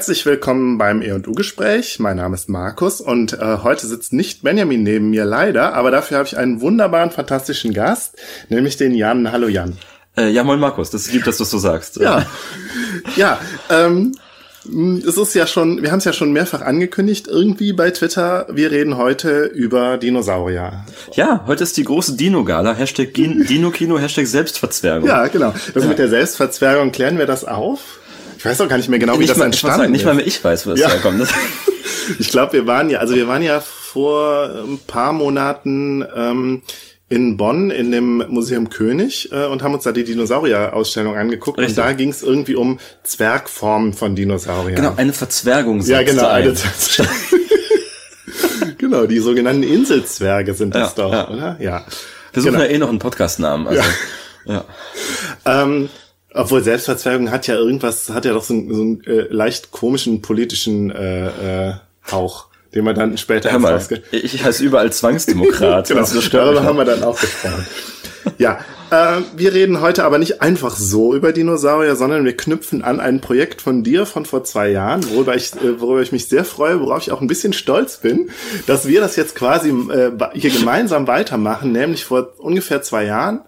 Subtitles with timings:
[0.00, 1.98] Herzlich willkommen beim E&U-Gespräch.
[1.98, 6.16] Mein Name ist Markus und äh, heute sitzt nicht Benjamin neben mir leider, aber dafür
[6.16, 8.16] habe ich einen wunderbaren, fantastischen Gast,
[8.48, 9.30] nämlich den Jan.
[9.30, 9.76] Hallo Jan.
[10.16, 11.98] Äh, ja, moin Markus, das ist lieb, dass du es so sagst.
[11.98, 12.24] Ja,
[13.16, 14.12] ja ähm,
[15.06, 18.70] es ist ja schon, wir haben es ja schon mehrfach angekündigt, irgendwie bei Twitter, wir
[18.70, 20.86] reden heute über Dinosaurier.
[21.12, 25.06] Ja, heute ist die große Dino-Gala, Hashtag Dino-Kino, Hashtag Selbstverzwergung.
[25.06, 25.52] Ja, genau.
[25.74, 25.90] Das ja.
[25.90, 27.99] mit der Selbstverzwergung, klären wir das auf?
[28.40, 30.14] Ich weiß auch gar nicht mehr genau, wie nicht das mal, entstanden sagen, Nicht mal
[30.14, 30.88] mehr ich weiß, wo das ja.
[30.88, 31.28] herkommt.
[32.18, 36.62] ich glaube, wir waren ja, also wir waren ja vor ein paar Monaten ähm,
[37.10, 41.58] in Bonn in dem Museum König äh, und haben uns da die Dinosaurier-Ausstellung angeguckt.
[41.58, 41.76] Richtig.
[41.76, 44.76] Und da ging es irgendwie um Zwergformen von Dinosauriern.
[44.76, 45.82] Genau, eine Verzwergung.
[45.82, 46.54] Ja, genau, eine
[48.78, 51.28] Genau, die sogenannten Inselzwerge sind das ja, doch, ja.
[51.28, 51.56] oder?
[51.60, 51.84] Ja.
[52.32, 52.64] Wir suchen genau.
[52.64, 53.66] ja eh noch einen Podcastnamen.
[53.66, 53.82] Also,
[54.46, 54.64] ja.
[55.44, 55.62] ja.
[55.62, 55.90] Ähm,
[56.34, 60.22] obwohl Selbstverzwergung hat ja irgendwas, hat ja doch so einen, so einen äh, leicht komischen
[60.22, 61.74] politischen äh, äh,
[62.10, 63.80] Hauch, den man dann später Hör mal,
[64.12, 65.88] Ich heiße überall Zwangsdemokrat.
[65.88, 67.66] genau, darüber haben wir dann auch gesprochen.
[68.38, 73.00] ja, äh, wir reden heute aber nicht einfach so über Dinosaurier, sondern wir knüpfen an
[73.00, 76.44] ein Projekt von dir von vor zwei Jahren, worüber ich, äh, worüber ich mich sehr
[76.44, 78.30] freue, worauf ich auch ein bisschen stolz bin,
[78.66, 83.40] dass wir das jetzt quasi äh, hier gemeinsam weitermachen, nämlich vor ungefähr zwei Jahren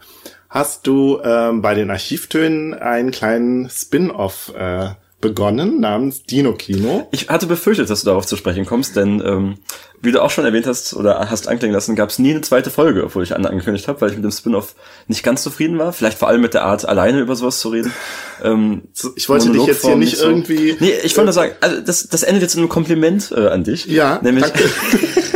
[0.53, 4.91] hast du ähm, bei den Archivtönen einen kleinen Spin-off äh,
[5.23, 7.09] begonnen namens Dino Kino.
[7.11, 9.55] Ich hatte befürchtet, dass du darauf zu sprechen kommst, denn ähm,
[10.03, 12.71] wie du auch schon erwähnt hast oder hast anklingen lassen, gab es nie eine zweite
[12.71, 14.75] Folge, obwohl ich angekündigt habe, weil ich mit dem Spin-off
[15.07, 15.95] nicht ganz zufrieden war.
[15.95, 17.93] Vielleicht vor allem mit der Art, alleine über sowas zu reden.
[18.45, 18.83] Ähm,
[19.15, 20.27] ich wollte dich jetzt hier nicht, nicht so.
[20.27, 20.77] irgendwie.
[20.81, 23.63] Nee, ich wollte nur sagen, also das, das endet jetzt in einem Kompliment äh, an
[23.63, 23.87] dich.
[23.87, 24.19] Ja.
[24.21, 24.47] Nämlich.
[24.47, 24.65] Danke.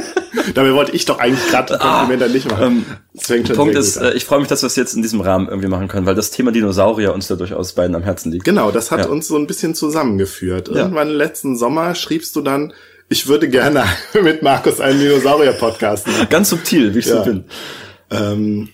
[0.55, 2.85] Dabei wollte ich doch eigentlich gerade Kompliment ah, nicht machen.
[3.29, 5.69] Ähm, Punkt ist, äh, ich freue mich, dass wir es jetzt in diesem Rahmen irgendwie
[5.69, 8.45] machen können, weil das Thema Dinosaurier uns da durchaus beiden am Herzen liegt.
[8.45, 9.07] Genau, das hat ja.
[9.07, 10.69] uns so ein bisschen zusammengeführt.
[10.69, 11.15] Irgendwann ja.
[11.15, 12.73] letzten Sommer schriebst du dann,
[13.09, 13.85] ich würde gerne
[14.23, 16.27] mit Markus einen Dinosaurier-Podcast machen.
[16.31, 17.19] Ganz subtil, wie ich ja.
[17.19, 17.45] so bin.
[18.11, 18.69] Ähm,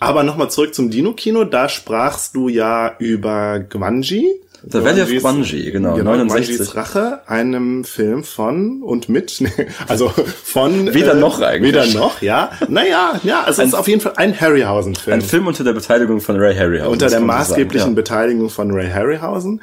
[0.00, 1.44] aber nochmal zurück zum Dino-Kino.
[1.44, 4.40] Da sprachst du ja über Gwanji.
[4.62, 6.74] The Valley of Bungie, genau, genau 69.
[6.74, 9.40] Rache, einem Film von und mit,
[9.88, 10.92] also von...
[10.94, 11.74] Weder äh, noch eigentlich.
[11.74, 12.50] Weder noch, ja.
[12.68, 15.14] Naja, ja, also es ist auf jeden Fall ein Harryhausen-Film.
[15.14, 16.92] Ein Film unter der Beteiligung von Ray Harryhausen.
[16.92, 17.94] Unter der maßgeblichen ja.
[17.94, 19.62] Beteiligung von Ray Harryhausen,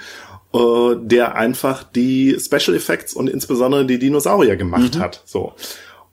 [0.54, 0.60] äh,
[1.02, 5.00] der einfach die Special Effects und insbesondere die Dinosaurier gemacht mhm.
[5.00, 5.54] hat, so.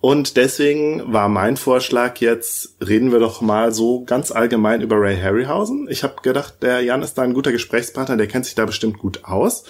[0.03, 5.17] Und deswegen war mein Vorschlag jetzt, reden wir doch mal so ganz allgemein über Ray
[5.17, 5.87] Harryhausen.
[5.89, 8.99] Ich habe gedacht, der Jan ist da ein guter Gesprächspartner, der kennt sich da bestimmt
[8.99, 9.63] gut aus.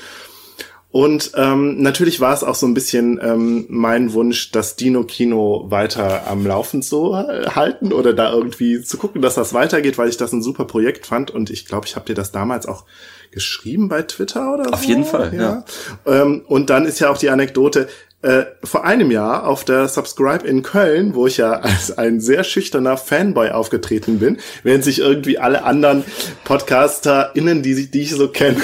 [0.91, 6.27] Und ähm, natürlich war es auch so ein bisschen ähm, mein Wunsch, das Dino-Kino weiter
[6.27, 10.33] am Laufen zu halten oder da irgendwie zu gucken, dass das weitergeht, weil ich das
[10.33, 11.31] ein super Projekt fand.
[11.31, 12.87] Und ich glaube, ich habe dir das damals auch
[13.31, 14.75] geschrieben bei Twitter oder Auf so.
[14.77, 15.65] Auf jeden Fall, ja.
[16.07, 16.23] ja.
[16.23, 17.89] Ähm, und dann ist ja auch die Anekdote,
[18.23, 22.45] äh, vor einem Jahr auf der Subscribe in Köln, wo ich ja als ein sehr
[22.45, 26.05] schüchterner Fanboy aufgetreten bin, während sich irgendwie alle anderen
[26.45, 28.61] PodcasterInnen, die, die ich so kenne,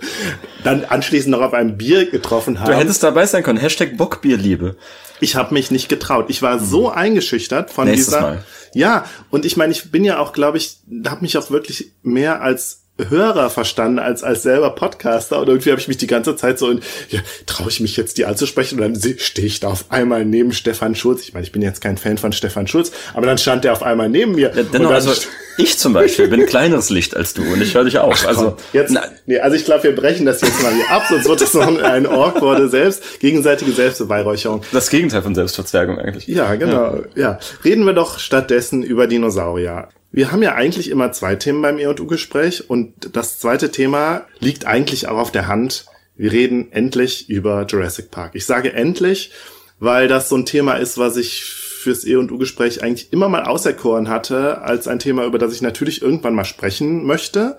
[0.64, 2.70] dann anschließend noch auf einem Bier getroffen haben.
[2.70, 3.58] Du hättest dabei sein können.
[3.58, 4.76] Hashtag Bockbierliebe.
[5.20, 6.26] Ich habe mich nicht getraut.
[6.28, 6.96] Ich war so mhm.
[6.96, 8.20] eingeschüchtert von Nächstes dieser.
[8.20, 8.44] Mal.
[8.74, 12.42] Ja, und ich meine, ich bin ja auch, glaube ich, habe mich auch wirklich mehr
[12.42, 16.58] als Hörer verstanden als als selber Podcaster und irgendwie habe ich mich die ganze Zeit
[16.58, 19.86] so in, ja, traue ich mich jetzt die anzusprechen und dann stehe ich da auf
[19.88, 21.22] einmal neben Stefan Schulz.
[21.22, 23.82] Ich meine, ich bin jetzt kein Fan von Stefan Schulz, aber dann stand der auf
[23.82, 24.52] einmal neben mir.
[24.54, 25.10] Ja, dennoch, also
[25.56, 28.14] ich zum Beispiel bin kleineres Licht als du und ich höre dich auch.
[28.14, 28.94] Ach, also jetzt,
[29.24, 31.82] nee, also ich glaube, wir brechen das jetzt mal hier ab, sonst wird es noch
[31.82, 34.62] ein awkwarde selbst gegenseitige Selbstbeweihräucherung.
[34.70, 36.26] Das Gegenteil von Selbstverzwergung eigentlich.
[36.26, 36.96] Ja, genau.
[37.14, 37.22] Ja.
[37.22, 39.88] ja, reden wir doch stattdessen über Dinosaurier.
[40.12, 45.08] Wir haben ja eigentlich immer zwei Themen beim E&U-Gespräch und das zweite Thema liegt eigentlich
[45.08, 45.86] auch auf der Hand.
[46.16, 48.32] Wir reden endlich über Jurassic Park.
[48.34, 49.32] Ich sage endlich,
[49.80, 54.60] weil das so ein Thema ist, was ich fürs E&U-Gespräch eigentlich immer mal auserkoren hatte,
[54.60, 57.56] als ein Thema, über das ich natürlich irgendwann mal sprechen möchte.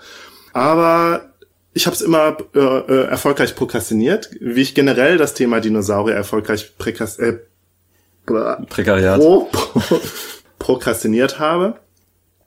[0.54, 1.34] Aber
[1.74, 6.78] ich habe es immer äh, äh, erfolgreich prokrastiniert, wie ich generell das Thema Dinosaurier erfolgreich
[6.78, 7.40] Präkas äh,
[8.26, 9.20] Prekariat.
[9.20, 10.00] Pro, pro,
[10.60, 11.80] prokrastiniert habe.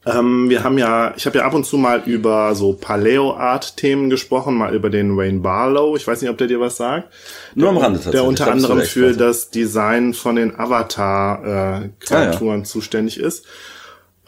[0.06, 4.54] Ähm, wir haben ja, ich habe ja ab und zu mal über so Paleo-Art-Themen gesprochen,
[4.54, 5.96] mal über den Wayne Barlow.
[5.96, 7.12] Ich weiß nicht, ob der dir was sagt.
[7.56, 8.20] Nur am Rande tatsächlich.
[8.20, 12.64] Der unter anderem für das Design von den Avatar-Kreaturen äh, ah, ja.
[12.64, 13.46] zuständig ist.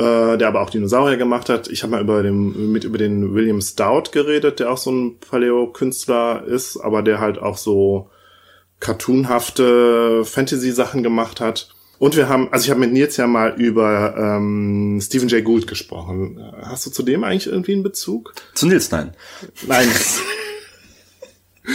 [0.01, 1.69] Äh, der aber auch Dinosaurier gemacht hat.
[1.69, 5.19] Ich habe mal über den, mit über den William Stout geredet, der auch so ein
[5.19, 8.09] Paleo-Künstler ist, aber der halt auch so
[8.81, 11.75] cartoonhafte Fantasy-Sachen gemacht hat.
[11.99, 15.67] Und wir haben, also ich habe mit Nils ja mal über ähm, Stephen Jay Gould
[15.67, 16.41] gesprochen.
[16.62, 18.35] Hast du zu dem eigentlich irgendwie einen Bezug?
[18.55, 19.15] Zu Nils, nein.
[19.67, 19.89] Nein.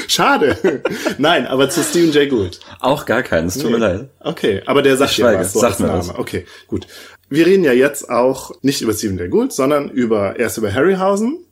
[0.08, 0.82] Schade.
[1.18, 2.60] Nein, aber zu Stephen Jay Gould.
[2.80, 4.10] Auch gar keinen, es tut mir leid.
[4.20, 6.16] Okay, aber der sagt ja was, so sagt als mir was.
[6.18, 6.88] Okay, gut.
[7.30, 11.46] Wir reden ja jetzt auch nicht über Stephen Jay Gould, sondern über erst über Harryhausen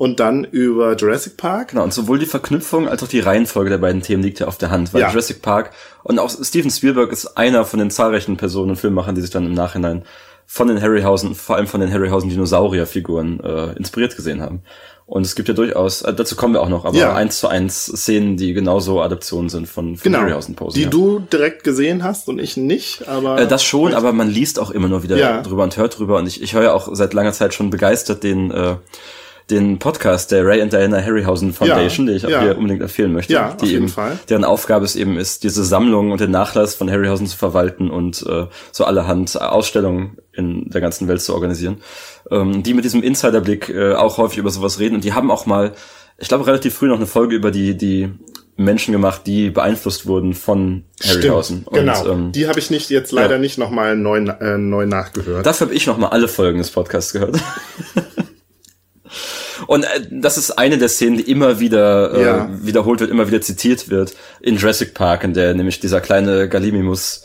[0.00, 1.68] und dann über Jurassic Park.
[1.72, 4.56] Genau, und sowohl die Verknüpfung als auch die Reihenfolge der beiden Themen liegt ja auf
[4.56, 5.10] der Hand, weil Ja.
[5.10, 5.72] Jurassic Park
[6.04, 9.44] und auch Steven Spielberg ist einer von den zahlreichen Personen und Filmemachern, die sich dann
[9.44, 10.04] im Nachhinein
[10.46, 14.62] von den Harryhausen, vor allem von den Harryhausen Dinosaurierfiguren äh, inspiriert gesehen haben.
[15.04, 17.14] Und es gibt ja durchaus, äh, dazu kommen wir auch noch, aber Ja.
[17.14, 20.20] eins zu eins Szenen, die genauso Adaptionen sind von, von Genau.
[20.20, 20.78] Harryhausen-Posen.
[20.78, 20.88] Die ja.
[20.88, 23.38] du direkt gesehen hast und ich nicht, aber.
[23.38, 25.42] Äh, das schon, aber man liest auch immer nur wieder Ja.
[25.42, 26.16] drüber und hört drüber.
[26.16, 28.76] Und ich, ich höre ja auch seit langer Zeit schon begeistert den, äh,
[29.50, 32.42] den Podcast der Ray and Diana Harryhausen Foundation, Ja, den ich auch ja.
[32.42, 33.32] hier unbedingt empfehlen möchte.
[33.32, 34.18] Ja, auf die jeden eben, Fall.
[34.28, 38.24] Deren Aufgabe es eben ist, diese Sammlung und den Nachlass von Harryhausen zu verwalten und
[38.28, 41.78] äh, so allerhand Ausstellungen in der ganzen Welt zu organisieren.
[42.30, 44.94] Ähm, die mit diesem Insiderblick äh, auch häufig über sowas reden.
[44.94, 45.72] Und die haben auch mal,
[46.18, 48.10] ich glaube, relativ früh noch eine Folge über die, die
[48.56, 51.62] Menschen gemacht, die beeinflusst wurden von Harryhausen.
[51.62, 52.04] Stimmt, genau.
[52.04, 53.38] Und, ähm, die habe ich nicht jetzt leider ja.
[53.38, 55.46] nicht nochmal neu, äh, neu nachgehört.
[55.46, 57.38] Dafür habe ich noch mal alle Folgen des Podcasts gehört.
[59.66, 62.48] Und äh, das ist eine der Szenen, die immer wieder äh, Ja.
[62.62, 67.24] wiederholt wird, immer wieder zitiert wird in Jurassic Park, in der nämlich dieser kleine Gallimimus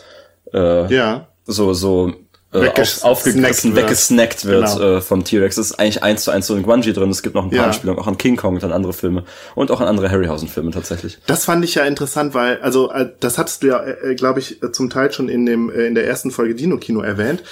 [0.53, 1.27] äh, ja.
[1.45, 2.13] so so
[2.53, 2.69] äh,
[3.01, 3.35] auf, wird.
[3.75, 4.97] weggesnackt wird Genau.
[4.97, 5.55] äh, vom T-Rex.
[5.57, 7.09] Das ist eigentlich eins zu eins so in Guanji drin.
[7.09, 7.65] Es gibt noch ein paar Ja.
[7.65, 11.17] Anspielungen auch an King Kong und an andere Filme und auch an andere Harryhausen-Filme tatsächlich.
[11.27, 14.63] Das fand ich ja interessant, weil, also, äh, das hattest du ja, äh, glaube ich,
[14.63, 17.43] äh, zum Teil schon in dem, äh, in der ersten Folge Dino Kino erwähnt,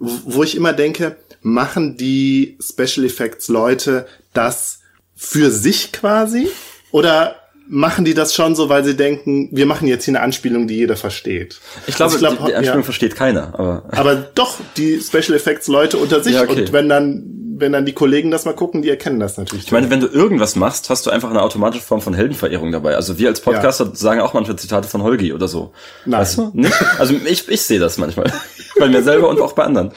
[0.00, 4.80] wo wo ich immer denke, machen die Special Effects Leute das
[5.14, 6.48] für sich quasi?
[6.90, 7.36] Oder
[7.68, 10.76] machen die das schon so, weil sie denken, wir machen jetzt hier eine Anspielung, die
[10.76, 11.60] jeder versteht?
[11.86, 15.68] Ich glaube, Also die, die Anspielung ja, versteht keiner, aber aber doch die Special Effects
[15.68, 16.62] Leute unter sich Ja, okay.
[16.62, 17.24] und wenn dann,
[17.58, 19.66] wenn dann die Kollegen das mal gucken, die erkennen das natürlich.
[19.66, 22.96] Ich meine, wenn du irgendwas machst, hast du einfach eine automatische Form von Heldenverehrung dabei.
[22.96, 25.72] Also wir als Podcaster sagen auch manchmal Zitate von Holgi oder so.
[26.06, 26.20] Nein.
[26.20, 26.52] Weißt du?
[26.98, 28.32] Also ich, ich sehe das manchmal.
[28.78, 29.92] bei mir selber und auch bei anderen.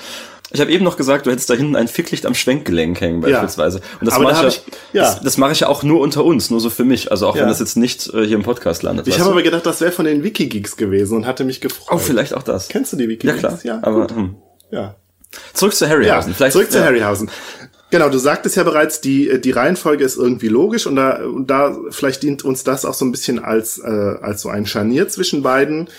[0.54, 3.30] Ich habe eben noch gesagt, du hättest da hinten ein Ficklicht am Schwenkgelenk hängen Ja.
[3.40, 3.82] beispielsweise.
[4.00, 5.02] Und das mache da ich, ja, ich- ja.
[5.04, 7.12] Das, das mache ich ja auch nur unter uns, nur so für mich.
[7.12, 7.42] Also auch Ja.
[7.44, 9.08] wenn das jetzt nicht äh, hier im Podcast landet.
[9.08, 11.88] ich habe aber gedacht, das wäre von den Wikigeeks gewesen und hatte mich gefreut.
[11.92, 12.68] oh, vielleicht auch das.
[12.68, 13.40] Kennst du die ja Wikigeeks?
[13.40, 13.60] klar.
[13.64, 14.16] Ja, aber gut.
[14.16, 14.36] hm.
[14.72, 14.96] ja.
[15.54, 16.34] zurück zu Ja, Harryhausen.
[16.34, 16.84] vielleicht zurück zu ja.
[16.86, 17.30] Harryhausen.
[17.90, 21.78] Genau, du sagtest ja bereits, die, die Reihenfolge ist irgendwie logisch und da, und da
[21.90, 23.88] vielleicht dient uns das auch so ein bisschen als, äh,
[24.22, 25.90] als so ein Scharnier zwischen beiden.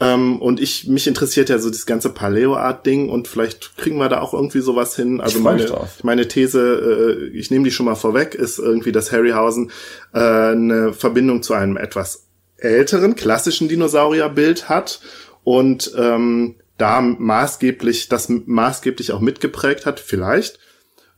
[0.00, 4.20] Ähm, und ich, mich interessiert ja so das ganze Paleo-Art-Ding und vielleicht kriegen wir da
[4.20, 5.20] auch irgendwie sowas hin.
[5.20, 5.70] Also meine,
[6.02, 9.70] meine These, äh, ich nehme die schon mal vorweg, ist irgendwie, dass Harryhausen
[10.14, 12.24] äh, eine Verbindung zu einem etwas
[12.56, 15.00] älteren, klassischen Dinosaurierbild hat
[15.44, 20.58] und ähm, da maßgeblich, das maßgeblich auch mitgeprägt hat, vielleicht.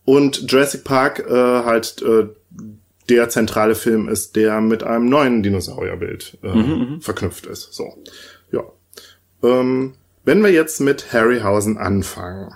[0.05, 2.27] Und Jurassic Park äh, halt äh,
[3.09, 7.73] der zentrale Film ist, der mit einem neuen Dinosaurierbild äh, verknüpft ist.
[7.73, 8.03] So,
[8.53, 8.63] ja.
[9.43, 9.95] Ähm,
[10.25, 12.55] wenn wir jetzt mit Harryhausen anfangen,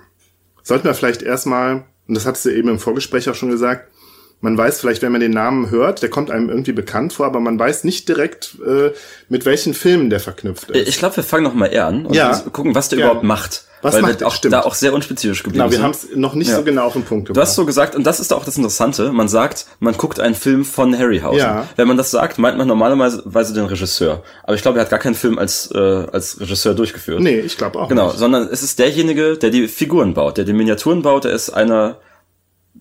[0.62, 3.90] sollten wir vielleicht erstmal, und das hattest du eben im Vorgespräch auch schon gesagt,
[4.40, 7.40] man weiß vielleicht, wenn man den Namen hört, der kommt einem irgendwie bekannt vor, aber
[7.40, 8.90] man weiß nicht direkt, äh,
[9.28, 10.88] mit welchen Filmen der verknüpft ist.
[10.88, 12.38] Ich glaube, wir fangen noch mal eher an und Ja.
[12.52, 13.06] gucken, was der Ja.
[13.06, 13.62] überhaupt macht.
[13.82, 14.54] Was weil macht wir auch Stimmt.
[14.54, 16.56] da auch sehr unspezifisch geblieben Genau, wir haben es noch nicht Ja.
[16.56, 17.46] so genau auf den Punkt Du gebracht.
[17.48, 20.64] hast so gesagt, und das ist auch das Interessante, man sagt, man guckt einen Film
[20.64, 21.38] von Harryhausen.
[21.38, 21.68] Ja.
[21.76, 24.22] Wenn man das sagt, meint man normalerweise den Regisseur.
[24.44, 27.20] Aber ich glaube, er hat gar keinen Film als, äh, als Regisseur durchgeführt.
[27.20, 28.18] nee, ich glaube auch Genau, nicht.
[28.18, 31.98] sondern es ist derjenige, der die Figuren baut, der die Miniaturen baut, er ist einer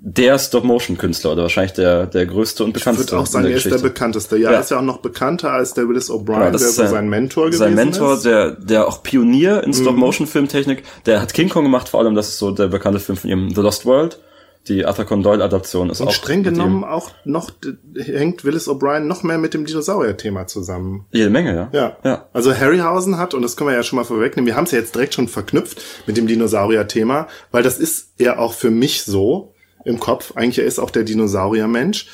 [0.01, 3.57] der Stop-Motion-Künstler oder wahrscheinlich der, der größte und Ich bekannteste würde auch sagen, er der
[3.57, 4.37] ist der bekannteste.
[4.37, 4.55] Ja, Ja.
[4.57, 7.09] er ist ja auch noch bekannter als der Willis O'Brien, Genau, der ist so sein
[7.09, 8.25] Mentor gewesen Sein Mentor, ist.
[8.25, 8.29] Mhm.
[8.29, 12.37] der, der auch Pionier in Stop-Motion-Filmtechnik, der hat King Kong gemacht, vor allem, das ist
[12.39, 14.19] so der bekannte Film von ihm, The Lost World.
[14.67, 16.53] Die Arthur Conan Doyle Adaption ist Und auch streng mit ihm.
[16.53, 17.51] genommen auch noch
[17.95, 21.05] hängt Willis O'Brien noch mehr mit dem Dinosaurier-Thema zusammen.
[21.11, 21.69] Jede Menge, ja.
[21.71, 21.97] Ja.
[22.03, 22.25] Ja.
[22.33, 24.79] Also Harryhausen hat, und das können wir ja schon mal vorwegnehmen, wir haben es ja
[24.79, 29.53] jetzt direkt schon verknüpft mit dem Dinosaurier-Thema, weil das ist ja auch für mich so
[29.85, 30.33] im Kopf.
[30.35, 32.07] Eigentlich er ist auch der Dinosaurier-Mensch.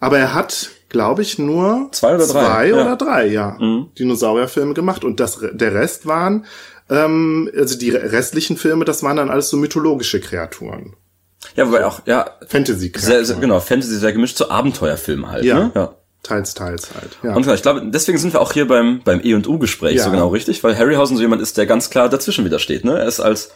[0.00, 2.74] Aber er hat, glaube ich, nur Zwei oder drei, zwei ja.
[2.74, 2.80] Mhm.
[2.82, 3.58] oder drei, ja,
[3.98, 5.04] Dinosaurierfilme gemacht.
[5.04, 6.46] Und das, der Rest waren,
[6.90, 10.94] ähm, also die restlichen Filme, das waren dann alles so mythologische Kreaturen.
[11.56, 13.12] Ja, wobei auch, ja, Fantasy-Kreaturen.
[13.12, 15.58] sehr, sehr, genau, Fantasy sehr gemischt zu Abenteuerfilmen halt, Ja.
[15.58, 15.70] ne?
[15.74, 15.94] Ja.
[16.22, 17.16] Teils, teils halt.
[17.22, 17.34] Ja.
[17.34, 20.04] Und ich glaube, deswegen sind wir auch hier beim, beim E&U-Gespräch Ja.
[20.04, 22.98] so genau richtig, weil Harryhausen so jemand ist, der ganz klar dazwischen wieder steht, ne?
[22.98, 23.50] Er ist als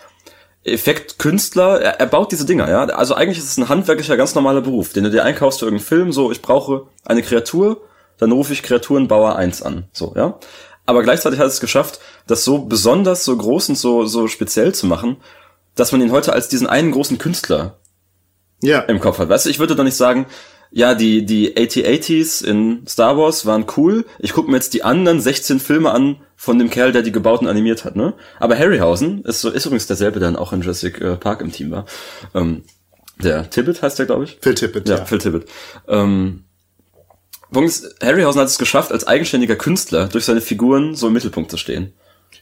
[0.64, 2.84] Effektkünstler, er, er baut diese Dinger, ja?
[2.84, 5.86] Also eigentlich ist es ein handwerklicher, ganz normaler Beruf, den du dir einkaufst für irgendeinen
[5.86, 7.82] Film, so, ich brauche eine Kreatur,
[8.18, 10.38] dann rufe ich Kreaturenbauer 1 an, so, ja?
[10.86, 14.86] Aber gleichzeitig hat es geschafft, das so besonders, so groß und so, so speziell zu
[14.86, 15.16] machen,
[15.74, 17.78] dass man ihn heute als diesen einen großen Künstler
[18.62, 18.80] ja.
[18.80, 19.28] im Kopf hat.
[19.28, 20.26] Weißt du, ich würde doch nicht sagen,
[20.74, 24.06] ja, die, die AT-80s in Star Wars waren cool.
[24.18, 27.46] Ich gucke mir jetzt die anderen 16 Filme an von dem Kerl, der die gebauten
[27.46, 28.14] animiert hat, ne?
[28.40, 31.52] Aber Harryhausen ist, so, ist übrigens derselbe, der dann auch in Jurassic äh, Park im
[31.52, 31.84] Team war.
[32.34, 32.64] Ähm,
[33.22, 34.38] der Tippett heißt der, glaube ich.
[34.40, 34.96] Phil Tippett, ja.
[34.96, 35.04] ja.
[35.04, 35.46] Phil Tippett.
[35.88, 36.44] Ähm,
[37.52, 41.58] Punkt Harryhausen hat es geschafft, als eigenständiger Künstler durch seine Figuren so im Mittelpunkt zu
[41.58, 41.92] stehen.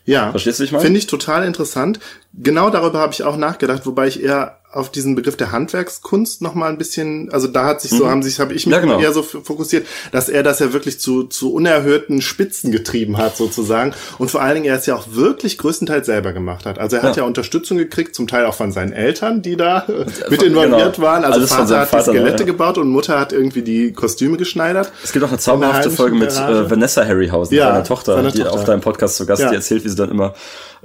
[0.05, 0.31] Ja.
[0.31, 0.81] Verstehst du, ich mal?
[0.81, 1.99] Finde ich total interessant.
[2.33, 6.55] Genau darüber habe ich auch nachgedacht, wobei ich eher auf diesen Begriff der Handwerkskunst noch
[6.55, 8.09] mal ein bisschen, also da hat sich so, mhm.
[8.09, 9.00] haben sich, habe ich mich ja, genau.
[9.00, 13.95] eher so fokussiert, dass er das ja wirklich zu, zu unerhörten Spitzen getrieben hat sozusagen
[14.19, 16.79] und vor allen Dingen er es ja auch wirklich größtenteils selber gemacht hat.
[16.79, 19.87] Also er hat ja, Unterstützung gekriegt, zum Teil auch von seinen Eltern, die da
[20.31, 21.07] mit involviert genau.
[21.07, 21.25] waren.
[21.25, 22.47] Also Alles Vater hat Vater, die Skelette ja.
[22.47, 24.93] gebaut und Mutter hat irgendwie die Kostüme geschneidert.
[25.03, 28.53] Es gibt auch eine zauberhafte Folge mit äh, Vanessa Harryhausen, seiner Tochter, seine die Tochter.
[28.55, 30.35] auf deinem Podcast zu Gast, die erzählt, wie sie dann immer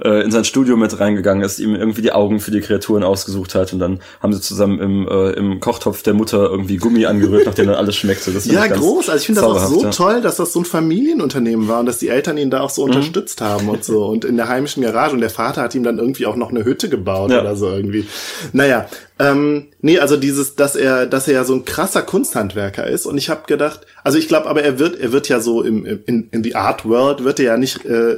[0.02, 3.54] äh, in sein Studio mit reingegangen ist, ihm irgendwie die Augen für die Kreaturen ausgesucht
[3.54, 7.46] hat und dann haben sie zusammen im, äh, im Kochtopf der Mutter irgendwie Gummi angerührt,
[7.46, 8.32] nachdem dann alles schmeckte.
[8.32, 9.08] Das ja, groß.
[9.08, 9.90] Also ich finde das auch so ja.
[9.90, 12.82] toll, dass das so ein Familienunternehmen war und dass die Eltern ihn da auch so
[12.82, 12.90] mhm.
[12.90, 15.98] unterstützt haben und so und in der heimischen Garage und der Vater hat ihm dann
[15.98, 17.40] irgendwie auch noch eine Hütte gebaut ja.
[17.40, 18.06] oder so irgendwie.
[18.52, 18.86] Naja,
[19.18, 23.06] ähm, nee, also dieses, dass er, dass er ja so ein krasser Kunsthandwerker ist.
[23.06, 25.86] Und ich habe gedacht, also ich glaube, aber er wird, er wird ja so im,
[25.86, 28.16] in, in the Art World wird er ja nicht äh,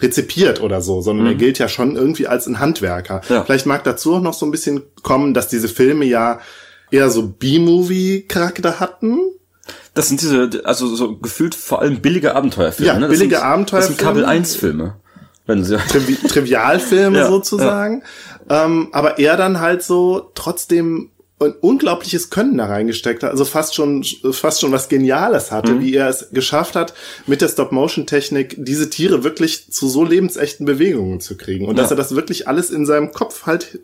[0.00, 1.32] rezipiert oder so, sondern mhm.
[1.32, 3.22] er gilt ja schon irgendwie als ein Handwerker.
[3.28, 3.42] Ja.
[3.42, 6.38] Vielleicht mag dazu auch noch so ein bisschen kommen, dass diese Filme ja
[6.92, 9.18] eher so B-Movie-Charakter hatten.
[9.94, 12.92] Das sind diese, also so gefühlt vor allem billige Abenteuerfilme.
[12.92, 13.08] Ja, ne?
[13.08, 13.96] billige Abenteuerfilme.
[13.96, 14.94] Das sind Kabel 1 Filme.
[15.48, 18.02] Wenn sie Trivi Trivialfilme ja, sozusagen.
[18.02, 18.06] Ja.
[18.50, 23.74] Ähm, aber er dann halt so trotzdem ein unglaubliches Können da reingesteckt hat, also fast
[23.74, 25.80] schon, fast schon was Geniales hatte, mhm.
[25.80, 26.94] wie er es geschafft hat,
[27.26, 31.66] mit der Stop-Motion-Technik diese Tiere wirklich zu so lebensechten Bewegungen zu kriegen.
[31.66, 31.82] Und ja.
[31.82, 33.78] dass er das wirklich alles in seinem Kopf halt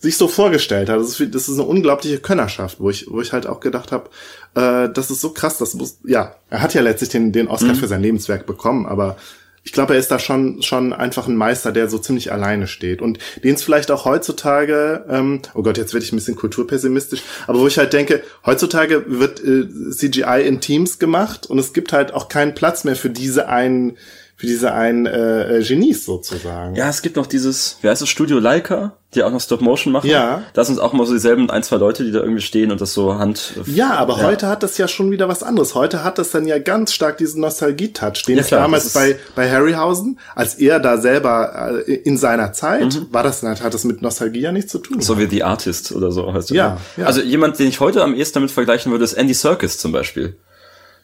[0.00, 0.98] sich so vorgestellt hat.
[0.98, 4.10] Das ist, das ist eine unglaubliche Könnerschaft, wo ich, wo ich halt auch gedacht habe,
[4.56, 7.74] äh, das ist so krass, das muss, ja, er hat ja letztlich den, den Oscar
[7.74, 7.76] mhm.
[7.76, 9.16] für sein Lebenswerk bekommen, aber
[9.62, 13.02] ich glaube, er ist da schon schon einfach ein Meister, der so ziemlich alleine steht
[13.02, 17.22] und den es vielleicht auch heutzutage, ähm, oh Gott, jetzt werde ich ein bisschen kulturpessimistisch,
[17.46, 21.92] aber wo ich halt denke, heutzutage wird äh, CGI in Teams gemacht und es gibt
[21.92, 23.96] halt auch keinen Platz mehr für diese einen
[24.36, 26.74] für diese einen äh, äh, Genies sozusagen.
[26.74, 30.08] Ja, es gibt noch dieses, wie heißt das, Studio Leica, die auch noch Stop-Motion machen.
[30.08, 30.42] Ja.
[30.52, 32.94] Da sind auch mal so dieselben ein, zwei Leute, die da irgendwie stehen und das
[32.94, 33.54] so Hand...
[33.66, 34.24] Ja, aber ja.
[34.24, 35.74] heute hat das ja schon wieder was anderes.
[35.74, 39.50] Heute hat das dann ja ganz stark diesen Nostalgie-Touch, den ja, klar, damals bei, bei
[39.50, 43.08] Harryhausen, als er da selber äh, in seiner Zeit, mhm.
[43.10, 45.00] war das, hat das mit Nostalgie ja nichts zu tun.
[45.00, 47.04] So wie The Artist oder so heißt ja, ja.
[47.04, 50.36] Also jemand, den ich heute am ehesten damit vergleichen würde, ist Andy Serkis zum Beispiel.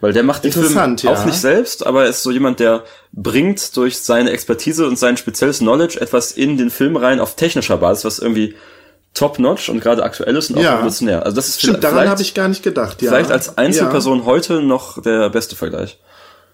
[0.01, 1.13] Weil der macht den Film ja.
[1.13, 5.17] auch nicht selbst, aber er ist so jemand, der bringt durch seine Expertise und sein
[5.17, 8.55] spezielles Knowledge etwas in den Film rein auf technischer Basis, was irgendwie
[9.15, 10.75] top-notch und gerade aktuell ist und auch ja.
[10.75, 11.25] revolutionär.
[11.25, 13.01] Also das ist Stimmt, daran habe ich gar nicht gedacht.
[13.01, 13.11] Ja.
[13.11, 14.25] Vielleicht als Einzelperson ja.
[14.27, 15.99] heute noch der beste Vergleich.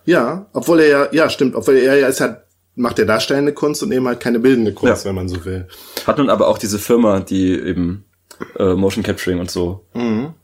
[0.05, 2.39] Ja, obwohl er ja, ja stimmt, obwohl er ja ist halt
[2.75, 5.09] macht der darstellende Kunst und eben halt keine bildende Kunst, ja.
[5.09, 5.69] wenn man so will.
[6.07, 8.05] Hat nun aber auch diese Firma, die eben
[8.59, 10.35] äh, Motion Capturing und so mhm.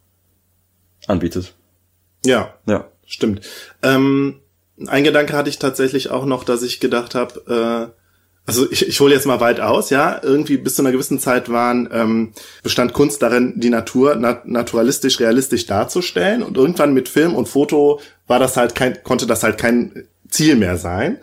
[1.07, 1.55] anbietet.
[2.29, 2.55] Ja.
[2.67, 2.85] Ja.
[3.07, 3.41] Stimmt.
[3.83, 4.41] Ähm,
[4.87, 7.99] ein Gedanke hatte ich tatsächlich auch noch, dass ich gedacht habe, äh,
[8.47, 11.51] also ich, ich hole jetzt mal weit aus, ja, irgendwie bis zu einer gewissen Zeit
[11.51, 12.33] waren, ähm,
[12.63, 18.01] bestand Kunst darin, die Natur nat naturalistisch, realistisch darzustellen und irgendwann mit Film und Foto
[18.27, 21.19] war das halt kein, konnte das halt kein Ziel mehr sein.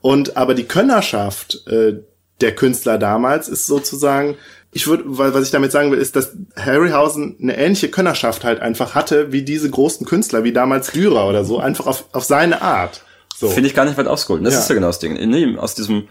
[0.00, 2.00] Und aber die Könnerschaft äh,
[2.40, 4.36] der Künstler damals ist sozusagen
[4.72, 8.60] ich würde, weil was ich damit sagen will, ist, dass Harryhausen eine ähnliche Könnerschaft halt
[8.60, 12.62] einfach hatte, wie diese großen Künstler, wie damals Dürer oder so, einfach auf, auf seine
[12.62, 13.02] Art.
[13.36, 13.48] So.
[13.48, 14.44] Finde ich gar nicht weit ausgeholt.
[14.44, 14.60] Das ja.
[14.60, 15.14] ist ja genau das Ding.
[15.28, 16.08] Nee, aus diesem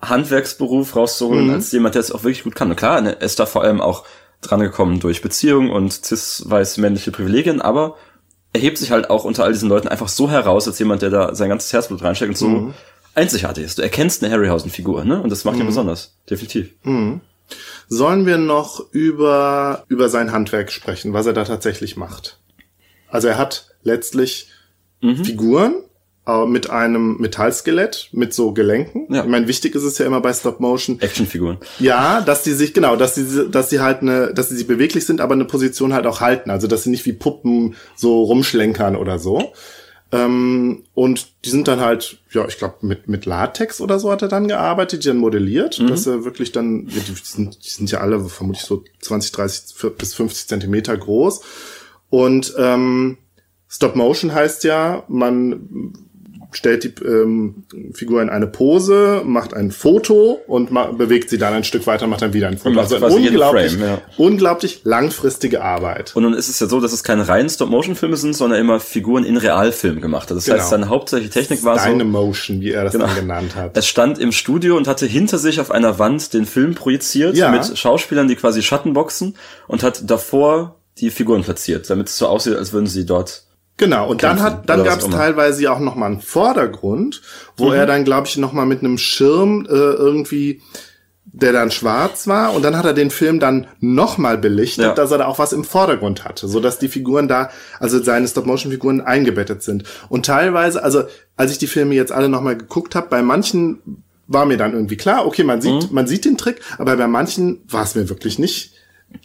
[0.00, 1.54] Handwerksberuf rauszuholen, mhm.
[1.54, 2.70] als jemand, der es auch wirklich gut kann.
[2.70, 4.04] Und klar, er ist da vor allem auch
[4.40, 7.96] drangekommen durch Beziehungen und cis-weiß männliche Privilegien, aber
[8.52, 11.10] er hebt sich halt auch unter all diesen Leuten einfach so heraus, als jemand, der
[11.10, 12.74] da sein ganzes Herzblut reinsteckt und so mhm.
[13.14, 13.78] einzigartig ist.
[13.78, 15.22] Du erkennst eine Harryhausen-Figur, ne?
[15.22, 15.62] Und das macht mhm.
[15.62, 16.16] ihn besonders.
[16.28, 16.70] Definitiv.
[16.82, 17.20] Mhm.
[17.88, 22.38] Sollen wir noch über, über sein Handwerk sprechen, was er da tatsächlich macht?
[23.08, 24.48] Also er hat letztlich
[25.00, 25.24] mhm.
[25.24, 25.74] Figuren
[26.26, 29.12] äh, mit einem Metallskelett, mit so Gelenken.
[29.12, 29.22] Ja.
[29.24, 31.00] Ich meine, wichtig ist es ja immer bei Stop Motion.
[31.00, 31.58] Actionfiguren.
[31.80, 35.20] Ja, dass die sich, genau, dass sie, dass sie halt eine, dass sie beweglich sind,
[35.20, 36.50] aber eine Position halt auch halten.
[36.50, 39.52] Also, dass sie nicht wie Puppen so rumschlenkern oder so.
[40.12, 44.20] Ähm, und die sind dann halt, ja, ich glaube, mit, mit Latex oder so hat
[44.20, 45.88] er dann gearbeitet, die dann modelliert, mhm.
[45.88, 50.14] dass er wirklich dann, die sind, die sind ja alle vermutlich so 20, 30 bis
[50.14, 51.40] 50 Zentimeter groß.
[52.10, 53.16] Und ähm,
[53.68, 55.94] Stop Motion heißt ja, man
[56.52, 61.64] stellt die ähm, Figur in eine Pose, macht ein Foto und bewegt sie dann ein
[61.64, 62.74] Stück weiter, macht dann wieder ein Foto.
[62.74, 63.98] macht Also unglaublich, Frame, ja.
[64.18, 66.14] unglaublich langfristige Arbeit.
[66.14, 69.24] Und nun ist es ja so, dass es keine reinen Stop-Motion-Filme sind, sondern immer Figuren
[69.24, 70.36] in Realfilm gemacht hat.
[70.36, 70.58] Das Genau.
[70.58, 73.06] heißt, seine hauptsächliche Technik war so, Dynamotion, wie er das Genau.
[73.06, 73.76] dann genannt hat.
[73.76, 77.50] es stand im Studio und hatte hinter sich auf einer Wand den Film projiziert Ja.
[77.50, 79.36] mit Schauspielern, die quasi Schattenboxen
[79.68, 83.44] und hat davor die Figuren platziert, damit es so aussieht, als würden sie dort
[83.78, 87.22] Genau, und dann hat, dann gab es teilweise ja auch noch mal einen Vordergrund,
[87.56, 87.72] wo Mhm.
[87.74, 90.60] er dann, glaube ich, noch mal mit einem Schirm äh, irgendwie,
[91.24, 94.94] der dann schwarz war, und dann hat er den Film dann noch mal belichtet, Ja.
[94.94, 97.50] dass er da auch was im Vordergrund hatte, so dass die Figuren da,
[97.80, 99.84] also seine Stop-Motion-Figuren eingebettet sind.
[100.10, 101.04] Und teilweise, also
[101.36, 104.74] als ich die Filme jetzt alle noch mal geguckt habe, bei manchen war mir dann
[104.74, 105.94] irgendwie klar, okay, man sieht, Mhm.
[105.94, 108.74] man sieht den Trick, aber bei manchen war es mir wirklich nicht.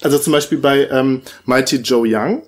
[0.01, 2.43] Also zum Beispiel bei ähm, Mighty Joe Young.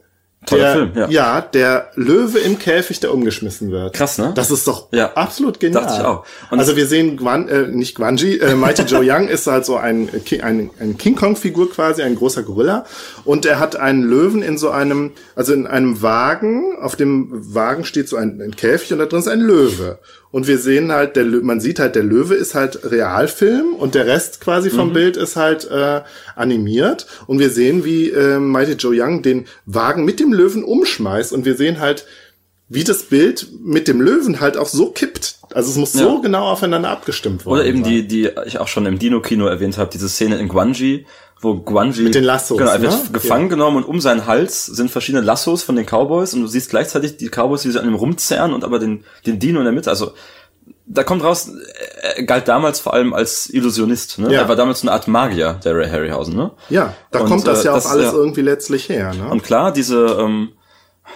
[0.46, 1.10] Toller der, Film, ja.
[1.10, 3.94] ja, der Löwe im Käfig, der umgeschmissen wird.
[3.94, 4.32] Krass, ne?
[4.36, 5.12] Das ist doch Ja.
[5.14, 5.84] absolut genial.
[5.84, 6.26] Dachte ich auch.
[6.50, 9.76] Und also wir sehen Gwan, äh, nicht Gwanji, äh, Mighty Joe Young ist halt so
[9.76, 12.86] ein, äh, ein, ein King Kong-Figur quasi, ein großer Gorilla.
[13.26, 16.78] Und er hat einen Löwen in so einem, also in einem Wagen.
[16.82, 20.00] Auf dem Wagen steht so ein, ein Käfig und da drin ist ein Löwe.
[20.32, 24.06] Und wir sehen halt, der man sieht halt, der Löwe ist halt Realfilm und der
[24.06, 24.76] Rest quasi Mhm.
[24.76, 26.02] vom Bild ist halt äh,
[26.36, 27.08] animiert.
[27.28, 31.34] Und wir sehen, wie äh, Mighty Joe Young den Wagen mit dem Löwen umschmeißt.
[31.34, 32.06] Und wir sehen halt,
[32.68, 35.38] wie das Bild mit dem Löwen halt auch so kippt.
[35.52, 36.22] Also es muss so Ja.
[36.22, 37.92] genau aufeinander abgestimmt worden Oder eben sein.
[37.94, 41.08] die, die ich auch schon im Dino-Kino erwähnt habe, diese Szene in Guanji,
[41.42, 43.00] wo Guanji Mit den Lassos, genau, er wird ne?
[43.14, 43.50] gefangen Ja.
[43.50, 47.18] genommen und um seinen Hals sind verschiedene Lassos von den Cowboys und du siehst gleichzeitig
[47.18, 49.90] die Cowboys, wie sie an ihm rumzerren und aber den, den Dino in der Mitte.
[49.90, 50.12] Also
[50.86, 51.50] da kommt raus,
[52.02, 54.18] er galt damals vor allem als Illusionist.
[54.20, 54.34] Ne?
[54.34, 54.42] Ja.
[54.42, 56.36] Er war damals so eine Art Magier, der Ray Harryhausen.
[56.36, 56.52] Ne?
[56.70, 58.14] Ja, da Und, kommt das äh, ja auch das- alles ja.
[58.14, 59.14] irgendwie letztlich her.
[59.14, 59.30] Ne?
[59.30, 60.50] Und klar, diese, ähm,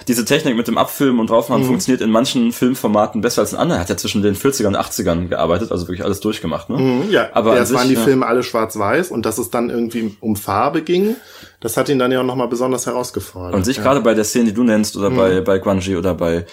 [0.08, 1.29] diese Technik mit dem Abfilmen und Mhm.
[1.29, 3.79] draufmachen funktioniert in manchen Filmformaten besser als in anderen.
[3.79, 6.69] Er hat ja zwischen den 40ern und 80ern gearbeitet, also wirklich alles durchgemacht.
[6.69, 6.77] Ne?
[6.77, 8.01] Mhm, ja, aber erst sich, waren die ja.
[8.01, 11.15] Filme alle schwarz-weiß und dass es dann irgendwie um Farbe ging,
[11.62, 13.53] das hat ihn dann ja auch nochmal besonders herausgefordert.
[13.56, 13.82] Und sich ja.
[13.82, 13.86] Mhm.
[13.86, 16.45] gerade bei der Szene, die du nennst, oder bei, bei Guanji oder bei,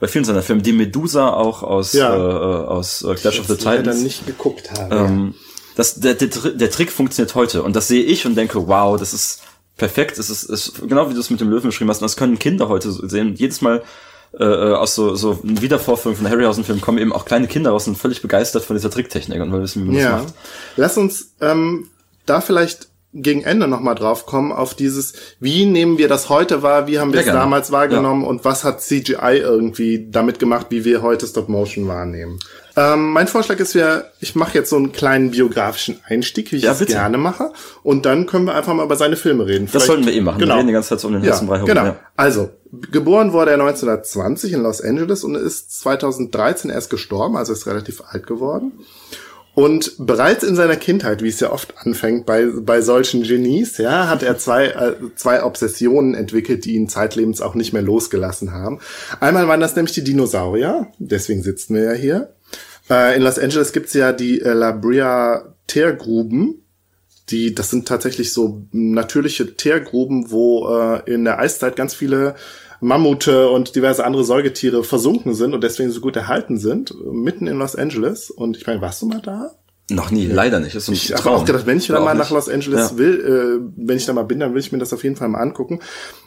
[0.00, 2.14] bei vielen seiner Filme, die Medusa auch aus, Ja.
[2.14, 4.02] äh, äh, aus äh, Clash of the das leider Titans.
[4.02, 4.94] nicht geguckt habe.
[4.94, 5.34] Ähm,
[5.76, 9.12] das, der, der, der Trick funktioniert heute und das sehe ich und denke, wow, das
[9.12, 9.42] ist
[9.76, 10.18] perfekt.
[10.18, 11.98] Es ist, ist genau wie du es mit dem Löwen beschrieben hast.
[11.98, 13.34] Und das können Kinder heute so sehen.
[13.34, 13.82] Jedes Mal
[14.38, 17.94] äh, äh, aus so, so Wiedervorführungen von Harryhausen-Filmen kommen eben auch kleine Kinder raus und
[17.94, 20.10] sind völlig begeistert von dieser Tricktechnik und wollen wissen, wie man ja.
[20.12, 20.34] das macht.
[20.76, 21.88] Lass uns ähm,
[22.26, 26.86] da vielleicht gegen Ende nochmal drauf kommen, auf dieses, wie nehmen wir das heute wahr,
[26.86, 30.84] wie haben wir Ja, es damals wahrgenommen und was hat CGI irgendwie damit gemacht, wie
[30.84, 32.38] wir heute Stop Motion wahrnehmen.
[32.76, 36.64] Ähm, mein Vorschlag ist ja, ich mache jetzt so einen kleinen biografischen Einstieg, wie ich
[36.64, 37.52] Ja, es gerne mache.
[37.82, 39.64] Und dann können wir einfach mal über seine Filme reden.
[39.64, 40.38] Das Vielleicht- sollten wir eh machen.
[40.38, 40.54] Genau.
[40.54, 41.68] Wir reden die ganze Zeit so um den Ja, heißen Brei herum.
[41.68, 41.84] genau.
[41.84, 41.96] Ja.
[42.16, 42.50] Also,
[42.90, 48.02] geboren wurde er 1920 in Los Angeles und ist 2013 erst gestorben, also ist relativ
[48.10, 48.72] alt geworden.
[49.54, 54.06] Und bereits in seiner Kindheit, wie es ja oft anfängt bei, bei solchen Genies, ja,
[54.06, 58.80] hat er zwei, äh, zwei Obsessionen entwickelt, die ihn zeitlebens auch nicht mehr losgelassen haben.
[59.18, 62.32] Einmal waren das nämlich die Dinosaurier, deswegen sitzen wir ja hier.
[62.88, 66.62] Äh, in Los Angeles gibt's ja die äh, La Brea Teergruben,
[67.30, 72.36] die, das sind tatsächlich so natürliche Teergruben, wo äh, in der Eiszeit ganz viele
[72.80, 77.58] Mammute und diverse andere Säugetiere versunken sind und deswegen so gut erhalten sind, mitten in
[77.58, 78.30] Los Angeles.
[78.30, 79.52] Und ich meine, warst du mal da?
[79.88, 80.74] Noch nie, leider nicht.
[80.74, 82.30] Ist Ich habe auch gedacht, wenn ich wieder mal nach.
[82.30, 82.98] Los Angeles Ja.
[82.98, 85.28] will, äh, wenn ich da mal bin, dann will ich mir das auf jeden Fall
[85.28, 85.78] mal angucken.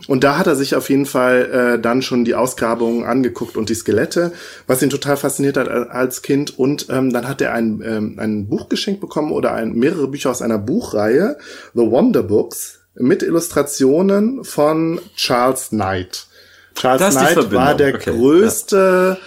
[0.08, 3.68] Und da hat er sich auf jeden Fall äh, dann schon die Ausgrabungen angeguckt und
[3.68, 4.32] die Skelette,
[4.66, 6.58] was ihn total fasziniert hat a- als Kind.
[6.58, 10.30] Und ähm, dann hat er ein, ähm, ein Buch geschenkt bekommen oder ein, mehrere Bücher
[10.32, 11.38] aus einer Buchreihe,
[11.74, 16.28] The Wonder Books, mit Illustrationen von Charles Knight.
[16.76, 19.18] Charles Das Knight war der okay, größte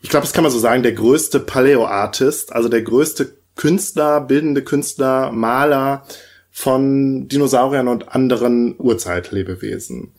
[0.00, 4.62] ich glaube, das kann man so sagen, der größte Paleo-Artist, also der größte Künstler, bildende
[4.62, 6.04] Künstler, Maler
[6.50, 10.12] von Dinosauriern und anderen Urzeitlebewesen.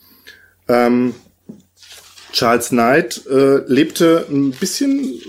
[0.68, 1.16] Ähm,
[2.32, 5.20] Charles Knight äh, lebte ein bisschen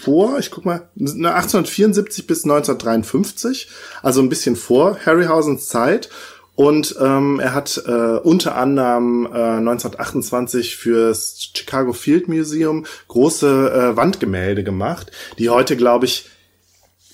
[0.00, 3.68] vor, ich guck mal, 1874 bis 1953,
[4.02, 6.10] also ein bisschen vor Harryhausens Zeit.
[6.56, 13.96] Und ähm, er hat äh, unter anderem äh, 1928 fürs Chicago Field Museum große äh,
[13.96, 16.30] Wandgemälde gemacht, die heute, glaube ich,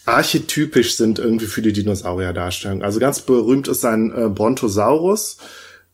[0.04, 2.82] archetypisch sind irgendwie für die Dinosaurier-Darstellung.
[2.82, 5.36] Also ganz berühmt ist sein äh, Brontosaurus,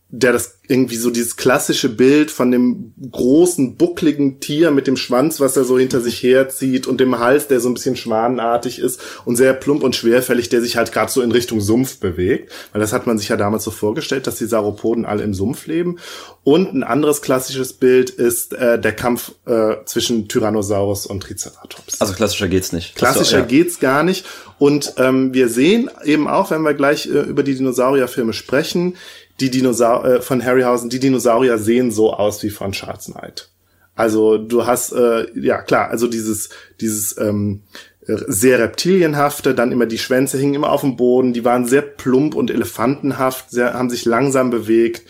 [0.09, 5.41] der das irgendwie so dieses klassische Bild von dem großen, buckligen Tier mit dem Schwanz,
[5.41, 9.01] was er so hinter sich herzieht und dem Hals, der so ein bisschen schwanenartig ist
[9.25, 12.53] und sehr plump und schwerfällig, der sich halt gerade so in Richtung Sumpf bewegt.
[12.73, 15.67] Weil das hat man sich ja damals so vorgestellt, dass die Sauropoden alle im Sumpf
[15.67, 15.99] leben.
[16.45, 22.01] Und ein anderes klassisches Bild ist äh, der Kampf äh, zwischen Tyrannosaurus und Triceratops.
[22.01, 22.95] Also klassischer geht's nicht.
[22.95, 23.45] Klassischer ja.
[23.45, 24.25] geht's gar nicht.
[24.59, 28.97] Und ähm, wir sehen eben auch, wenn wir gleich äh, über die Dinosaurierfilme sprechen,
[29.41, 33.49] die Dinosaurier äh, von Harryhausen, die Dinosaurier sehen so aus wie von Charles Knight.
[33.95, 37.63] Also du hast äh, ja klar, also dieses dieses ähm,
[38.07, 42.35] sehr reptilienhafte, dann immer die Schwänze hingen immer auf dem Boden, die waren sehr plump
[42.35, 45.03] und elefantenhaft, sehr, haben sich langsam bewegt,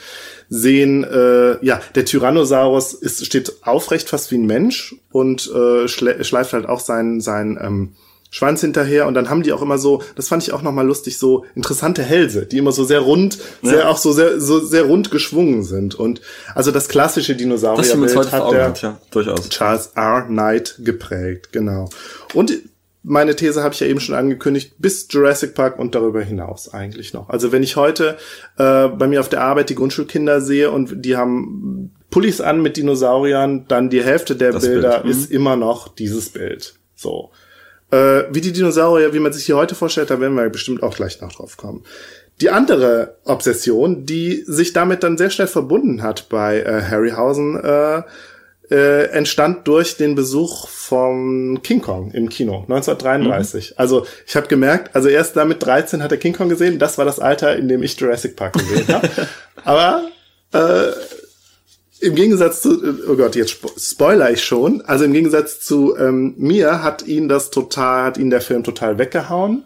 [0.48, 6.52] sehen, äh, ja, der Tyrannosaurus ist, steht aufrecht fast wie ein Mensch und äh, schleift
[6.52, 7.92] halt auch sein, sein ähm,
[8.30, 11.18] Schwanz hinterher und dann haben die auch immer so, das fand ich auch nochmal lustig,
[11.18, 13.70] so interessante Hälse, die immer so sehr rund, ja.
[13.70, 16.20] sehr auch so sehr so sehr rund geschwungen sind und
[16.54, 19.48] also das klassische Dinosaurierbild hat der hat, ja, durchaus.
[19.48, 20.26] Charles R.
[20.26, 21.88] Knight geprägt, genau.
[22.34, 22.52] Und
[23.08, 27.14] meine These habe ich ja eben schon angekündigt, bis Jurassic Park und darüber hinaus eigentlich
[27.14, 27.28] noch.
[27.28, 28.16] Also wenn ich heute
[28.58, 32.76] äh, bei mir auf der Arbeit die Grundschulkinder sehe und die haben Pullis an mit
[32.76, 35.14] Dinosauriern, dann die Hälfte der das Bilder Bild.
[35.14, 35.36] ist mhm.
[35.36, 36.74] immer noch dieses Bild.
[36.96, 37.30] So.
[37.90, 40.96] Äh, wie die Dinosaurier, wie man sich hier heute vorstellt, da werden wir bestimmt auch
[40.96, 41.84] gleich noch drauf kommen.
[42.40, 48.02] Die andere Obsession, die sich damit dann sehr schnell verbunden hat bei äh, Harryhausen, äh,
[48.70, 53.70] äh, entstand durch den Besuch von King Kong im Kino 1933.
[53.70, 53.74] Mhm.
[53.76, 56.78] Also ich habe gemerkt, also erst damit 13 hat er King Kong gesehen.
[56.78, 59.08] Das war das Alter, in dem ich Jurassic Park gesehen habe.
[59.64, 60.08] Aber
[60.52, 60.92] äh,
[62.00, 64.82] im Gegensatz zu, oh Gott, jetzt spoiler ich schon.
[64.82, 68.98] Also im Gegensatz zu ähm, mir hat ihn das total, hat ihn der Film total
[68.98, 69.64] weggehauen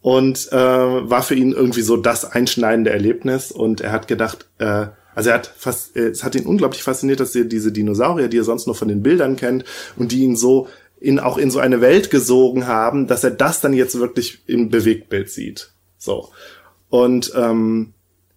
[0.00, 3.52] und äh, war für ihn irgendwie so das einschneidende Erlebnis.
[3.52, 7.34] Und er hat gedacht, äh, also er hat fast, es hat ihn unglaublich fasziniert, dass
[7.34, 9.64] er diese Dinosaurier, die er sonst nur von den Bildern kennt
[9.96, 10.68] und die ihn so
[11.00, 14.70] in auch in so eine Welt gesogen haben, dass er das dann jetzt wirklich im
[14.70, 15.72] Bewegtbild sieht.
[15.98, 16.30] So
[16.92, 17.94] und ähm,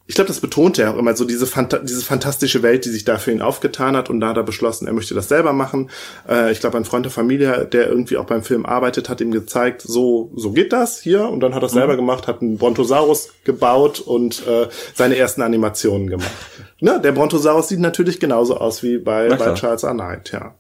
[0.08, 3.06] ich glaube, das betonte er auch immer, so diese, Phanta diese fantastische Welt, die sich
[3.06, 4.12] da für ihn aufgetan hat.
[4.12, 5.90] Und da hat er beschlossen, er möchte das selber machen.
[6.30, 9.32] Äh, ich glaube, ein Freund der Familie, der irgendwie auch beim Film arbeitet, hat ihm
[9.32, 11.28] gezeigt, so, so geht das hier.
[11.28, 11.80] Und dann hat er es mhm.
[11.80, 16.32] selber gemacht, hat einen Brontosaurus gebaut und äh, seine ersten Animationen gemacht.
[16.80, 17.02] ne?
[17.04, 19.94] Der Brontosaurus sieht natürlich genauso aus wie bei, bei Charles A.
[19.94, 20.54] Knight, ja.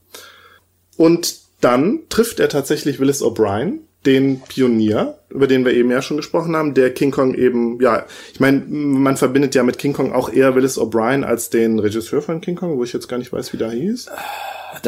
[0.97, 6.17] Und dann trifft er tatsächlich Willis O'Brien, den Pionier, über den wir eben ja schon
[6.17, 10.13] gesprochen haben, der King Kong eben, ja, ich meine, man verbindet ja mit King Kong
[10.13, 13.33] auch eher Willis O'Brien als den Regisseur von King Kong, wo ich jetzt gar nicht
[13.33, 14.09] weiß, wie der hieß.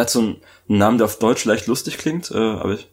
[0.07, 2.87] So einen Namen, der auf Deutsch leicht lustig klingt, äh, aber ich,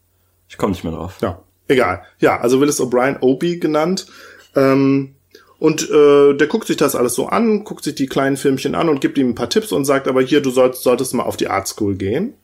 [0.48, 1.16] ich komme nicht mehr drauf.
[1.20, 2.02] Ja, egal.
[2.18, 4.06] Ja, also Willis O'Brien, Opie genannt.
[4.54, 5.14] Ähm,
[5.58, 8.88] und äh, der guckt sich das alles so an, guckt sich die kleinen Filmchen an
[8.88, 11.36] und gibt ihm ein paar Tipps und sagt aber hier, du sollst, solltest mal auf
[11.36, 12.34] die Art School gehen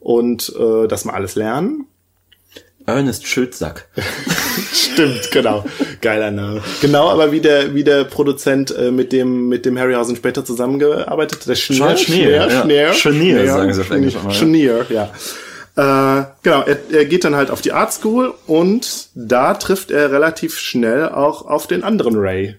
[0.00, 1.86] und äh, das mal alles lernen.
[2.86, 3.88] Ernest Schildsack.
[4.72, 5.64] Stimmt, genau.
[6.00, 6.62] Geiler Name.
[6.80, 11.40] Genau, aber wie der, wie der Produzent äh, mit dem, mit dem Harryhausen später zusammengearbeitet
[11.40, 11.48] hat.
[11.48, 11.96] Der Schneer.
[11.96, 14.14] Schneer, Schneer, Schneer, sagen sie auf Englisch.
[14.30, 15.10] Schneer, ja.
[15.74, 20.12] Äh, genau, er, er geht dann halt auf die Art School und da trifft er
[20.12, 22.56] relativ schnell auch auf den anderen Ray.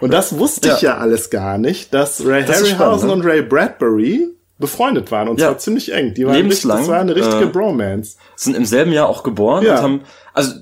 [0.00, 0.76] Und das wusste ja.
[0.76, 3.14] ich ja alles gar nicht, dass Ray das Harryhausen ne?
[3.14, 5.48] und Ray Bradbury befreundet waren und ja.
[5.48, 6.14] zwar ziemlich eng.
[6.14, 6.78] Die waren Lebenslang.
[6.78, 8.16] Richtig, das war eine richtige äh, Bromance.
[8.36, 9.76] Sind im selben Jahr auch geboren ja.
[9.76, 10.00] und haben,
[10.34, 10.54] also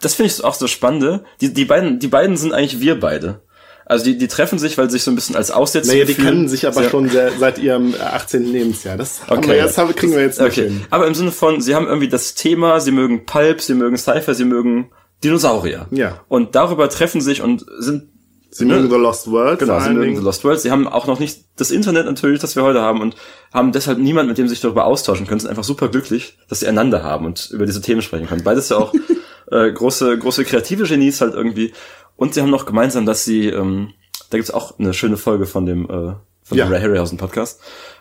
[0.00, 1.24] das finde ich auch so spannende.
[1.40, 3.40] Die, die beiden, die beiden sind eigentlich wir beide.
[3.84, 6.14] Also die, die treffen sich, weil sie sich so ein bisschen als Aussetzer Naja, die
[6.14, 6.28] fühlen.
[6.28, 8.52] kennen sich aber sehr schon sehr, seit ihrem 18.
[8.52, 8.96] Lebensjahr.
[8.96, 9.48] Das okay.
[9.48, 10.68] wir jetzt, kriegen wir jetzt nicht okay.
[10.68, 10.84] hin.
[10.90, 14.34] Aber im Sinne von, sie haben irgendwie das Thema, sie mögen Pulp, sie mögen Cypher,
[14.34, 14.90] sie mögen
[15.22, 15.86] Dinosaurier.
[15.92, 16.20] Ja.
[16.26, 18.08] Und darüber treffen sich und sind
[18.56, 19.58] Sie mögen The Lost World.
[19.58, 20.60] Genau, sie mögen The Lost World.
[20.60, 23.14] Sie haben auch noch nicht das Internet natürlich, das wir heute haben und
[23.52, 25.40] haben deshalb niemand, mit dem sie sich darüber austauschen können.
[25.40, 28.44] Sind einfach super glücklich, dass sie einander haben und über diese Themen sprechen können.
[28.44, 28.94] Beides ja auch
[29.50, 31.72] äh, große, große kreative Genies halt irgendwie.
[32.16, 33.92] Und sie haben noch gemeinsam, dass sie, ähm,
[34.30, 36.64] da gibt's auch eine schöne Folge von dem, äh, von ja.
[36.64, 37.60] dem Ray Harryhausen Podcast.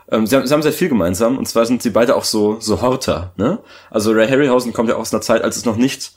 [0.10, 2.58] Ähm, sie, haben, sie haben sehr viel gemeinsam und zwar sind sie beide auch so,
[2.60, 3.60] so Horter, ne?
[3.90, 6.14] Also Ray Harryhausen kommt ja aus einer Zeit, als es noch nicht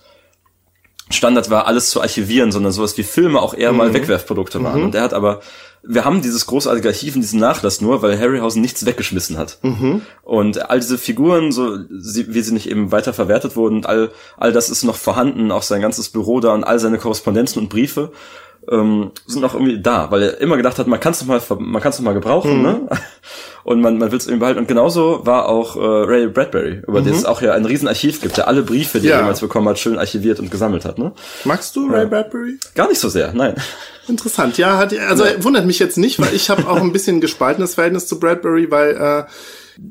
[1.11, 3.79] Standard war, alles zu archivieren, sondern sowas wie Filme auch eher mhm.
[3.79, 4.81] mal Wegwerfprodukte waren.
[4.81, 4.85] Mhm.
[4.87, 5.40] Und er hat aber,
[5.83, 9.59] wir haben dieses großartige Archiv und diesen Nachlass nur, weil Harryhausen nichts weggeschmissen hat.
[9.62, 10.03] Mhm.
[10.23, 14.53] Und all diese Figuren, so sie, wie sie nicht eben weiter verwertet wurden, all, all
[14.53, 18.12] das ist noch vorhanden, auch sein ganzes Büro da und all seine Korrespondenzen und Briefe.
[18.71, 21.41] Ähm, sind noch irgendwie da, weil er immer gedacht hat, man kann es noch mal,
[21.59, 22.89] man kann es noch mal gebrauchen, ne?
[23.65, 24.61] Und man, man will es irgendwie behalten.
[24.61, 28.37] Und genauso war auch äh, Ray Bradbury, über den es auch ja ein Riesenarchiv gibt,
[28.39, 29.17] der alle Briefe, die Ja.
[29.17, 31.13] er jemals bekommen hat, schön archiviert und gesammelt hat, ne?
[31.45, 32.59] Magst du Ray Bradbury?
[32.75, 33.55] Gar nicht so sehr, nein.
[34.07, 37.75] Interessant, ja, hat, also wundert mich jetzt nicht, weil ich habe auch ein bisschen gespaltenes
[37.75, 39.25] Verhältnis zu Bradbury, weil äh,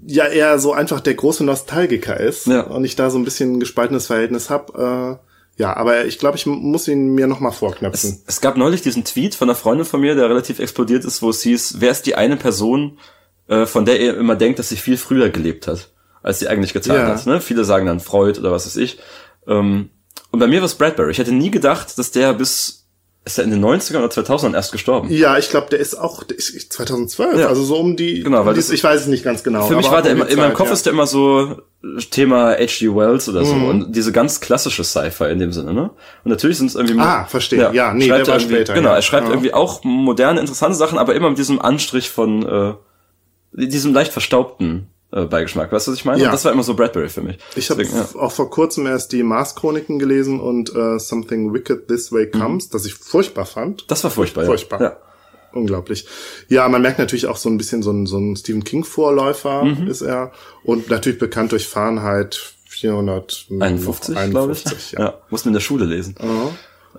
[0.08, 2.62] ja er so einfach der große Nostalgiker ist Ja.
[2.62, 5.20] und ich da so ein bisschen ein gespaltenes Verhältnis habe.
[5.22, 5.27] Äh,
[5.58, 8.22] ja, aber ich glaube, ich muss ihn mir noch mal vorknöpfen.
[8.28, 11.30] Es gab neulich diesen Tweet von einer Freundin von mir, der relativ explodiert ist, wo
[11.30, 13.00] es hieß, wer ist die eine Person,
[13.48, 15.92] äh, von der ihr immer denkt, dass sie viel früher gelebt hat,
[16.24, 17.08] als sie eigentlich getan Ja.
[17.08, 17.26] hat.
[17.26, 17.42] Ne?
[17.42, 19.00] Viele sagen dann Freud oder was weiß ich.
[19.48, 19.90] Ähm,
[20.32, 21.12] und bei mir war es Bradbury.
[21.12, 22.87] Ich hätte nie gedacht, dass der bis,
[23.28, 25.10] ist er in den 90ern oder 2000ern erst gestorben?
[25.12, 27.48] Ja, ich glaube, der ist auch der ist 2012, Ja.
[27.48, 28.24] also so um die.
[28.24, 29.68] Genau, weil die, das- ich weiß es nicht ganz genau.
[29.68, 30.74] Für mich war der um immer, in meinem Kopf ja.
[30.74, 31.62] ist der immer so
[32.10, 32.88] Thema H.G.
[32.96, 35.92] Wells oder so und diese ganz klassische Sci-Fi in dem Sinne, ne?
[36.24, 37.70] Und natürlich sind es irgendwie Ah, verstehe.
[37.74, 38.96] Ja, nee, schreibt der war er später, Genau, ja.
[38.96, 39.34] er schreibt Ja.
[39.34, 42.74] irgendwie auch moderne, interessante Sachen, aber immer mit diesem Anstrich von äh,
[43.54, 45.72] diesem leicht verstaubten äh, Beigeschmack.
[45.72, 46.22] Weißt du, was ich meine?
[46.22, 46.28] Ja.
[46.30, 47.38] Und das war immer so Bradbury für mich.
[47.56, 48.08] Ich habe ja.
[48.20, 52.86] auch vor kurzem erst die Mars-Chroniken gelesen und äh, Something Wicked This Way Comes, das
[52.86, 53.90] ich furchtbar fand.
[53.90, 54.46] Das war furchtbar.
[54.46, 54.82] Furchtbar.
[54.82, 54.98] Ja.
[55.54, 56.06] Unglaublich.
[56.50, 59.88] Ja, man merkt natürlich auch so ein bisschen so ein, so ein Stephen King-Vorläufer Mhm.
[59.88, 60.32] ist er.
[60.64, 64.92] Und natürlich bekannt durch Fahrenheit 451, 51, glaube ich.
[64.92, 65.00] ja.
[65.00, 65.14] Ja.
[65.30, 66.16] mussten in der Schule lesen.
[66.22, 66.50] Mhm.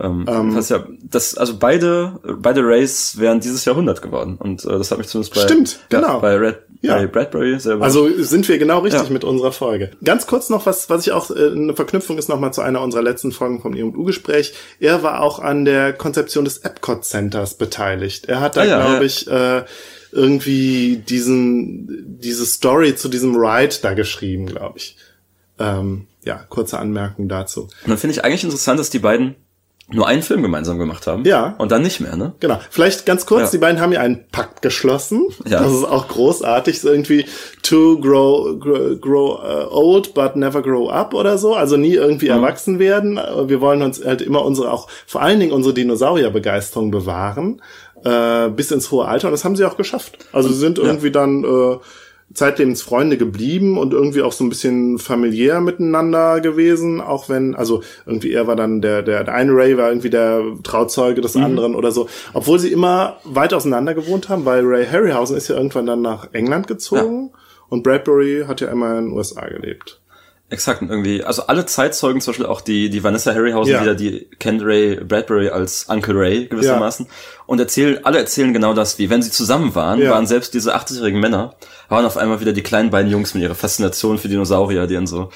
[0.00, 4.36] Ähm, das heißt ja, das, also beide, beide Rays wären dieses Jahrhundert geworden.
[4.38, 6.20] Und äh, das hat mich zumindest bei, Stimmt, ja, genau.
[6.20, 6.96] bei, Red, Ja.
[6.96, 7.84] bei Bradbury selber.
[7.84, 9.10] Also sind wir genau richtig Ja.
[9.10, 9.90] mit unserer Folge.
[10.04, 13.02] Ganz kurz noch, was, was ich auch, äh, eine Verknüpfung ist nochmal zu einer unserer
[13.02, 14.54] letzten Folgen vom E&U-Gespräch.
[14.78, 18.26] Er war auch an der Konzeption des Epcot Centers beteiligt.
[18.26, 19.64] Er hat da, Ah ja, glaube ich, äh,
[20.12, 24.96] irgendwie diesen, diese Story zu diesem Ride da geschrieben, glaube ich.
[25.58, 27.62] Ähm, ja, kurze Anmerkung dazu.
[27.62, 29.34] Und dann finde ich eigentlich interessant, dass die beiden
[29.90, 31.24] nur einen Film gemeinsam gemacht haben.
[31.24, 31.54] Ja.
[31.58, 32.34] Und dann nicht mehr, ne?
[32.40, 32.60] Genau.
[32.68, 33.50] Vielleicht ganz kurz, Ja.
[33.52, 35.26] die beiden haben ja einen Pakt geschlossen.
[35.46, 35.62] Ja.
[35.62, 36.80] Das ist auch großartig.
[36.80, 37.24] So irgendwie
[37.62, 41.54] to grow, grow, grow uh, old but never grow up oder so.
[41.54, 42.32] Also nie irgendwie Mhm.
[42.32, 43.18] erwachsen werden.
[43.46, 47.62] Wir wollen uns halt immer unsere, auch vor allen Dingen unsere Dinosaurierbegeisterung bewahren.
[48.04, 49.28] Äh, bis ins hohe Alter.
[49.28, 50.18] Und das haben sie auch geschafft.
[50.32, 51.76] Also sie sind irgendwie dann äh,
[52.34, 57.82] zeitlebens Freunde geblieben und irgendwie auch so ein bisschen familiär miteinander gewesen, auch wenn, also
[58.06, 61.74] irgendwie er war dann der, der, der eine Ray war irgendwie der Trauzeuge des anderen
[61.74, 65.86] oder so, obwohl sie immer weit auseinander gewohnt haben, weil Ray Harryhausen ist ja irgendwann
[65.86, 67.30] dann nach England gezogen
[67.68, 70.00] und Bradbury hat ja immer in den USA gelebt.
[70.50, 73.82] Exakt, und irgendwie, also alle Zeitzeugen, zum Beispiel auch die, die Vanessa Harryhausen Ja.
[73.82, 77.06] wieder, die kennt Ray Bradbury als Uncle Ray gewissermaßen.
[77.46, 80.10] Und erzählen, alle erzählen genau das, wie wenn sie zusammen waren, Ja.
[80.10, 81.54] waren selbst diese 80-jährigen Männer,
[81.90, 85.06] waren auf einmal wieder die kleinen beiden Jungs mit ihrer Faszination für Dinosaurier, die dann
[85.06, 85.28] so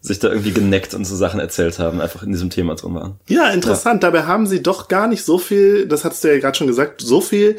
[0.00, 3.16] sich da irgendwie geneckt und so Sachen erzählt haben, einfach in diesem Thema drin waren.
[3.28, 4.02] Ja, interessant.
[4.02, 7.00] Dabei haben sie doch gar nicht so viel, das hattest du ja gerade schon gesagt,
[7.00, 7.56] so viel,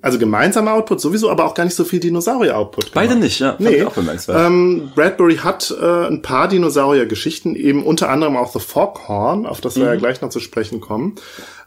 [0.00, 2.92] also gemeinsamer Output sowieso, aber auch gar nicht so viel Dinosaurier-Output.
[2.92, 3.56] Beide nicht, ja.
[3.58, 3.82] Nee.
[3.84, 3.94] auch.
[4.28, 9.76] Ähm, Bradbury hat äh, ein paar Dinosaurier-Geschichten, eben unter anderem auch The Foghorn, auf das
[9.76, 9.88] wir Mhm.
[9.90, 11.16] ja gleich noch zu sprechen kommen.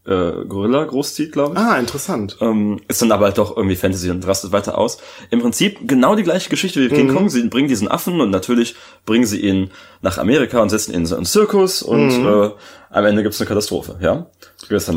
[0.06, 1.60] äh, Gorilla großzieht, glaube ich.
[1.60, 2.38] Ah, interessant.
[2.40, 4.96] Ähm, ist dann aber halt doch irgendwie Fantasy und rastet weiter aus.
[5.30, 6.96] Im Prinzip genau die gleiche Geschichte wie Mhm.
[6.96, 7.28] King Kong.
[7.28, 11.06] Sie bringen diesen Affen und natürlich bringen sie ihn nach Amerika und setzen ihn in
[11.06, 12.50] so einen Zirkus und äh,
[12.92, 14.26] am Ende gibt's eine Katastrophe, ja?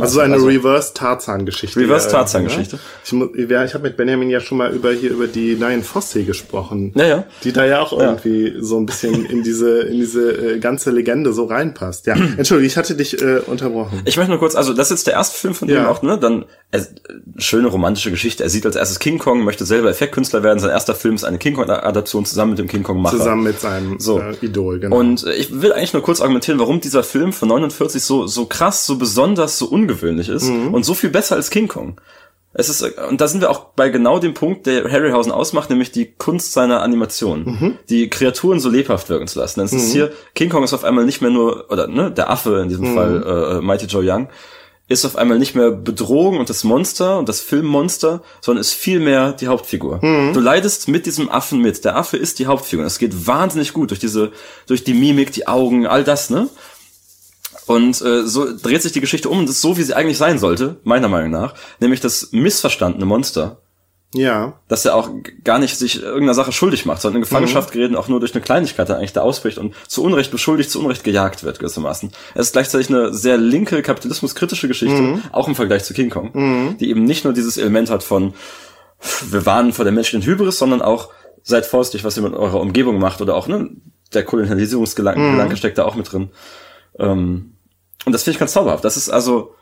[0.02, 1.80] Also eine Reverse Tarzan-Geschichte.
[1.80, 2.80] Reverse Ja, ja.
[3.36, 6.24] Ich, ja, ich habe mit Benjamin ja schon mal über hier über die Neuen Fosse
[6.24, 6.92] gesprochen.
[6.96, 7.24] Ja, ja.
[7.44, 11.34] Die da ja auch irgendwie so ein bisschen in diese in diese äh, ganze Legende
[11.34, 12.08] so reinpasst.
[12.08, 14.02] Ja, Entschuldigung, ich hatte dich äh, unterbrochen.
[14.06, 15.90] Ich möchte nur kurz, also das ist jetzt der erste Film von dem Ja.
[15.90, 16.18] auch, ne?
[16.18, 16.86] Dann er,
[17.38, 18.44] schöne romantische Geschichte.
[18.44, 20.60] Er sieht als erstes King Kong, möchte selber Effektkünstler werden.
[20.60, 23.18] Sein erster Film ist eine King Kong-Adaption zusammen mit dem King Kong-Macher.
[23.18, 24.20] Zusammen mit seinem So.
[24.20, 24.98] äh, Idol, genau.
[24.98, 28.46] Und äh, ich will eigentlich nur kurz argumentieren, warum dieser Film von 49 so, so
[28.46, 30.74] krass, so besonders, so ungewöhnlich ist Mhm.
[30.74, 32.00] und so viel besser als King Kong.
[32.56, 35.91] Es ist, und da sind wir auch bei genau dem Punkt, der Harryhausen ausmacht, nämlich
[35.91, 37.43] die Kunst seiner Animation.
[37.46, 37.78] Mhm.
[37.89, 39.60] Die Kreaturen so lebhaft wirken zu lassen.
[39.60, 42.30] Denn es ist hier, King Kong ist auf einmal nicht mehr nur, oder ne, der
[42.30, 42.69] Affe in Mhm.
[42.69, 44.28] diesem Fall, äh, Mighty Joe Young,
[44.89, 49.32] ist auf einmal nicht mehr Bedrohung und das Monster und das Filmmonster, sondern ist vielmehr
[49.32, 49.98] die Hauptfigur.
[50.04, 50.34] Mhm.
[50.34, 51.84] Du leidest mit diesem Affen mit.
[51.86, 52.86] Der Affe ist die Hauptfigur.
[52.86, 54.32] Es geht wahnsinnig gut durch diese,
[54.67, 56.50] durch die Mimik, die Augen, all das, ne?
[57.65, 60.17] Und äh, so dreht sich die Geschichte um und das ist so, wie sie eigentlich
[60.17, 61.54] sein sollte, meiner Meinung nach.
[61.80, 63.62] Nämlich das missverstandene Monster,
[64.13, 64.60] Ja.
[64.67, 65.10] dass er auch
[65.43, 68.34] gar nicht sich irgendeiner Sache schuldig macht, sondern in Gefangenschaft gerät und auch nur durch
[68.36, 72.12] eine Kleinigkeit dann eigentlich da ausbricht und zu Unrecht beschuldigt, zu Unrecht gejagt wird gewissermaßen.
[72.36, 76.89] Es ist gleichzeitig eine sehr linke, kapitalismuskritische Geschichte, auch im Vergleich zu King Kong, die
[76.89, 78.34] eben nicht nur dieses Element hat von
[79.32, 81.10] wir warnen vor der menschlichen Hybris, sondern auch
[81.41, 83.69] seid vorsichtig, was ihr mit eurer Umgebung macht oder auch ne,
[84.13, 86.30] der Kolonialisierungsgedanke Gedanke steckt da auch mit drin.
[86.99, 87.53] Ähm,
[88.06, 88.84] und das finde ich ganz zauberhaft.
[88.86, 89.56] Das ist also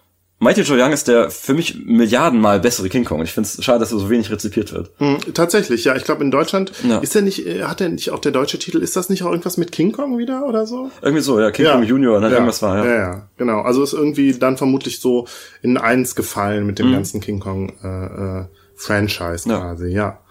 [0.44, 3.22] Mighty Joe Young ist der für mich Milliardenmal bessere King Kong.
[3.22, 4.90] Ich finde es schade, dass er so wenig rezipiert wird.
[4.98, 5.96] Hm, tatsächlich, ja.
[5.96, 6.98] Ich glaube, in Deutschland Ja.
[6.98, 9.30] ist er nicht, äh, hat er nicht auch der deutsche Titel, ist das nicht auch
[9.30, 10.90] irgendwas mit King Kong wieder oder so?
[11.04, 11.74] Irgendwie so, ja, King Ja.
[11.74, 12.34] Kong Junior, ne, ja.
[12.34, 12.86] irgendwas war, ja.
[12.86, 12.96] ja.
[12.98, 13.62] Ja, genau.
[13.62, 15.28] Also ist irgendwie dann vermutlich so
[15.62, 16.94] in eins gefallen mit dem Mhm.
[16.94, 19.60] ganzen King Kong äh, äh, Franchise Ja.
[19.60, 20.22] quasi, ja.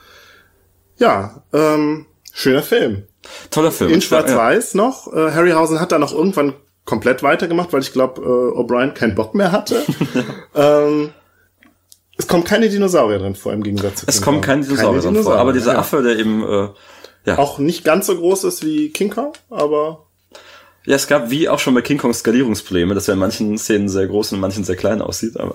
[0.97, 3.05] Ja, ähm, schöner Film.
[3.51, 3.93] Toller Film.
[3.93, 4.01] In.
[4.01, 5.13] Schwarz-Weiß noch.
[5.13, 9.35] Äh, Harryhausen hat da noch irgendwann komplett weitergemacht, weil ich glaube, äh, O'Brien keinen Bock
[9.35, 9.83] mehr hatte.
[10.55, 11.11] ähm,
[12.17, 15.37] es kommen keine Dinosaurier drin vor, im Gegensatz zu Es kommen keine Dinosaurier drin vor,
[15.37, 15.79] aber dieser ja.
[15.79, 16.69] Affe, der eben, äh,
[17.27, 17.39] ja.
[17.39, 20.07] Auch nicht ganz so groß ist wie King Kong, aber
[20.87, 23.91] ja, es gab wie auch schon bei King Kong Skalierungsprobleme, dass er in manchen Szenen
[23.91, 25.53] sehr groß und in manchen sehr klein aussieht, aber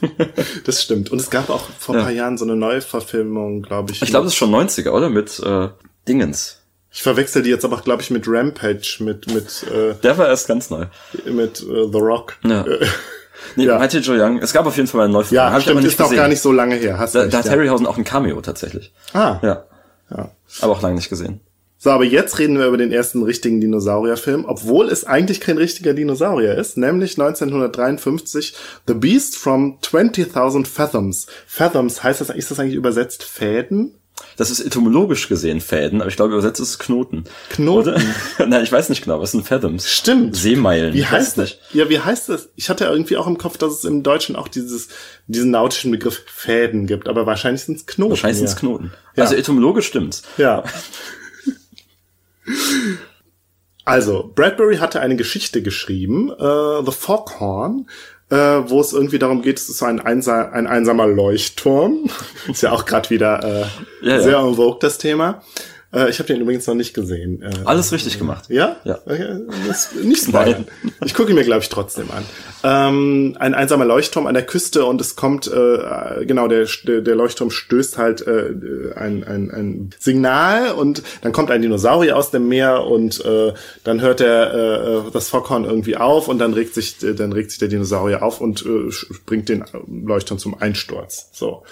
[0.64, 1.12] das stimmt.
[1.12, 2.04] Und es gab auch vor ein Ja.
[2.04, 4.02] paar Jahren so eine Neuverfilmung, glaube ich.
[4.02, 5.10] ich glaube, das ist schon 90er, oder?
[5.10, 5.68] Mit äh,
[6.08, 6.61] Dingens.
[6.92, 10.46] Ich verwechsel die jetzt aber, glaube ich, mit Rampage, mit mit äh, Der war erst
[10.48, 10.86] ganz neu.
[11.26, 12.36] mit äh, The Rock.
[12.44, 12.66] Ja.
[12.66, 12.86] Äh,
[13.56, 13.76] Nee, Ja.
[13.78, 14.38] Mighty Joe Young.
[14.38, 15.34] Es gab auf jeden Fall mal einen Neufilm.
[15.36, 16.16] ja, Hab stimmt, nicht ist gesehen.
[16.16, 16.98] gar nicht so lange her.
[17.00, 17.50] Hast Da, recht, da hat ja.
[17.52, 18.92] Harryhausen auch ein Cameo tatsächlich.
[19.14, 19.64] Ah, Ja,
[20.10, 20.30] ja.
[20.60, 21.40] aber auch lange nicht gesehen.
[21.76, 25.92] So, aber jetzt reden wir über den ersten richtigen Dinosaurierfilm, obwohl es eigentlich kein richtiger
[25.92, 28.54] Dinosaurier ist, nämlich 1953
[28.86, 31.26] The Beast from 20.000 Fathoms.
[31.46, 33.94] Fathoms heißt das, ist das eigentlich übersetzt Fäden?
[34.36, 37.24] Das ist etymologisch gesehen Fäden, aber ich glaube, übersetzt ist es Knoten.
[37.50, 37.94] Knoten?
[38.38, 39.90] Nein, ich weiß nicht genau, was sind Fathoms?
[39.90, 40.36] Stimmt.
[40.36, 40.94] Seemeilen.
[40.94, 41.58] Wie heißt das?
[41.72, 42.48] Ja, wie heißt das?
[42.56, 44.88] Ich hatte irgendwie auch im Kopf, dass es im Deutschen auch dieses,
[45.26, 48.10] diesen nautischen Begriff Fäden gibt, aber wahrscheinlich sind es Knoten.
[48.10, 48.92] Wahrscheinlich sind es Knoten.
[49.16, 49.24] Ja.
[49.24, 50.22] Also etymologisch stimmt's.
[50.38, 50.64] Ja.
[53.84, 57.88] Also, Bradbury hatte eine Geschichte geschrieben, äh, The Foghorn,
[58.32, 62.08] äh, wo es irgendwie darum geht, es ist so ein, einsa ein einsamer Leuchtturm.
[62.48, 64.22] ist ja auch gerade wieder äh, Ja, ja.
[64.22, 65.42] sehr vogue, das Thema.
[65.92, 67.42] Äh, ich habe den übrigens noch nicht gesehen.
[67.42, 68.44] Äh, Alles richtig gemacht.
[68.48, 68.76] ja?
[68.84, 68.98] Ja.
[69.04, 70.66] Okay, das nicht spoilern.
[71.04, 72.24] Ich gucke ihn mir, glaube ich, trotzdem an.
[72.64, 77.50] Ähm, ein einsamer Leuchtturm an der Küste und es kommt, äh, genau, der, der, Leuchtturm
[77.50, 78.54] stößt halt äh,
[78.94, 83.52] ein, ein, ein Signal und dann kommt ein Dinosaurier aus dem Meer und äh,
[83.84, 87.50] dann hört der äh, das Foghorn irgendwie auf und dann regt sich, äh, dann regt
[87.50, 88.90] sich der Dinosaurier auf und äh,
[89.26, 91.28] bringt den Leuchtturm zum Einsturz.
[91.32, 91.64] So.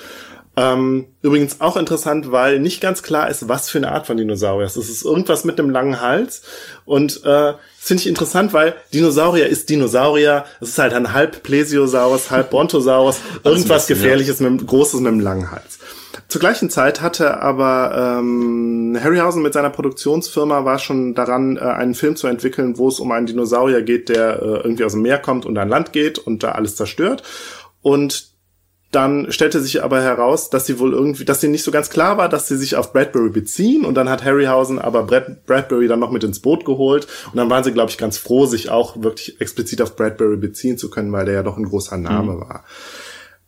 [0.56, 4.66] Ähm, übrigens auch interessant, weil nicht ganz klar ist, was für eine Art von Dinosaurier
[4.66, 4.84] es ist.
[4.84, 6.42] Es ist irgendwas mit einem langen Hals.
[6.84, 10.44] Und äh, das finde ich interessant, weil Dinosaurier ist Dinosaurier.
[10.60, 13.20] Es ist halt ein halb Plesiosaurus, halb Brontosaurus.
[13.44, 14.02] Irgendwas bisschen, ja.
[14.02, 15.78] Gefährliches, mit einem, Großes mit einem langen Hals.
[16.26, 21.94] Zur gleichen Zeit hatte aber ähm, Harryhausen mit seiner Produktionsfirma war schon daran, äh, einen
[21.94, 25.18] Film zu entwickeln, wo es um einen Dinosaurier geht, der äh, irgendwie aus dem Meer
[25.18, 27.22] kommt und an Land geht und da alles zerstört.
[27.82, 28.29] Und
[28.90, 32.18] dann stellte sich aber heraus, dass sie wohl irgendwie, dass sie nicht so ganz klar
[32.18, 33.84] war, dass sie sich auf Bradbury beziehen.
[33.84, 37.06] Und dann hat Harryhausen aber Brad, Bradbury dann noch mit ins Boot geholt.
[37.26, 40.76] Und dann waren sie, glaube ich, ganz froh, sich auch wirklich explizit auf Bradbury beziehen
[40.76, 42.64] zu können, weil der ja doch ein großer Name war.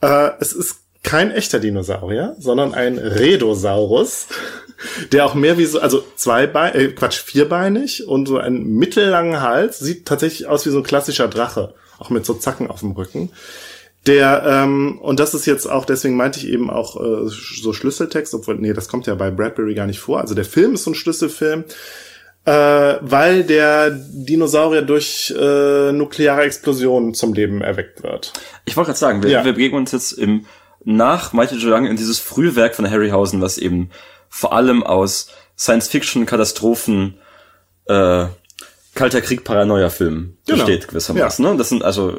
[0.00, 4.28] Äh, es ist kein echter Dinosaurier, sondern ein Redosaurus,
[5.12, 9.80] der auch mehr wie so, also zweibein, äh, Quatsch, vierbeinig und so einen mittellangen Hals,
[9.80, 13.30] sieht tatsächlich aus wie so ein klassischer Drache, auch mit so Zacken auf dem Rücken.
[14.06, 18.34] Der, ähm, und das ist jetzt auch, deswegen meinte ich eben auch äh, so Schlüsseltext,
[18.34, 20.20] obwohl, nee, das kommt ja bei Bradbury gar nicht vor.
[20.20, 21.64] Also der Film ist so ein Schlüsselfilm,
[22.44, 22.50] äh,
[23.00, 28.32] weil der Dinosaurier durch äh, nukleare Explosionen zum Leben erweckt wird.
[28.64, 29.44] Ich wollte gerade sagen, wir, Ja.
[29.44, 30.46] wir begegnen uns jetzt im
[30.84, 33.90] nach Joe Young in dieses Frühwerk von Harryhausen, was eben
[34.28, 37.18] vor allem aus Science-Fiction, Katastrophen,
[37.86, 38.26] äh,
[38.94, 40.64] Kalter Krieg, Paranoia-Filmen Genau.
[40.64, 41.44] besteht gewissermaßen.
[41.44, 41.56] Ne?
[41.56, 42.18] Das sind also,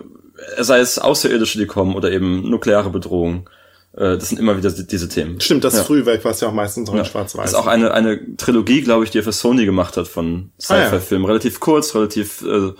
[0.60, 3.50] sei es Außerirdische, die kommen oder eben nukleare Bedrohung.
[3.96, 5.40] Äh, das sind immer wieder die- diese Themen.
[5.40, 5.84] Stimmt, das Ja.
[5.84, 7.50] Frühwerk, was ja auch meistens noch in Das Schwarz-Weiß.
[7.52, 10.76] ist auch eine, eine Trilogie, glaube ich, die er für Sony gemacht hat von Ah,
[10.76, 10.86] ja.
[10.90, 11.26] Sci-Fi-Filmen.
[11.26, 12.72] Relativ kurz, relativ äh,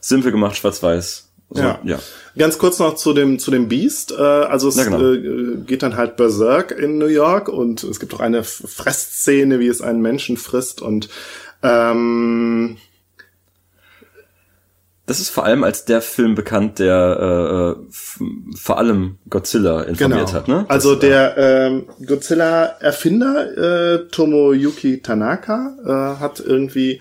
[0.00, 1.24] simpel gemacht, schwarz-weiß.
[1.50, 1.78] Also, Ja.
[1.84, 1.98] ja.
[2.36, 4.12] Ganz kurz noch zu dem zu dem Beast.
[4.12, 5.00] Äh, also es Ja, genau.
[5.14, 9.68] äh, geht dann halt berserk in New York und es gibt auch eine Fressszene, wie
[9.68, 11.08] es einen Menschen frisst und
[11.62, 12.76] ähm,
[15.08, 18.20] Das ist vor allem als der Film bekannt, der äh, f-
[18.54, 20.32] vor allem Godzilla informiert genau.
[20.32, 20.64] hat, ne?
[20.68, 27.00] Das, Also äh, der ähm, Godzilla-Erfinder äh, Tomoyuki Tanaka äh, hat irgendwie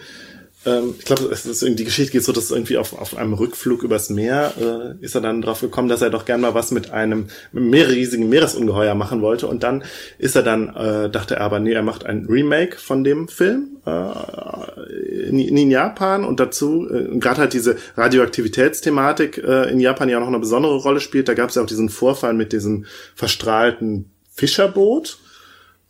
[0.68, 3.34] ähm, ich glaube, es ist irgendwie, die Geschichte geht so, dass irgendwie auf, auf einem
[3.34, 6.72] Rückflug übers Meer äh, ist er dann drauf gekommen, dass er doch gern mal was
[6.72, 9.48] mit einem mehrriesigen Meeresungeheuer machen wollte.
[9.48, 9.84] Und dann
[10.18, 13.78] ist er dann, äh, dachte er aber, nee, er macht ein Remake von dem Film
[13.86, 20.18] äh, in, in Japan und dazu, äh, gerade halt diese Radioaktivitätsthematik äh, in Japan ja
[20.18, 21.30] auch noch eine besondere Rolle spielt.
[21.30, 25.20] Da gab es ja auch diesen Vorfall mit diesem verstrahlten Fischerboot.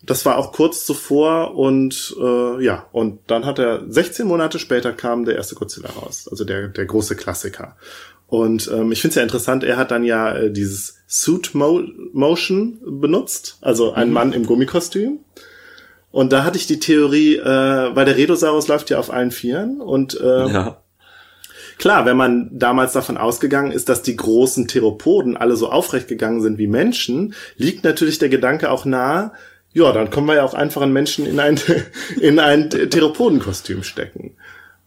[0.04, 4.94] Das war auch kurz zuvor und äh, ja, und dann hat er 16 Monate später
[4.94, 7.76] kam der erste Godzilla raus, also der der große Klassiker.
[8.28, 11.82] Und ähm, ich finde es ja interessant, er hat dann ja äh, dieses Suit Mo
[12.14, 15.20] Motion benutzt, also ein Mann im Gummikostüm.
[16.12, 19.82] Und da hatte ich die Theorie, äh, weil der Redosaurus läuft ja auf allen Vieren
[19.82, 20.82] und äh, ja.
[21.78, 26.42] Klar, wenn man damals davon ausgegangen ist, dass die großen Theropoden alle so aufrecht gegangen
[26.42, 29.32] sind wie Menschen, liegt natürlich der Gedanke auch nahe,
[29.78, 31.60] ja, dann können wir ja auch einfach einen Menschen in ein,
[32.20, 34.36] in ein Theropodenkostüm stecken.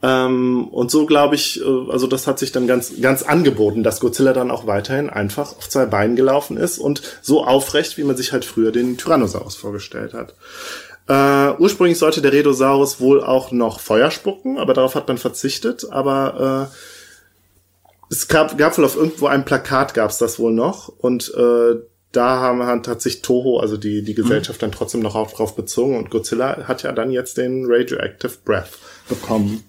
[0.03, 4.01] Ähm, und so glaube ich, äh, also das hat sich dann ganz, ganz angeboten, dass
[4.01, 8.17] Godzilla dann auch weiterhin einfach auf zwei Beinen gelaufen ist und so aufrecht, wie man
[8.17, 10.35] sich halt früher den Tyrannosaurus vorgestellt hat.
[11.07, 15.87] Äh, ursprünglich sollte der Redosaurus wohl auch noch Feuer spucken, aber darauf hat man verzichtet.
[15.91, 16.77] Aber äh,
[18.11, 20.89] es gab, gab wohl auf irgendwo ein Plakat, gab es das wohl noch.
[20.89, 21.77] Und äh,
[22.13, 25.55] da haben, hat, hat sich Toho, also die, die Gesellschaft, dann trotzdem noch auf, drauf
[25.55, 25.97] bezogen.
[25.97, 28.71] Und Godzilla hat ja dann jetzt den Radioactive Breath
[29.09, 29.63] bekommen.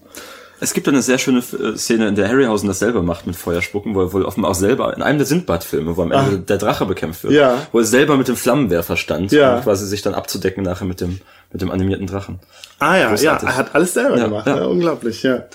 [0.60, 3.96] Es gibt eine sehr schöne äh, Szene, in der Harryhausen das selber macht mit Feuerspucken,
[3.96, 6.86] wo er wohl offenbar auch selber, in einem der Sindbad-Filme, wo am Ende der Drache
[6.86, 7.66] bekämpft wird, Ja.
[7.72, 9.58] wo er selber mit dem Flammenwerfer stand, Ja.
[9.58, 11.20] um quasi sich dann abzudecken nachher mit dem,
[11.52, 12.40] mit dem animierten Drachen.
[12.78, 13.44] Ah ja, Großartig.
[13.44, 14.46] ja, er hat alles selber Ja, gemacht.
[14.46, 14.58] ja.
[14.58, 14.66] Ja.
[14.66, 15.46] unglaublich, ja.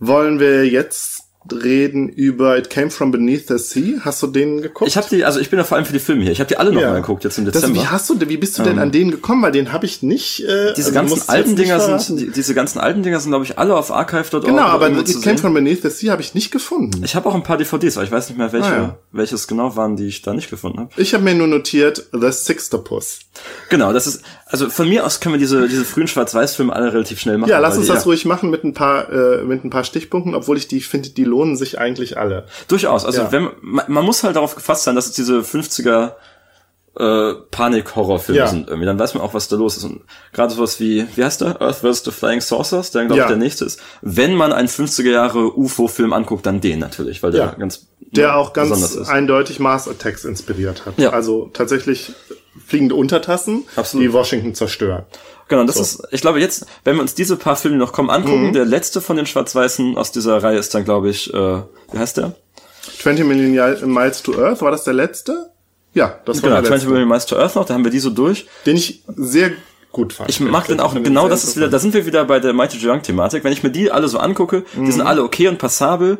[0.00, 4.00] Wollen wir jetzt reden über It Came From Beneath the Sea?
[4.00, 4.88] Hast du den geguckt?
[4.88, 6.32] Ich habe die, also ich bin ja vor allem für die Filme hier.
[6.32, 6.90] Ich habe die alle noch Ja.
[6.90, 7.80] mal geguckt jetzt im Das, Dezember.
[7.80, 9.42] wie hast du, wie bist du denn an den gekommen?
[9.42, 10.40] Weil den habe ich nicht.
[10.44, 13.58] Äh, diese also ganzen alten Dinger sind, die, diese ganzen alten Dinger sind, glaube ich,
[13.58, 14.44] alle auf archive.org.
[14.44, 15.38] Genau, aber It Came sehen.
[15.38, 17.02] From Beneath the Sea habe ich nicht gefunden.
[17.04, 18.98] Ich habe auch ein paar DVDs, aber ich weiß nicht mehr, welche, Ah, ja.
[19.12, 20.90] welches genau waren, die ich da nicht gefunden habe.
[20.96, 23.20] Ich habe mir nur notiert The Sixtopus.
[23.68, 24.22] Genau, das ist,
[24.54, 27.50] also von mir aus können wir diese, diese frühen Schwarz-Weiß-Filme alle relativ schnell machen.
[27.50, 30.34] Ja, lass uns die- das ruhig machen mit ein paar äh, mit ein paar Stichpunkten,
[30.34, 32.46] obwohl ich die finde, die lohnen sich eigentlich alle.
[32.68, 33.04] Durchaus.
[33.04, 33.32] Also Ja.
[33.32, 36.12] wenn man, man muss halt darauf gefasst sein, dass es diese 50er
[36.96, 38.46] äh, Panik-Horrorfilme Ja.
[38.46, 38.86] sind irgendwie.
[38.86, 39.82] Dann weiß man auch, was da los ist.
[39.82, 40.02] Und
[40.32, 41.60] gerade sowas wie, wie heißt der?
[41.60, 42.04] Earth vs.
[42.04, 43.24] the Flying Saucers, der glaube Ja.
[43.24, 43.80] ich der nächste ist.
[44.00, 47.54] Wenn man einen 50er Jahre UFO-Film anguckt, dann den natürlich, weil der Ja.
[47.58, 50.96] ganz Der auch ganz eindeutig Mars Attacks inspiriert hat.
[50.98, 51.10] Ja.
[51.10, 52.12] Also tatsächlich
[52.66, 54.04] fliegende Untertassen, Absolut.
[54.06, 55.04] die Washington zerstören.
[55.48, 58.48] Genau, das ist, ich glaube jetzt, wenn wir uns diese paar Filme noch kommen angucken,
[58.48, 58.52] Mhm.
[58.54, 61.36] der letzte von den Schwarz-Weißen aus dieser Reihe ist dann, glaube ich, äh,
[61.92, 62.32] wie heißt der?
[63.02, 65.50] 20 Million Miles to Earth, war das der letzte?
[65.92, 66.88] Ja, das war Genau, der 20 letzte.
[66.90, 68.46] Million Miles to Earth noch, da haben wir die so durch.
[68.66, 69.52] Den ich sehr
[69.92, 70.28] gut fand.
[70.30, 72.78] Ich mag den auch, genau das ist wieder, da sind wir wieder bei der Mighty
[72.78, 73.44] Joe Young-Thematik.
[73.44, 74.90] Wenn ich mir die alle so angucke, die Mhm.
[74.92, 76.18] sind alle okay und passabel,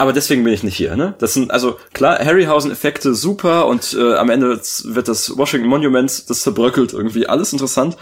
[0.00, 1.14] aber deswegen bin ich nicht hier, ne?
[1.18, 6.40] Das sind, also klar, Harryhausen-Effekte super und äh, am Ende wird das Washington Monument, das
[6.40, 7.96] zerbröckelt irgendwie, alles interessant.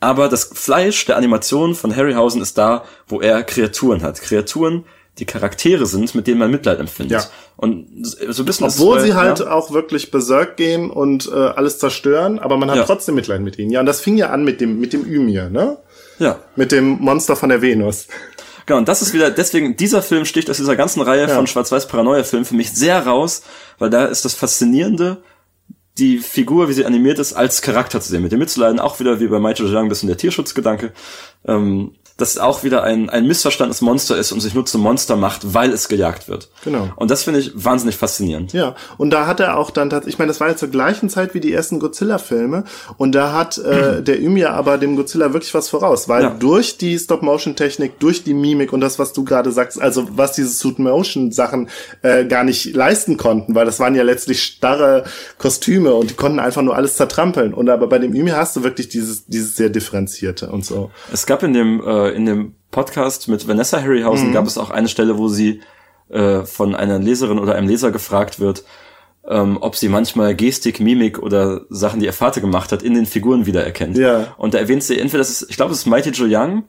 [0.00, 4.22] Aber das Fleisch der Animation von Harryhausen ist da, wo er Kreaturen hat.
[4.22, 4.84] Kreaturen,
[5.18, 7.20] die Charaktere sind, mit denen man Mitleid empfindet.
[7.22, 7.28] Ja.
[7.56, 9.50] Und so ein bisschen ist Obwohl bei- sie halt ja.
[9.50, 12.84] auch wirklich berserk gehen und äh, alles zerstören, aber man hat Ja.
[12.84, 13.70] trotzdem Mitleid mit ihnen.
[13.70, 15.76] Ja, und das fing ja an mit dem mit dem Ymir, ne?
[16.18, 16.38] ja.
[16.56, 18.06] Mit dem Monster von der Venus.
[18.70, 22.44] Genau, und das ist wieder, deswegen, dieser Film sticht aus dieser ganzen Reihe von Schwarz-Weiß-Paranoia-Filmen
[22.44, 23.42] für mich sehr raus,
[23.80, 25.24] weil da ist das Faszinierende,
[25.98, 29.18] die Figur, wie sie animiert ist, als Charakter zu sehen, mit dem mitzuleiden, auch wieder
[29.18, 30.92] wie bei Michael Zhang ein bisschen der Tierschutzgedanke,
[31.48, 35.16] ähm, dass es auch wieder ein, ein missverstandenes Monster ist und sich nur zum Monster
[35.16, 36.48] macht, weil es gejagt wird.
[36.64, 36.88] Genau.
[36.96, 38.52] Und das finde ich wahnsinnig faszinierend.
[38.52, 41.08] Ja, und da hat er auch dann tatsächlich, ich meine, das war ja zur gleichen
[41.08, 42.64] Zeit wie die ersten Godzilla-Filme
[42.96, 46.30] und da hat äh, der Ymir aber dem Godzilla wirklich was voraus, weil Ja.
[46.30, 50.50] durch die Stop-Motion-Technik, durch die Mimik und das, was du gerade sagst, also was diese
[50.50, 51.68] Suit-Motion-Sachen
[52.02, 55.04] äh, gar nicht leisten konnten, weil das waren ja letztlich starre
[55.38, 58.62] Kostüme und die konnten einfach nur alles zertrampeln und aber bei dem Ymir hast du
[58.62, 60.90] wirklich dieses, dieses sehr differenzierte und so.
[61.12, 64.32] Es gab in dem, äh, in dem Podcast mit Vanessa Harryhausen Mhm.
[64.32, 65.60] gab es auch eine Stelle, wo sie
[66.08, 68.64] äh, von einer Leserin oder einem Leser gefragt wird,
[69.28, 73.06] ähm, ob sie manchmal Gestik, Mimik oder Sachen, die ihr Vater gemacht hat, in den
[73.06, 73.96] Figuren wiedererkennt.
[73.96, 74.34] Ja.
[74.38, 76.64] Und da erwähnt sie entweder, das ist, ich glaube, es ist Mighty Joe Young,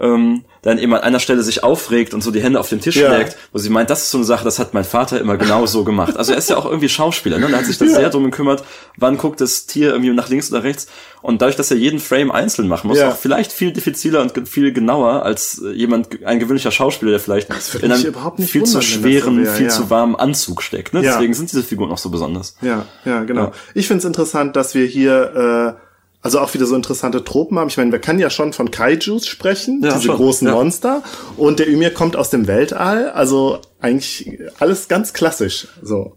[0.00, 2.96] ähm, dann eben an einer Stelle sich aufregt und so die Hände auf den Tisch
[2.96, 3.14] Ja.
[3.14, 5.66] schlägt, wo sie meint, das ist so eine Sache, das hat mein Vater immer genau
[5.66, 6.16] so gemacht.
[6.16, 7.46] Also er ist ja auch irgendwie Schauspieler, ne?
[7.46, 8.64] Und er hat sich da sehr drum gekümmert,
[8.96, 10.86] wann guckt das Tier irgendwie nach links oder rechts.
[11.20, 13.10] Und dadurch, dass er jeden Frame einzeln machen muss, Ja.
[13.10, 17.48] auch vielleicht viel diffiziler und viel genauer als äh, jemand, ein gewöhnlicher Schauspieler, der vielleicht
[17.82, 18.02] in einem
[18.38, 19.72] viel zu wundern, schweren, wäre, viel ja.
[19.72, 20.94] zu warmen Anzug steckt.
[20.94, 21.02] Ne?
[21.02, 21.12] Ja.
[21.12, 22.56] Deswegen sind diese Figuren auch so besonders.
[22.62, 23.44] Ja, ja, genau.
[23.44, 23.52] Ja.
[23.74, 25.83] Ich finde es interessant, dass wir hier äh,
[26.24, 27.68] also auch wieder so interessante Tropen haben.
[27.68, 30.54] Ich meine, wir können ja schon von Kaijus sprechen, Ja, diese schon, großen ja.
[30.54, 31.02] Monster.
[31.36, 33.10] Und der Ymir kommt aus dem Weltall.
[33.10, 35.68] Also eigentlich alles ganz klassisch.
[35.82, 36.16] So.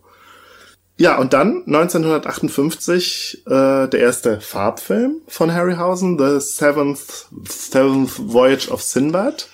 [0.96, 8.82] Ja, und dann 1958 äh, der erste Farbfilm von Harryhausen, The Seventh, Seventh Voyage of
[8.82, 9.50] Sinbad.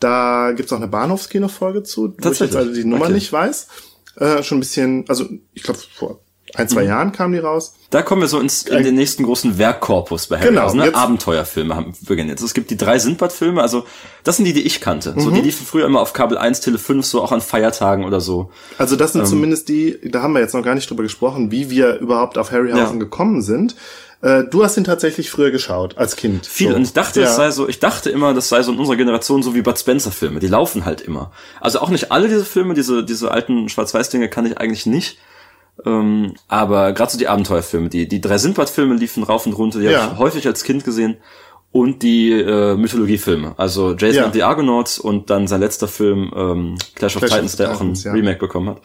[0.00, 3.14] Da gibt's auch eine Bahnhofskino-Folge zu, wo ich jetzt also die Nummer Okay.
[3.14, 3.68] nicht weiß.
[4.16, 6.20] Äh, schon ein bisschen, also ich glaube vor
[6.56, 6.68] ein, Mhm.
[6.68, 7.74] zwei Jahren kam die raus.
[7.90, 10.78] Da kommen wir so ins, in den nächsten großen Werkkorpus bei Genau, Harryhausen.
[10.80, 10.86] Ne?
[10.86, 12.42] jetzt- Abenteuerfilme haben beginnen jetzt.
[12.42, 13.84] Es gibt die drei Sindbad-Filme, also
[14.24, 15.14] das sind die, die ich kannte.
[15.16, 15.34] So, Mhm.
[15.34, 18.50] die liefen früher immer auf Kabel 1, Tele 5, so auch an Feiertagen oder so.
[18.78, 19.26] Also das sind Ähm.
[19.28, 22.50] zumindest die, da haben wir jetzt noch gar nicht drüber gesprochen, wie wir überhaupt auf
[22.52, 23.04] Harryhausen Ja.
[23.04, 23.76] gekommen sind.
[24.22, 26.46] Äh, du hast ihn tatsächlich früher geschaut, als Kind.
[26.46, 26.70] Viel.
[26.70, 26.76] So.
[26.76, 27.28] Und ich dachte, ja.
[27.28, 29.78] es sei so, ich dachte immer, das sei so in unserer Generation so wie Bud
[29.78, 30.40] Spencer Filme.
[30.40, 31.30] Die laufen halt immer.
[31.60, 35.18] Also auch nicht alle diese Filme, diese, diese alten Schwarz-Weiß-Dinge kann ich eigentlich nicht.
[35.84, 39.86] Ähm, aber gerade so die Abenteuerfilme, die, die drei Sindbad-Filme liefen rauf und runter, die
[39.86, 40.02] Ja.
[40.02, 41.16] habe ich häufig als Kind gesehen.
[41.72, 44.24] Und die äh, Mythologiefilme, also Jason Ja.
[44.26, 47.68] and the Argonauts und dann sein letzter Film ähm, Clash of Clash of Titans, der
[47.68, 48.12] auch ein Titans, ja.
[48.12, 48.80] Remake bekommen hat.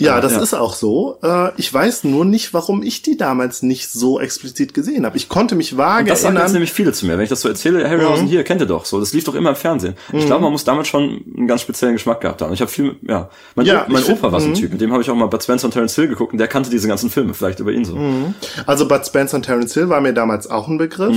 [0.00, 0.40] Ja, das ja.
[0.40, 1.18] ist auch so.
[1.22, 5.16] Äh, ich weiß nur nicht, warum ich die damals nicht so explizit gesehen habe.
[5.16, 6.52] Ich konnte mich vage Das sagen jetzt erinnern.
[6.52, 7.14] nämlich viele zu mir.
[7.16, 8.30] Wenn ich das so erzähle, Harryhausen Mhm.
[8.30, 9.00] hier, kennt ihr doch so.
[9.00, 9.94] Das lief doch immer im Fernsehen.
[10.12, 12.52] Ich glaube, man muss damals schon einen ganz speziellen Geschmack gehabt haben.
[12.52, 13.28] Ich habe viel, ja.
[13.56, 14.56] Mein, Ja, mein Opa war so ein mhm.
[14.56, 16.48] Typ, mit dem habe ich auch mal Bud Spencer und Terence Hill geguckt und der
[16.48, 17.98] kannte diese ganzen Filme, vielleicht über ihn so.
[18.66, 21.16] Also Bud Spencer und Terence Hill war mir damals auch ein Begriff.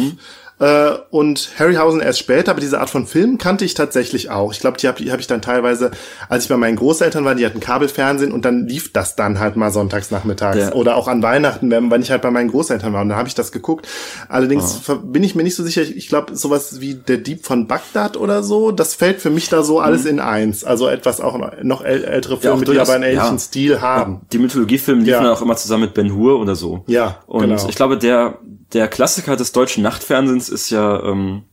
[0.62, 0.66] Mhm.
[0.68, 4.54] Äh, und Harryhausen erst später, aber diese Art von Film kannte ich tatsächlich auch.
[4.54, 5.92] Ich glaube, die habe hab ich dann teilweise,
[6.30, 9.56] als ich bei meinen Großeltern war, die hatten Kabelfernsehen und dann lief das dann halt
[9.56, 10.74] mal sonntags nachmittags Ja.
[10.74, 13.28] oder auch an Weihnachten, wenn, wenn ich halt bei meinen Großeltern war und dann habe
[13.28, 13.88] ich das geguckt.
[14.30, 17.68] Allerdings ver- bin ich mir nicht so sicher, ich glaube, sowas wie der Dieb von
[17.68, 20.64] Bagdad oder so, das fällt für mich da so alles in eins.
[20.64, 22.62] Also etwas auch noch äl ältere Filme, Mhm.
[22.62, 23.40] auch die aber einen ähnlichen ja.
[23.40, 24.22] Stil haben.
[24.32, 25.24] Die Mythologiefilme liefen Ja.
[25.24, 26.84] dann auch immer zusammen mit Ben Hur oder so.
[26.88, 27.68] Ja, Und genau.
[27.68, 28.38] ich glaube, der,
[28.74, 31.44] der Klassiker des deutschen Nachtfernsehens ist ja ähm,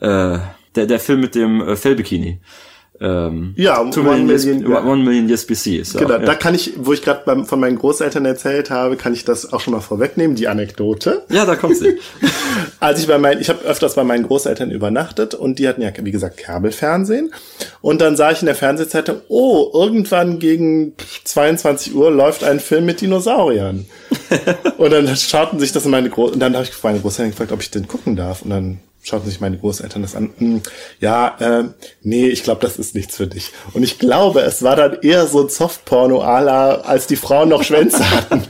[0.00, 0.38] äh,
[0.74, 2.40] der, der Film mit dem äh, Fellbikini.
[3.00, 4.84] Ähm, Ja, Two One Million, Million, ja.
[4.84, 6.18] One Million Years BC ja Genau, ja.
[6.20, 9.60] da kann ich, wo ich gerade von meinen Großeltern erzählt habe, kann ich das auch
[9.60, 11.22] schon mal vorwegnehmen, die Anekdote.
[11.28, 11.98] ja, da kommt sie.
[12.80, 15.90] Als ich bei meinen, ich habe öfters bei meinen Großeltern übernachtet und die hatten ja,
[16.00, 17.32] wie gesagt, Kabelfernsehen.
[17.80, 22.86] Und dann sah ich in der Fernsehzeitung, oh, irgendwann gegen 22 Uhr läuft ein Film
[22.86, 23.86] mit Dinosauriern.
[24.78, 27.60] und dann schauten sich das meine Groß und dann habe ich meine Großeltern gefragt, ob
[27.60, 28.42] ich den gucken darf.
[28.42, 30.30] Und dann schauten sich meine Großeltern das an.
[30.38, 30.62] Hm,
[30.98, 31.64] ja, äh,
[32.02, 33.52] nee, ich glaube, das ist nichts für dich.
[33.74, 37.62] Und ich glaube, es war dann eher so ein Softporno la als die Frauen noch
[37.62, 38.42] Schwänze hatten.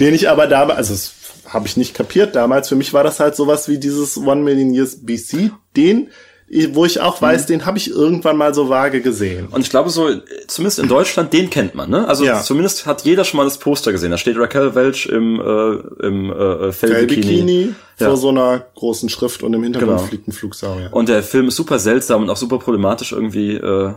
[0.00, 1.12] den ich aber damals, also das
[1.52, 2.68] habe ich nicht kapiert damals.
[2.68, 6.08] Für mich war das halt sowas wie dieses One Million Years BC, den,
[6.72, 9.46] wo ich auch weiß, den habe ich irgendwann mal so vage gesehen.
[9.50, 10.08] Und ich glaube so,
[10.48, 12.08] zumindest in Deutschland, den kennt man, ne?
[12.08, 12.42] Also Ja.
[12.42, 14.10] zumindest hat jeder schon mal das Poster gesehen.
[14.10, 17.26] Da steht Raquel Welch im, äh, im äh, Fellbikini.
[17.36, 18.06] Bikini Ja.
[18.08, 20.08] vor so einer großen Schrift und im Hintergrund Genau.
[20.08, 20.88] fliegt ein Flugsaurier.
[20.92, 23.92] Und der Film ist super seltsam und auch super problematisch irgendwie, äh,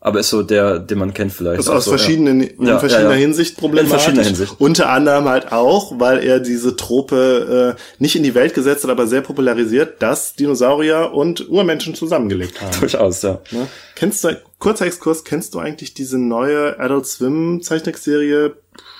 [0.00, 1.58] aber ist so der, den man kennt vielleicht.
[1.58, 3.16] Das ist aus so, verschiedenen, Ja, in ja, verschiedener ja.
[3.16, 3.92] Hinsicht problematisch.
[3.92, 4.54] In verschiedener Hinsicht.
[4.60, 8.90] Unter anderem halt auch, weil er diese Trope äh, nicht in die Welt gesetzt hat,
[8.90, 12.78] aber sehr popularisiert, dass Dinosaurier und Urmenschen zusammengelegt haben.
[12.78, 13.40] Durchaus, ja.
[13.50, 13.66] Ne?
[13.96, 18.54] Kennst du, kurzer Exkurs, kennst du eigentlich diese neue Adult Swim Zeichentrickserie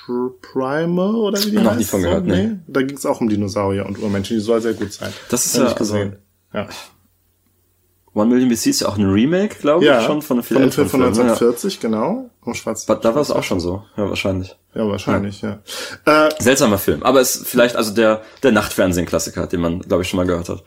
[0.07, 1.79] Pr- Primer oder wie die Noch heißt?
[1.79, 2.51] nie von gehört, so, nee.
[2.67, 5.13] Da ging es auch um Dinosaurier und Urmenschen, die soll sehr gut sein.
[5.31, 6.17] Das ist Hab ja, ich gesehen.
[6.53, 6.67] ja.
[8.19, 10.57] One Million BC ist ja auch ein Remake, glaube Ja, ich, schon von einem von
[10.57, 11.09] Film von Film, ne?
[11.09, 12.31] 1940, genau.
[12.43, 12.87] Vom Schwarz.
[12.89, 12.97] Ja.
[12.97, 14.57] Da war es auch schon so, ja, wahrscheinlich.
[14.75, 15.59] Ja, wahrscheinlich, ja.
[16.05, 20.09] Äh, Seltsamer Film, aber es ist vielleicht also der, der Nachtfernsehen-Klassiker, den man, glaube ich,
[20.09, 20.63] schon mal gehört hat.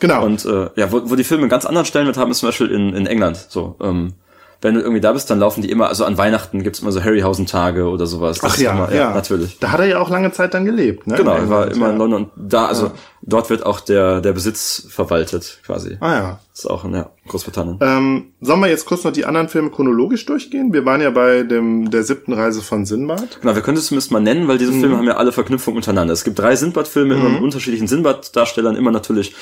[0.00, 0.24] genau.
[0.24, 2.70] Und äh, ja, wo, wo die Filme einen ganz anderen Stellenwert haben, ist zum Beispiel
[2.70, 3.36] in, in England.
[3.48, 4.14] So, ähm,
[4.62, 7.02] wenn du irgendwie da bist, dann laufen die immer, also an Weihnachten gibt's immer so
[7.04, 8.38] Harryhausen-Tage oder sowas.
[8.38, 9.58] Das Ach ja, immer, ja, natürlich.
[9.58, 11.16] Da hat er ja auch lange Zeit dann gelebt, ne?
[11.16, 11.92] Genau, er war immer ja.
[11.92, 12.92] in London und da, also
[13.26, 15.96] dort wird auch der, der Besitz verwaltet, quasi.
[16.00, 16.40] Ah ja.
[16.52, 17.78] Das ist auch in ja, Großbritannien.
[17.80, 20.72] Ähm, sollen wir jetzt kurz noch die anderen Filme chronologisch durchgehen?
[20.72, 23.40] Wir waren ja bei dem der siebten Reise von Sinbad.
[23.40, 24.80] Genau, wir können es zumindest mal nennen, weil diese Mhm.
[24.80, 26.12] Filme haben ja alle Verknüpfungen untereinander.
[26.12, 29.34] Es gibt drei Sinbad-Filme, immer mit unterschiedlichen Sinbad-Darstellern, immer natürlich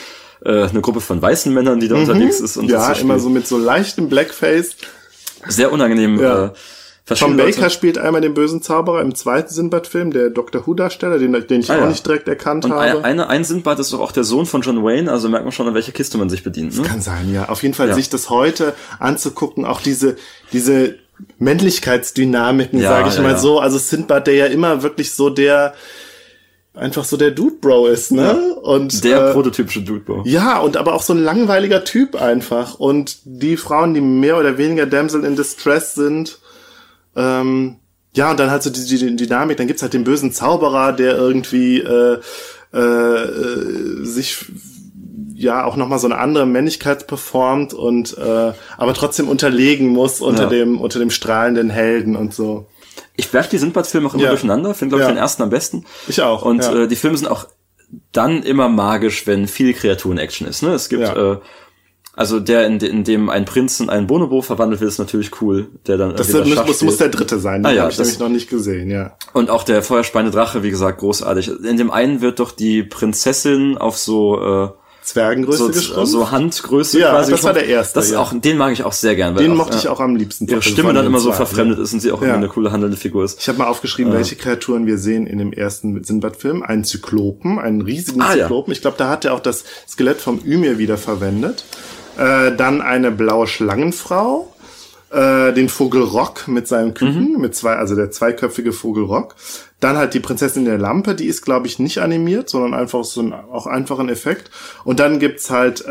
[0.45, 2.57] äh, eine Gruppe von weißen Männern, die da unterwegs ist.
[2.57, 2.70] Und Mhm.
[2.70, 4.76] Ja, immer so mit so leichtem Blackface.
[5.49, 6.47] sehr unangenehm Ja.
[6.47, 6.51] äh,
[7.05, 11.61] Tom Baker spielt einmal den bösen Zauberer im zweiten Sinbad-Film, der Doctor Who-Darsteller, den, den
[11.61, 11.87] ich Ah, auch ja.
[11.89, 12.83] nicht direkt erkannt Und habe.
[12.99, 15.53] ein, eine, ein Sindbad ist doch auch der Sohn von John Wayne, also merkt man
[15.53, 16.77] schon, an welche Kiste man sich bedient.
[16.77, 16.85] Ne?
[16.85, 17.49] Kann sein, ja.
[17.49, 17.95] Auf jeden Fall Ja.
[17.95, 20.17] sich das heute anzugucken, auch diese,
[20.53, 20.95] diese
[21.39, 23.59] Männlichkeitsdynamiken, Ja, sage ich ja, mal so.
[23.61, 25.75] Also Sindbad, der ja immer wirklich so der,
[26.75, 28.55] einfach so der Dude Bro ist, ne?
[28.63, 30.23] Und Der äh, prototypische Dudebro.
[30.25, 32.75] ja, und aber auch so ein langweiliger Typ einfach.
[32.79, 36.39] Und die Frauen, die mehr oder weniger Damsel in Distress sind,
[37.17, 37.77] ähm,
[38.15, 40.93] ja, und dann halt so die, die, die Dynamik, dann gibt's halt den bösen Zauberer,
[40.93, 42.19] der irgendwie äh,
[42.75, 44.47] äh, äh, sich
[45.35, 50.45] ja auch nochmal so eine andere Männlichkeit performt und äh, aber trotzdem unterlegen muss unter
[50.45, 50.49] Ja.
[50.49, 52.67] dem unter dem strahlenden Helden und so.
[53.17, 54.29] Ich werfe die Sindbad-Filme auch immer Ja.
[54.31, 55.15] durcheinander, finde, glaube ich, Ja.
[55.15, 55.85] den ersten am besten.
[56.07, 57.47] Ich auch, Und äh, die Filme sind auch
[58.13, 60.63] dann immer magisch, wenn viel Kreaturen-Action ist.
[60.63, 60.71] Ne?
[60.75, 61.37] Es gibt, äh,
[62.15, 65.69] also der, in, in dem ein Prinz in einen Bonobo verwandelt wird, ist natürlich cool.
[65.87, 67.19] Der dann Das, wieder muss, Schach muss, der spielt.
[67.19, 69.17] dritte sein, den Ah ja, habe ich nämlich noch nicht gesehen, ja.
[69.33, 71.51] Und auch der feuerspeiende Drache, wie gesagt, großartig.
[71.65, 74.69] In dem einen wird doch die Prinzessin auf so äh,
[75.05, 76.13] Zwergengröße so, geschrumpft.
[76.13, 77.33] so Handgröße Ja, quasi.
[77.33, 78.21] das war der erste, Das ist ja.
[78.21, 79.35] auch, den mag ich auch sehr gern.
[79.35, 80.47] Den auch, mochte ich ja, auch am liebsten.
[80.47, 82.29] Ihre Stimme dann immer so verfremdet ist und sie auch Ja.
[82.29, 83.41] immer eine coole handelnde Figur ist.
[83.41, 86.63] Ich habe mal aufgeschrieben, welche Kreaturen wir sehen in dem ersten Sinbad-Film.
[86.63, 88.33] Einen Zyklopen, einen riesigen Ah.
[88.33, 88.73] Zyklopen.
[88.73, 91.65] Ich glaube, da hat er auch das Skelett vom Ymir wieder verwendet.
[92.19, 94.49] Äh, dann eine blaue Schlangenfrau.
[95.11, 97.41] Äh, den Vogel Rock mit seinem Küken, Mhm.
[97.41, 99.35] mit zwei, also der zweiköpfige Vogel Rock.
[99.79, 103.21] Dann halt die Prinzessin der Lampe, die ist, glaube ich, nicht animiert, sondern einfach so
[103.21, 104.51] ein auch einfachen Effekt.
[104.85, 105.91] Und dann gibt's halt äh,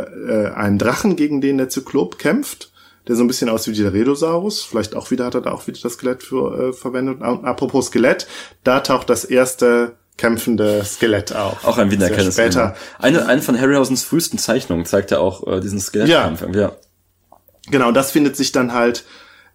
[0.00, 2.72] äh, einen Drachen, gegen den der Zyklop kämpft
[3.08, 4.64] der so ein bisschen aussieht wie der Redosaurus.
[4.64, 7.22] Vielleicht auch wieder hat er da auch wieder das Skelett für äh, verwendet.
[7.22, 8.26] Apropos Skelett,
[8.64, 11.64] da taucht das erste kämpfende Skelett auf.
[11.66, 12.32] Auch ein Wiener Sehr.
[12.32, 12.74] Später.
[12.98, 16.42] Eine, eine von Harryhausens frühesten Zeichnungen zeigt ja auch äh, diesen Skelettkampf.
[16.42, 16.72] irgendwie, Ja.
[17.70, 19.04] Genau, das findet sich dann halt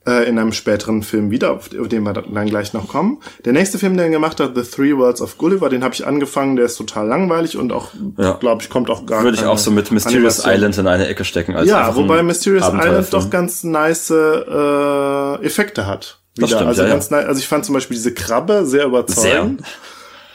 [0.06, 3.20] äh, in einem späteren Film wieder, auf, den wir dann gleich noch kommen.
[3.46, 6.06] Der nächste Film, den er gemacht hat, The Three Worlds of Gulliver, den habe ich
[6.06, 8.34] angefangen, der ist total langweilig und auch, Ja.
[8.34, 10.54] glaube ich, kommt auch gar Würde ich auch so mit Mysterious Animation.
[10.54, 11.56] Island in eine Ecke stecken.
[11.56, 16.20] Als Ja, wobei Mysterious Island doch ganz nice äh, Effekte hat.
[16.36, 16.94] Das stimmt, also, ja, ja.
[16.94, 19.62] ganz nice, also ich fand zum Beispiel diese Krabbe sehr überzeugend.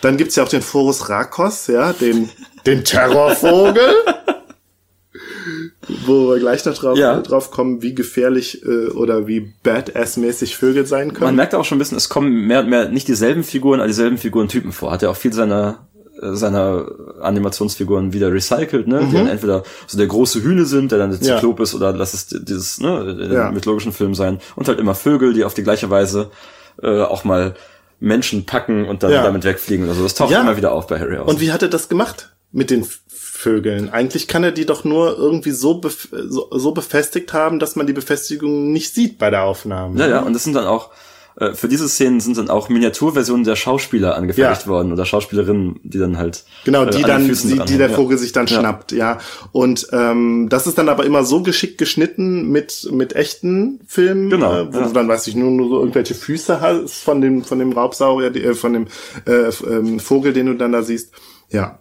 [0.03, 2.28] Dann gibt's ja auch den Forus Rakos, ja, den,
[2.66, 3.80] den Terrorvogel.
[6.05, 7.20] Wo wir gleich noch drauf, Ja.
[7.20, 11.36] drauf kommen, wie gefährlich äh, oder wie badass-mäßig Vögel sein Man können.
[11.36, 14.18] merkt auch schon ein bisschen, es kommen mehr und mehr nicht dieselben Figuren, aber dieselben
[14.18, 14.90] Figurentypen vor.
[14.90, 15.86] Hat ja auch viel seiner
[16.20, 16.86] äh, seiner
[17.20, 19.07] Animationsfiguren wieder recycelt, ne?
[19.11, 21.24] Die dann entweder so der große Hühne sind, der dann der Mhm.
[21.24, 21.34] Ja.
[21.36, 23.51] Zyklop ist, oder lass es dieses, ne, in Ja.
[23.53, 24.40] mythologischen Film sein.
[24.57, 26.30] Und halt immer Vögel, die auf die gleiche Weise
[26.82, 27.55] äh, auch mal
[27.99, 29.22] Menschen packen und dann Ja.
[29.22, 30.03] damit wegfliegen oder so.
[30.03, 30.40] Das taucht Ja.
[30.42, 33.90] immer wieder auf bei Harry Und wie hat er das gemacht mit den Vögeln?
[33.90, 37.86] Eigentlich kann er die doch nur irgendwie so, bef so, so befestigt haben, dass man
[37.86, 39.99] die Befestigung nicht sieht bei der Aufnahme.
[40.01, 40.90] Ja, ja, und das sind dann auch,
[41.39, 44.68] äh, für diese Szenen sind dann auch Miniaturversionen der Schauspieler angefertigt Ja.
[44.68, 46.45] worden oder Schauspielerinnen, die dann halt.
[46.64, 47.91] Genau, äh, die den dann, die, die der.
[47.91, 48.59] Vogel sich dann Ja.
[48.61, 49.18] schnappt, ja.
[49.53, 54.53] Und ähm, das ist dann aber immer so geschickt geschnitten mit mit echten Filmen, Genau,
[54.62, 54.87] äh, wo ja.
[54.87, 58.34] du dann, weiß ich, nur, nur so irgendwelche Füße hast von dem von dem Raubsaurier,
[58.34, 58.87] äh, von dem
[59.26, 61.12] äh, ähm, Vogel, den du dann da siehst.
[61.51, 61.80] Ja.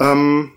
[0.00, 0.50] Ähm,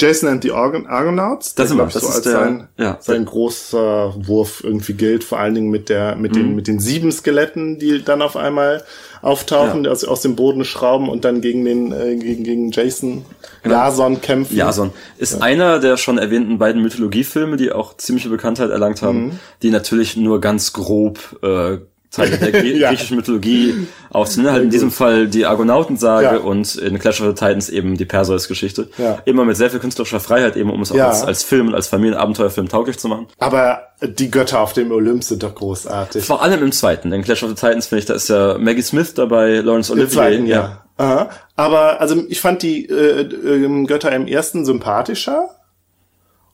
[0.00, 2.96] Jason and the Argon Argonauts, Das der, glaub das so ist als der- sein, ja.
[3.00, 7.12] sein großer Wurf irgendwie gilt, vor allen Dingen mit der mit den mit den sieben
[7.12, 8.82] Skeletten, die dann auf einmal
[9.22, 13.24] auftauchen, aus, aus dem Boden schrauben und dann gegen den äh, gegen gegen Jason
[13.64, 14.56] Jason kämpfen.
[14.56, 19.30] Jason ist einer der schon erwähnten beiden Mythologiefilme, die auch ziemliche Bekanntheit erlangt haben, Mhm.
[19.62, 21.78] die natürlich nur ganz grob äh,
[22.10, 22.88] Teile der Grie Ja.
[22.88, 24.50] griechischen Mythologie aufziehen.
[24.50, 26.36] Halt in diesem Fall die Argonautensage Ja.
[26.38, 28.88] und in Clash of the Titans eben die Perseus-Geschichte.
[28.98, 29.20] Ja.
[29.26, 31.08] Immer mit sehr viel künstlerischer Freiheit, eben um es auch Ja.
[31.08, 33.28] als, als Film und als Familienabenteuerfilm tauglich zu machen.
[33.38, 36.24] Aber die Götter auf dem Olymp sind doch großartig.
[36.24, 37.12] Vor allem im zweiten.
[37.12, 39.98] In Clash of the Titans finde ich, da ist ja Maggie Smith dabei, Lawrence Im
[40.00, 40.14] Olivier.
[40.14, 40.84] zweiten, ja.
[40.96, 41.30] Aha.
[41.56, 45.48] Aber also ich fand die äh, äh, Götter im ersten sympathischer.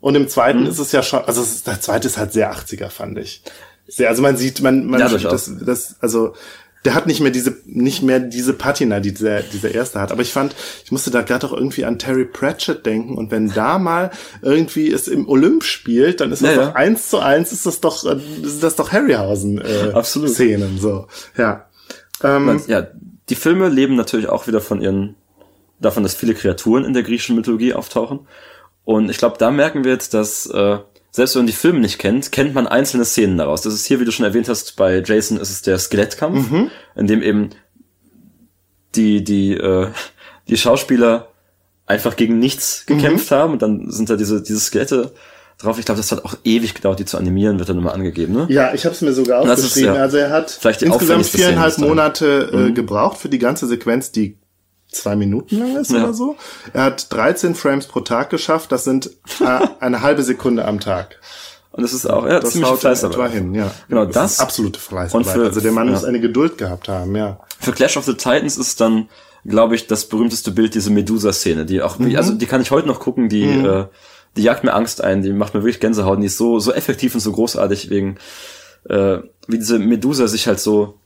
[0.01, 0.67] Und im zweiten Mhm.
[0.67, 3.43] ist es ja schon, also ist, der zweite ist halt sehr 80er, fand ich.
[3.89, 5.47] Sehr, also man sieht, man, man, Ja, durchaus.
[5.47, 6.35] das, das, also,
[6.85, 10.13] der hat nicht mehr diese, nicht mehr diese Patina, die dieser, dieser erste hat.
[10.13, 13.17] Aber ich fand, ich musste da gerade auch irgendwie an Terry Pratchett denken.
[13.17, 17.11] Und wenn da mal irgendwie es im Olymp spielt, dann ist das Ja, doch eins
[17.11, 20.31] zu eins, ist das doch, ist das doch Harryhausen, äh, Absolut.
[20.31, 21.09] Szenen, so.
[21.37, 21.67] Ja.
[22.23, 22.87] Ähm, ja,
[23.29, 25.17] die Filme leben natürlich auch wieder von ihren,
[25.81, 28.21] davon, dass viele Kreaturen in der griechischen Mythologie auftauchen.
[28.85, 30.79] Und ich glaube, da merken wir jetzt, dass äh,
[31.17, 33.63] selbst wenn man die Filme nicht kennt, kennt man einzelne Szenen daraus.
[33.63, 36.51] Das ist hier, wie du schon erwähnt hast, bei Jason ist es der Skelettkampf,
[36.95, 37.51] in dem eben
[38.95, 39.89] die die äh,
[40.47, 41.29] die Schauspieler
[41.87, 45.15] einfach gegen nichts gekämpft haben und dann sind da diese diese Skelette
[45.57, 45.79] drauf.
[45.79, 48.47] Ich glaube, das hat auch ewig gedauert, die zu animieren, wird dann immer angegeben, ne?
[48.51, 49.95] Ja, ich habe es mir sogar Das ist, aufgeschrieben.
[49.95, 54.37] ja, also er hat insgesamt viereinhalb Monate äh, gebraucht für die ganze Sequenz, die
[54.91, 56.05] zwei Minuten lang ist Ja.
[56.05, 56.37] oder so.
[56.73, 58.73] Er hat 13 Frames pro Tag geschafft.
[58.73, 59.11] Das sind
[59.41, 61.17] äh, eine halbe Sekunde am Tag.
[61.73, 63.17] Und das ist auch, ja, Das ziemlich Fleißarbeit.
[63.19, 63.71] etwa hin, ja.
[63.89, 65.27] Genau, das, das- ist absolute Fleißarbeit.
[65.27, 65.93] und für- also der Mann ja.
[65.93, 67.39] muss eine Geduld gehabt haben, ja.
[67.61, 69.09] Für Clash of the Titans ist dann,
[69.45, 72.89] glaube ich, das berühmteste Bild diese Medusa-Szene, die auch, wie, also die kann ich heute
[72.89, 73.87] noch gucken, die, äh,
[74.37, 76.73] die jagt mir Angst ein, die macht mir wirklich Gänsehaut, und die ist so, so
[76.73, 78.17] effektiv und so großartig wegen,
[78.89, 80.99] äh, wie diese Medusa sich halt so,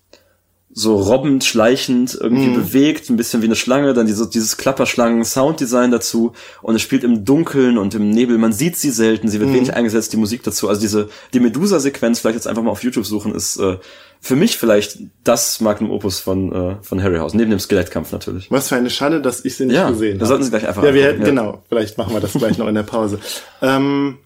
[0.73, 6.33] so robbend, schleichend irgendwie bewegt, ein bisschen wie eine Schlange, dann diese, dieses Klapperschlangen-Sounddesign dazu
[6.63, 9.75] und es spielt im Dunkeln und im Nebel, man sieht sie selten, sie wird wenig
[9.75, 13.35] eingesetzt, die Musik dazu, also diese, die Medusa-Sequenz, vielleicht jetzt einfach mal auf YouTube suchen,
[13.35, 13.79] ist äh,
[14.21, 18.51] für mich vielleicht das Magnum Opus von, äh, von Harryhausen, neben dem Skelettkampf natürlich.
[18.51, 20.27] Was für eine Schande, dass ich sie nicht Ja, gesehen habe.
[20.27, 21.27] sollten sie gleich einfach Ja, wir hätten, ja.
[21.27, 21.63] genau.
[21.69, 23.19] Vielleicht machen wir das gleich noch in der Pause.
[23.63, 24.19] Ähm,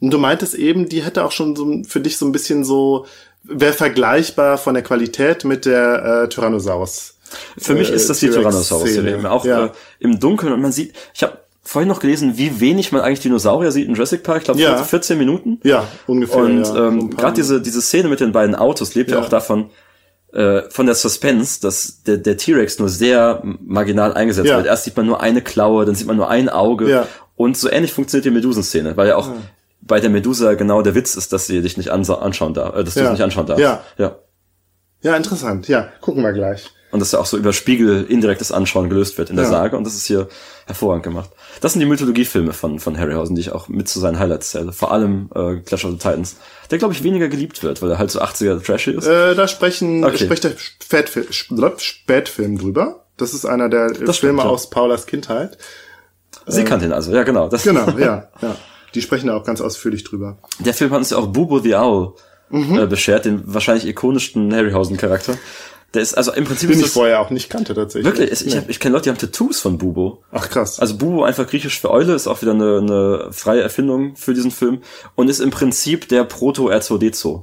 [0.00, 3.06] und du meintest eben, die hätte auch schon so für dich so ein bisschen so,
[3.44, 7.14] wäre vergleichbar von der Qualität mit der äh, Tyrannosaurus.
[7.58, 8.42] Für mich Äh, ist das die T-Rex-Szene.
[8.50, 9.30] Tyrannosaurus-Szene.
[9.30, 9.66] Auch Ja.
[9.66, 9.70] äh,
[10.00, 13.72] im Dunkeln und man sieht, ich habe vorhin noch gelesen, wie wenig man eigentlich Dinosaurier
[13.72, 14.38] sieht in Jurassic Park.
[14.38, 14.82] Ich glaube, Ja.
[14.82, 15.60] 14 Minuten.
[15.64, 16.36] Ja, ungefähr.
[16.42, 16.64] Und ja.
[16.64, 19.24] So ähm, paar- gerade diese, diese Szene mit den beiden Autos lebt ja, Ja.
[19.24, 19.70] auch davon,
[20.32, 24.66] äh, von der Suspense, dass der, der T-Rex nur sehr marginal eingesetzt wird.
[24.66, 26.88] Erst sieht man nur eine Klaue, dann sieht man nur ein Auge.
[26.90, 27.06] Ja.
[27.36, 29.30] Und so ähnlich funktioniert die Medusenszene, weil ja auch
[29.86, 32.94] bei der Medusa genau der Witz ist, dass sie dich nicht anschauen darf, äh, dass
[32.94, 33.06] du Ja.
[33.06, 33.62] es nicht anschauen darfst.
[33.62, 33.82] Ja.
[33.98, 34.16] ja.
[35.02, 35.68] Ja, interessant.
[35.68, 36.70] Ja, gucken wir gleich.
[36.90, 39.50] Und dass ja auch so über Spiegel indirektes Anschauen gelöst wird in der Ja.
[39.50, 39.76] Sage.
[39.76, 40.28] Und das ist hier
[40.66, 41.28] hervorragend gemacht.
[41.60, 44.72] Das sind die Mythologiefilme von, von Harryhausen, die ich auch mit zu seinen Highlights zähle.
[44.72, 46.36] Vor allem äh, Clash of the Titans.
[46.70, 49.06] Der, glaube ich, weniger geliebt wird, weil er halt so 80er trashy ist.
[49.06, 50.24] Äh, da sprechen, Okay.
[50.24, 51.26] spricht der Spätfilm,
[51.78, 53.04] Spätfilm drüber.
[53.16, 54.48] Das ist einer der stimmt, Filme ja.
[54.48, 55.58] aus Paulas Kindheit.
[56.46, 57.48] Sie kannte ihn also, ja genau.
[57.48, 58.56] Das, Genau, ja, ja.
[58.94, 60.38] Die sprechen da auch ganz ausführlich drüber.
[60.60, 62.12] Der Film hat uns ja auch Bubo the Owl
[62.50, 62.78] Mhm.
[62.78, 65.36] äh, beschert, den wahrscheinlich ikonischsten Harryhausen-Charakter.
[65.94, 68.04] Der ist also im Prinzip Den ist ich vorher auch nicht kannte tatsächlich.
[68.04, 70.22] wirklich, ich, ich, hab- ich kenne Leute, die haben Tattoos von Bubo.
[70.32, 70.78] Ach krass.
[70.80, 74.50] Also Bubo einfach griechisch für Eule ist auch wieder eine, eine freie Erfindung für diesen
[74.50, 74.80] Film
[75.14, 77.42] und ist im Prinzip der Proto-R2D2.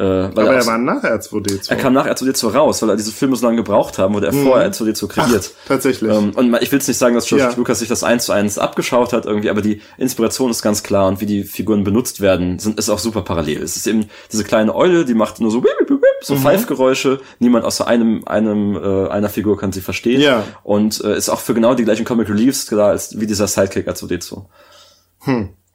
[0.00, 1.68] Äh, weil Aber er, er war nach R2D2.
[1.68, 4.32] er kam nach R2D2 raus, weil er diese Filme so lange gebraucht haben, wurde er
[4.32, 5.50] vor R2D2 kreiert.
[5.68, 6.10] tatsächlich.
[6.10, 7.52] Ähm, und ich will jetzt nicht sagen, dass George Ja.
[7.54, 11.06] Lucas sich das eins zu eins abgeschaut hat irgendwie, aber die Inspiration ist ganz klar
[11.08, 13.62] und wie die Figuren benutzt werden, sind, ist auch super parallel.
[13.62, 16.38] Es ist eben diese kleine Eule, die macht nur so, wip, wip, wip, so Mhm.
[16.40, 17.20] Pfeifgeräusche.
[17.38, 20.22] Niemand außer einem, einem äh, einer Figur kann sie verstehen.
[20.22, 20.44] Ja.
[20.62, 23.86] Und äh, ist auch für genau die gleichen Comic Reliefs da als wie dieser Sidekick
[23.86, 24.44] R2D2.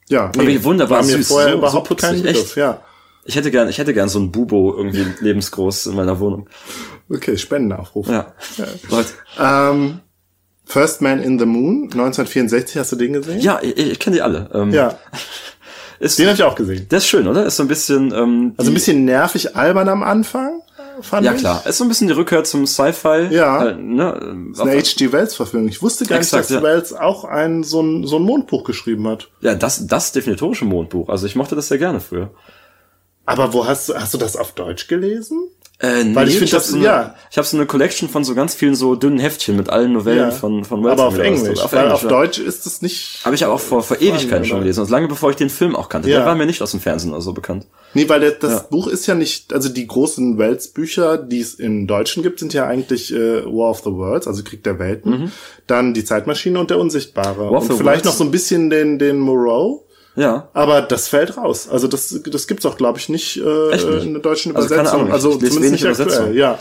[0.09, 2.41] ja, wie wunderbar war mir süß, vorher so- überhaupt so putzig, kein Begriff.
[2.47, 2.55] echt.
[2.55, 2.79] Ja,
[3.27, 6.47] Ich hätte gern, ich hätte gern so ein Bubo irgendwie lebensgroß in meiner Wohnung.
[7.09, 8.07] okay, Spendenaufruf.
[8.07, 8.33] Ja.
[8.89, 9.09] Leute.
[9.39, 9.99] Ähm,
[10.65, 13.39] First Man in the Moon, 1964, hast du den gesehen?
[13.39, 14.49] Ja, ich, ich kenne die alle.
[14.53, 14.97] Ähm, Ja,
[15.99, 16.87] Ist, den habe ich auch gesehen.
[16.89, 17.45] der ist schön, oder?
[17.45, 18.11] Ist so ein bisschen.
[18.13, 20.61] Ähm, Also ein bisschen nervig albern am Anfang,
[21.01, 21.39] fand Ja ich.
[21.39, 23.27] klar, ist so ein bisschen die Rückkehr zum Sci-Fi.
[23.31, 23.59] Ja.
[23.59, 24.49] Halt, ne?
[24.51, 25.11] Ist eine H.G.
[25.13, 25.69] Wells-Verfilmung.
[25.69, 26.69] Ich wusste gar Exakt, nicht, dass ja.
[26.69, 29.29] Wells auch ein, so, ein, so ein Mondbuch geschrieben hat.
[29.39, 31.07] ja, das, das definitorische Mondbuch.
[31.09, 32.29] Also ich mochte das sehr gerne früher.
[33.25, 35.49] Aber wo hast du, hast du das auf Deutsch gelesen?
[35.77, 37.15] Äh, nee, Weil ich find hab das- so eine, ja.
[37.29, 40.31] ich habe so eine Collection von so ganz vielen so dünnen Heftchen mit allen Novellen
[40.31, 41.59] von von Wells Aber auf Englisch.
[41.59, 42.07] Auf weil Englisch, auf ja.
[42.09, 43.19] Deutsch ist es nicht.
[43.25, 44.79] Habe ich aber auch vor, vor Ewigkeiten schon gelesen.
[44.79, 46.09] Und lange bevor ich den Film auch kannte.
[46.09, 46.19] Ja.
[46.19, 47.67] Der war mir nicht aus dem Fernsehen oder so bekannt.
[47.93, 48.59] Nee, weil der, das Ja.
[48.69, 52.65] Buch ist ja nicht, also die großen Welts-Bücher, die es im Deutschen gibt, sind ja
[52.67, 55.33] eigentlich äh, War of the Worlds, also Krieg der Welten,
[55.67, 57.47] dann die Zeitmaschine und der Unsichtbare.
[57.47, 57.51] Mhm.
[57.51, 58.05] War und vielleicht Worlds?
[58.05, 59.84] noch so ein bisschen den, den Moreau.
[60.15, 60.47] Ja.
[60.53, 61.67] Aber das fällt raus.
[61.69, 64.05] Also das, das gibt's auch, glaube ich, nicht, äh, Echt nicht?
[64.05, 64.99] in der deutschen Also keine Übersetzung.
[65.01, 66.07] Ahnung, ich Also, lese zumindest wenig nicht aktuell.
[66.07, 66.33] Übersetzung.
[66.35, 66.59] Ja.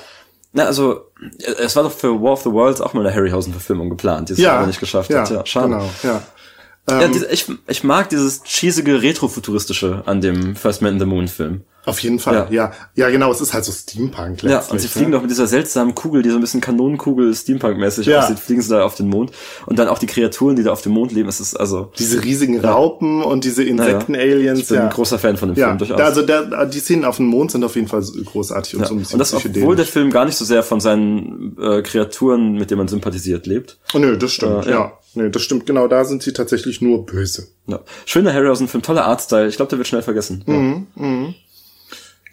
[0.53, 3.91] Na, also, äh, es war doch für War of the Worlds auch mal eine Harryhausen-Verfilmung
[3.91, 5.31] geplant, die es Ja, aber nicht geschafft ja, hat.
[5.31, 5.69] Ja, schade.
[5.69, 6.23] Genau, ja.
[6.89, 11.29] Ja, diese, ich, ich mag dieses cheesige Retrofuturistische an dem First Man in the Moon
[11.29, 11.63] Film.
[11.87, 12.49] Auf jeden Fall, Ja.
[12.51, 12.73] ja.
[12.95, 13.11] ja.
[13.11, 14.73] genau, es ist halt so Steampunk Ja, letztlich.
[14.73, 15.17] und sie fliegen ne?
[15.17, 18.21] doch mit dieser seltsamen Kugel, die so ein bisschen Kanonenkugel Steampunk-mäßig Ja.
[18.21, 19.33] aussieht, fliegen sie da auf den Mond.
[19.67, 21.29] Und dann auch die Kreaturen, die da auf dem Mond leben.
[21.29, 24.61] Es ist also, Diese riesigen Raupen und diese Insekten-Aliens.
[24.61, 24.85] ich bin ja.
[24.85, 25.99] ein großer Fan von dem ja, Film, durchaus.
[25.99, 28.87] da, also der, die Szenen auf dem Mond sind auf jeden Fall großartig und ja.
[28.87, 29.85] so ein bisschen und das, obwohl der.
[29.85, 33.77] Film gar nicht so sehr von seinen äh, Kreaturen, mit denen man sympathisiert, lebt.
[33.95, 34.77] Oh, nö, das stimmt, Äh, ja.
[34.77, 34.93] ja.
[35.17, 37.47] Nö, das stimmt, genau, da sind sie tatsächlich nur böse.
[37.69, 37.81] Ja.
[38.05, 39.47] Schöner Harryhausen-Film, toller Artstyle.
[39.47, 40.43] Ich glaube, der wird schnell vergessen.
[40.47, 41.35] Mhm.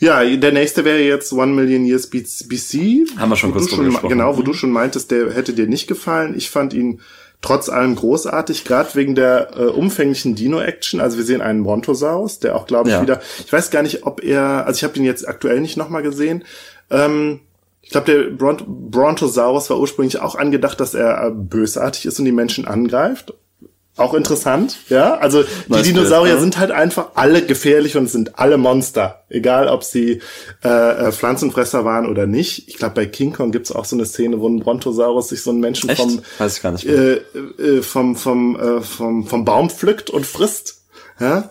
[0.01, 3.05] Ja, der nächste wäre jetzt One Million Years BC.
[3.17, 4.09] Haben wir schon kurz drüber schon, gesprochen.
[4.09, 6.33] Genau, wo du schon meintest, der hätte dir nicht gefallen.
[6.35, 7.01] Ich fand ihn
[7.41, 10.99] trotz allem großartig, gerade wegen der äh, umfänglichen Dino-Action.
[10.99, 13.01] Also wir sehen einen Brontosaurus, der auch, glaube ich, Ja.
[13.03, 16.01] wieder, ich weiß gar nicht, ob er, also ich habe den jetzt aktuell nicht nochmal
[16.01, 16.45] gesehen.
[16.89, 17.41] Ähm,
[17.83, 22.25] ich glaube, der Bront Brontosaurus war ursprünglich auch angedacht, dass er äh, bösartig ist und
[22.25, 23.35] die Menschen angreift.
[23.97, 25.15] Auch interessant, ja.
[25.15, 26.41] Also die Nice Dinosaurier Bild, ja.
[26.41, 29.23] sind halt einfach alle gefährlich und sind alle Monster.
[29.27, 30.21] Egal, ob sie
[30.63, 30.69] äh,
[31.07, 32.69] äh, Pflanzenfresser waren oder nicht.
[32.69, 35.49] Ich glaube, bei King Kong gibt's auch so eine Szene, wo ein Brontosaurus sich so
[35.49, 36.01] einen Menschen Echt?
[36.01, 36.95] vom, Weiß ich gar nicht mehr.
[36.95, 37.17] äh,
[37.61, 40.83] äh, vom, vom, äh, vom, vom Baum pflückt und frisst.
[41.19, 41.49] Ja?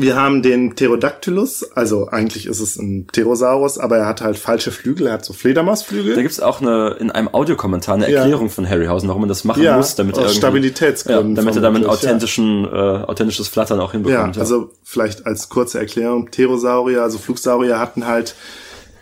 [0.00, 4.70] Wir haben den Pterodactylus, also eigentlich ist es ein Pterosaurus, aber er hat halt falsche
[4.70, 6.14] Flügel, er hat so Fledermausflügel.
[6.14, 8.18] Da gibt's auch eine, in einem Audiokommentar eine Ja.
[8.20, 11.42] Erklärung von Harryhausen, warum man das machen Ja, muss, damit er aus irgendwie- Stabilitätsgründen ja,
[11.42, 11.88] damit er damit ja.
[11.88, 14.38] authentischen, äh, authentisches Flattern auch Ja, hinbekommt.
[14.38, 18.34] also vielleicht als kurze Erklärung, Pterosaurier, also Flugsaurier hatten halt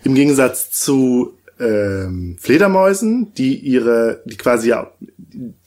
[0.04, 4.90] im Gegensatz zu ähm, Fledermäusen, die ihre, die quasi ja,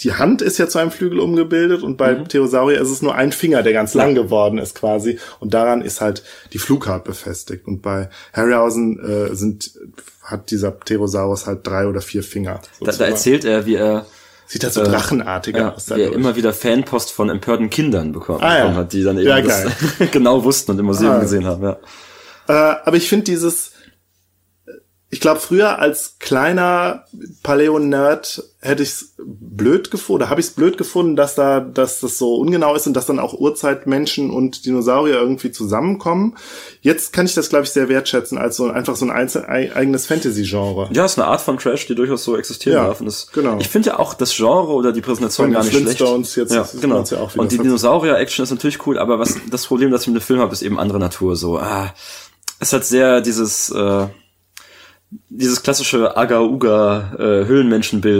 [0.01, 3.31] die Hand ist ja zu einem Flügel umgebildet und bei Pterosaurier ist es nur ein
[3.31, 7.81] Finger, der ganz lang geworden ist quasi und daran ist halt die Flughaut befestigt und
[7.81, 8.99] bei Harryhausen
[9.31, 9.71] äh, sind
[10.23, 12.61] hat dieser Pterosaurus halt drei oder vier Finger.
[12.81, 14.05] da, da erzählt er, wie er
[14.47, 15.87] Sieht halt so äh, drachenartiger ja, aus.
[15.89, 16.15] wie er dadurch.
[16.15, 18.73] immer wieder Fanpost von empörten Kindern bekommen, Ah, ja.
[18.73, 19.65] hat, die dann eben Ja, das
[20.11, 21.19] genau wussten und im Museum Ah.
[21.19, 21.61] gesehen haben.
[21.63, 21.77] Ja.
[22.47, 23.73] Äh, aber ich finde dieses,
[25.11, 27.05] ich glaube, früher als kleiner
[27.41, 31.99] Paleo-Nerd hätte ich es blöd gefunden, oder habe ich es blöd gefunden, dass da, dass
[31.99, 36.35] das so ungenau ist und dass dann auch Urzeitmenschen und Dinosaurier irgendwie zusammenkommen.
[36.81, 39.75] Jetzt kann ich das, glaube ich, sehr wertschätzen als so einfach so ein einzel ei-
[39.75, 40.89] eigenes Fantasy-Genre.
[40.91, 42.99] Ja, ist eine Art von Trash, die durchaus so existieren Ja, darf.
[42.99, 43.57] Und das, genau.
[43.59, 45.99] Ich finde ja auch das Genre oder die Präsentation gar nicht schlecht.
[46.35, 47.03] Jetzt ja, genau.
[47.03, 50.25] ja und die Dinosaurier-Action ist natürlich cool, aber was das Problem, das ich mit dem
[50.25, 51.35] Film habe, ist eben andere Natur.
[51.35, 51.93] So, ah,
[52.59, 54.07] es hat sehr dieses äh,
[55.11, 57.45] dieses klassische Aga-Uga äh,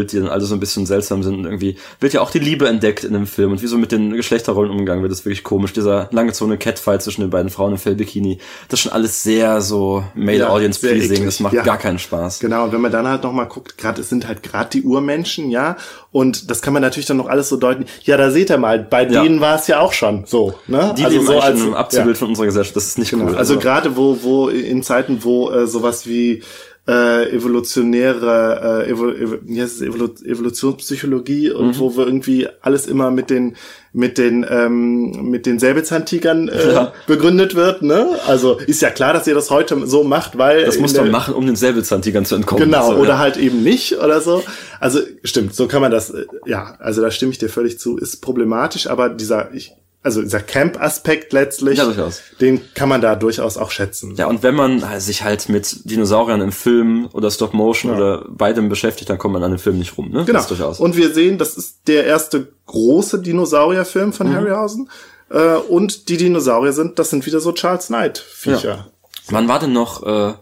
[0.06, 1.36] die dann alle so ein bisschen seltsam sind.
[1.36, 3.92] Und irgendwie wird ja auch die Liebe entdeckt in dem Film und wie so mit
[3.92, 5.74] den Geschlechterrollen umgegangen wird, ist wirklich komisch.
[5.74, 10.04] Dieser langgezogene Catfight zwischen den beiden Frauen im Fellbikini, das ist schon alles sehr so
[10.16, 11.26] made Ja, audience pleasing.
[11.26, 11.64] Das macht ja.
[11.64, 12.40] gar keinen Spaß.
[12.40, 15.52] Genau, und wenn man dann halt nochmal guckt, gerade es sind halt gerade die Urmenschen,
[15.52, 15.78] ja,
[16.12, 17.86] und das kann man natürlich dann noch alles so deuten.
[18.04, 19.22] Ja, da seht ihr mal, bei Ja.
[19.24, 20.94] denen war es ja auch schon so, ne?
[20.98, 22.76] Die leben so als in einem Abziehbild von unserer Gesellschaft.
[22.76, 23.26] Das ist nicht Genau.
[23.28, 23.36] cool.
[23.38, 26.42] Also gerade wo, wo in Zeiten, wo äh, sowas wie
[26.88, 31.80] äh, evolutionäre äh, Evo, Evo, wie heißt es, Evolu Evolutionspsychologie und Mhm.
[31.80, 33.56] wo wir irgendwie alles immer mit den
[33.92, 36.94] mit den ähm, mit den Säbelzahntigern äh, Ja.
[37.08, 38.08] begründet wird, ne?
[38.28, 41.34] Also ist ja klar, dass ihr das heute so macht, weil das muss man machen,
[41.34, 42.66] um den Säbelzahntigern zu entkommen.
[42.66, 43.18] Genau, so, oder ja.
[43.20, 44.44] halt eben nicht oder so.
[44.80, 47.98] Also stimmt, so kann man das, äh, ja, also da stimme ich dir völlig zu,
[47.98, 52.22] ist problematisch, aber dieser, ich, also dieser Camp-Aspekt letztlich, Ja, durchaus.
[52.40, 54.16] den kann man da durchaus auch schätzen.
[54.16, 58.70] Ja, und wenn man sich halt mit Dinosauriern im Film oder Stop Motion oder beidem
[58.70, 60.24] beschäftigt, dann kommt man an dem Film nicht rum, ne?
[60.26, 60.40] Genau.
[60.40, 60.80] Das durchaus.
[60.80, 64.14] Und wir sehen, das ist der erste große Dinosaurierfilm Mhm.
[64.14, 64.90] von Harryhausen.
[65.30, 68.88] Äh, und die Dinosaurier sind, das sind wieder so Charles Knight-Viecher.
[69.30, 70.34] Wann war denn noch, äh,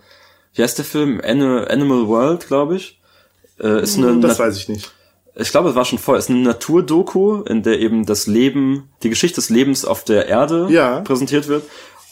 [0.54, 1.20] wie heißt der Film?
[1.24, 3.00] Ani- Animal World, glaube ich.
[3.60, 4.92] Äh, ist eine, Das weiß ich nicht.
[5.40, 9.10] Ich glaube, es war schon vorher, ist eine Naturdoku, in der eben das Leben, die
[9.10, 11.02] Geschichte des Lebens auf der Erde Ja.
[11.02, 11.64] präsentiert wird.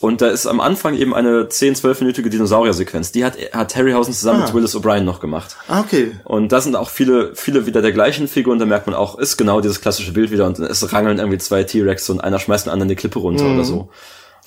[0.01, 3.11] Und da ist am Anfang eben eine 10-, 12-minütige Dinosaurier-Sequenz.
[3.13, 4.45] Die hat, hat Harryhausen zusammen Ah.
[4.45, 5.55] mit Willis O'Brien noch gemacht.
[5.67, 6.11] Ah, okay.
[6.25, 9.37] Und da sind auch viele, viele wieder der gleichen Figuren, da merkt man auch, ist
[9.37, 12.73] genau dieses klassische Bild wieder und es rangeln irgendwie zwei T-Rex und einer schmeißt den
[12.73, 13.89] anderen die Klippe runter oder so.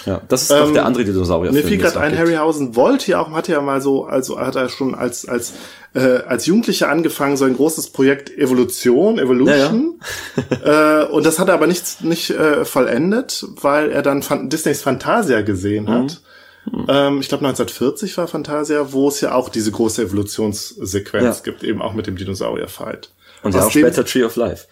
[0.07, 0.69] Ja, das ist doch Mhm.
[0.69, 1.53] Ähm, der andere Dinosaurier.
[1.53, 4.69] Mir fiel gerade ein, Harryhausen wollte ja auch, hat ja mal so, also hat er
[4.69, 5.55] schon als, als,
[5.95, 10.01] äh, als Jugendlicher angefangen, so ein großes Projekt Evolution, Evolution.
[10.65, 14.83] äh, und das hat er aber nicht, nicht äh, vollendet, weil er dann Fan Disneys
[14.83, 16.21] Fantasia gesehen hat.
[16.89, 21.43] Ähm, ich glaube 1940 war Fantasia, wo es ja auch diese große Evolutionssequenz Ja.
[21.43, 23.11] gibt, eben auch mit dem Dinosaurier-Fight.
[23.43, 24.67] Und ja auch später Tree of Life.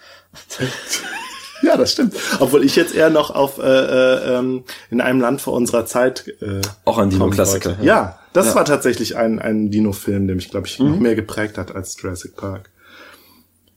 [1.62, 2.14] Ja, das stimmt.
[2.38, 6.26] Obwohl ich jetzt eher noch auf äh, äh, ähm, in einem Land vor unserer Zeit
[6.42, 7.70] äh, Auch ein Dino-Klassiker.
[7.70, 7.84] wollte.
[7.84, 8.52] Ja, das Ja.
[8.52, 8.57] Mhm.
[8.57, 12.36] war tatsächlich ein, ein Dino-Film, der mich, glaube ich, noch mehr geprägt hat als Jurassic
[12.36, 12.68] Park.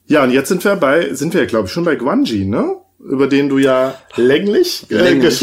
[0.08, 2.76] Ja, und jetzt sind wir bei, sind wir, glaube ich, schon bei Guanji, ne?
[3.00, 5.42] Über den du ja länglich, Länglich.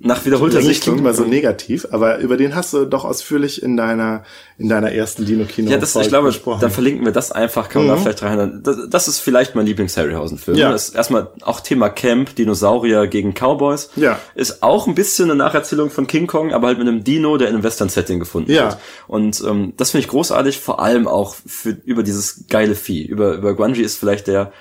[0.00, 0.98] Nach wiederholter länglich klingt Sichtung.
[0.98, 4.22] immer so negativ, aber über den hast du doch ausführlich in deiner
[4.56, 7.96] in deiner ersten Dino-Kino Ja, das, ich glaube, dann verlinken wir das einfach, kann man
[7.96, 8.60] da vielleicht rein.
[8.62, 10.56] Das, das ist vielleicht mein Lieblings-Harryhausen-Film.
[10.56, 10.60] Mhm.
[10.60, 10.70] Ja.
[10.72, 13.90] Das ist erstmal auch Thema Camp, Dinosaurier gegen Cowboys.
[13.96, 14.18] Ja.
[14.36, 17.48] Ist auch ein bisschen eine Nacherzählung von King Kong, aber halt mit einem Dino, der
[17.48, 18.64] in einem Western-Setting gefunden Ja.
[18.64, 18.78] wird.
[19.08, 23.04] Und ähm, das finde ich großartig, vor allem auch für über dieses geile Vieh.
[23.04, 24.52] Über, über Guanji ist vielleicht der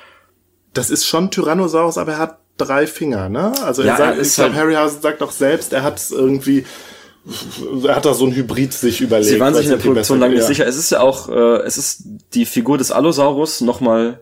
[0.73, 3.53] Das ist schon Tyrannosaurus, aber er hat drei Finger, ne?
[3.63, 6.65] Also Ja, sagt, ich glaube, halt- Harryhausen sagt doch selbst, er hat es irgendwie,
[7.85, 9.29] er hat da so ein Hybrid sich überlegt.
[9.29, 10.47] Sie waren sich in der Produktion lange nicht ja.
[10.47, 10.67] sicher.
[10.67, 12.03] Es ist ja auch, äh, es ist
[12.33, 14.21] die Figur des Allosaurus nochmal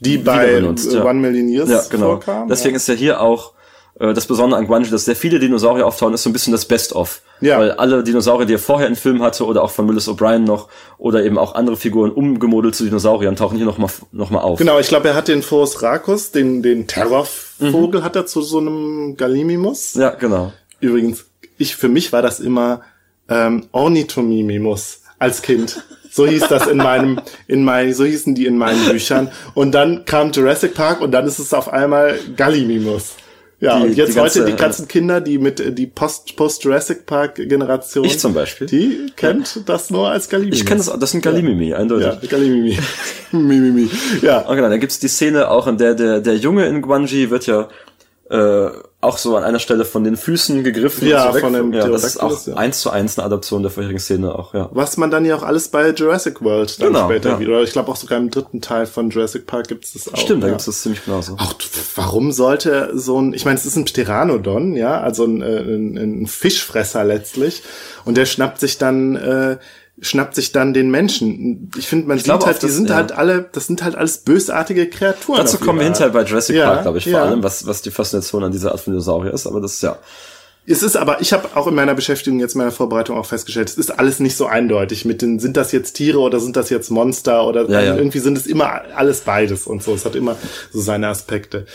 [0.00, 1.04] Die bei benutzt, ja.
[1.04, 2.06] One Million Years ja, genau.
[2.06, 2.48] vorkam.
[2.48, 2.76] Deswegen ja.
[2.76, 3.52] ist ja hier auch
[4.00, 7.20] das Besondere an Grungy, dass sehr viele Dinosaurier auftauchen, ist so ein bisschen das Best-of.
[7.42, 7.58] Ja.
[7.58, 10.68] Weil alle Dinosaurier, die er vorher im Film hatte, oder auch von Willis O'Brien noch,
[10.96, 14.58] oder eben auch andere Figuren umgemodelt zu Dinosauriern, tauchen hier nochmal noch mal auf.
[14.58, 18.58] Genau, ich glaube, er hat den Phorus Racus, den, den Terrorvogel, hat er zu so
[18.58, 19.94] einem Gallimimus.
[19.94, 20.52] Ja, genau.
[20.80, 21.26] Übrigens,
[21.58, 22.80] ich, für mich war das immer
[23.28, 25.84] ähm, Ornithomimimus als Kind.
[26.10, 29.30] So hieß das in meinem, in mein, so hießen die in meinen Büchern.
[29.54, 33.14] Und dann kam Jurassic Park und dann ist es auf einmal Gallimimus.
[33.62, 36.34] Ja, Die- und jetzt die ganze- heute die ganzen Kinder, die mit äh, die Post
[36.36, 38.66] Post Jurassic Park Generation, Ich zum Beispiel.
[38.66, 40.60] die kennt das nur als Gallimimus.
[40.60, 42.06] Ich kenne das, das sind Galimimi, eindeutig.
[42.06, 42.78] Ja, Gallimimi.
[43.32, 43.88] Mimimi.
[44.22, 44.46] Ja.
[44.48, 47.46] Oh, genau, da gibt's die Szene auch, in der der, der Junge in Guanji wird
[47.46, 47.68] ja
[48.30, 48.70] äh,
[49.00, 51.08] auch so an einer Stelle von den Füßen gegriffen.
[51.08, 52.56] Ja, so von dem ja, das ist auch Pterodactylus, ja.
[52.56, 54.68] eins zu eins eine Adaption der vorherigen Szene auch, ja.
[54.72, 57.40] Was man dann ja auch alles bei Jurassic World dann Genau, später ja.
[57.40, 57.52] wieder.
[57.54, 60.18] Oder ich glaube auch sogar im dritten Teil von Jurassic Park gibt es das auch.
[60.18, 60.52] Stimmt, da ja.
[60.52, 61.32] gibt's das ziemlich genauso.
[61.38, 61.54] Auch
[61.96, 65.96] warum sollte so ein, ich meine, es ist ein Pteranodon, ja, also ein, äh, ein,
[65.96, 67.62] ein Fischfresser letztlich,
[68.04, 69.56] und der schnappt sich dann, äh,
[70.00, 71.70] schnappt sich dann den Menschen.
[71.76, 72.96] Ich finde, man sieht glaube halt, die das- sind ja.
[72.96, 75.38] halt alle, das sind halt alles bösartige Kreaturen.
[75.38, 77.22] Dazu kommen wir hinterher bei Jurassic Ja, Park, glaube ich, vor ja.
[77.24, 79.98] allem, was, was die Faszination an dieser Art von Dinosaurier ist, aber das ist ja.
[80.66, 83.68] Es ist aber, ich habe auch in meiner Beschäftigung jetzt in meiner Vorbereitung auch festgestellt,
[83.70, 86.70] es ist alles nicht so eindeutig mit den, sind das jetzt Tiere oder sind das
[86.70, 87.96] jetzt Monster oder Ja, ja.
[87.96, 89.94] irgendwie sind es immer alles beides und so.
[89.94, 90.36] Es hat immer
[90.70, 91.66] so seine Aspekte.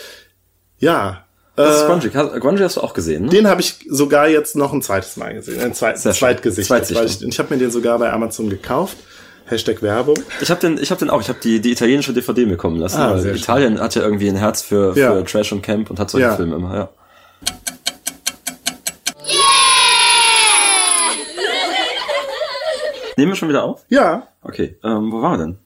[0.78, 1.25] Ja.
[1.56, 2.10] Das ist äh, Grungy.
[2.12, 3.30] Hast- Grungy hast du auch gesehen, ne?
[3.30, 6.18] Den habe ich sogar jetzt noch ein zweites Mal gesehen, ein zweit, Sehr schön.
[6.20, 6.68] Zweitgesicht.
[6.68, 7.04] Zweitsichtung.
[7.04, 8.96] Weil ich, ich habe mir den sogar bei Amazon gekauft.
[9.46, 10.16] Hashtag Werbung.
[10.40, 11.20] Ich habe den, ich habe den auch.
[11.20, 12.98] Ich habe die, die italienische DVD mir kommen lassen.
[13.00, 13.42] Ah, weil sehr schön.
[13.42, 15.22] Italien hat ja irgendwie ein Herz für, für Ja.
[15.22, 16.36] Trash und Camp und hat solche Ja.
[16.36, 16.74] Filme immer.
[16.74, 16.88] Ja.
[23.16, 23.84] Nehmen wir schon wieder auf?
[23.88, 24.76] Ja, Okay.
[24.84, 25.58] Ähm, wo waren wir denn?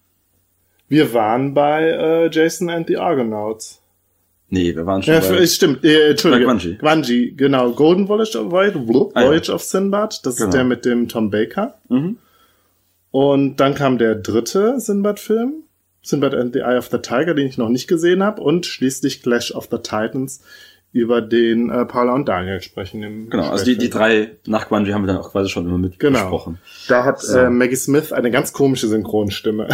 [0.88, 3.79] wir waren bei äh, Jason and the Argonauts.
[4.50, 6.44] Nee, wir waren schon Ja, bei, stimmt, äh, Entschuldige.
[6.46, 6.76] Bei Grungy.
[6.76, 7.70] Grungy, genau.
[7.70, 9.54] Golden Voyage of, Voyage, Ah, ja.
[9.54, 10.48] Of Sinbad, das Genau.
[10.48, 11.74] ist der mit dem Tom Baker.
[11.88, 12.16] Mhm.
[13.10, 15.64] Und dann kam der dritte Sinbad-Film,
[16.02, 18.40] Sinbad and the Eye of the Tiger, den ich noch nicht gesehen habe.
[18.42, 20.42] Und schließlich Clash of the Titans,
[20.92, 23.02] über den äh, Paula und Daniel sprechen.
[23.04, 25.78] Im Genau, also die, die drei nach Grungy haben wir dann auch quasi schon immer
[25.78, 26.18] mit Genau.
[26.22, 26.58] besprochen.
[26.88, 27.38] Da hat So.
[27.38, 29.68] äh, Maggie Smith eine ganz komische Synchronstimme.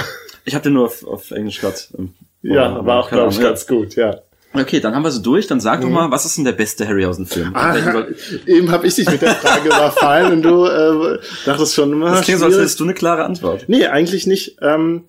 [0.45, 1.77] Ich habe den nur auf, auf Englisch gerade.
[1.99, 2.13] ähm,
[2.43, 4.19] ja, aber war auch, glaube ich, ganz gut, ja.
[4.59, 5.47] Okay, dann haben wir sie durch.
[5.47, 7.51] Dann sag doch mal, was ist denn der beste Harryhausen-Film?
[7.55, 7.75] Ah,
[8.47, 12.11] eben habe ich dich mit der Frage überfallen und du äh, dachtest schon immer.
[12.11, 13.65] Das klingt so, als hättest du eine klare Antwort.
[13.69, 14.57] Nee, eigentlich nicht.
[14.63, 15.05] Ähm,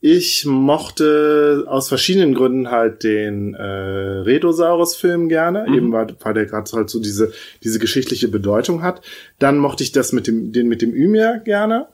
[0.00, 5.74] ich mochte aus verschiedenen Gründen halt den äh, Redosaurus-Film gerne, Mhm.
[5.74, 7.32] eben weil, weil der gerade halt so diese,
[7.64, 9.00] diese geschichtliche Bedeutung hat.
[9.38, 11.88] Dann mochte ich das mit dem, den mit dem Ymir gerne.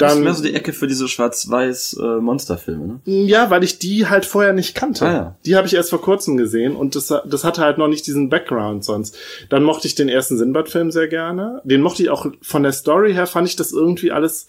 [0.00, 3.00] Das ist mehr so die Ecke für diese schwarz-weiß äh, Monsterfilme, ne?
[3.04, 5.06] ja, weil ich die halt vorher nicht kannte.
[5.06, 5.36] Ah, ja.
[5.46, 8.28] Die habe ich erst vor kurzem gesehen und das, das hatte halt noch nicht diesen
[8.30, 9.16] Background sonst.
[9.48, 11.60] Dann mochte ich den ersten Sinbad-Film sehr gerne.
[11.64, 14.46] Den mochte ich auch von der Story her, fand ich das irgendwie alles,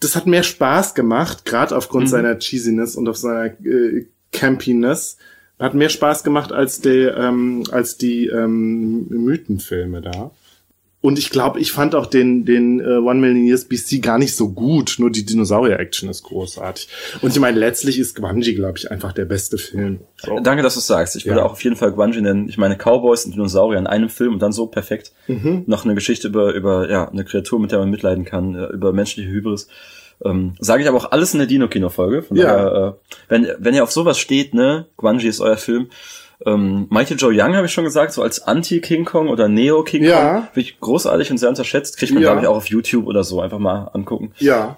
[0.00, 2.10] das hat mehr Spaß gemacht, gerade aufgrund Mhm.
[2.10, 5.16] seiner Cheesiness und auf seiner äh, Campiness.
[5.58, 10.30] Hat mehr Spaß gemacht als die, ähm, als die ähm, Mythenfilme da.
[11.02, 14.34] Und ich glaube, ich fand auch den, den äh, One Million Years BC gar nicht
[14.34, 14.96] so gut.
[14.98, 16.88] Nur die Dinosaurier-Action ist großartig.
[17.22, 20.00] Und ich meine, letztlich ist Grungy, glaube ich, einfach der beste Film.
[20.16, 20.40] So.
[20.40, 21.14] Danke, dass du sagst.
[21.14, 21.46] Ich würde Ja.
[21.46, 22.48] auch auf jeden Fall Grungy nennen.
[22.48, 25.12] Ich meine, Cowboys und Dinosaurier in einem Film und dann so perfekt.
[25.28, 25.62] Mhm.
[25.66, 28.92] Noch eine Geschichte über, über ja, eine Kreatur, mit der man mitleiden kann, äh, über
[28.92, 29.68] menschliche Hybris.
[30.24, 32.22] Ähm, Sage ich aber auch alles in der Dino-Kino-Folge.
[32.22, 32.44] Von Ja.
[32.46, 35.88] daher, äh, wenn, wenn ihr auf sowas steht, ne, Grungy ist euer Film.
[36.44, 40.10] Ähm, Michael Joe Young habe ich schon gesagt, so als Anti-King Kong oder Neo-King Kong.
[40.10, 40.48] Ja.
[40.52, 41.96] Finde ich großartig und sehr unterschätzt.
[41.96, 42.30] Kriegt man, Ja.
[42.32, 44.32] glaube ich, auch auf YouTube oder so einfach mal angucken.
[44.38, 44.76] Ja,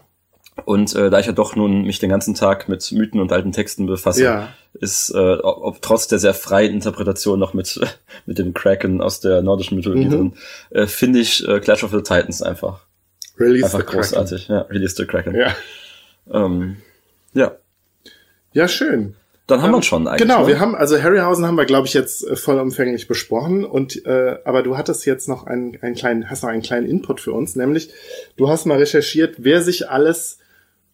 [0.65, 3.53] Und äh, da ich ja doch nun mich den ganzen Tag mit Mythen und alten
[3.53, 4.49] Texten befasse, Ja.
[4.75, 7.81] ist, äh, ob, ob trotz der sehr freien Interpretation noch mit,
[8.27, 10.11] mit dem Kraken aus der nordischen Mythologie Mhm.
[10.11, 10.33] drin,
[10.71, 12.81] äh, finde ich äh, Clash of the Titans einfach,
[13.39, 14.01] Release einfach the Kraken.
[14.01, 14.49] großartig.
[14.49, 15.35] Ja, Release the Kraken.
[15.37, 15.55] Ja.
[16.33, 16.77] Ähm,
[17.35, 17.53] ja.
[18.53, 19.15] ja, schön.
[19.49, 20.29] Dann haben wir uns schon eigentlich.
[20.29, 20.49] Genau, ne?
[20.49, 23.65] wir haben, also Harryhausen haben wir, glaube ich, jetzt äh, vollumfänglich besprochen.
[23.65, 27.21] Und äh, aber du hattest jetzt noch einen, einen kleinen, hast noch einen kleinen Input
[27.21, 27.91] für uns, nämlich
[28.37, 30.39] du hast mal recherchiert, wer sich alles,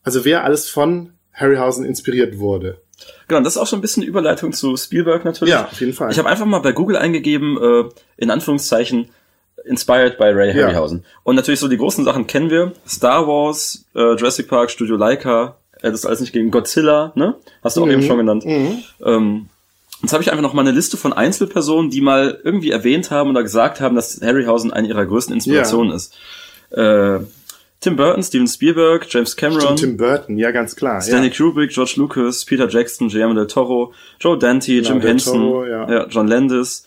[0.04, 2.80] also wer alles von Harryhausen inspiriert wurde.
[3.26, 5.52] Genau, das ist auch so ein bisschen Überleitung zu Spielberg natürlich.
[5.52, 6.12] Ja, auf jeden Fall.
[6.12, 9.10] Ich habe einfach mal bei Google eingegeben, äh, in Anführungszeichen,
[9.64, 10.66] inspired by Ray Ja.
[10.66, 11.04] Harryhausen.
[11.24, 12.72] Und natürlich so die großen Sachen kennen wir.
[12.86, 17.34] Star Wars, äh, Jurassic Park, Studio Leica, äh, das ist alles nicht gegen Godzilla, ne?
[17.62, 17.92] Hast du auch Mhm.
[17.92, 18.44] eben schon genannt.
[18.44, 18.78] Mhm.
[19.04, 19.48] Ähm,
[20.02, 23.30] jetzt habe ich einfach noch mal eine Liste von Einzelpersonen, die mal irgendwie erwähnt haben
[23.30, 26.14] oder gesagt haben, dass Harryhausen eine ihrer größten Inspirationen ist.
[26.70, 27.18] Äh,
[27.80, 31.02] Tim Burton, Steven Spielberg, James Cameron, Tim Burton, ja, ganz klar.
[31.02, 31.34] Stanley ja.
[31.36, 36.06] Kubrick, George Lucas, Peter Jackson, Guillermo del Toro, Joe Dante, Jim Del Henson, Toro, ja.
[36.08, 36.86] John Landis,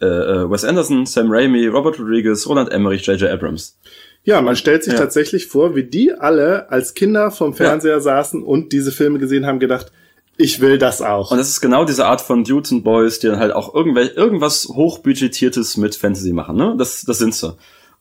[0.00, 3.30] äh, äh, Wes Anderson, Sam Raimi, Robert Rodriguez, Roland Emmerich, J.J.
[3.30, 3.76] Abrams.
[4.24, 4.98] Ja, man stellt sich Ja.
[5.00, 9.58] tatsächlich vor, wie die alle als Kinder vom Fernseher saßen und diese Filme gesehen haben,
[9.58, 9.90] gedacht,
[10.36, 11.30] ich will das auch.
[11.30, 14.08] Und das ist genau diese Art von Dudes und Boys, die dann halt auch irgendwel
[14.08, 16.74] irgendwas hochbudgetiertes mit Fantasy machen, ne?
[16.78, 17.56] Das, das sind sie.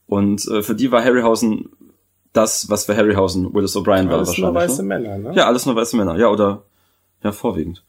[0.07, 1.69] Und äh, für die war Harryhausen
[2.33, 4.71] das, was für Harryhausen Willis O'Brien war Alles nur wahrscheinlich.
[4.71, 4.87] weiße ne?
[4.87, 5.33] Männer, ne?
[5.35, 6.17] Ja, alles nur weiße Männer.
[6.17, 6.63] Ja, oder
[7.23, 7.83] ja, vorwiegend.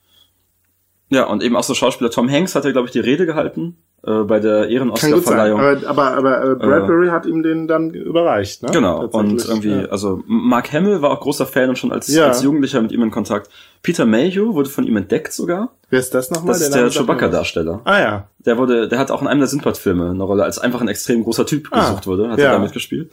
[1.12, 2.10] Ja, und eben auch so Schauspieler.
[2.10, 4.70] Tom Hanks hat ja, glaube ich, die Rede gehalten äh, bei der sein.
[4.70, 5.60] Ehren-Oscar-Verleihung.
[5.60, 8.70] Aber, aber, aber äh, Bradbury hat ihm den dann überreicht, ne?
[8.72, 9.84] Genau, und irgendwie, ja.
[9.90, 12.28] also Mark Hamill war auch großer Fan und schon als, Ja.
[12.28, 13.50] als Jugendlicher mit ihm in Kontakt.
[13.82, 15.72] Peter Mayhew wurde von ihm entdeckt sogar.
[15.90, 16.54] Wer ist das nochmal?
[16.54, 16.94] Das ist der mir was.
[16.96, 17.80] Chewbacca-Darsteller.
[17.84, 18.28] Ah ja.
[18.46, 21.24] Der wurde, der hat auch in einem der Sindbad-Filme eine Rolle, als einfach ein extrem
[21.24, 22.46] großer Typ Ah, gesucht wurde, hat ja.
[22.46, 23.10] er da mitgespielt.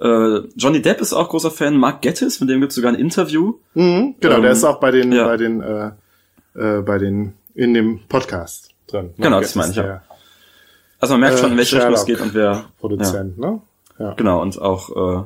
[0.00, 3.54] Äh, Johnny Depp ist auch großer Fan, Mark Gettis, mit dem gibt's sogar ein Interview.
[3.74, 5.24] Mhm, genau, Ähm, der ist auch bei den, ja.
[5.26, 5.90] bei den, äh,
[6.58, 9.10] äh, bei den, in dem Podcast drin.
[9.16, 9.42] Genau, Ne?
[9.42, 9.82] das meine ich, ja.
[9.82, 10.02] der
[11.00, 12.42] Also man merkt schon, in Äh, welche Richtung es geht und wer.
[12.52, 13.60] Ja, Produzent, ne?
[13.98, 14.14] Ja.
[14.14, 15.24] genau, und auch, äh,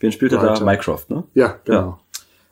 [0.00, 0.60] wen spielt er da?
[0.64, 1.24] Mycroft, ne?
[1.34, 2.00] Ja, genau.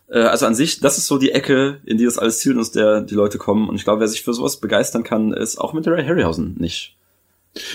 [0.09, 2.61] Äh, also an sich, das ist so die Ecke, in die das alles zielt und
[2.61, 3.69] aus der die Leute kommen.
[3.69, 6.97] Und ich glaube, wer sich für sowas begeistern kann, ist auch mit Ray Harryhausen nicht.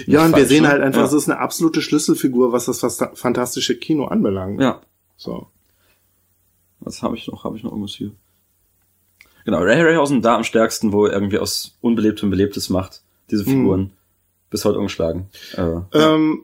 [0.06, 0.70] Ja, und wir sehen ne?
[0.70, 1.08] halt einfach, Ja.
[1.08, 4.62] es ist eine absolute Schlüsselfigur, was das fast- fantastische Kino anbelangt.
[4.62, 4.82] Ja.
[5.18, 5.48] So.
[6.82, 7.44] Was habe ich noch?
[7.44, 8.12] Habe ich noch irgendwas hier?
[9.46, 13.02] Genau, Ray Harryhausen da am stärksten, wo er irgendwie aus Unbelebtem Belebtes macht.
[13.32, 13.92] Diese Figuren.
[14.50, 15.28] Bis heute ungeschlagen.
[15.56, 15.64] Äh,
[15.94, 16.44] Ähm,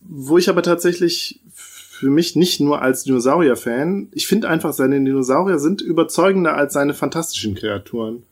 [0.00, 5.58] wo ich aber tatsächlich für mich nicht nur als Dinosaurier-Fan, ich finde einfach, seine Dinosaurier
[5.58, 8.24] sind überzeugender als seine fantastischen Kreaturen.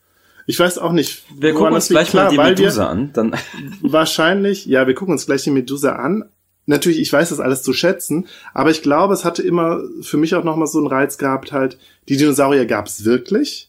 [0.46, 3.10] Ich weiß auch nicht, wir gucken uns gleich mal Klar, die weil wir- Medusa an.
[3.12, 3.36] Dann,
[3.82, 6.24] Wahrscheinlich, ja, wir gucken uns gleich die Medusa an.
[6.66, 10.34] Natürlich, ich weiß das alles zu schätzen, aber ich glaube, es hatte immer für mich
[10.34, 11.78] auch nochmal so einen Reiz gehabt, halt,
[12.08, 13.67] die Dinosaurier gab es wirklich.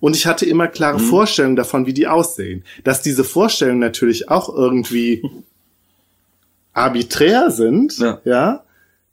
[0.00, 1.04] Und ich hatte immer klare Mhm.
[1.04, 2.64] Vorstellungen davon, wie die aussehen.
[2.84, 5.22] Dass diese Vorstellungen natürlich auch irgendwie
[6.72, 8.20] arbiträr sind, Ja.
[8.24, 8.64] ja,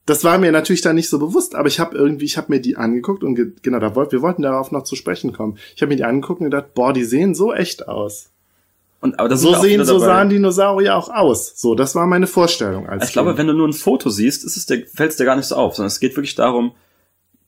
[0.05, 2.61] das war mir natürlich dann nicht so bewusst, aber ich habe irgendwie, ich habe mir
[2.61, 5.57] die angeguckt und ge genau, da wollt, wir wollten darauf noch zu sprechen kommen.
[5.75, 8.29] Ich habe mir die angeguckt und gedacht, boah, die sehen so echt aus.
[9.01, 11.53] und, aber das So sehen, so sahen Dinosaurier auch aus.
[11.59, 13.39] So, das war meine Vorstellung als Ich glaube, Kind.
[13.39, 15.55] wenn du nur ein Foto siehst, ist es dir, fällt es dir gar nicht so
[15.55, 16.71] auf, sondern es geht wirklich darum,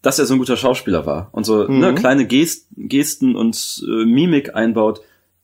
[0.01, 1.79] dass er so ein guter Schauspieler war und so Mhm.
[1.79, 5.01] ne, kleine Gest, Gesten und äh, Mimik einbaut,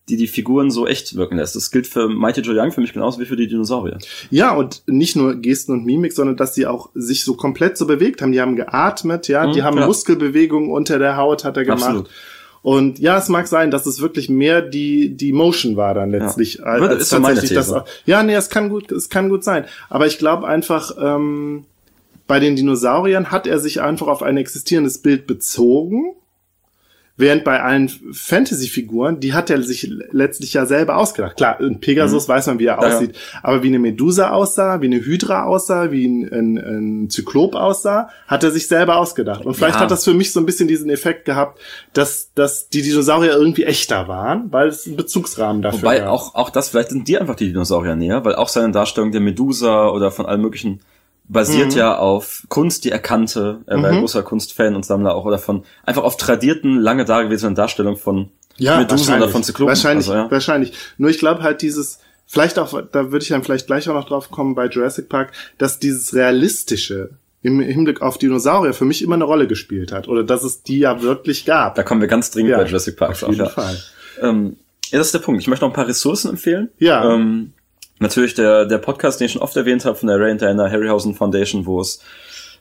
[0.07, 1.55] die die Figuren so echt wirken lässt.
[1.55, 3.97] Das gilt für Mighty Joe Young für mich genauso wie für die Dinosaurier.
[4.29, 7.87] Ja, und nicht nur Gesten und Mimik, sondern dass sie auch sich so komplett so
[7.87, 8.31] bewegt haben.
[8.31, 9.87] Die haben geatmet, ja, die Mhm, haben ja.
[9.87, 11.81] Muskelbewegungen unter der Haut, hat er gemacht.
[11.83, 12.09] Absolut.
[12.61, 16.63] Und ja, es mag sein, dass es wirklich mehr die, die Motion war dann letztlich.
[16.63, 17.73] als Würde- ist so meine tatsächlich das
[18.05, 19.65] Ja, nee, es kann gut, es kann gut sein.
[19.89, 21.65] Aber ich glaube einfach, ähm,
[22.27, 26.13] bei den Dinosauriern hat er sich einfach auf ein existierendes Bild bezogen.
[27.17, 31.37] Während bei allen Fantasy-Figuren, die hat er sich letztlich ja selber ausgedacht.
[31.37, 32.81] Klar, in Pegasus weiß man, wie er Mhm.
[32.81, 32.95] Ja, ja.
[32.97, 33.15] aussieht.
[33.41, 38.09] Aber wie eine Medusa aussah, wie eine Hydra aussah, wie ein, ein, ein Zyklop aussah,
[38.27, 39.45] hat er sich selber ausgedacht.
[39.45, 39.81] Und vielleicht Ja.
[39.83, 41.61] hat das für mich so ein bisschen diesen Effekt gehabt,
[41.93, 46.09] dass, dass die Dinosaurier irgendwie echter waren, weil es einen Bezugsrahmen dafür Wobei gab.
[46.09, 49.21] auch, auch das, vielleicht sind dir einfach die Dinosaurier näher, weil auch seine Darstellung der
[49.21, 50.81] Medusa oder von allem möglichen
[51.27, 51.77] basiert Mhm.
[51.77, 53.61] ja auf Kunst, die er kannte.
[53.65, 57.55] Er war ein großer Kunstfan und Sammler auch oder von einfach auf tradierten, lange dagewesenen
[57.55, 59.31] Darstellungen von Medusa oder wahrscheinlich.
[59.31, 59.69] von Zyklopen.
[59.69, 60.31] Wahrscheinlich, Also, ja.
[60.31, 60.73] wahrscheinlich.
[60.97, 64.07] Nur ich glaube halt dieses, vielleicht auch, da würde ich dann vielleicht gleich auch noch
[64.07, 67.11] drauf kommen bei Jurassic Park, dass dieses Realistische
[67.41, 70.07] im Hinblick auf Dinosaurier für mich immer eine Rolle gespielt hat.
[70.07, 71.75] Oder dass es die ja wirklich gab.
[71.75, 73.49] Da kommen wir ganz dringend Ja, bei Jurassic Park auf jeden ja.
[73.49, 73.77] Fall.
[74.21, 74.55] Ähm,
[74.91, 75.41] ja, das ist der Punkt.
[75.41, 76.69] Ich möchte noch ein paar Ressourcen empfehlen.
[76.79, 77.13] Ja.
[77.13, 77.53] Ähm,
[77.99, 81.13] natürlich der, der Podcast, den ich schon oft erwähnt habe, von der Ray Diana Harryhausen
[81.15, 81.99] Foundation, wo es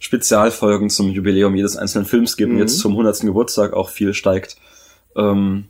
[0.00, 2.56] Spezialfolgen zum Jubiläum jedes einzelnen Films gibt Mhm.
[2.56, 3.26] und jetzt zum 100.
[3.26, 4.56] Geburtstag auch viel steigt.
[5.16, 5.66] Ähm,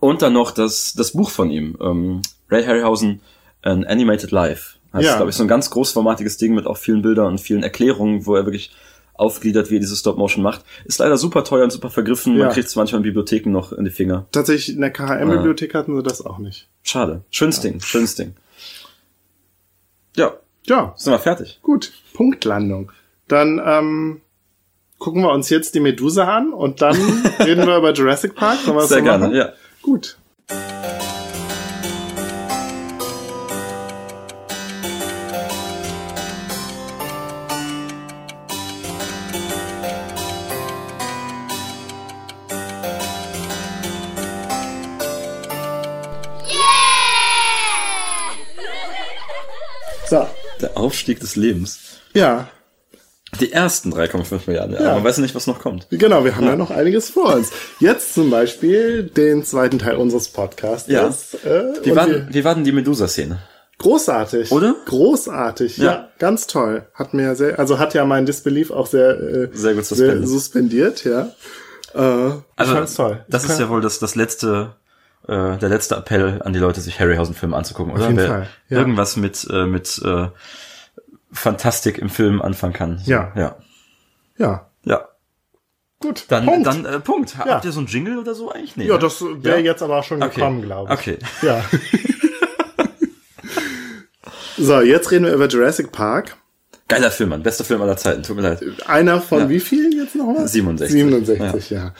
[0.00, 3.20] und dann noch das, das Buch von ihm, ähm, Ray Harryhausen,
[3.62, 4.76] An Animated Life.
[4.92, 5.10] Das Ja.
[5.12, 8.26] ist, glaube ich, so ein ganz großformatiges Ding mit auch vielen Bildern und vielen Erklärungen,
[8.26, 8.70] wo er wirklich
[9.14, 10.64] aufgliedert, wie er diese Stop-Motion macht.
[10.84, 12.36] Ist leider super teuer und super vergriffen.
[12.36, 12.44] Ja.
[12.46, 14.26] Man kriegt es manchmal in Bibliotheken noch in die Finger.
[14.32, 16.68] Tatsächlich in der KHM-Bibliothek hatten sie das auch nicht.
[16.82, 17.22] Schade.
[17.30, 18.34] Schönes Ding, schönes Ding.
[20.16, 20.34] Ja,
[20.66, 21.58] Ja, sind wir fertig.
[21.62, 21.92] gut.
[22.14, 22.92] Punktlandung.
[23.28, 24.20] Dann ähm,
[24.98, 26.94] gucken wir uns jetzt die Medusa an und dann
[27.40, 28.58] reden wir über Jurassic Park.
[28.82, 29.36] Sehr gerne, machen?
[29.36, 29.52] ja.
[29.82, 30.16] Gut.
[50.84, 51.78] Aufstieg des Lebens.
[52.14, 52.48] ja.
[53.40, 54.82] Die ersten 3,5 Milliarden, ja.
[54.82, 54.94] Ja.
[54.94, 55.88] Man weiß nicht, was noch kommt.
[55.90, 56.54] Genau, wir haben ja.
[56.54, 57.50] noch einiges vor uns.
[57.80, 60.88] Jetzt zum Beispiel den zweiten Teil unseres Podcasts.
[60.88, 61.08] Ja.
[61.08, 63.40] Äh, Wie war, wir- wie war denn die Medusa-Szene?
[63.78, 64.52] Großartig.
[64.52, 64.76] Oder?
[64.86, 65.84] Großartig, ja.
[65.84, 66.08] Ja.
[66.20, 66.86] Ganz toll.
[66.94, 70.28] Hat mir sehr, also hat ja mein Disbelief auch sehr, äh, Sehr gut sehr suspendiert.
[70.28, 71.20] suspendiert, ja.
[71.94, 73.24] Äh, ich fand's toll.
[73.28, 74.76] Das ist ja wohl das, das letzte,
[75.26, 78.04] äh, der letzte Appell an die Leute, sich Harryhausen-Filme anzugucken, oder?
[78.04, 78.78] jeden Wer Fall, ja.
[78.78, 80.28] irgendwas mit, äh, mit äh,
[81.34, 83.02] Fantastik im Film anfangen kann.
[83.04, 83.32] Ja.
[83.36, 83.56] Ja.
[84.38, 84.70] Ja.
[84.84, 85.08] Ja.
[86.00, 86.24] Gut.
[86.28, 86.66] Dann, Punkt.
[86.66, 87.34] dann äh, Punkt.
[87.38, 87.46] Ja.
[87.54, 88.76] Habt ihr so einen Jingle oder so eigentlich?
[88.76, 88.98] Nee, ja, ne?
[89.00, 89.64] das wäre Ja?
[89.64, 90.34] jetzt aber auch schon Okay.
[90.34, 90.98] gekommen, glaube ich.
[90.98, 91.18] Okay.
[91.42, 91.64] Ja.
[94.58, 96.36] so, jetzt reden wir über Jurassic Park.
[96.88, 97.42] Geiler Film, Mann.
[97.42, 98.22] Bester Film aller Zeiten.
[98.22, 98.62] Tut mir leid.
[98.86, 99.48] Einer von Ja.
[99.48, 100.46] wie vielen jetzt nochmal?
[100.46, 100.92] 67.
[100.92, 101.94] 67, ja.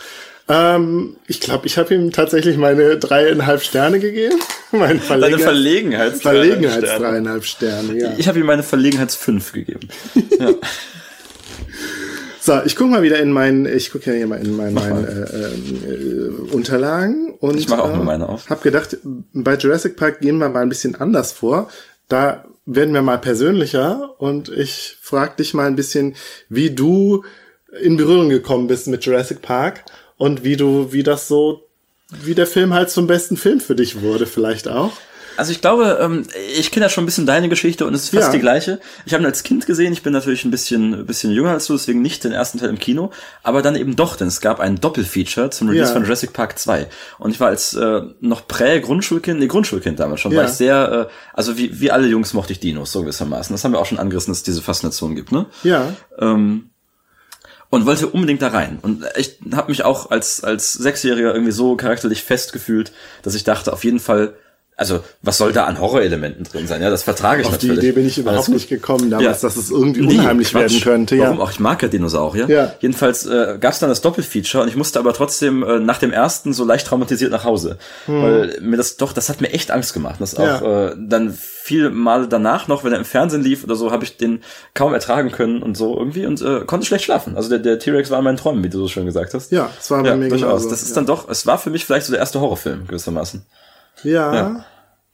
[0.46, 4.38] Ähm, ich glaube, ich habe ihm tatsächlich meine dreieinhalb Sterne gegeben.
[4.72, 7.04] Meine Deine Verlegenheit, Verlegenheits Verlegenheits Sterne.
[7.04, 8.12] dreieinhalb Sterne, ja.
[8.18, 9.88] Ich habe ihm meine Verlegenheits 5 gegeben.
[12.40, 15.06] So, ich guck mal wieder in meinen, ich gucke ja hier mal in meinen, meinen
[15.06, 18.50] äh, äh, Unterlagen und Ich mach auch äh, nur meine auf.
[18.50, 18.98] Hab gedacht,
[19.32, 21.70] bei Jurassic Park gehen wir mal ein bisschen anders vor.
[22.08, 26.16] Da werden wir mal persönlicher und ich frag dich mal ein bisschen,
[26.50, 27.24] wie du
[27.80, 29.84] in Berührung gekommen bist mit Jurassic Park
[30.16, 31.62] und wie du, wie das so,
[32.22, 34.92] wie der Film halt zum besten Film für dich wurde, vielleicht auch.
[35.36, 36.24] Also ich glaube, ähm,
[36.56, 38.32] ich kenne ja schon ein bisschen deine Geschichte und es ist fast Ja.
[38.34, 38.78] die gleiche.
[39.04, 41.66] Ich habe ihn als Kind gesehen, ich bin natürlich ein bisschen, ein bisschen jünger als
[41.66, 43.10] du, deswegen nicht den ersten Teil im Kino,
[43.42, 45.92] aber dann eben doch, denn es gab ein Doppelfeature zum Release Ja.
[45.94, 46.86] von Jurassic Park 2.
[47.18, 50.38] Und ich war als äh, noch Prä-Grundschulkind, nee, Grundschulkind damals schon, Ja.
[50.38, 53.52] war ich sehr, äh, also wie, wie alle Jungs mochte ich Dinos, so gewissermaßen.
[53.52, 55.46] Das haben wir auch schon angerissen, dass es diese Faszination gibt, ne?
[55.64, 55.94] Ja.
[56.20, 56.70] ähm,
[57.74, 58.78] und wollte unbedingt da rein.
[58.82, 62.92] Und ich habe mich auch als, als Sechsjähriger irgendwie so charakterlich festgefühlt,
[63.22, 64.34] dass ich dachte, auf jeden Fall,
[64.76, 66.82] also was soll da an Horrorelementen drin sein?
[66.82, 67.84] Ja, das vertrage ich Auf die natürlich.
[67.84, 69.48] Idee bin ich überhaupt nicht gekommen damals, Ja.
[69.48, 70.60] dass es irgendwie Nee, unheimlich Quatsch.
[70.72, 71.18] werden könnte.
[71.18, 71.44] Warum Ja.
[71.44, 71.50] auch?
[71.52, 72.48] Ich mag ja Dinosaurier.
[72.48, 72.72] Ja.
[72.80, 76.12] Jedenfalls äh, gab es dann das Doppelfeature und ich musste aber trotzdem äh, nach dem
[76.12, 77.78] ersten so leicht traumatisiert nach Hause.
[78.06, 80.16] Weil mir das doch, das hat mir echt Angst gemacht.
[80.18, 80.66] Das auch Hm.
[80.66, 80.88] Ja.
[80.88, 84.16] äh, dann viele Male danach noch, wenn er im Fernsehen lief oder so, habe ich
[84.16, 84.42] den
[84.74, 87.36] kaum ertragen können und so irgendwie und äh, konnte schlecht schlafen.
[87.36, 89.52] Also der, der T-Rex war in meinen Träumen, wie du so schön gesagt hast.
[89.52, 90.48] Ja, es war bei ja, mir durchaus.
[90.48, 90.70] genauso.
[90.70, 93.42] Das ist dann doch, es war für mich vielleicht so der erste Horrorfilm gewissermaßen.
[94.04, 94.64] Ja, Ja.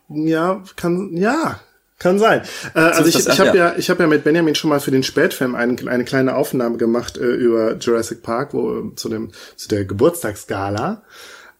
[0.09, 1.61] ja, kann, ja,
[1.99, 2.43] kann sein.
[2.75, 3.71] Äh, also ich, ich habe ja.
[3.71, 6.77] ja, ich habe ja mit Benjamin schon mal für den Spätfilm ein, eine kleine Aufnahme
[6.79, 11.03] gemacht äh, über Jurassic Park, wo zu dem zu der Geburtstagsgala.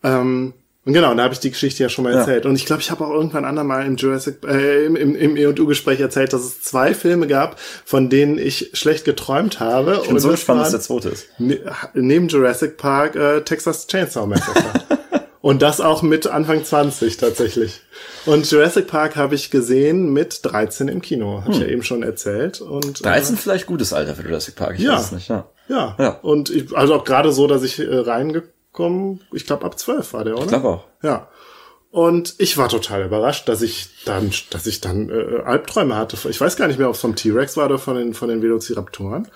[0.02, 0.55] Ähm,
[0.86, 2.20] und genau, da habe ich die Geschichte ja schon mal Ja.
[2.20, 2.47] erzählt.
[2.47, 6.01] Und ich glaube, ich habe auch irgendwann andermal im Jurassic, äh, im, im, im E&U-Gespräch
[6.01, 9.98] erzählt, dass es zwei Filme gab, von denen ich schlecht geträumt habe.
[10.02, 11.27] Ich bin so das gespannt, was der zweite ist.
[11.39, 11.61] Ne-
[11.93, 14.62] neben Jurassic Park äh, Texas Chainsaw Massacre.
[15.43, 17.81] Und das auch mit Anfang 20 tatsächlich.
[18.27, 22.03] Und Jurassic Park habe ich gesehen mit 13 im Kino, habe ich ja eben schon
[22.03, 22.61] erzählt.
[22.61, 24.93] Und 13 vielleicht gutes Alter für Jurassic Park, ich Ja.
[24.97, 25.49] weiß es nicht, ja.
[25.69, 25.97] Äh, ja.
[25.99, 26.09] Ja.
[26.21, 30.25] Und ich, also auch gerade so, dass ich äh, reingekommen, ich glaube ab 12 war
[30.25, 30.43] der, oder?
[30.45, 30.85] Ich glaube auch.
[31.03, 31.29] Ja.
[31.91, 36.17] Und ich war total überrascht, dass ich dann, dass ich dann äh, Albträume hatte.
[36.29, 38.43] Ich weiß gar nicht mehr, ob es vom T-Rex war oder von den von den
[38.43, 39.27] Velociraptoren.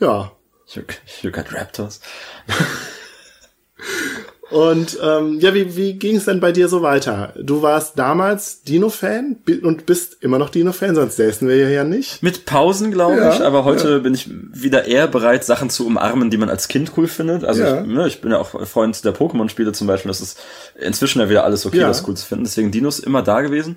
[0.00, 0.32] Ja,
[0.72, 0.80] You,
[1.20, 2.00] you got Raptors.
[4.54, 7.32] Und ähm, ja, wie, wie ging es denn bei dir so weiter?
[7.36, 12.22] Du warst damals Dino-Fan und bist immer noch Dino-Fan, sonst säßen wir ja nicht.
[12.22, 16.30] Mit Pausen, glaube Ja, ich, aber heute bin ich wieder eher bereit, Sachen zu umarmen,
[16.30, 17.42] die man als Kind cool findet.
[17.42, 17.80] Also Ja.
[17.80, 20.08] ich, ne, ich bin ja auch Freund der Pokémon-Spiele zum Beispiel.
[20.08, 20.38] Das ist
[20.80, 21.88] inzwischen ja wieder alles okay, Ja.
[21.88, 22.44] das cool zu finden.
[22.44, 23.76] Deswegen Dinos immer da gewesen.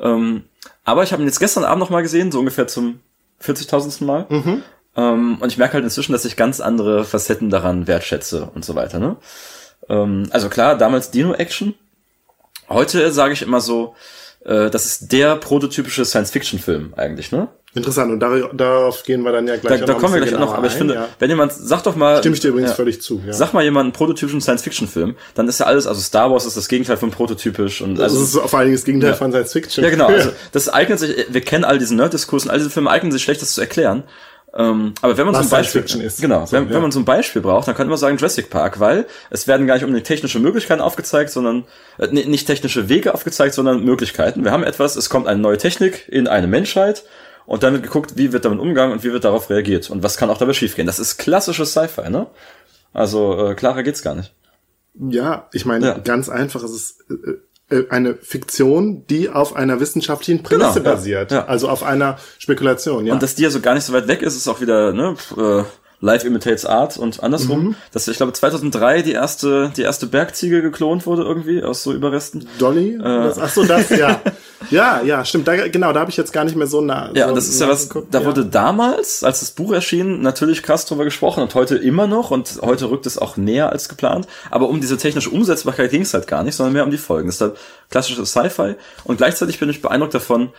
[0.00, 0.42] Ähm,
[0.84, 2.98] aber ich habe ihn jetzt gestern Abend noch mal gesehen, so ungefähr zum
[3.40, 4.02] 40.000.
[4.04, 4.26] Mal.
[4.28, 4.62] Mhm.
[4.96, 8.74] Ähm, und ich merke halt inzwischen, dass ich ganz andere Facetten daran wertschätze und so
[8.74, 8.98] weiter.
[8.98, 9.14] Ne?
[9.88, 11.74] Ähm, also klar, damals Dino-Action.
[12.68, 13.94] Heute sage ich immer so,
[14.44, 17.48] äh, das ist der prototypische Science-Fiction-Film eigentlich, ne?
[17.74, 18.10] Interessant.
[18.10, 20.54] Und dar darauf gehen wir dann ja Da, gleich da noch kommen wir gleich noch,
[20.54, 21.08] aber ich finde, ja.
[21.18, 22.18] wenn jemand, sag doch mal.
[22.18, 23.20] Stimme ich dir übrigens ja, völlig zu.
[23.26, 23.32] Ja.
[23.32, 26.68] Sag mal jemand einen prototypischen Science-Fiction-Film, dann ist ja alles, also Star Wars ist das
[26.68, 28.16] Gegenteil von prototypisch und also also.
[28.20, 29.16] das ist vor allen Dingen das Gegenteil Ja.
[29.16, 29.84] von Science Fiction.
[29.84, 32.90] ja, genau, also das eignet sich, wir kennen all diesen Nerd-Diskurs und all diese Filme
[32.90, 34.02] eignen sich schlecht, das zu erklären.
[34.58, 36.20] Ähm, aber wenn man Was zum Beispiel, Fiction ist.
[36.20, 36.74] genau, So, wenn, ja.
[36.74, 39.68] wenn man so ein Beispiel braucht, dann kann man sagen Jurassic Park, weil es werden
[39.68, 41.64] gar nicht unbedingt technische Möglichkeiten aufgezeigt, sondern
[41.98, 44.42] äh, nicht technische Wege aufgezeigt, sondern Möglichkeiten.
[44.42, 47.04] Wir haben etwas, es kommt eine neue Technik in eine Menschheit
[47.46, 50.16] und dann wird geguckt, wie wird damit umgegangen und wie wird darauf reagiert und was
[50.16, 50.86] kann auch dabei schiefgehen.
[50.88, 52.26] Das ist klassisches Sci-Fi, ne?
[52.92, 54.34] Also äh, klarer geht's gar nicht.
[55.08, 55.98] Ja, ich meine, Ja.
[55.98, 57.40] ganz einfach, es ist äh, äh,
[57.90, 61.32] eine Fiktion, die auf einer wissenschaftlichen Prämisse Genau, ja, basiert.
[61.32, 61.44] ja.
[61.46, 63.12] Also auf einer Spekulation, ja.
[63.14, 65.14] Und dass die ja so gar nicht so weit weg ist, ist auch wieder, ne,
[65.36, 65.64] äh,
[66.00, 67.64] Life imitates Art und andersrum.
[67.64, 67.74] Mhm.
[67.92, 72.48] Dass ich glaube 2003 die erste die erste Bergziege geklont wurde irgendwie aus so Überresten.
[72.58, 72.94] Dolly?
[72.94, 72.98] Äh.
[73.02, 74.20] Das, ach so, das, ja.
[74.70, 75.48] Ja, ja, stimmt.
[75.48, 77.10] Da, genau, da habe ich jetzt gar nicht mehr so nah.
[77.14, 78.12] Ja, so das ist ja was, nachgeguckt.
[78.12, 78.26] da ja.
[78.26, 82.60] wurde damals, als das Buch erschien, natürlich krass drüber gesprochen und heute immer noch und
[82.62, 84.26] heute rückt es auch näher als geplant.
[84.50, 87.28] Aber um diese technische Umsetzbarkeit ging es halt gar nicht, sondern mehr um die Folgen.
[87.28, 87.56] Das ist halt
[87.90, 90.50] klassisches Sci-Fi und gleichzeitig bin ich beeindruckt davon,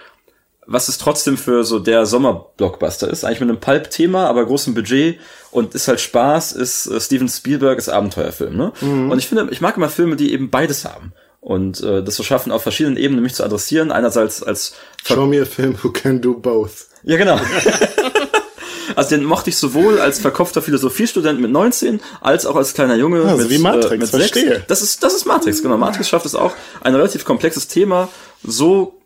[0.69, 3.25] was es trotzdem für so der Sommerblockbuster ist.
[3.25, 5.19] Eigentlich mit einem Pulp-Thema, aber großem Budget
[5.51, 8.55] und ist halt Spaß, ist äh, Steven Spielberg, ist Abenteuerfilm.
[8.55, 8.71] Ne?
[8.81, 11.13] Und ich finde, ich mag immer Filme, die eben beides haben.
[11.41, 13.91] Und äh, das so schaffen, auf verschiedenen Ebenen mich zu adressieren.
[13.91, 16.87] Einerseits als Show me a film who can do both.
[17.03, 17.39] ja, genau.
[18.95, 23.23] Also den mochte ich sowohl als verkopfter Philosophiestudent mit 19, als auch als kleiner Junge
[23.23, 24.55] Also mit, wie Matrix, äh, mit verstehe.
[24.55, 24.67] 6.
[24.67, 25.77] Das ist, das ist Matrix, genau.
[25.77, 28.09] Matrix schafft es auch, ein relativ komplexes Thema
[28.43, 28.98] so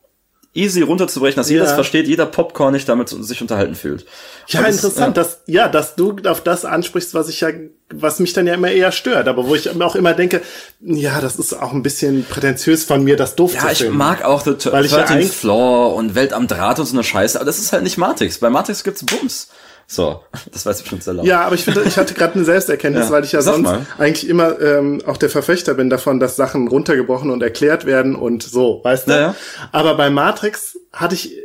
[0.55, 1.75] easy runterzubrechen, dass jeder es Ja.
[1.75, 4.05] versteht, jeder Popcorn nicht damit sich unterhalten fühlt.
[4.47, 7.49] Ja, das- interessant, dass, ja, dass du auf das ansprichst, was ich ja,
[7.91, 10.41] was mich dann ja immer eher stört, aber wo ich auch immer denke,
[10.81, 13.97] ja, das ist auch ein bisschen prätentiös von mir, das doof Ja, zu ich finden.
[13.97, 16.93] mag auch The Weil ich ja 13th eigentlich- Floor und Welt am Draht und so
[16.93, 18.37] eine Scheiße, aber das ist halt nicht Matrix.
[18.37, 19.47] Bei Matrix gibt's Bums.
[19.93, 21.25] So, das war jetzt bestimmt sehr laut.
[21.27, 23.85] Ja, aber ich finde, ich hatte gerade eine Selbsterkenntnis, Ja, weil ich ja sonst mal.
[23.99, 28.41] eigentlich immer ähm, auch der Verfechter bin davon, dass Sachen runtergebrochen und erklärt werden und
[28.41, 29.11] so, weißt du?
[29.11, 29.35] Ja, ja.
[29.71, 31.41] Aber bei Matrix hatte ich, äh,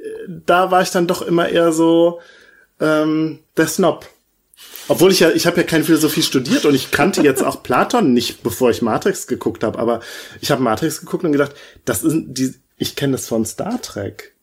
[0.47, 2.21] da war ich dann doch immer eher so
[2.81, 4.07] ähm, der Snob.
[4.89, 8.15] Obwohl ich ja, ich habe ja keine Philosophie studiert und ich kannte jetzt auch Platon
[8.15, 9.79] nicht, bevor ich Matrix geguckt habe.
[9.79, 10.01] Aber
[10.41, 11.53] ich habe Matrix geguckt und gedacht,
[11.85, 14.35] das ist die, ich kenne das von Star Trek.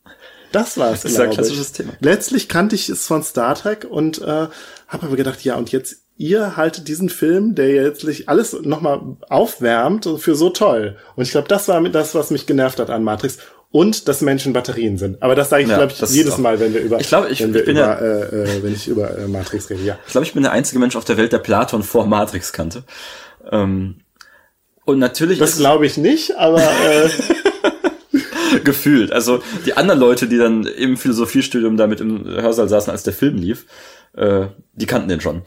[0.55, 1.71] Das war es, Das ist ein klassisches.
[1.73, 1.93] Thema.
[1.99, 5.97] Letztlich kannte ich es von Star Trek und äh, habe aber gedacht, ja, und jetzt
[6.17, 10.95] ihr haltet diesen Film, der jetzt alles nochmal aufwärmt, für so toll.
[11.17, 13.37] Und ich glaube, das war das, was mich genervt hat an Matrix.
[13.71, 15.21] Und dass Menschen Batterien sind.
[15.21, 17.41] Aber das sage ich, Ja, glaube ich, jedes Mal, wenn wir über, Ich glaube, ich-
[17.41, 19.83] wenn, wir ich bin über ja- äh, äh, wenn ich über äh, Matrix rede.
[19.83, 19.99] Ja.
[20.05, 22.83] Ich glaube, ich bin der einzige Mensch auf der Welt, der Platon vor Matrix kannte.
[23.51, 23.97] Ähm,
[24.85, 27.09] und natürlich Das glaube ich nicht, aber äh,
[28.63, 29.11] gefühlt.
[29.11, 33.13] Also die anderen Leute, die dann im Philosophiestudium da mit im Hörsaal saßen, als der
[33.13, 33.65] Film lief,
[34.13, 35.43] äh, die kannten den schon.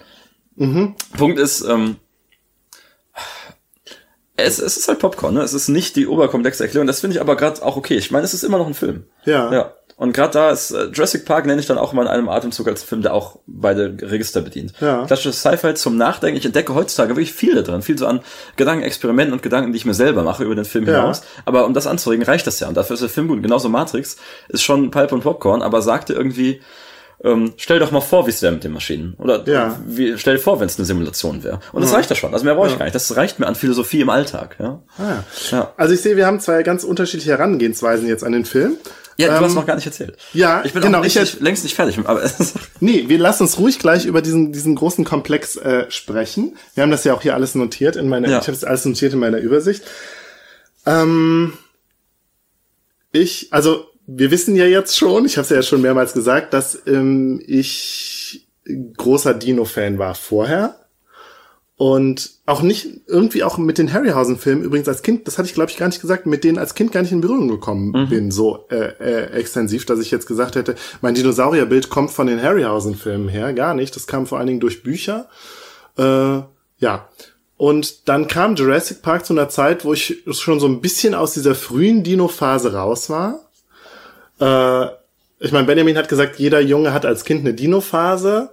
[1.17, 1.97] Punkt ist, ähm,
[4.37, 5.43] es, es ist halt Popcorn, ne?
[5.43, 6.87] Es ist nicht die oberkomplexe Erklärung.
[6.87, 7.97] Das finde ich aber gerade auch okay.
[7.97, 9.05] Ich meine, es ist immer noch ein Film.
[9.25, 9.53] Ja.
[9.53, 9.75] Ja.
[9.99, 12.69] Und gerade da ist äh, Jurassic Park nenne ich dann auch mal in einem Atemzug
[12.69, 14.73] als Film, der auch beide Register bedient.
[14.81, 15.05] Ja.
[15.07, 16.39] Klassisches Sci-Fi zum Nachdenken.
[16.39, 18.21] Ich entdecke heutzutage wirklich viel da drin, viel so an
[18.57, 21.01] Gedankenexperimenten und Gedanken, die ich mir selber mache über den Film Ja.
[21.01, 21.23] hinaus.
[21.45, 22.69] Aber um das anzuregen, reicht das ja.
[22.69, 23.43] Und dafür ist der Film gut.
[23.43, 24.17] Genauso Matrix
[24.49, 26.61] ist schon Pulp und Popcorn, aber sagte irgendwie,
[27.25, 29.15] ähm, stell doch mal vor, wie es wäre mit den Maschinen.
[29.19, 29.77] Oder Ja.
[29.85, 31.59] wie, stell dir vor, wenn es eine Simulation wäre.
[31.73, 32.33] Und das reicht ja schon.
[32.33, 32.95] Also mehr brauche ich gar nicht.
[32.95, 34.55] Das reicht mir an Philosophie im Alltag.
[34.61, 35.73] Ja, ah, ja.
[35.77, 38.77] also ich sehe, wir haben zwei ganz unterschiedliche Herangehensweisen jetzt an den Film.
[39.19, 40.17] Ja du Ähm, hast noch gar nicht erzählt.
[40.33, 41.99] ja, ich bin genau, auch nicht, ich nicht, längst nicht fertig.
[42.05, 42.23] Aber
[42.81, 46.57] Nee, wir lassen uns ruhig gleich über diesen, diesen großen Komplex äh, sprechen.
[46.75, 48.39] Wir haben das ja auch hier alles notiert in meiner, Ja.
[48.39, 49.83] ich habe es alles notiert in meiner Übersicht.
[50.87, 51.53] Ähm,
[53.13, 56.79] ich, also wir wissen ja jetzt schon, ich habe es ja schon mehrmals gesagt, dass
[56.87, 58.49] ähm, ich
[58.97, 60.77] großer Dino-Fan war vorher.
[61.79, 65.71] Und auch nicht, irgendwie auch mit den Harryhausen-Filmen, übrigens als Kind, das hatte ich glaube
[65.71, 68.67] ich gar nicht gesagt, mit denen als Kind gar nicht in Berührung gekommen bin, so
[68.69, 73.53] äh, äh, extensiv, dass ich jetzt gesagt hätte, mein Dinosaurierbild kommt von den Harryhausen-Filmen her,
[73.53, 73.95] gar nicht.
[73.95, 75.29] Das kam vor allen Dingen durch Bücher.
[75.97, 76.03] Äh,
[76.81, 77.09] ja.
[77.57, 81.33] Und dann kam Jurassic Park zu einer Zeit, wo ich schon so ein bisschen aus
[81.35, 83.49] dieser frühen Dino-Phase raus war.
[84.41, 84.91] Äh,
[85.39, 88.51] ich meine, Benjamin hat gesagt, jeder Junge hat als Kind eine Dino-Phase.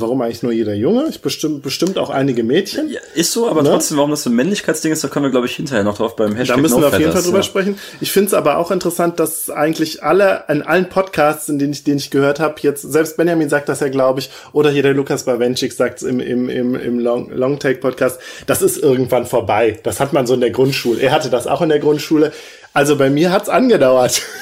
[0.00, 1.06] Warum eigentlich nur jeder Junge?
[1.08, 2.88] Ich bestimmt, bestimmt auch einige Mädchen.
[2.88, 3.70] ja, ist so, aber Ne?
[3.70, 6.14] trotzdem, warum das so ein Männlichkeitsding ist, da kommen wir, glaube ich, hinterher noch drauf
[6.14, 7.42] beim Hashtag Da müssen wir auf jeden Fall drüber ja.
[7.42, 7.78] sprechen.
[8.00, 11.82] Ich finde es aber auch interessant, dass eigentlich alle, in allen Podcasts, in denen ich,
[11.82, 14.94] den ich gehört habe, jetzt, selbst Benjamin sagt das ja, glaube ich, oder hier der
[14.94, 19.26] Lukas Bawenschik sagt es im, im, im, im Long, Long Take Podcast, das ist irgendwann
[19.26, 19.80] vorbei.
[19.82, 21.00] Das hat man so in der Grundschule.
[21.00, 22.32] Er hatte das auch in der Grundschule.
[22.72, 24.22] Also bei mir hat's angedauert.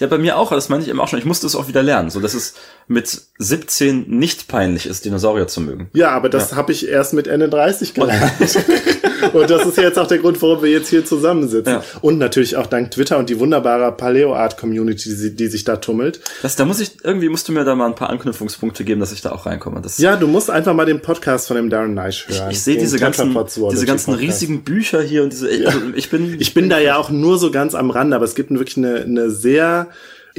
[0.00, 1.18] Ja, bei mir auch, das meine ich eben auch schon.
[1.18, 2.54] Ich musste es auch wieder lernen, so dass es
[2.90, 5.88] mit 17 nicht peinlich ist, Dinosaurier zu mögen.
[5.92, 8.32] Ja, aber das habe ich erst mit Ende 30 gelernt.
[9.32, 11.74] und das ist ja jetzt auch der Grund, warum wir jetzt hier zusammensitzen.
[11.74, 11.84] Ja.
[12.00, 16.20] Und natürlich auch dank Twitter und die wunderbare Paleo-Art-Community, die, die sich da tummelt.
[16.42, 19.12] Das, da muss ich, irgendwie musst du mir da mal ein paar Anknüpfungspunkte geben, dass
[19.12, 19.80] ich da auch reinkomme.
[19.80, 22.50] Das, Ja, du musst einfach mal den Podcast von dem Darren Nice hören.
[22.50, 23.36] ich sehe Den diese ganzen,
[23.70, 27.10] diese ganzen riesigen Bücher hier und diese, also ich bin, Ich bin da ja auch
[27.10, 29.86] nur so ganz am Rande, aber es gibt wirklich eine, eine sehr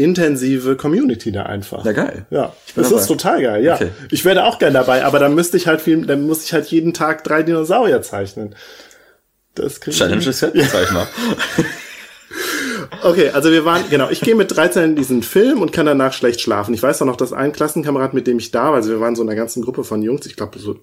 [0.04, 1.86] intensive Community da einfach.
[1.86, 2.26] Ja, geil.
[2.30, 3.02] Ja, das dabei.
[3.02, 3.76] ist total geil, ja.
[3.76, 3.90] Okay.
[4.10, 6.68] Ich wäre auch gern dabei, aber dann müsste ich halt viel, dann muss ich halt
[6.68, 8.56] jeden Tag drei Dinosaurier zeichnen.
[9.56, 11.08] Das krieg ich Challenge sag ich mal.
[13.04, 16.14] Okay, also wir waren, genau, ich gehe mit 13 in diesen Film und kann danach
[16.14, 16.74] schlecht schlafen.
[16.74, 19.16] Ich weiß auch noch, dass ein Klassenkamerad, mit dem ich da war, also wir waren
[19.16, 20.78] so in einer ganzen Gruppe von Jungs, ich glaube so,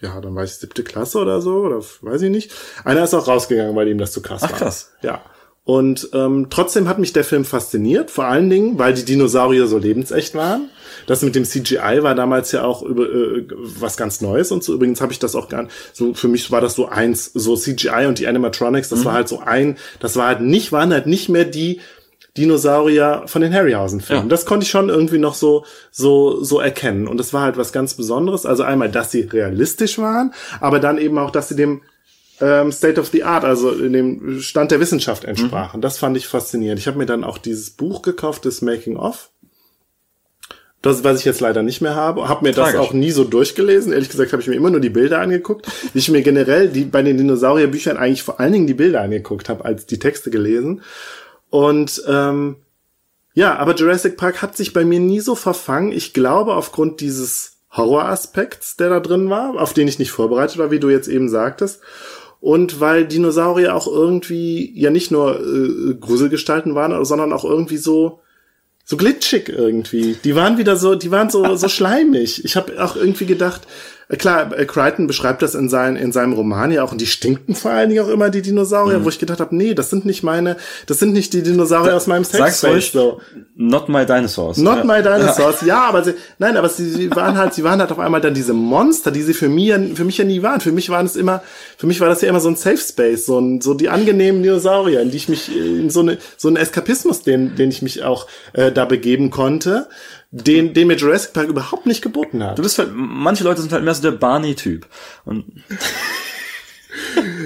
[0.00, 2.52] ja, dann war ich siebte Klasse oder so, oder weiß ich nicht.
[2.84, 4.58] Einer ist auch rausgegangen, weil ihm das zu krass Ach, war.
[4.58, 4.92] krass.
[5.02, 5.22] Ja.
[5.64, 9.78] Und ähm, trotzdem hat mich der Film fasziniert, vor allen Dingen, weil die Dinosaurier so
[9.78, 10.68] lebensecht waren.
[11.06, 14.74] Das mit dem CGI war damals ja auch über, äh, was ganz Neues und so.
[14.74, 18.06] Übrigens habe ich das auch gar so für mich war das so eins, so CGI
[18.06, 19.04] und die Animatronics, das mhm.
[19.06, 21.80] war halt so ein, das war halt nicht, waren halt nicht mehr die
[22.36, 24.24] Dinosaurier von den Harryhausen-Filmen.
[24.24, 24.28] Ja.
[24.28, 27.06] Das konnte ich schon irgendwie noch so, so, so erkennen.
[27.06, 28.44] Und das war halt was ganz Besonderes.
[28.44, 31.82] Also einmal, dass sie realistisch waren, aber dann eben auch, dass sie dem
[32.40, 35.78] ähm, State of the Art, also in dem Stand der Wissenschaft entsprachen.
[35.78, 35.82] Mhm.
[35.82, 36.80] Das fand ich faszinierend.
[36.80, 39.30] Ich habe mir dann auch dieses Buch gekauft, das Making of.
[40.82, 42.74] Das, was ich jetzt leider nicht mehr habe, habe mir Tragisch.
[42.74, 43.92] das auch nie so durchgelesen.
[43.92, 46.84] Ehrlich gesagt habe ich mir immer nur die Bilder angeguckt, wie ich mir generell die
[46.84, 50.82] bei den Dinosaurierbüchern eigentlich vor allen Dingen die Bilder angeguckt habe, als die Texte gelesen.
[51.48, 52.56] Und ähm,
[53.32, 55.90] ja, aber Jurassic Park hat sich bei mir nie so verfangen.
[55.90, 60.70] Ich glaube, aufgrund dieses Horroraspekts, der da drin war, auf den ich nicht vorbereitet war,
[60.70, 61.80] wie du jetzt eben sagtest.
[62.44, 68.20] Und weil Dinosaurier auch irgendwie ja nicht nur äh, Gruselgestalten waren, sondern auch irgendwie so
[68.84, 70.18] so glitschig irgendwie.
[70.22, 72.44] Die waren wieder so, die waren so so schleimig.
[72.44, 73.62] Ich habe auch irgendwie gedacht,
[74.18, 77.54] klar, äh, Crichton beschreibt das in, sein, in seinem Roman ja auch und die stinken
[77.54, 79.04] vor allen Dingen auch immer die Dinosaurier, mhm.
[79.04, 80.56] wo ich gedacht habe, nee, das sind nicht meine,
[80.86, 83.20] das sind nicht die Dinosaurier da, aus meinem Safe Sag's ruhig, so.
[83.56, 84.58] Not my dinosaurs.
[84.58, 84.84] Not ja.
[84.84, 87.98] my dinosaurs, ja, aber sie, nein, aber sie, sie waren halt, sie waren halt auf
[87.98, 90.60] einmal dann diese Monster, die sie für mich, für mich ja nie waren.
[90.60, 91.42] Für mich waren es immer,
[91.76, 94.42] für mich war das ja immer so ein Safe Space, so ein, so die angenehmen
[94.42, 98.02] Dinosaurier, in die ich mich, in so eine, so ein Eskapismus, den, den ich mich
[98.02, 99.88] auch äh, da begeben konnte
[100.34, 102.58] den, den mir Jurassic Park überhaupt nicht geboten hat.
[102.58, 104.86] Du bist halt, manche Leute sind halt mehr so der Barney-Typ.
[105.24, 105.44] Und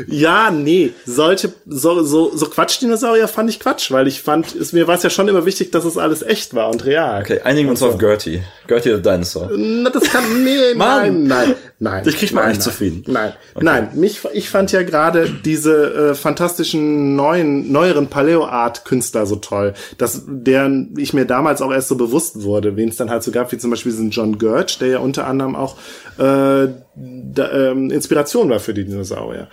[0.06, 4.86] ja, nee, solche so so so Quatschdinosaurier fand ich Quatsch, weil ich fand, es mir
[4.86, 7.22] war es ja schon immer wichtig, dass es alles echt war und real.
[7.22, 7.88] Okay, einigen uns so.
[7.88, 8.42] auf Gertie.
[8.66, 9.50] Gertie the Dinosaur.
[9.56, 12.04] Na, das kann nee, nein, nein, nein.
[12.06, 13.04] Ich krieg mal nein, eigentlich zufrieden.
[13.06, 13.64] Nein, okay.
[13.64, 19.36] nein, mich ich fand ja gerade diese äh, fantastischen neuen neueren Paleo Art Künstler so
[19.36, 23.22] toll, dass deren ich mir damals auch erst so bewusst wurde, wen es dann halt
[23.22, 25.76] so gab, wie zum Beispiel diesen John Gurch, der ja unter anderem auch
[26.18, 29.48] äh, da, ähm, Inspiration war für die Dinosaurier.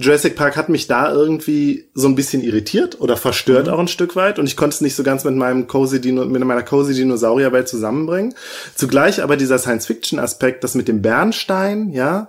[0.00, 3.72] Jurassic Park hat mich da irgendwie so ein bisschen irritiert oder verstört mhm.
[3.72, 6.24] auch ein Stück weit und ich konnte es nicht so ganz mit meinem cozy Dino,
[6.24, 8.34] mit meiner cozy Dinosaurierwelt zusammenbringen.
[8.76, 12.28] Zugleich aber dieser Science-Fiction-Aspekt, das mit dem Bernstein, ja,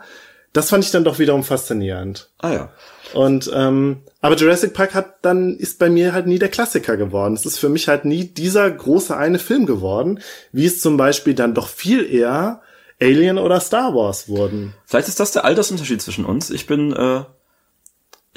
[0.52, 2.30] das fand ich dann doch wiederum faszinierend.
[2.40, 2.70] Ah ja.
[3.14, 7.36] Und ähm, aber Jurassic Park hat dann ist bei mir halt nie der Klassiker geworden.
[7.36, 10.20] Es ist für mich halt nie dieser große eine Film geworden,
[10.52, 12.62] wie es zum Beispiel dann doch viel eher
[13.00, 14.74] Alien oder Star Wars wurden.
[14.86, 16.50] Vielleicht ist das der Altersunterschied zwischen uns.
[16.50, 17.24] Ich bin, äh,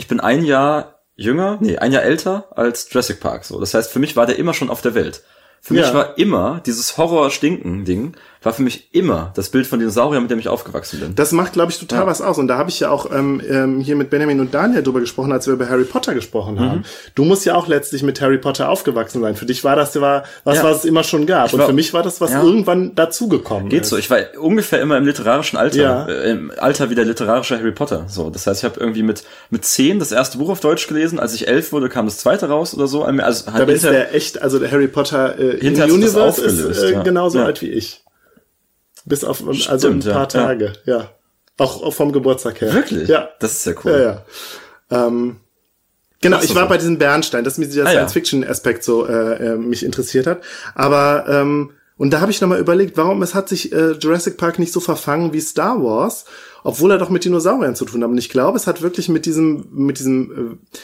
[0.03, 3.45] ich bin ein Jahr jünger, nee, ein Jahr älter als Jurassic Park.
[3.45, 5.23] So, das heißt, für mich war der immer schon auf der Welt.
[5.61, 5.83] Für ja.
[5.83, 10.39] mich war immer dieses Horror-Stinken-Ding war für mich immer das Bild von Dinosauriern, mit dem
[10.39, 11.14] ich aufgewachsen bin.
[11.14, 12.06] Das macht, glaube ich, total ja.
[12.06, 12.39] was aus.
[12.39, 15.32] Und da habe ich ja auch ähm, ähm, hier mit Benjamin und Daniel drüber gesprochen,
[15.32, 16.78] als wir über Harry Potter gesprochen haben.
[16.78, 16.85] Mhm.
[17.14, 19.36] Du musst ja auch letztlich mit Harry Potter aufgewachsen sein.
[19.36, 20.64] Für dich war das ja was, ja.
[20.64, 21.47] was es immer schon gab.
[21.48, 22.43] Ich und für mich war das, was ja.
[22.43, 23.90] irgendwann dazugekommen Geht ist.
[23.90, 23.97] so.
[23.97, 25.77] Ich war ungefähr immer im literarischen Alter.
[25.77, 26.06] Ja.
[26.06, 28.05] Äh, Im Alter wie der literarische Harry Potter.
[28.09, 31.20] So, das heißt, ich habe irgendwie mit mit zehn das erste Buch auf Deutsch gelesen.
[31.20, 33.05] Als ich elf wurde, kam das zweite raus oder so.
[33.05, 37.02] Also halt Dabei ist der echt, also der Harry Potter äh, im Universe ist äh,
[37.05, 38.02] genauso alt wie ich.
[39.05, 40.99] Bis auf also Stimmt, ein paar ja, Tage, ja.
[40.99, 41.11] ja.
[41.59, 42.73] Auch, auch vom Geburtstag her.
[42.73, 43.09] Wirklich?
[43.09, 43.31] Ja.
[43.41, 43.93] Das ist ja cool.
[43.93, 45.07] Ja, ja.
[45.07, 45.37] Ähm,
[46.20, 46.69] genau, ich war so.
[46.69, 50.41] bei diesem Bernstein, dass mir dieser ah, Science-Fiction-Aspekt so äh, äh, mich interessiert hat.
[50.74, 54.59] Aber ähm, und da habe ich nochmal überlegt, warum es hat sich äh, Jurassic Park
[54.59, 56.24] nicht so verfangen wie Star Wars,
[56.65, 58.11] obwohl er doch mit Dinosauriern zu tun hat.
[58.11, 60.79] Und ich glaube, es hat wirklich mit diesem, mit diesem äh,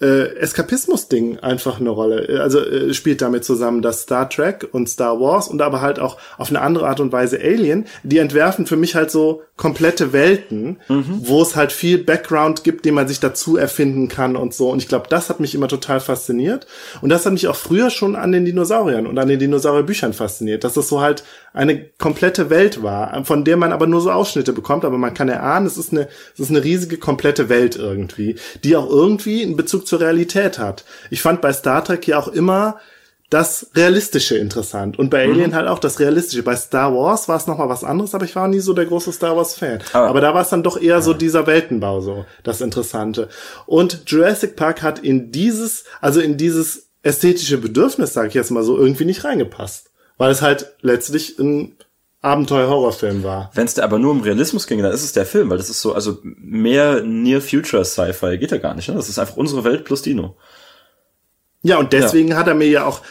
[0.00, 2.40] äh, Eskapismus-Ding einfach eine Rolle.
[2.40, 6.18] Also äh, spielt damit zusammen, dass Star Trek und Star Wars und aber halt auch
[6.36, 10.78] auf eine andere Art und Weise Alien, die entwerfen für mich halt so komplette Welten,
[10.88, 11.22] mhm.
[11.24, 14.70] wo es halt viel Background gibt, den man sich dazu erfinden kann und so.
[14.70, 16.68] Und ich glaube, das hat mich immer total fasziniert.
[17.02, 20.62] Und das hat mich auch früher schon an den Dinosauriern und an den Dinosaurierbüchern fasziniert,
[20.62, 24.52] dass es so halt eine komplette Welt war, von der man aber nur so Ausschnitte
[24.52, 24.84] bekommt.
[24.84, 28.76] Aber man kann erahnen, es ist eine, es ist eine riesige komplette Welt irgendwie, die
[28.76, 30.84] auch irgendwie in Bezug zur Realität hat.
[31.10, 32.78] Ich fand bei Star Trek ja auch immer
[33.30, 34.98] das Realistische interessant.
[34.98, 35.54] Und bei Alien mhm.
[35.54, 36.42] halt auch das Realistische.
[36.42, 39.12] Bei Star Wars war es nochmal was anderes, aber ich war nie so der große
[39.12, 39.80] Star Wars-Fan.
[39.92, 43.28] Aber, aber, da war es dann doch eher so dieser Weltenbau, so das Interessante.
[43.66, 48.62] Und Jurassic Park hat in dieses, also in dieses ästhetische Bedürfnis, sage ich jetzt mal
[48.62, 49.90] so, irgendwie nicht reingepasst.
[50.16, 51.76] Weil es halt letztlich ein
[52.20, 53.50] Abenteuer-Horrorfilm war.
[53.54, 55.70] Wenn es da aber nur um Realismus ging, dann ist es der Film, weil das
[55.70, 58.88] ist so, also mehr Near-Future-Sci-Fi geht ja gar nicht.
[58.88, 58.96] Ne?
[58.96, 60.36] Das ist einfach unsere Welt plus Dino.
[61.62, 62.36] Ja, und deswegen ja.
[62.36, 63.02] hat er mir ja auch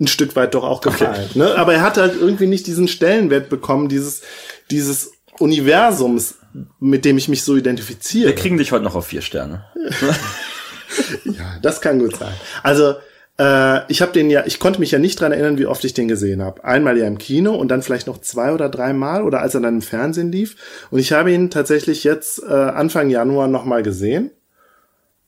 [0.00, 1.28] ein Stück weit doch auch gefallen.
[1.30, 1.38] Okay.
[1.38, 1.56] Ne?
[1.56, 4.22] Aber er hat halt irgendwie nicht diesen Stellenwert bekommen, dieses,
[4.70, 6.36] dieses Universums,
[6.78, 8.28] mit dem ich mich so identifiziere.
[8.28, 9.64] Wir kriegen dich heute noch auf vier Sterne.
[11.24, 12.34] ja, das kann gut sein.
[12.62, 12.94] Also,
[13.42, 15.94] äh, ich habe den ja, ich konnte mich ja nicht dran erinnern, wie oft ich
[15.94, 16.62] den gesehen habe.
[16.64, 19.76] Einmal ja im Kino und dann vielleicht noch zwei oder dreimal oder als er dann
[19.76, 20.56] im Fernsehen lief.
[20.90, 24.30] Und ich habe ihn tatsächlich jetzt äh, Anfang Januar nochmal gesehen.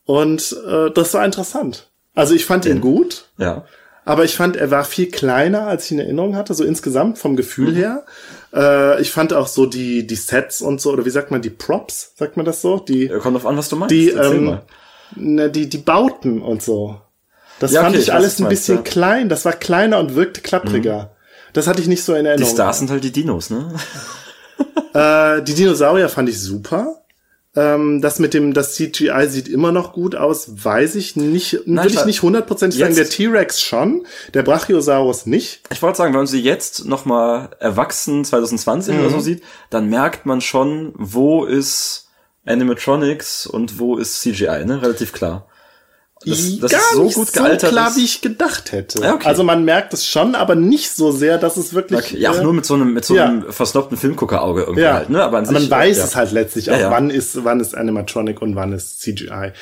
[0.04, 1.90] Und äh, das war interessant.
[2.14, 3.26] Also ich fand ihn gut.
[3.38, 3.64] Ja.
[4.04, 7.36] Aber ich fand, er war viel kleiner, als ich in Erinnerung hatte, so insgesamt vom
[7.36, 7.76] Gefühl mhm.
[7.76, 8.04] her.
[8.54, 11.50] Äh, ich fand auch so die, die Sets und so, oder wie sagt man, die
[11.50, 12.78] Props, sagt man das so?
[12.78, 13.92] Die, Kommt auf an, was du meinst.
[13.92, 14.58] Die, ähm,
[15.16, 17.00] ne, die, die Bauten und so.
[17.60, 18.92] Das ja, fand okay, ich alles ein bisschen meinst, ja.
[18.92, 19.28] klein.
[19.28, 21.04] Das war kleiner und wirkte klappriger.
[21.04, 21.08] Mhm.
[21.52, 22.50] Das hatte ich nicht so in Erinnerung.
[22.50, 23.72] Die Stars sind halt die Dinos, ne?
[24.94, 27.04] äh, die Dinosaurier fand ich super.
[27.56, 31.84] Ähm, das mit dem, das CGI sieht immer noch gut aus, weiß ich nicht, Nein,
[31.84, 32.96] würde ich nicht hundertprozentig sagen.
[32.96, 35.60] Der T-Rex schon, der Brachiosaurus nicht.
[35.70, 39.00] Ich wollte sagen, wenn man sie jetzt nochmal erwachsen 2020 mhm.
[39.00, 42.08] oder so sieht, dann merkt man schon, wo ist
[42.44, 44.82] Animatronics und wo ist CGI, ne?
[44.82, 45.46] Relativ klar.
[46.26, 47.60] Das, das Gar ist so nicht gut gealtert.
[47.60, 49.02] So klar, wie ich gedacht hätte.
[49.02, 49.26] Ja, okay.
[49.26, 52.00] Also man merkt es schon, aber nicht so sehr, dass es wirklich.
[52.00, 52.18] Okay.
[52.18, 53.52] Ja, auch nur mit so einem, mit so einem ja.
[53.52, 54.94] versnobten Filmguckerauge irgendwie ja.
[54.94, 55.22] halt, ne?
[55.22, 56.04] Aber an sich, man weiß ja.
[56.04, 59.52] es halt letztlich auch, wann ist, wann ist Animatronic und wann ist CGI.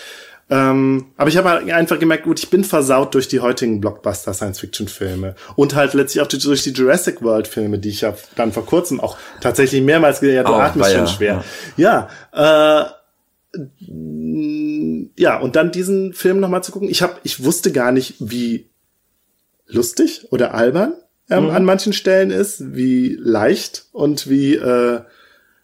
[0.53, 4.35] Ähm, aber ich habe halt einfach gemerkt, gut, ich bin versaut durch die heutigen Blockbuster
[4.35, 9.01] Science-Fiction-Filme und halt letztlich auch durch die Jurassic World-Filme, die ich ja dann vor kurzem
[9.01, 10.51] auch tatsächlich mehrmals gesehen habe.
[10.51, 11.45] Ja, du oh, atmest schon schwer.
[11.79, 13.02] Ja, ja äh,
[15.17, 16.89] ja, und dann diesen Film nochmal zu gucken.
[16.89, 18.71] Ich habe, ich wusste gar nicht, wie
[19.67, 20.95] lustig oder albern
[21.31, 21.51] ähm, mhm.
[21.51, 25.01] an manchen Stellen ist, wie leicht und wie äh,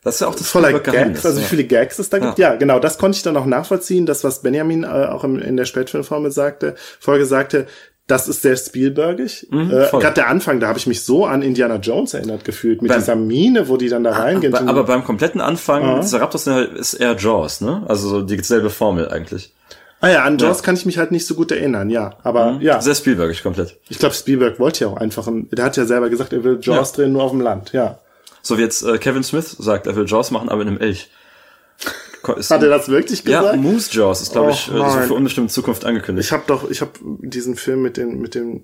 [0.05, 2.39] das ist ja auch das voller Gags, also wie viele Gags es da gibt.
[2.39, 2.53] Ja.
[2.53, 2.57] ja.
[2.57, 4.07] genau, das konnte ich dann auch nachvollziehen.
[4.07, 7.67] Das, was Benjamin äh, auch im, in der Spätfilmformel sagte, Folge sagte,
[8.09, 9.47] das ist sehr Spielbergig.
[9.51, 12.83] Mhm, äh, Gerade der Anfang, da habe ich mich so an Indiana Jones erinnert gefühlt,
[12.83, 14.55] mit beim, dieser Mine, wo die dann da ah, reingehen.
[14.55, 16.19] Aber, aber beim kompletten Anfang, uh -huh.
[16.19, 17.85] Raptors ist eher Jaws, ne?
[17.87, 19.53] Also so dieselbe Formel eigentlich.
[20.01, 20.65] Ah ja, an Jaws ja.
[20.65, 22.15] kann ich mich halt nicht so gut erinnern, ja.
[22.23, 22.63] Aber mhm.
[22.63, 22.81] ja.
[22.81, 23.77] Sehr Spielbergig komplett.
[23.91, 26.59] Ich glaube, Spielberg wollte ja auch einfach, ein, der hat ja selber gesagt, er will
[26.63, 26.97] Jaws ja.
[26.97, 27.99] drehen nur auf dem Land, ja.
[28.41, 31.11] So wie jetzt äh, Kevin Smith sagt, er will Jaws machen, aber in einem Elch.
[32.23, 33.55] Hat er das wirklich gesagt?
[33.55, 36.27] Ja, Moose Jaws ist, glaube oh, ich, äh, so für unbestimmte Zukunft angekündigt.
[36.27, 38.63] Ich habe doch, ich habe diesen Film mit dem mit dem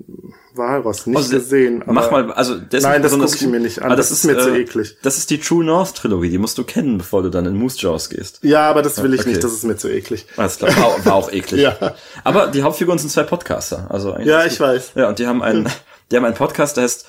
[0.55, 1.83] Walross nicht also, gesehen.
[1.87, 3.91] mach mal, also das nein, das gucke ich mir nicht an.
[3.91, 4.97] Das, das, ist mir äh, zu eklig.
[5.03, 7.79] Das ist die True North Trilogie, die musst du kennen, bevor du dann in Moose
[7.79, 8.41] Jaws gehst.
[8.43, 9.31] Ja, aber das will ich okay.
[9.31, 9.45] nicht.
[9.45, 10.27] Das ist mir zu eklig.
[10.37, 11.61] Alles klar, war, war auch eklig.
[11.81, 11.95] ja.
[12.23, 14.93] Aber die Hauptfiguren sind zwei Podcaster, also ja, ich weiß.
[14.95, 15.69] Ja, und die haben einen,
[16.11, 17.07] die haben einen Podcast, der heißt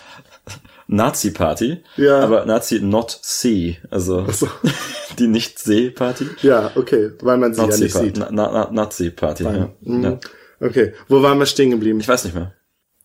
[0.87, 2.19] Nazi-Party, ja.
[2.19, 4.47] aber Nazi not see, also so.
[5.19, 6.27] die Nicht-See-Party.
[6.41, 8.17] Ja, okay, weil man sie Nazi ja nicht sieht.
[8.17, 9.69] Na, na, Nazi-Party, ja.
[9.81, 10.03] Mhm.
[10.03, 10.19] ja.
[10.59, 11.99] Okay, wo waren wir stehen geblieben?
[11.99, 12.53] Ich weiß nicht mehr.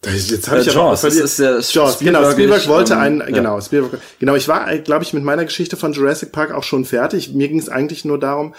[0.04, 3.20] Jetzt habe äh, ich Jaws, aber, das ist der Jaws, genau, Spielberg wollte ähm, einen,
[3.20, 3.26] ja.
[3.26, 6.86] genau, Spielberg, genau, ich war, glaube ich, mit meiner Geschichte von Jurassic Park auch schon
[6.86, 7.34] fertig.
[7.34, 8.54] Mir ging es eigentlich nur darum,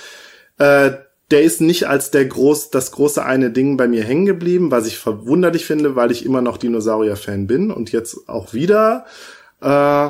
[0.60, 0.92] äh,
[1.32, 4.86] der ist nicht als der groß, das große eine Ding bei mir hängen geblieben, was
[4.86, 9.06] ich verwunderlich finde, weil ich immer noch Dinosaurier-Fan bin und jetzt auch wieder.
[9.62, 10.10] Äh,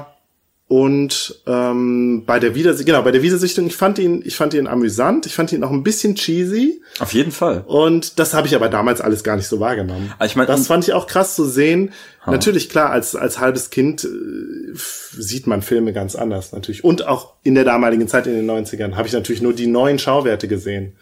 [0.72, 4.68] und ähm, bei der Wiedersichtung, genau, bei der Wiedersichtung, ich fand ihn, ich fand ihn
[4.68, 6.82] amüsant, ich fand ihn auch ein bisschen cheesy.
[7.00, 7.66] Auf jeden Fall.
[7.68, 10.14] Und das habe ich aber damals alles gar nicht so wahrgenommen.
[10.24, 11.92] Ich mein, das fand ich auch krass zu sehen.
[12.26, 12.32] Ha.
[12.32, 14.08] Natürlich, klar, als, als halbes Kind äh,
[14.74, 16.86] sieht man Filme ganz anders natürlich.
[16.86, 20.00] Und auch in der damaligen Zeit, in den 90ern, habe ich natürlich nur die neuen
[20.00, 20.96] Schauwerte gesehen.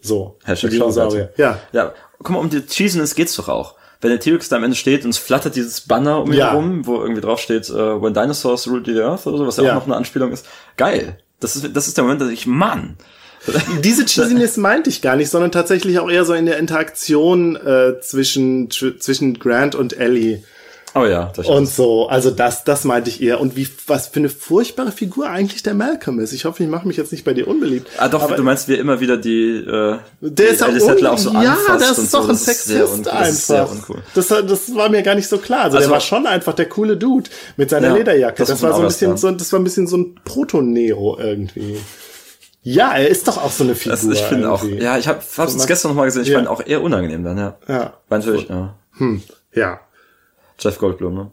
[0.00, 0.38] So.
[0.44, 1.32] Hashtag Schauwerte.
[1.36, 1.58] Ja.
[1.72, 4.76] Ja, guck mal, um die Cheesiness geht's doch auch wenn der T-Rex da am Ende
[4.76, 6.50] steht und es flattert dieses Banner um ihn ja.
[6.50, 9.64] herum, wo irgendwie drauf steht, uh, When Dinosaurs Ruled the Earth oder so, was ja,
[9.64, 10.46] ja, auch noch eine Anspielung ist.
[10.76, 11.18] Geil.
[11.40, 12.96] Das ist, das ist der Moment, dass ich, Mann.
[13.84, 18.00] Diese Cheesiness meinte ich gar nicht, sondern tatsächlich auch eher so in der Interaktion äh,
[18.00, 20.42] zwischen, zwischen Grant und Ellie.
[20.96, 23.40] Oh ja, das Und so, also das, das meinte ich eher.
[23.40, 26.32] Und wie, was für eine furchtbare Figur eigentlich der Malcolm ist.
[26.32, 27.88] Ich hoffe, ich mache mich jetzt nicht bei dir unbeliebt.
[27.98, 31.18] Ah, doch, aber du meinst, wie immer wieder die, äh, der ist Alice un auch
[31.18, 32.30] so Ja, das ist doch so.
[32.30, 33.68] ein Sexist einfach.
[34.14, 34.28] Das.
[34.28, 35.64] Das, war mir gar nicht so klar.
[35.64, 38.38] Also, also der war schon einfach der coole Dude mit seiner ja, Lederjacke.
[38.38, 41.78] Das, das war so ein bisschen so, das war ein bisschen so ein Proto-Nero irgendwie.
[42.62, 43.92] Ja, er ist doch auch so eine Figur.
[43.92, 46.38] Also ich finde auch, ja, ich habe es gestern noch mal gesehen, ich ja.
[46.38, 47.56] fand auch eher unangenehm dann, ja.
[47.68, 47.92] Ja.
[48.08, 48.74] War natürlich, ja.
[48.98, 49.22] Hm,
[49.54, 49.80] ja.
[50.58, 51.30] Jeff Goldblum, ne?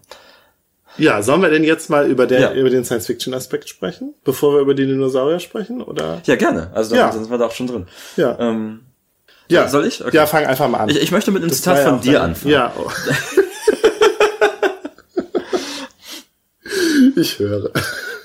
[0.97, 2.53] Ja, sollen wir denn jetzt mal über, der, ja.
[2.53, 5.81] über den Science-Fiction-Aspekt sprechen, bevor wir über die Dinosaurier sprechen?
[5.81, 6.21] Oder?
[6.25, 6.69] Ja, gerne.
[6.73, 7.09] Also ja.
[7.09, 7.87] dann sind wir da auch schon drin.
[8.15, 8.37] Ja.
[8.39, 8.81] Ähm,
[9.49, 9.67] ja.
[9.67, 10.05] Soll ich?
[10.05, 10.15] Okay.
[10.15, 10.89] Ja, fang einfach mal an.
[10.89, 12.51] Ich, ich möchte mit einem das Zitat von dir anfangen.
[12.53, 12.73] Ja.
[12.77, 12.89] Oh.
[17.15, 17.71] ich höre.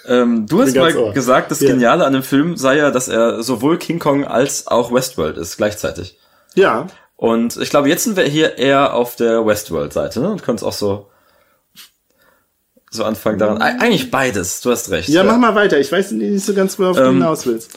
[0.07, 1.13] Ähm, du hast mal ohr.
[1.13, 4.93] gesagt, das Geniale an dem Film sei ja, dass er sowohl King Kong als auch
[4.93, 6.19] Westworld ist, gleichzeitig.
[6.55, 6.87] Ja.
[7.19, 10.31] Und ich glaube, jetzt sind wir hier eher auf der Westworld-Seite, ne?
[10.31, 11.09] Und können es auch so
[12.93, 13.61] so anfangen daran.
[13.61, 15.09] Eigentlich beides, du hast recht.
[15.09, 15.81] Ja, ja, mach mal weiter.
[15.81, 17.77] Ich weiß nicht so ganz, worauf ähm, du hinaus willst.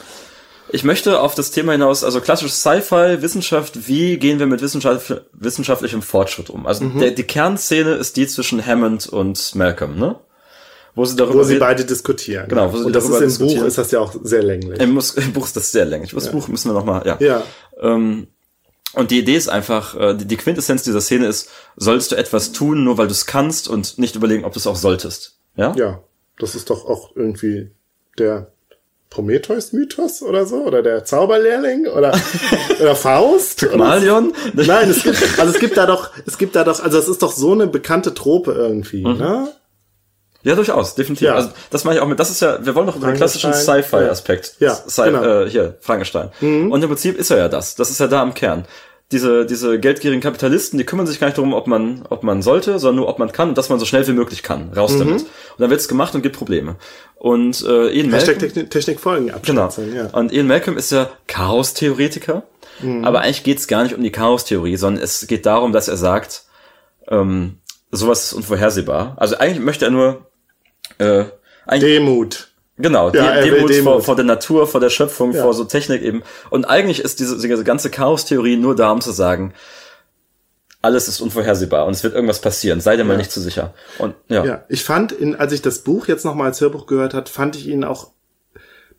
[0.70, 5.22] Ich möchte auf das Thema hinaus, also klassisches Sci-Fi, Wissenschaft, wie gehen wir mit Wissenschaft,
[5.32, 6.64] wissenschaftlichem Fortschritt um?
[6.64, 7.00] Also Mhm.
[7.00, 10.20] der, die Kernszene ist die zwischen Hammond und Malcolm, ne?
[10.94, 12.46] Wo sie darüber Wo sie beide diskutieren.
[12.48, 13.48] Genau, wo sie Und das ist im.
[13.48, 14.80] Buch, ist das ja auch sehr länglich.
[14.80, 16.12] Im, Buch ist das sehr länglich.
[16.12, 17.16] Das Buch müssen wir noch mal, ja.
[17.18, 17.42] ja.
[17.80, 18.28] Ähm,
[18.94, 22.52] und die Idee ist einfach, äh, die, die Quintessenz dieser Szene ist, sollst du etwas
[22.52, 25.38] tun, nur weil du es kannst und nicht überlegen, ob du es auch solltest.
[25.56, 25.74] Ja?
[25.76, 26.02] Ja,
[26.38, 27.70] das ist doch auch irgendwie
[28.18, 28.52] der
[29.10, 30.64] Prometheus-Mythos oder so?
[30.64, 31.86] Oder der Zauberlehrling?
[31.86, 32.18] Oder,
[32.80, 33.62] oder Faust?
[33.62, 34.32] Oder- Malion?
[34.54, 37.22] Nein, es gibt, also es gibt da doch, es gibt da doch, also es ist
[37.22, 39.52] doch so eine bekannte Trope irgendwie, ne?
[40.44, 41.28] Ja, durchaus, definitiv.
[41.28, 41.34] Ja.
[41.34, 43.52] Also das meine ich auch mit, das ist ja, wir wollen doch über den klassischen
[43.52, 44.56] Sci-Fi-Aspekt.
[44.58, 44.74] Ja.
[44.74, 45.22] Sci genau.
[45.22, 46.30] äh, hier, Frankenstein.
[46.70, 47.74] Und im Prinzip ist er ja das.
[47.76, 48.64] Das ist ja da am Kern.
[49.12, 52.78] Diese, diese geldgierigen Kapitalisten, die kümmern sich gar nicht darum, ob man, ob man sollte,
[52.78, 54.72] sondern nur, ob man kann und dass man so schnell wie möglich kann.
[54.74, 55.20] Raus damit.
[55.22, 55.26] Und
[55.58, 56.76] dann wird's gemacht und gibt Probleme.
[57.16, 59.68] Und äh, Ian Malcolm, Technik, Technik folgen Genau.
[59.94, 60.06] ja.
[60.12, 62.44] Und Ian Malcolm ist ja Chaos-Theoretiker.
[63.02, 66.44] Aber eigentlich geht's gar nicht um die Chaos-Theorie, sondern es geht darum, dass er sagt,
[67.08, 67.58] ähm,
[67.92, 69.14] sowas ist unvorhersehbar.
[69.18, 70.26] Also eigentlich möchte er nur
[70.98, 71.24] äh,
[71.66, 72.48] eigentlich, Demut.
[72.78, 74.04] genau, Ja, will Demut vor, Demut.
[74.04, 75.42] vor der Natur, vor der Schöpfung, Ja.
[75.42, 76.22] vor so Technik eben.
[76.50, 79.54] Und eigentlich ist diese, diese ganze Chaos-Theorie nur da, um zu sagen,
[80.80, 83.18] alles ist unvorhersehbar und es wird irgendwas passieren, sei dir mal Ja.
[83.18, 83.72] nicht zu sicher.
[83.98, 87.14] Und ja, Ja, ich fand, in, als ich das Buch jetzt nochmal als Hörbuch gehört
[87.14, 88.10] hat, fand ich ihn auch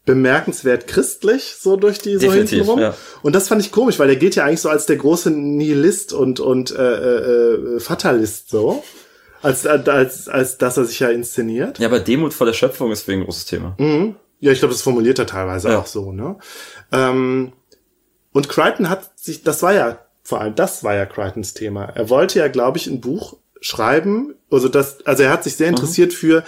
[0.06, 2.80] bemerkenswert christlich, so durch die so Definitiv, hintenrum.
[2.80, 2.94] ja.
[3.22, 6.12] Und das fand ich komisch, weil der geht ja eigentlich so als der große Nihilist
[6.14, 8.84] und, und äh, äh, äh, Fatalist so.
[9.44, 11.78] Als, als, als dass er sich ja inszeniert.
[11.78, 13.76] ja, aber Demut vor der Schöpfung ist wegen ein großes Thema.
[13.78, 14.16] Mhm.
[14.40, 15.80] Ja, ich glaube, das formuliert er teilweise Ja.
[15.80, 16.38] auch so, ne?
[16.92, 17.54] Ähm,
[18.32, 21.84] und Crichton hat sich, das war ja, vor allem das war ja Crichtons Thema.
[21.94, 25.68] Er wollte ja, glaube ich, ein Buch schreiben, also das, also er hat sich sehr
[25.68, 25.76] Mhm.
[25.76, 26.44] interessiert für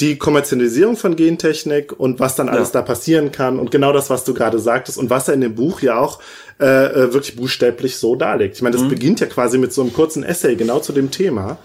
[0.00, 2.80] die Kommerzialisierung von Gentechnik und was dann alles Ja.
[2.80, 5.54] da passieren kann und genau das, was du gerade sagtest und was er in dem
[5.54, 6.20] Buch ja auch
[6.60, 8.54] äh, äh, wirklich buchstäblich so darlegt.
[8.56, 8.88] Ich meine, das Mhm.
[8.90, 11.58] beginnt ja quasi mit so einem kurzen Essay genau zu dem Thema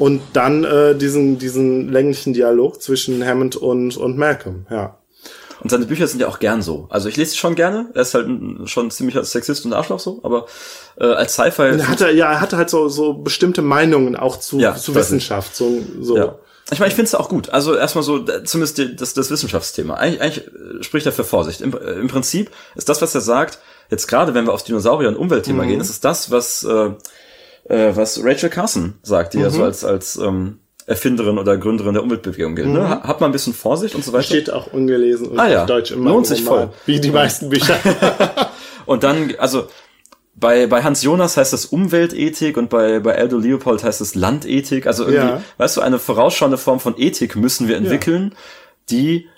[0.00, 4.96] und dann äh, diesen diesen länglichen Dialog zwischen Hammond und und Malcolm, ja.
[5.62, 6.86] Und seine Bücher sind ja auch gern so.
[6.88, 7.90] Also ich lese sie schon gerne.
[7.92, 10.46] Er ist halt ein, schon ziemlich als Sexist und Arschloch so, aber
[10.98, 11.62] äh, als Sci-Fi.
[11.62, 14.94] Er hatte, ja, er hatte halt so, so bestimmte Meinungen auch zu, Ja, zu.
[14.94, 15.54] Wissenschaft.
[15.54, 16.16] So, so.
[16.16, 16.38] Ja.
[16.72, 17.50] Ich meine, ich finde es auch gut.
[17.50, 19.94] Also erstmal so, zumindest die, das, das Wissenschaftsthema.
[19.94, 21.60] Eigentlich, eigentlich spricht er für Vorsicht.
[21.60, 23.58] Im, äh, Im Prinzip ist das, was er sagt,
[23.90, 26.90] jetzt gerade wenn wir aufs Dinosaurier- und Umweltthema gehen, ist es das, was, äh,
[27.70, 32.02] äh, was Rachel Carson sagt, die ja so als, als ähm, Erfinderin oder Gründerin der
[32.02, 32.68] Umweltbewegung gilt.
[32.68, 32.88] Ne?
[32.88, 34.24] Ha- Hat man ein bisschen Vorsicht und so weiter.
[34.24, 35.60] Steht auch ungelesen und Ah, ja.
[35.62, 36.70] auf Deutsch immer Lohnt sich voll.
[36.86, 37.76] Wie die meisten Bücher.
[38.86, 39.68] Und dann, also
[40.34, 44.86] bei, bei Hans Jonas heißt das Umweltethik und bei, bei Aldo Leopold heißt es Landethik.
[44.88, 45.42] Also irgendwie, Ja.
[45.58, 48.34] weißt du, eine vorausschauende Form von Ethik müssen wir entwickeln,
[48.88, 49.28] die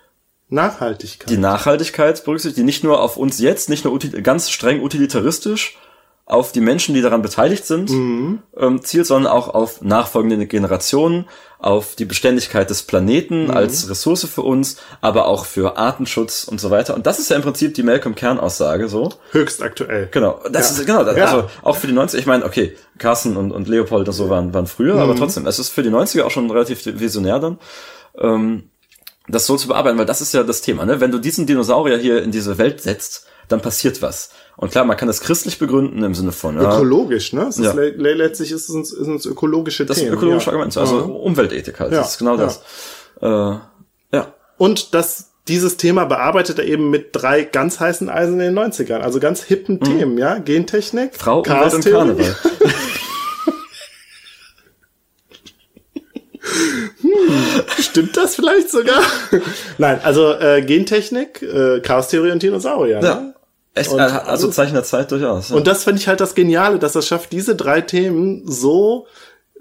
[0.48, 1.28] Nachhaltigkeit.
[1.28, 5.76] die Nachhaltigkeit berücksichtigt, die nicht nur auf uns jetzt, nicht nur ganz streng utilitaristisch
[6.24, 8.42] auf die Menschen, die daran beteiligt sind, Mhm.
[8.56, 11.26] ähm, zielt, sondern auch auf nachfolgende Generationen,
[11.58, 13.50] auf die Beständigkeit des Planeten Mhm.
[13.50, 16.94] als Ressource für uns, aber auch für Artenschutz und so weiter.
[16.94, 19.10] Und das ist ja im Prinzip die Malcolm-Kern-Aussage so.
[19.32, 20.08] Höchst aktuell.
[20.10, 20.80] Genau, das Ja.
[20.80, 21.24] ist genau, das, Ja.
[21.26, 24.54] also auch für die 90er, ich meine, okay, Carsten und, und Leopold und so waren,
[24.54, 25.00] waren früher, Mhm.
[25.00, 27.58] aber trotzdem, es ist für die 90er auch schon relativ visionär dann,
[28.18, 28.70] ähm,
[29.28, 31.00] das so zu bearbeiten, weil das ist ja das Thema, ne?
[31.00, 34.30] Wenn du diesen Dinosaurier hier in diese Welt setzt, dann passiert was.
[34.56, 37.46] Und klar, man kann das christlich begründen im Sinne von, ja, Ökologisch, ne?
[37.48, 37.72] Es ist Ja.
[37.72, 40.12] le letztlich ist es, ist es ökologische das ist Themen.
[40.14, 40.52] ein ökologisches ja.
[40.52, 41.04] Argument, also Ja.
[41.04, 42.44] Umweltethik halt, Ja, das ist genau ja.
[42.44, 42.60] das.
[43.20, 43.26] Äh,
[44.16, 44.34] ja.
[44.58, 49.00] Und das, dieses Thema bearbeitet er eben mit drei ganz heißen Eisen in den 90ern.
[49.00, 50.38] Also ganz hippen Themen, ja?
[50.38, 51.18] Gentechnik, Mhm.
[51.18, 51.84] Frau, Umwelt und.
[51.84, 52.36] Karneval.
[57.78, 59.00] Stimmt das vielleicht sogar?
[59.78, 63.00] Nein, also äh, Gentechnik, äh, Chaostheorie und Dinosaurier.
[63.00, 63.34] Ne?
[63.74, 65.48] Echt, Und also alles- Zeichen der Zeit durchaus.
[65.48, 65.56] Ja.
[65.56, 69.06] Und das finde ich halt das Geniale, dass er schafft, diese drei Themen so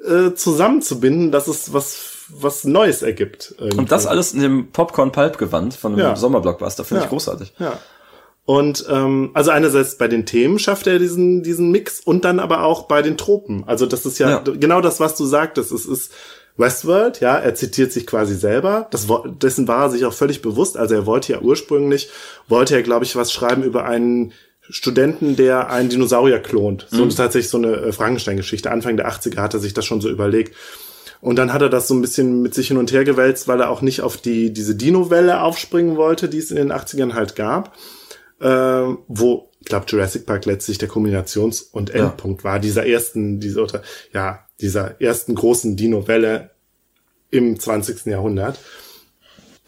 [0.06, 3.56] äh, zusammenzubinden, dass es was was Neues ergibt.
[3.58, 3.78] irgendwie.
[3.78, 6.16] Und das alles in dem Popcorn-Pulp-Gewand von einem Ja.
[6.16, 7.06] Sommerblockbuster finde Ja.
[7.06, 7.54] ich großartig.
[7.60, 7.78] Ja.
[8.46, 12.64] Und ähm, also einerseits bei den Themen schafft er diesen diesen Mix und dann aber
[12.64, 13.64] auch bei den Tropen.
[13.68, 14.40] Also das ist ja, Ja.
[14.40, 15.72] genau das, was du sagtest.
[15.74, 16.12] Es ist
[16.58, 18.88] Westworld, ja, er zitiert sich quasi selber.
[18.92, 19.08] Das,
[19.42, 20.78] dessen war er sich auch völlig bewusst.
[20.78, 22.10] Also er wollte ja ursprünglich,
[22.48, 26.88] wollte er, glaube ich, was schreiben über einen Studenten, der einen Dinosaurier klont.
[26.90, 28.72] So tatsächlich so eine äh, Frankenstein-Geschichte.
[28.72, 30.56] Anfang der 80er hat er sich das schon so überlegt.
[31.20, 33.60] Und dann hat er das so ein bisschen mit sich hin und her gewälzt, weil
[33.60, 37.36] er auch nicht auf die, diese Dino-Welle aufspringen wollte, die es in den 80ern halt
[37.36, 37.76] gab.
[38.42, 43.68] Ähm, wo, ich glaube, Jurassic Park letztlich der Kombinations- und Endpunkt war, dieser ersten, dieser,
[44.12, 46.50] ja, dieser ersten großen Dino-Welle
[47.30, 48.08] im 20.
[48.08, 48.60] Jahrhundert.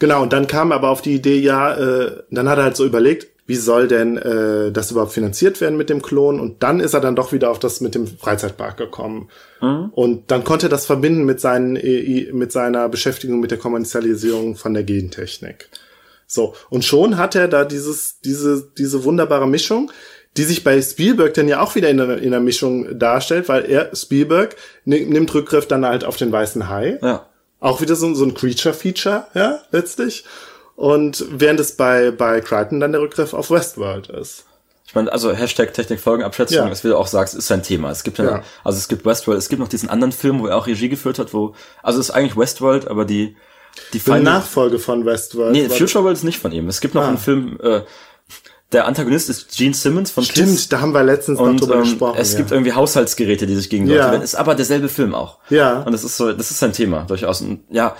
[0.00, 2.84] Genau, und dann kam aber auf die Idee, ja, äh, dann hat er halt so
[2.84, 6.40] überlegt, wie soll denn äh, das überhaupt finanziert werden mit dem Klon?
[6.40, 9.28] Und dann ist er dann doch wieder auf das mit dem Freizeitpark gekommen.
[9.60, 9.90] Mhm.
[9.92, 14.56] Und dann konnte er das verbinden mit, seinen, äh, mit seiner Beschäftigung mit der Kommerzialisierung
[14.56, 15.68] von der Gentechnik.
[16.34, 19.92] So, und schon hat er da dieses, diese, diese wunderbare Mischung,
[20.36, 23.70] die sich bei Spielberg dann ja auch wieder in der, in der Mischung darstellt, weil
[23.70, 26.98] er, Spielberg, nimmt Rückgriff dann halt auf den weißen Hai.
[27.00, 27.26] Ja.
[27.60, 30.24] Auch wieder so, so ein Creature-Feature, ja, letztlich.
[30.74, 34.44] Und während es bei, bei Crichton dann der Rückgriff auf Westworld ist.
[34.86, 36.68] Ich meine, also Hashtag Technikfolgenabschätzung, ja.
[36.68, 37.90] das wie du auch sagst, ist sein Thema.
[37.90, 40.48] Es gibt ja, ja, also es gibt Westworld, es gibt noch diesen anderen Film, wo
[40.48, 43.36] er auch Regie geführt hat, wo, also es ist eigentlich Westworld, aber die,
[43.92, 45.52] die, die Nachfolge von Westworld.
[45.52, 46.68] Nee, Future World ist nicht von ihm.
[46.68, 47.08] Es gibt noch ah.
[47.08, 47.80] einen Film, äh,
[48.72, 50.68] der Antagonist ist Gene Simmons von Stimmt, Kids.
[50.68, 52.18] da haben wir letztens und, noch drüber ähm, gesprochen.
[52.18, 52.38] Es ja.
[52.38, 54.12] gibt irgendwie Haushaltsgeräte, die sich gegen Leute ja.
[54.14, 55.38] Ist aber derselbe Film auch.
[55.48, 55.82] Ja.
[55.82, 57.40] Und das ist so, das ist sein Thema durchaus.
[57.40, 57.96] Und ja,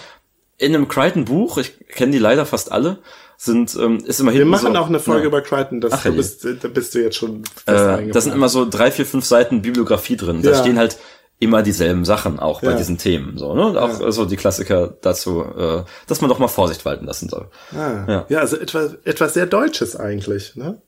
[0.59, 2.99] in einem Crichton-Buch, ich kenne die leider fast alle,
[3.37, 5.27] sind ähm, ist immer Wir machen so, auch eine Folge ja.
[5.29, 8.49] über Crichton, das Ach, du bist, da bist du jetzt schon äh, Da sind immer
[8.49, 10.43] so drei, vier, fünf Seiten Bibliografie drin.
[10.43, 10.99] Da stehen halt
[11.39, 12.77] immer dieselben Sachen auch bei ja.
[12.77, 14.06] diesen Themen so ne auch ja.
[14.06, 18.05] also die Klassiker dazu äh, dass man doch mal Vorsicht walten lassen soll ah.
[18.06, 18.27] ja.
[18.28, 20.81] ja also etwas etwas sehr Deutsches eigentlich ne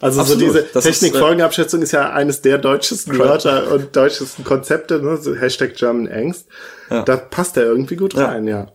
[0.00, 0.40] also Absolut.
[0.40, 5.18] so diese Technikfolgenabschätzung ist ja eines der deutschesten Wörter und deutschesten Konzepte, ne?
[5.18, 6.48] so Hashtag German Angst.
[6.88, 7.02] Ja.
[7.02, 8.68] Da passt er irgendwie gut rein, ja.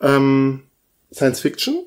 [0.00, 0.16] ja.
[0.16, 0.62] Ähm,
[1.12, 1.86] Science Fiction?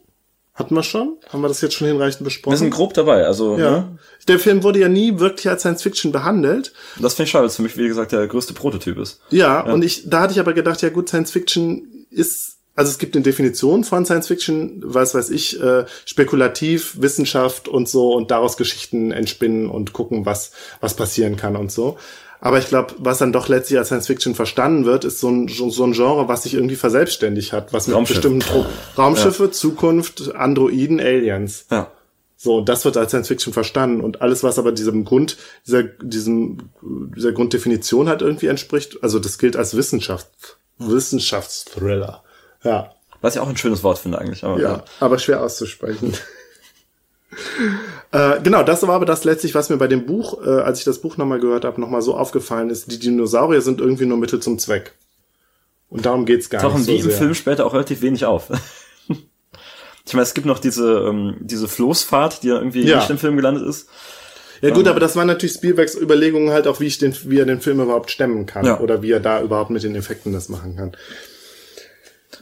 [0.62, 1.18] Hatten wir schon?
[1.30, 2.54] Haben wir das jetzt schon hinreichend besprochen?
[2.54, 3.58] Wir sind grob dabei, also.
[3.58, 3.72] Ja.
[3.72, 3.98] Ne?
[4.28, 6.72] Der Film wurde ja nie wirklich als Science Fiction behandelt.
[7.00, 9.22] Das finde ich schade, weil es für mich, wie gesagt, der größte Prototyp ist.
[9.32, 12.92] Ja, ja, und ich, da hatte ich aber gedacht, ja gut, Science Fiction ist, also
[12.92, 18.14] es gibt eine Definition von Science Fiction, was weiß ich, äh, spekulativ, Wissenschaft und so
[18.14, 21.98] und daraus Geschichten entspinnen und gucken, was, was passieren kann und so.
[22.44, 25.48] Aber ich glaube, was dann doch letztlich als Science Fiction verstanden wird, ist so ein,
[25.48, 28.18] so ein Genre, was sich irgendwie verselbstständigt hat, was mit Raumschiff.
[28.18, 28.66] bestimmten Pro
[28.98, 29.52] Raumschiffe, ja.
[29.52, 31.68] Zukunft, Androiden, Aliens.
[31.70, 31.92] Ja.
[32.36, 34.02] So, das wird als Science Fiction verstanden.
[34.02, 35.38] Und alles, was aber diesem Grund,
[35.68, 36.72] dieser, diesem,
[37.16, 42.24] dieser Grunddefinition halt irgendwie entspricht, also das gilt als Wissenschaft, Wissenschaftsthriller.
[42.64, 42.96] Ja.
[43.22, 44.44] Was ich auch ein schönes Wort finde eigentlich.
[44.44, 44.84] Aber, ja, ja.
[45.00, 46.18] aber schwer auszusprechen.
[48.12, 50.86] Äh, genau, das war aber das letztlich, was mir bei dem Buch, äh, als ich
[50.86, 52.92] das Buch nochmal gehört habe, nochmal so aufgefallen ist.
[52.92, 54.94] Die Dinosaurier sind irgendwie nur Mittel zum Zweck.
[55.90, 58.50] Und darum geht's gar Tauchen nicht so die im Film später auch relativ wenig auf.
[59.08, 62.98] ich meine, es gibt noch diese, ähm, diese Floßfahrt, die ja irgendwie ja.
[62.98, 63.90] nicht im Film gelandet ist.
[64.62, 67.40] Ja gut, ähm, aber das waren natürlich Spielbergs Überlegungen halt auch, wie ich den, wie
[67.40, 68.80] er den Film überhaupt stemmen kann ja.
[68.80, 70.96] oder wie er da überhaupt mit den Effekten das machen kann.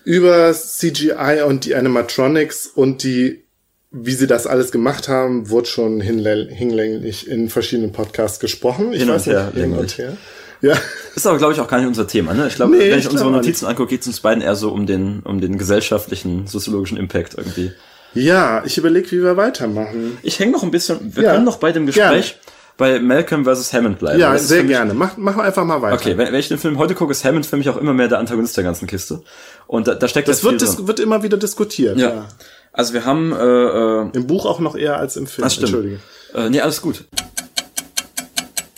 [0.03, 3.43] Über CGI und die Animatronics und die
[3.91, 8.93] wie sie das alles gemacht haben, wurde schon hinlänglich in verschiedenen Podcasts gesprochen.
[8.93, 10.17] Ich hin weiß her, nicht, hin und her.
[10.61, 10.75] Ja.
[11.15, 12.33] Ist aber, glaube ich, auch gar nicht unser Thema.
[12.33, 12.47] Ne?
[12.47, 14.85] Ich glaube, nee, wenn ich, unsere Notizen angucke, geht es uns beiden eher so um
[14.85, 17.71] den, um den gesellschaftlichen, soziologischen Impact irgendwie.
[18.13, 20.17] Ja, ich überlege, wie wir weitermachen.
[20.21, 21.33] Ich hänge noch ein bisschen, wir ja.
[21.33, 22.37] können noch bei dem Gespräch
[22.77, 22.99] gerne.
[22.99, 24.19] bei Malcolm versus Hammond bleiben.
[24.19, 24.93] Ja, sehr gerne.
[24.93, 25.95] Mach, mach einfach mal weiter.
[25.95, 28.07] Okay, wenn, wenn ich den Film heute gucke, ist Hammond für mich auch immer mehr
[28.07, 29.21] der Antagonist der ganzen Kiste.
[29.67, 31.97] Und da, da steckt das, das wird, wird immer wieder diskutiert.
[31.97, 32.09] ja.
[32.09, 32.27] ja.
[32.71, 35.43] Also wir haben äh, äh, im Buch auch noch eher als im Film.
[35.43, 35.73] Das stimmt.
[35.73, 35.99] Entschuldige.
[36.33, 37.05] Äh, nee, alles gut.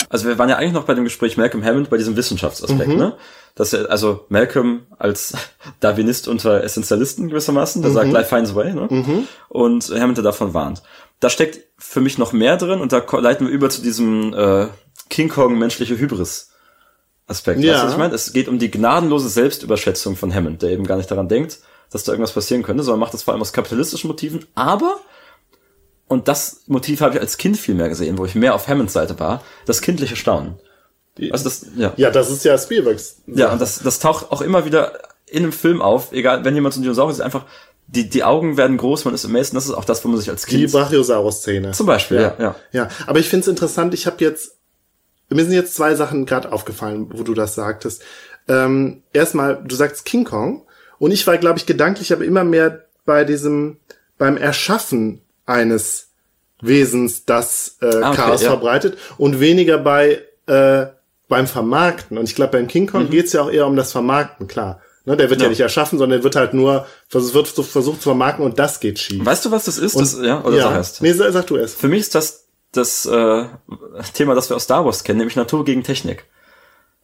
[0.09, 2.97] Also wir waren ja eigentlich noch bei dem Gespräch Malcolm Hammond bei diesem Wissenschaftsaspekt, mhm.
[2.97, 3.13] ne?
[3.55, 5.33] Dass er, also Malcolm als
[5.79, 7.95] Darwinist unter Essentialisten gewissermaßen, der mhm.
[7.95, 8.87] sagt, life finds a way, ne?
[8.89, 9.27] Mhm.
[9.49, 10.83] Und Hammond der davon warnt.
[11.19, 14.67] Da steckt für mich noch mehr drin und da leiten wir über zu diesem äh,
[15.09, 16.49] King Kong menschliche Hybris.
[17.27, 17.61] Aspekt.
[17.61, 17.73] Ja.
[17.73, 18.13] Weißt du, was ich meine?
[18.13, 21.59] Es geht um die gnadenlose Selbstüberschätzung von Hammond, der eben gar nicht daran denkt,
[21.91, 24.99] dass da irgendwas passieren könnte, sondern macht das vor allem aus kapitalistischen Motiven, aber
[26.07, 28.91] und das Motiv habe ich als Kind viel mehr gesehen, wo ich mehr auf Hammonds
[28.91, 30.59] Seite war, das kindliche Staunen.
[31.31, 31.93] Also das, ja.
[31.95, 33.21] Ja, das ist ja Spielbergs.
[33.27, 36.73] Ja, und das, das taucht auch immer wieder in einem Film auf, egal, wenn jemand
[36.73, 37.45] so ein Dinosaurier ist, einfach,
[37.87, 40.17] die, die Augen werden groß, man ist im Mason, das ist auch das, wo man
[40.17, 40.61] sich als Kind...
[40.61, 41.71] Die Brachiosaurus-Szene.
[41.71, 42.35] Zum Beispiel, ja.
[42.37, 42.89] Ja, ja.
[43.07, 44.57] aber ich finde es interessant, ich habe jetzt,
[45.29, 48.01] mir sind jetzt zwei Sachen gerade aufgefallen, wo du das sagtest.
[48.49, 50.65] Ähm, erstmal, du sagst King Kong,
[51.01, 53.77] und ich war, glaube ich, gedanklich aber immer mehr bei diesem,
[54.19, 56.09] beim Erschaffen eines
[56.61, 58.49] Wesens, das äh, ah, okay, Chaos ja.
[58.49, 60.85] verbreitet und weniger bei äh,
[61.27, 62.19] beim Vermarkten.
[62.19, 63.09] Und ich glaube, beim King Kong mhm.
[63.09, 64.79] geht's ja auch eher um das Vermarkten, klar.
[65.05, 65.45] Ne, der wird ja.
[65.45, 65.49] ja.
[65.49, 68.99] nicht erschaffen, sondern der wird halt nur versucht, wird versucht zu vermarkten und das geht
[68.99, 69.25] schief.
[69.25, 69.95] Weißt du, was das ist?
[69.95, 70.63] Und, das, ja, oder ja.
[70.65, 71.01] sag erst.
[71.01, 71.73] Nee, sag du es.
[71.73, 73.45] Für mich ist das das äh,
[74.13, 76.25] Thema, das wir aus Star Wars kennen, nämlich Natur gegen Technik.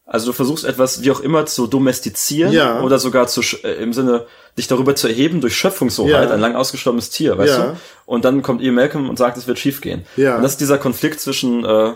[0.10, 2.82] Also du versuchst etwas wie auch immer zu domestizieren ja.
[2.82, 4.26] oder sogar zu, äh, im Sinne
[4.58, 6.34] dich darüber zu erheben durch Schöpfungshoheit, ja.
[6.34, 7.66] ein lang ausgestorbenes Tier, weißt ja.
[7.66, 7.78] du?
[8.06, 10.06] Und dann kommt Ian Malcolm und sagt, es wird schiefgehen.
[10.16, 10.38] Ja.
[10.38, 11.92] Und das ist dieser Konflikt zwischen äh,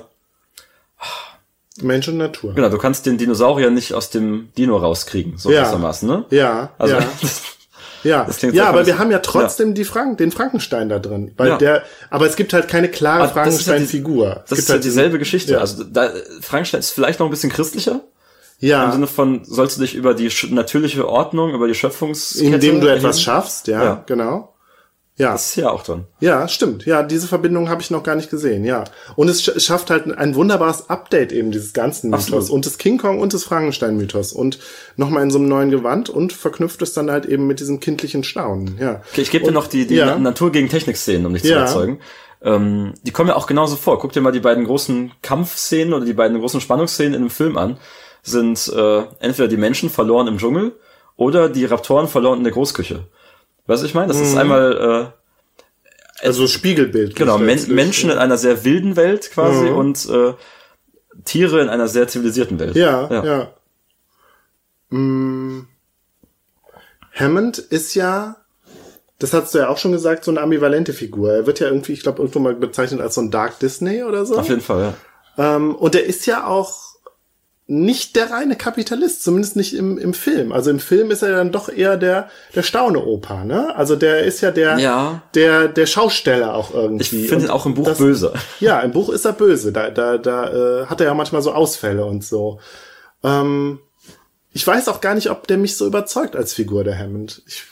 [1.82, 2.54] Mensch und Natur.
[2.54, 5.62] Genau, du kannst den Dinosaurier nicht aus dem Dino rauskriegen, so ja.
[5.62, 6.26] gewissermaßen, ne?
[6.32, 6.72] Ja.
[6.78, 7.02] Also ja.
[8.04, 11.34] Ja, ja aber wir haben ja trotzdem die Frank den Frankenstein da drin.
[11.38, 11.58] Weil Ja.
[11.58, 14.44] der, aber es gibt halt keine klare Aber das ist ja die- Frankenstein-Figur.
[14.50, 15.54] Das ist ja halt dieselbe Geschichte.
[15.54, 15.60] Ja.
[15.60, 16.10] Also da,
[16.42, 18.02] Frankenstein ist vielleicht noch ein bisschen christlicher.
[18.60, 22.46] Im ja, Sinne von, sollst du dich über die natürliche Ordnung, über die Schöpfungskette...
[22.46, 23.20] indem du etwas erheben?
[23.24, 24.04] schaffst, ja, Ja.
[24.06, 24.51] genau.
[25.22, 26.06] Ja, Das ist ja auch drin.
[26.20, 26.86] ja, stimmt.
[26.86, 28.84] Ja, diese Verbindung habe ich noch gar nicht gesehen, ja.
[29.16, 32.50] Und es sch schafft halt ein wunderbares Update eben dieses ganzen Mythos Absolut.
[32.50, 34.60] und des King Kong und des Frankenstein-Mythos und
[34.96, 38.24] nochmal in so einem neuen Gewand und verknüpft es dann halt eben mit diesem kindlichen
[38.24, 39.02] Staunen, ja.
[39.12, 40.06] Okay, ich gebe dir noch die, die ja.
[40.08, 41.58] Na- Natur gegen Technik-Szenen, um dich zu Ja.
[41.60, 42.00] überzeugen.
[42.44, 44.00] Ähm, die kommen ja auch genauso vor.
[44.00, 47.56] Guck dir mal die beiden großen Kampfszenen oder die beiden großen Spannungsszenen in dem Film
[47.58, 47.78] an.
[48.24, 50.72] Sind äh, entweder die Menschen verloren im Dschungel
[51.16, 53.06] oder die Raptoren verloren in der Großküche.
[53.68, 54.08] Weißt du, ich meine?
[54.08, 54.24] Das Mhm.
[54.24, 55.12] ist einmal
[56.24, 57.16] äh, Also Spiegelbild.
[57.16, 57.60] genau Men.
[57.74, 59.76] Menschen in einer sehr wilden Welt quasi Mhm.
[59.76, 60.34] und äh,
[61.26, 62.76] Tiere in einer sehr zivilisierten Welt.
[62.76, 63.54] Ja, ja.
[64.98, 65.68] Mm.
[67.14, 68.38] Hammond ist ja,
[69.20, 71.32] das hast du ja auch schon gesagt, so eine ambivalente Figur.
[71.34, 74.26] Er wird ja irgendwie, ich glaube, irgendwo mal bezeichnet als so ein Dark Disney oder
[74.26, 74.38] so.
[74.38, 74.94] Auf jeden Fall,
[75.38, 75.56] ja.
[75.56, 76.91] Ähm, und er ist ja auch
[77.72, 80.52] nicht der reine Kapitalist, zumindest nicht im, im Film.
[80.52, 83.74] Also im Film ist er dann doch eher der, der Staune-Opa, ne?
[83.76, 85.22] Also der ist ja der, Ja.
[85.36, 87.28] der, der Schausteller auch Ich irgendwie.
[87.28, 88.34] finde ihn auch im Buch das- böse.
[88.60, 89.72] Ja, im Buch ist er böse.
[89.72, 92.60] Da, da, da äh, hat er ja manchmal so Ausfälle und so.
[93.24, 93.80] Ähm,
[94.52, 97.42] ich weiß auch gar nicht, ob der mich so überzeugt als Figur, der Hammond.
[97.48, 97.64] Ich,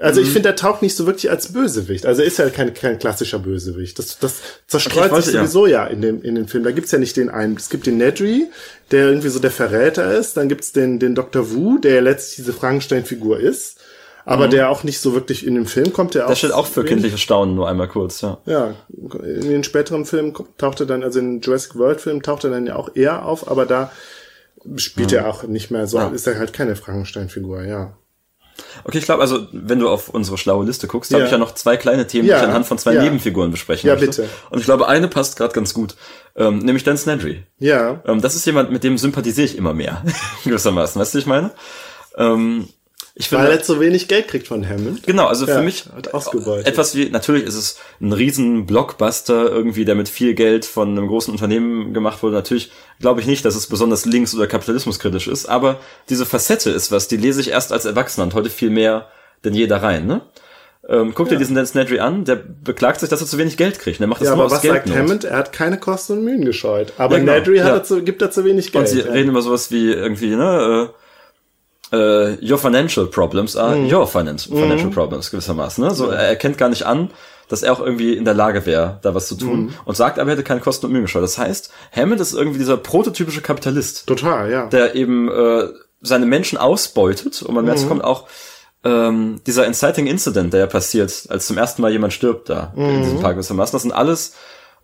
[0.00, 0.26] also Mhm.
[0.26, 2.06] ich finde, der taugt nicht so wirklich als Bösewicht.
[2.06, 3.98] Also er ist ja kein, kein klassischer Bösewicht.
[3.98, 4.34] Das, das
[4.66, 6.64] zerstreut Okay, wollte- sich sowieso ja, in, dem, in dem Film.
[6.64, 7.56] Da gibt's ja nicht den einen.
[7.56, 8.46] Es gibt den Nedry,
[8.90, 10.36] der irgendwie so der Verräter ist.
[10.36, 11.52] Dann gibt's den, den Dr.
[11.52, 13.78] Wu, der ja letztlich diese Frankenstein-Figur ist.
[14.26, 16.14] Aber der auch nicht so wirklich in dem Film kommt.
[16.14, 16.28] Der, Mhm.
[16.28, 18.38] Der steht auch für kindliches Staunen, nur einmal kurz, ja.
[18.46, 18.74] ja,
[19.24, 22.66] in den späteren Filmen taucht er dann, also in Jurassic World Filmen taucht er dann
[22.66, 23.90] ja auch eher auf, aber da
[24.76, 26.08] spielt er auch nicht mehr so, Ja.
[26.10, 27.96] ist er halt keine Frankenstein-Figur, ja.
[28.84, 31.26] Okay, ich glaube, also wenn du auf unsere schlaue Liste guckst, da habe Ja.
[31.26, 33.02] ich ja noch zwei kleine Themen, die Ja, ich anhand von zwei ja.
[33.02, 34.06] Nebenfiguren besprechen Ja, möchte.
[34.22, 34.28] bitte.
[34.50, 35.94] Und ich glaube, eine passt gerade ganz gut,
[36.36, 37.42] ähm, nämlich Dan Snedry.
[37.58, 40.02] Ja, Ähm, das ist jemand, mit dem sympathisiere ich immer mehr,
[40.44, 41.00] gewissermaßen.
[41.00, 41.50] Weißt du, wie ich meine?
[42.16, 42.68] Ähm,
[43.20, 45.02] ich finde, weil er zu wenig Geld kriegt von Hammond.
[45.04, 45.84] Genau, also Ja, für mich
[46.64, 51.06] etwas wie, natürlich ist es ein riesen Blockbuster irgendwie, der mit viel Geld von einem
[51.06, 52.34] großen Unternehmen gemacht wurde.
[52.36, 56.90] Natürlich glaube ich nicht, dass es besonders links- oder kapitalismuskritisch ist, aber diese Facette ist
[56.90, 59.08] was, die lese ich erst als Erwachsener und heute viel mehr
[59.44, 60.22] denn je da rein, ne?
[60.88, 63.78] Ähm, guck dir diesen Dan Snedry an, der beklagt sich, dass er zu wenig Geld
[63.78, 64.00] kriegt.
[64.00, 64.96] Der macht das Ja, nur aber aus was sagt Geldnot.
[64.96, 65.24] Hammond?
[65.24, 66.94] Er hat keine Kosten und Mühen gescheut.
[66.96, 67.32] Aber Ja, genau.
[67.34, 67.74] Nedry hat Ja.
[67.76, 68.84] er zu, gibt er zu wenig Geld.
[68.84, 69.12] Und sie ja.
[69.12, 70.94] reden über sowas wie irgendwie, ne, äh,
[71.92, 73.92] äh, your financial problems are Mhm.
[73.92, 75.82] your finan- financial problems gewissermaßen.
[75.84, 75.94] Ne?
[75.94, 77.10] So, er erkennt gar nicht an,
[77.48, 79.74] dass er auch irgendwie in der Lage wäre, da was zu tun Mhm.
[79.84, 81.22] und sagt, aber er hätte keine Kosten und Mühen gescheut.
[81.24, 84.66] Das heißt, Hammond ist irgendwie dieser prototypische Kapitalist, Total, ja.
[84.66, 85.64] der eben äh,
[86.00, 88.26] seine Menschen ausbeutet und man merkt, es kommt auch
[88.84, 93.02] ähm, dieser inciting Incident, der ja passiert, als zum ersten Mal jemand stirbt da in
[93.02, 93.72] diesem Park gewissermaßen.
[93.72, 94.32] Das sind alles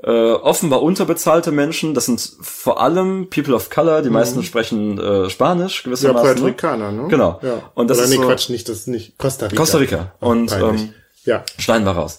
[0.02, 1.94] äh, offenbar unterbezahlte Menschen.
[1.94, 4.02] Das sind vor allem People of Color.
[4.02, 6.23] Die meisten sprechen äh, Spanisch ja, gewissermaßen.
[6.24, 6.47] Puerto ne?
[6.48, 7.09] Ricaner, ne?
[7.09, 7.40] Genau.
[7.43, 7.70] Ja.
[7.74, 9.16] Und das Oder ist nee, so- Quatsch, nicht, das ist nicht.
[9.18, 9.56] Costa Rica.
[9.56, 10.12] Costa Rica.
[10.20, 10.93] Und ähm,
[11.24, 11.44] ja.
[11.59, 12.18] schneiden wir raus.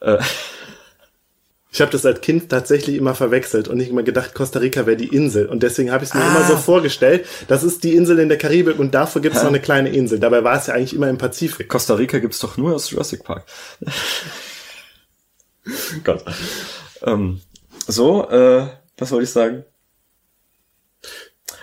[0.00, 0.18] Äh,
[1.72, 4.96] Ich habe das als Kind tatsächlich immer verwechselt und ich immer gedacht, Costa Rica wäre
[4.96, 5.44] die Insel.
[5.44, 6.28] Und deswegen habe ich es mir Ah.
[6.28, 9.50] immer so vorgestellt, das ist die Insel in der Karibik und davor gibt es noch
[9.50, 10.18] eine kleine Insel.
[10.18, 11.68] Dabei war es ja eigentlich immer im Pazifik.
[11.68, 13.44] Costa Rica gibt's doch nur aus Jurassic Park.
[16.04, 16.24] Gott.
[17.02, 17.40] Ähm,
[17.86, 18.66] so, äh,
[18.98, 19.64] was wollte ich sagen?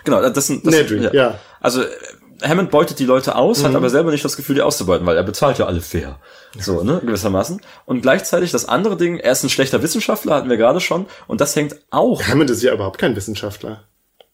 [0.04, 1.38] Genau, das sind das, Nedry, ja.
[1.60, 1.88] Also äh,
[2.42, 5.22] Hammond beutet die Leute aus, hat aber selber nicht das Gefühl, die auszubeuten, weil er
[5.22, 6.18] bezahlt ja alle fair.
[6.58, 7.60] So, ne, gewissermaßen.
[7.86, 11.40] Und gleichzeitig das andere Ding, er ist ein schlechter Wissenschaftler, hatten wir gerade schon, und
[11.40, 13.84] das hängt auch Hammond ist ja überhaupt kein Wissenschaftler.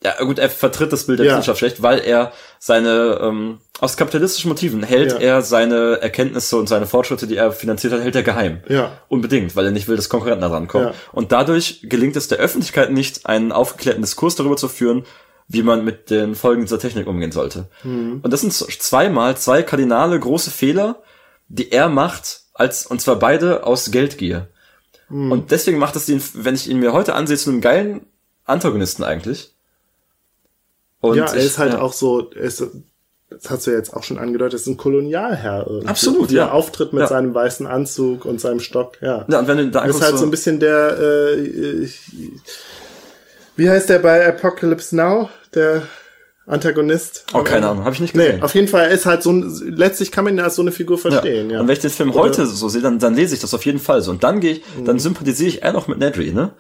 [0.03, 1.33] Ja, gut, er vertritt das Bild der Ja.
[1.33, 5.19] Wissenschaft schlecht, weil er seine, ähm, aus kapitalistischen Motiven hält Ja.
[5.19, 8.61] er seine Erkenntnisse und seine Fortschritte, die er finanziert hat, hält er geheim.
[8.69, 8.93] Ja.
[9.09, 10.89] Unbedingt, weil er nicht will, dass Konkurrenten da rankommen.
[10.89, 10.95] Ja.
[11.13, 15.05] Und dadurch gelingt es der Öffentlichkeit nicht, einen aufgeklärten Diskurs darüber zu führen,
[15.49, 17.69] wie man mit den Folgen dieser Technik umgehen sollte.
[17.83, 18.21] Mhm.
[18.23, 21.03] Und das sind zweimal zwei kardinale große Fehler,
[21.49, 24.49] die er macht, als, und zwar beide aus Geldgier.
[25.09, 25.33] Mhm.
[25.33, 28.07] Und deswegen macht es ihn, wenn ich ihn mir heute ansehe, zu einem geilen
[28.45, 29.53] Antagonisten eigentlich.
[31.01, 31.81] Und ja, er ist halt ja.
[31.81, 32.63] auch so, er ist,
[33.31, 35.89] das hast du ja jetzt auch schon angedeutet, ist ein Kolonialherr irgendwie.
[35.89, 36.51] Absolut, er ja.
[36.51, 37.07] auftritt mit Ja.
[37.09, 39.25] seinem weißen Anzug und seinem Stock, ja.
[39.29, 41.89] Ja, und wenn du da Das ist halt so ein bisschen der, äh,
[43.57, 45.83] wie heißt der bei Apocalypse Now, der
[46.47, 47.27] Antagonist?
[47.33, 48.43] Oh, keine Ahnung, habe ich nicht Nee, gesehen.
[48.43, 50.73] auf jeden Fall, er ist halt so ein, letztlich kann man ihn als so eine
[50.73, 51.61] Figur verstehen, ja.
[51.61, 53.79] Und wenn ich den Film heute so sehe, dann, dann lese ich das auf jeden
[53.79, 54.11] Fall so.
[54.11, 56.51] Und dann gehe ich, dann sympathisiere ich eher noch mit Nedry, ne?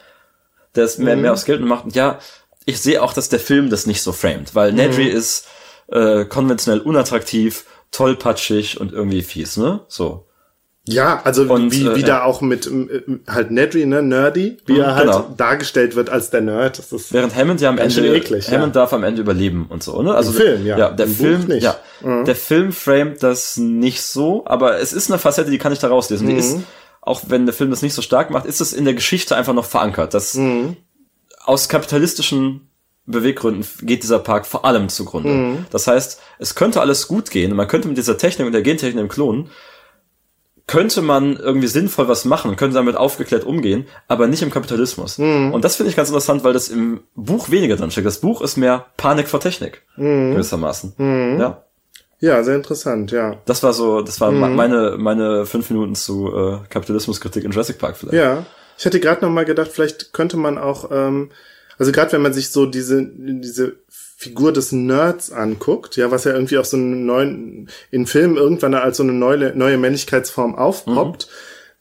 [0.76, 1.96] Der ist mehr, mehr aufs Geld und macht.
[1.96, 2.20] Ja,
[2.66, 5.46] ich sehe auch, dass der Film das nicht so framed, weil Nedry ist
[5.88, 9.80] äh, konventionell unattraktiv, tollpatschig und irgendwie fies, ne?
[9.88, 10.26] So.
[10.84, 12.06] Ja, also Und, wie, äh, wie ja.
[12.06, 12.68] da auch mit
[13.28, 15.34] halt Nedry, ne, Nerdy, wie er halt genau.
[15.36, 16.78] dargestellt wird als der Nerd.
[16.78, 18.54] Das ist Während Hammond ja am Ende, eklig, ja.
[18.54, 20.14] Hammond darf am Ende überleben und so, ne?
[20.14, 20.78] Also Im Film, ja.
[20.78, 21.62] Ja, der Im Buch Film, nicht.
[21.62, 21.76] ja.
[22.02, 22.24] Mhm.
[22.24, 25.88] Der Film framet das nicht so, aber es ist eine Facette, die kann ich da
[25.88, 26.26] rauslesen.
[26.26, 26.30] Mhm.
[26.30, 26.56] Die ist,
[27.02, 29.54] auch wenn der Film das nicht so stark macht, ist es in der Geschichte einfach
[29.54, 30.14] noch verankert.
[30.14, 30.76] Das, Mhm.
[31.50, 32.68] Aus kapitalistischen
[33.06, 35.30] Beweggründen geht dieser Park vor allem zugrunde.
[35.30, 35.66] Mhm.
[35.70, 37.54] Das heißt, es könnte alles gut gehen.
[37.56, 39.50] Man könnte mit dieser Technik und der Gentechnik im Klonen
[40.66, 45.18] könnte man irgendwie sinnvoll was machen, könnte damit aufgeklärt umgehen, aber nicht im Kapitalismus.
[45.18, 45.52] Mhm.
[45.52, 48.06] Und das finde ich ganz interessant, weil das im Buch weniger drin steckt.
[48.06, 50.32] Das Buch ist mehr Panik vor Technik, Mhm.
[50.34, 50.94] gewissermaßen.
[51.40, 51.64] Ja,
[52.20, 53.38] ja sehr interessant, ja.
[53.46, 54.40] das war so, das war Mhm.
[54.40, 58.14] me- meine meine fünf Minuten zu äh, Kapitalismuskritik in Jurassic Park vielleicht.
[58.14, 58.46] Ja,
[58.80, 61.28] ich hatte gerade noch mal gedacht, vielleicht könnte man auch, ähm,
[61.76, 66.32] also gerade wenn man sich so diese diese Figur des Nerds anguckt, ja, was ja
[66.32, 71.28] irgendwie auch so einen neuen in Filmen irgendwann als so eine neue neue Männlichkeitsform aufpoppt.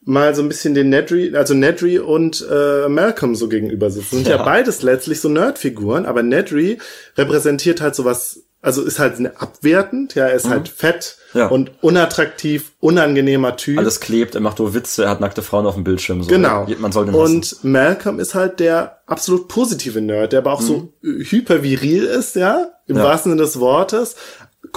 [0.01, 4.15] Mal so ein bisschen den Nedry, also Nedry und äh, Malcolm so gegenüber sitzen.
[4.17, 4.35] Sind ja.
[4.37, 4.43] Ja.
[4.43, 6.79] beides letztlich so Nerdfiguren, aber Nedry
[7.17, 11.47] repräsentiert halt sowas, also ist halt eine abwertend, ja, er ist halt fett Ja.
[11.47, 13.77] und unattraktiv, unangenehmer Typ.
[13.79, 16.23] Alles klebt, er macht nur Witze, er hat nackte Frauen auf dem Bildschirm.
[16.23, 16.29] So.
[16.29, 16.67] Genau.
[16.79, 17.35] Man soll den hassen.
[17.35, 22.35] Und Malcolm ist halt der absolut positive Nerd, der aber auch so äh, hyperviril ist,
[22.35, 23.03] ja, im Ja.
[23.05, 24.15] wahrsten Sinne des Wortes.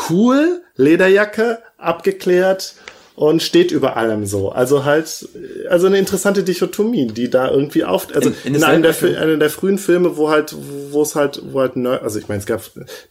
[0.08, 2.74] Cool, Lederjacke, abgeklärt
[3.14, 4.50] und steht über allem so.
[4.52, 5.28] Also halt,
[5.68, 9.36] also eine interessante Dichotomie, die da irgendwie auf, also In- in, in einem der, einer
[9.36, 10.54] der frühen Filme, wo halt,
[10.90, 12.62] wo es halt, wo halt Nerd, also ich meine, es gab,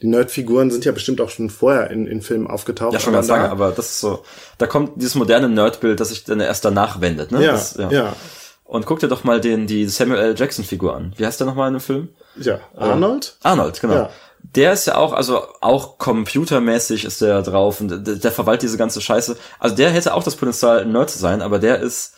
[0.01, 2.93] die Nerdfiguren sind ja bestimmt auch schon vorher in, in Filmen aufgetaucht.
[2.93, 4.23] Ja, schon ganz lange, aber das ist so,
[4.57, 7.43] da kommt dieses moderne Nerdbild, das sich dann erst danach wendet, ne?
[7.43, 8.15] Ja, das, ja,
[8.63, 10.35] Und guck dir doch mal den, die Samuel L.
[10.37, 11.13] Jackson Figur an.
[11.17, 12.09] Wie heißt der nochmal in dem Film?
[12.41, 12.59] ja.
[12.75, 13.35] Arnold?
[13.43, 13.93] Arnold, genau.
[13.95, 14.09] Ja.
[14.43, 18.77] Der ist ja auch, also auch computermäßig ist der drauf und der, der verwaltet diese
[18.77, 19.37] ganze Scheiße.
[19.59, 22.15] Also der hätte auch das Potenzial, ein Nerd zu sein, aber der ist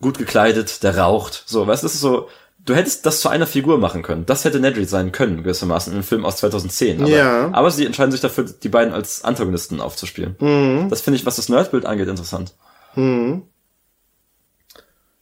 [0.00, 1.44] gut gekleidet, der raucht.
[1.46, 2.28] So, weißt du, das ist so,
[2.64, 4.24] du hättest das zu einer Figur machen können.
[4.26, 7.00] Das hätte Nedry sein können, gewissermaßen, in einem Film aus 2010.
[7.02, 7.50] Aber, Ja.
[7.52, 10.36] aber sie entscheiden sich dafür, die beiden als Antagonisten aufzuspielen.
[10.40, 10.88] Mhm.
[10.88, 12.54] Das finde ich, was das Nerdbild angeht, interessant.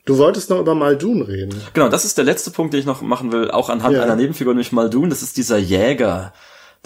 [0.07, 1.61] Du wolltest noch über Muldoon reden.
[1.75, 4.03] Genau, das ist der letzte Punkt, den ich noch machen will, auch anhand Ja.
[4.03, 5.11] einer Nebenfigur, nämlich Muldoon.
[5.11, 6.33] Das ist dieser Jäger,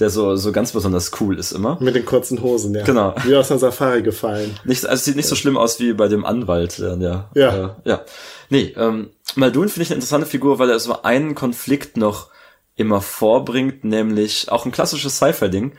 [0.01, 1.79] der so, so ganz besonders cool ist immer.
[1.81, 2.83] Mit den kurzen Hosen, ja.
[2.85, 3.15] Genau.
[3.25, 4.59] Wie aus einer Safari gefallen.
[4.65, 6.79] Nicht, also es sieht nicht so schlimm aus wie bei dem Anwalt.
[6.79, 7.65] Der, der, Ja.
[7.85, 8.05] Äh, ja.
[8.51, 12.29] Nee, ähm, Muldoon finde ich eine interessante Figur, weil er so einen Konflikt noch
[12.77, 15.75] immer vorbringt, nämlich auch ein klassisches Sci-Fi-Ding.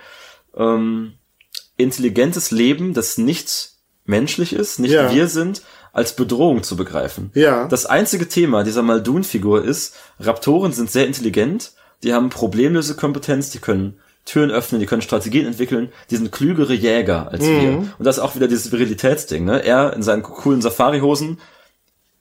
[0.56, 1.14] Ähm,
[1.78, 3.72] intelligentes Leben, das nicht
[4.06, 5.14] menschlich ist, nicht Ja.
[5.14, 5.62] wir sind,
[5.96, 7.32] als Bedrohung zu begreifen.
[7.34, 7.68] Ja.
[7.70, 11.72] Das einzige Thema dieser Muldoon-Figur ist, Raptoren sind sehr intelligent,
[12.04, 17.32] die haben Problemlösekompetenz, die können Türen öffnen, die können Strategien entwickeln, die sind klügere Jäger
[17.32, 17.62] als Mhm.
[17.62, 17.70] wir.
[17.98, 19.64] Und das ist auch wieder dieses Virilitätsding, ne?
[19.64, 21.40] Er in seinen coolen Safari-Hosen,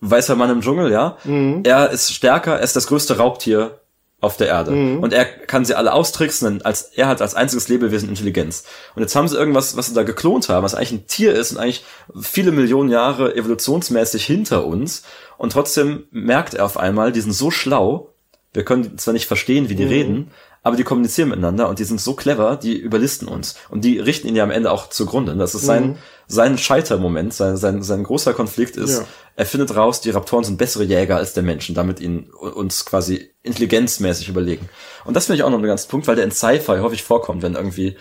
[0.01, 1.17] weißer Mann im Dschungel, ja.
[1.25, 1.63] Mhm.
[1.65, 3.81] Er ist stärker, er ist das größte Raubtier
[4.25, 4.73] auf der Erde.
[4.73, 5.01] Mhm.
[5.01, 8.65] Und er kann sie alle austricksen, denn als, er hat als einziges Lebewesen Intelligenz.
[8.95, 11.53] Und jetzt haben sie irgendwas, was sie da geklont haben, was eigentlich ein Tier ist
[11.53, 11.85] und eigentlich
[12.21, 15.05] viele Millionen Jahre evolutionsmäßig hinter uns.
[15.39, 18.11] Und trotzdem merkt er auf einmal, die sind so schlau,
[18.53, 20.31] wir können zwar nicht verstehen, wie die reden,
[20.63, 23.57] aber die kommunizieren miteinander und die sind so clever, die überlisten uns.
[23.69, 25.37] Und die richten ihn ja am Ende auch zugrunde.
[25.37, 29.05] Das ist sein, sein Scheitermoment, sein, sein, sein großer Konflikt ist, Ja.
[29.37, 32.85] er findet raus, die Raptoren sind bessere Jäger als der Mensch und damit ihnen uns
[32.85, 34.69] quasi intelligenzmäßig überlegen.
[35.05, 37.43] Und das finde ich auch noch einen ganzen Punkt, weil der in Sci-Fi häufig vorkommt,
[37.43, 37.97] wenn irgendwie,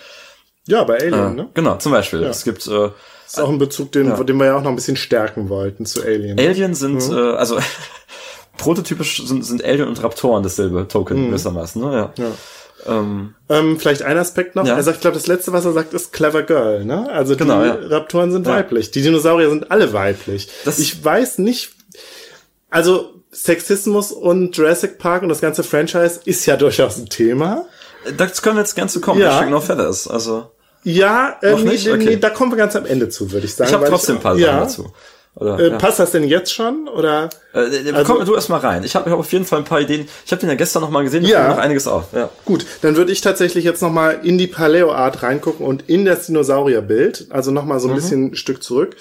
[0.67, 1.49] Ja, bei Alien, äh, ne?
[1.53, 2.89] genau, zum Beispiel, es gibt, äh,
[3.25, 5.85] Das ist auch ein Bezug, den, den wir ja auch noch ein bisschen stärken wollten
[5.85, 6.39] zu Alien.
[6.39, 7.57] Alien sind, äh, also
[8.57, 12.13] prototypisch sind, sind Alien und Raptoren dasselbe Token gewissermaßen, ne?
[12.17, 12.23] Ja.
[12.23, 12.31] Ja.
[12.87, 14.65] Ähm, Ähm, vielleicht ein Aspekt noch.
[14.65, 14.75] Ja.
[14.75, 17.09] Er sagt, ich glaube, das letzte, was er sagt, ist clever girl, ne?
[17.11, 17.75] Also Genau, die ja.
[17.97, 18.53] Raptoren sind Ja.
[18.53, 18.91] weiblich.
[18.91, 20.49] Die Dinosaurier sind alle weiblich.
[20.65, 21.71] Das- ich weiß nicht,
[22.69, 27.65] also Sexismus und Jurassic Park und das ganze Franchise ist ja durchaus ein Thema.
[28.17, 29.21] das können wir jetzt gern zu kommen.
[29.21, 29.31] Ja.
[29.31, 30.07] Hashtag no feathers.
[30.07, 30.51] Also,
[30.85, 31.97] Ja, äh, Noch nee, Okay.
[32.05, 33.69] nee, da kommen wir ganz am Ende zu, würde ich sagen.
[33.69, 34.91] ich habe trotzdem ein paar Sachen ja, dazu.
[35.35, 35.77] Oder, Äh, ja.
[35.77, 36.87] Passt das denn jetzt schon?
[36.87, 37.29] Oder?
[37.55, 38.83] Äh, äh, also- komm du erst mal rein.
[38.83, 40.07] Ich habe hab auf jeden Fall ein paar Ideen.
[40.25, 41.47] Ich habe den ja gestern noch mal gesehen, da Ja.
[41.47, 42.05] noch einiges auf.
[42.13, 42.29] Ja.
[42.45, 47.27] Gut, dann würde ich tatsächlich jetzt nochmal in die Paleo-Art reingucken und in das Dinosaurierbild,
[47.31, 47.81] also nochmal Mhm.
[47.81, 48.95] so ein bisschen ein Stück zurück.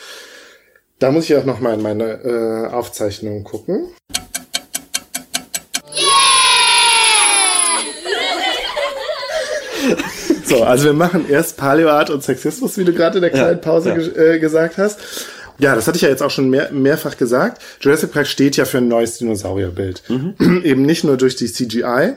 [0.98, 3.88] Da muss ich auch nochmal in meine äh, Aufzeichnungen gucken.
[10.44, 13.88] So, also wir machen erst Paleo-Art und Sexismus, wie du gerade in der kleinen Pause
[13.90, 13.94] ja.
[13.96, 14.98] ge- äh, gesagt hast.
[15.58, 17.62] Ja, das hatte ich ja jetzt auch schon mehr, mehrfach gesagt.
[17.80, 20.02] Jurassic Park steht ja für ein neues Dinosaurierbild.
[20.08, 20.34] Mhm.
[20.64, 22.14] eben nicht nur durch die CGI,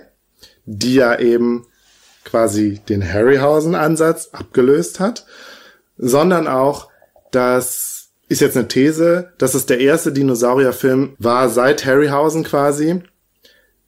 [0.66, 1.66] die ja eben
[2.24, 5.26] quasi den Harryhausen-Ansatz abgelöst hat,
[5.98, 6.90] sondern auch,
[7.32, 13.04] das ist jetzt eine These, dass es der erste Dinosaurierfilm war seit Harryhausen quasi,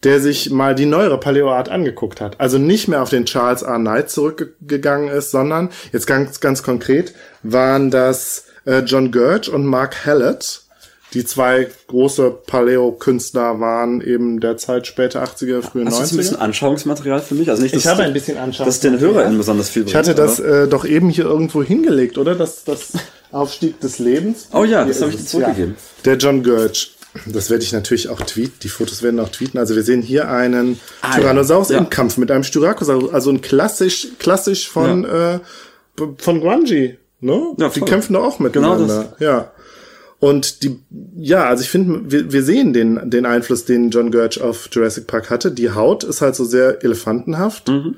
[0.04, 2.40] der sich mal die neuere Paleoart angeguckt hat.
[2.40, 3.78] Also nicht mehr auf den Charles R.
[3.78, 10.06] Knight zurückgegangen ist, sondern jetzt ganz, ganz konkret waren das äh, John Gurge und Mark
[10.06, 10.62] Hallett,
[11.14, 16.16] die zwei große Paleo-Künstler waren eben der Zeit späte 80er, frühe Hast du jetzt ein
[16.16, 16.18] 90er.
[16.18, 17.50] bisschen Anschauungsmaterial für mich?
[17.50, 18.68] Also nicht, dass Ich habe du- ein bisschen Anschauungsmaterial.
[18.68, 22.18] Dass den HörerInnen besonders viel Ich hatte bringt, das äh, doch eben hier irgendwo hingelegt,
[22.18, 22.36] oder?
[22.36, 22.94] Das, das
[23.32, 24.48] Aufstieg des Lebens.
[24.54, 25.72] Oh ja, das Hier habe ist ich dir zurückgegeben.
[25.78, 26.02] Ja.
[26.06, 26.88] Der John Gurge.
[27.26, 28.54] Das werde ich natürlich auch tweeten.
[28.62, 29.58] Die Fotos werden auch tweeten.
[29.58, 31.80] Also wir sehen hier einen Ah, Tyrannosaurus ja.
[31.80, 33.12] im Kampf mit einem Styracosaurus.
[33.12, 35.40] Also ein klassisch, klassisch von, äh,
[35.96, 36.98] b- von Grungy.
[37.20, 37.56] Ne?
[37.58, 39.16] Ja, die kämpfen doch auch Genau miteinander.
[39.20, 39.52] Ja.
[40.20, 40.80] Und die,
[41.16, 45.06] ja, also ich finde, wir, wir sehen den, den Einfluss, den John Gurge auf Jurassic
[45.06, 45.52] Park hatte.
[45.52, 47.68] Die Haut ist halt so sehr elefantenhaft.
[47.68, 47.96] Mhm.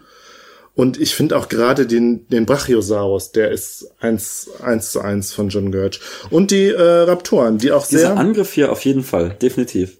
[0.75, 5.49] Und ich finde auch gerade den, den Brachiosaurus, der ist eins, eins zu eins von
[5.49, 5.99] John Gurge.
[6.29, 9.97] Und die äh, Raptoren, die auch Dieser sehr, Angriff hier auf jeden Fall, definitiv.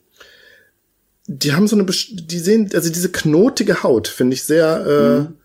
[1.28, 5.36] die haben so eine, die sehen, also diese knotige Haut finde ich sehr, äh, Mhm.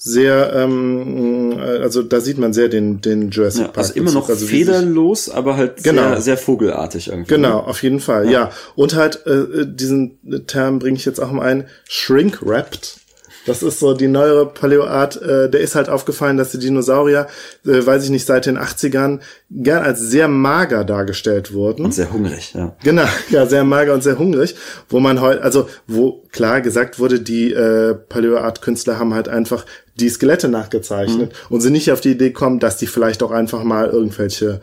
[0.00, 3.78] Sehr, ähm, äh, also da sieht man sehr den, den Jurassic Ja, Park.
[3.78, 4.28] also immer noch.
[4.28, 6.02] Also wie sich- federlos, aber halt Genau.
[6.12, 7.34] sehr, sehr vogelartig irgendwie.
[7.34, 8.50] Genau, auf jeden Fall, ja.
[8.76, 12.96] Und halt, äh, diesen Term bringe ich jetzt auch mal ein, Shrink-Wrapped.
[13.48, 17.26] Das ist so die neuere Paleoart, äh, der ist halt aufgefallen, dass die Dinosaurier,
[17.66, 19.20] äh, weiß ich nicht, seit den 80ern
[19.50, 21.86] gern als sehr mager dargestellt wurden.
[21.86, 22.76] Und sehr hungrig, ja.
[22.84, 24.54] Genau, ja, sehr mager und sehr hungrig,
[24.88, 29.64] wo man heute, also wo klar gesagt wurde, die äh, Paleoart-Künstler haben halt einfach
[29.96, 33.64] die Skelette nachgezeichnet und sind nicht auf die Idee gekommen, dass die vielleicht auch einfach
[33.64, 34.60] mal irgendwelche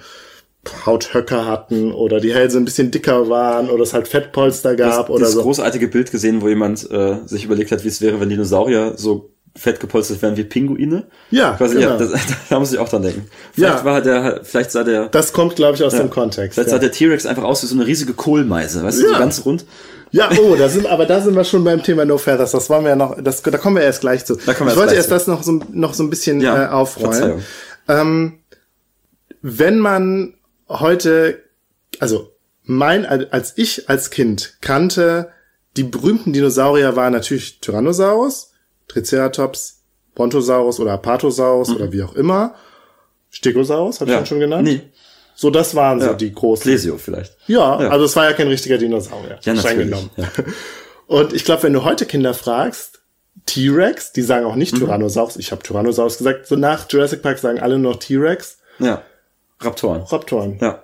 [0.86, 5.20] Hauthöcker hatten oder die Hälse ein bisschen dicker waren oder es halt Fettpolster gab oder
[5.20, 5.42] Dieses so.
[5.44, 9.32] großartige Bild gesehen, wo jemand äh, sich überlegt hat, wie es wäre, wenn Dinosaurier so
[9.58, 11.06] fett gepolstert wären wie Pinguine.
[11.32, 11.92] Ja, Quasi, genau.
[11.92, 12.12] ja das,
[12.50, 13.28] da muss ich auch dran denken.
[13.54, 13.86] Vielleicht Ja.
[13.86, 16.56] war der, vielleicht sah der, Das kommt, glaube ich, aus dem Kontext.
[16.56, 16.76] vielleicht Ja.
[16.76, 19.14] sah der T-Rex einfach aus wie so eine riesige Kohlmeise, weißt du, Ja.
[19.14, 19.66] so ganz rund.
[20.12, 22.52] Ja, oh, da sind, aber da sind wir schon beim Thema No Feathers.
[22.52, 24.36] Das wollen wir ja noch, das, da kommen wir erst gleich zu.
[24.36, 25.14] Da kommen wir ich wollte erst zu.
[25.16, 27.14] das noch so, noch so ein bisschen Ja, äh, aufrollen.
[27.14, 27.42] Verzeihung.
[27.88, 28.34] Ähm,
[29.42, 30.34] wenn man
[30.70, 31.44] heute,
[32.00, 32.32] also
[32.64, 35.30] mein, als ich als Kind kannte,
[35.78, 38.52] die berühmten Dinosaurier waren natürlich Tyrannosaurus,
[38.88, 39.84] Triceratops,
[40.16, 42.56] Brontosaurus oder Apatosaurus oder wie auch immer.
[43.30, 44.64] Stegosaurus, habe ich den schon genannt?
[44.68, 44.82] Nee,
[45.38, 46.14] So, das waren so Ja.
[46.14, 46.64] die großen.
[46.64, 47.36] Plesio vielleicht.
[47.48, 47.90] Ja, Ja.
[47.90, 49.38] also es war ja kein richtiger Dinosaurier.
[49.44, 49.94] Ja, natürlich.
[50.16, 50.30] Ja.
[51.08, 53.02] Und ich glaube, wenn du heute Kinder fragst,
[53.46, 54.80] T-Rex, die sagen auch nicht Mhm.
[54.80, 59.02] Tyrannosaurus, ich habe Tyrannosaurus gesagt, so nach Jurassic Park sagen alle noch T-Rex, ja.
[59.60, 60.02] Raptoren.
[60.04, 60.58] Raptoren.
[60.62, 60.84] Ja.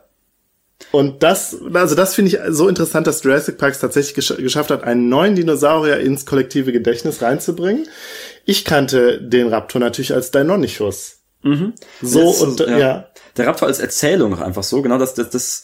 [0.91, 4.72] Und das, also das finde ich so interessant, dass Jurassic Park es tatsächlich gesch geschafft
[4.72, 7.88] hat, einen neuen Dinosaurier ins kollektive Gedächtnis reinzubringen.
[8.45, 11.19] Ich kannte den Raptor natürlich als Deinonychus.
[12.02, 13.07] So Das ist und ja.
[13.38, 15.64] Der Raptor als Erzählung auch einfach so, genau das, das, das,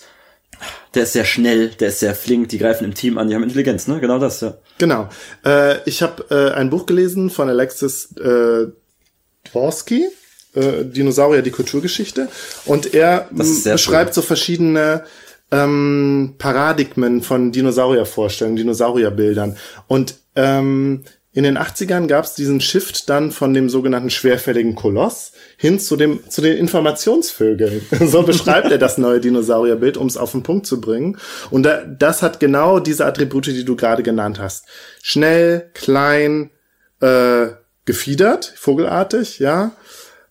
[0.96, 3.44] der ist sehr schnell, der ist sehr flink, die greifen im Team an, die haben
[3.44, 4.00] Intelligenz, ne?
[4.00, 4.58] Genau das, ja.
[4.78, 5.10] Genau.
[5.46, 8.68] Äh, ich habe äh, ein Buch gelesen von Alexis äh,
[9.46, 10.08] Dvorsky,
[10.58, 12.30] äh, Dinosaurier, die Kulturgeschichte.
[12.66, 15.04] Und er Das ist m, sehr beschreibt so verschiedene
[15.52, 19.58] ähm, Paradigmen von Dinosauriervorstellungen, Dinosaurierbildern.
[19.88, 21.04] Und ähm,
[21.38, 25.96] in den 80ern gab es diesen Shift dann von dem sogenannten schwerfälligen Koloss hin zu
[25.96, 27.86] dem zu den Informationsvögeln.
[28.08, 31.18] so beschreibt er das neue Dinosaurierbild, um es auf den Punkt zu bringen.
[31.52, 34.66] Und da, das hat genau diese Attribute, die du gerade genannt hast.
[35.04, 36.50] Schnell, klein,
[37.02, 37.50] äh,
[37.86, 39.72] gefiedert, vogelartig, ja.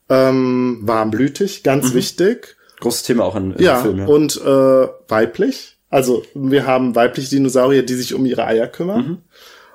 [0.09, 2.57] Ähm, warmblütig, ganz wichtig.
[2.81, 4.07] Großes Thema auch in, in Ja, Film, ja.
[4.07, 5.79] und äh, weiblich.
[5.91, 9.07] Also wir haben weibliche Dinosaurier, die sich um ihre Eier kümmern.
[9.07, 9.19] Mhm.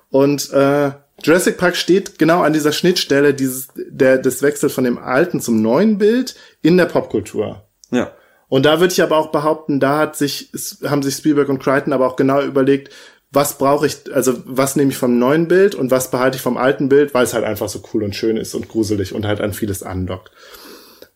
[0.10, 0.92] Und äh,
[1.24, 5.62] Jurassic Park steht genau an dieser Schnittstelle dieses, der, des Wechsels von dem alten zum
[5.62, 7.64] neuen Bild in der Popkultur.
[7.92, 8.12] ja.
[8.50, 10.52] Und da würde ich aber auch behaupten, da hat sich,
[10.84, 12.94] haben sich Spielberg und Crichton aber auch genau überlegt,
[13.32, 16.58] was brauche ich, also was nehme ich vom neuen Bild und was behalte ich vom
[16.58, 19.42] alten Bild, weil es halt einfach so cool und schön ist und gruselig und halt
[19.42, 20.32] an vieles andockt.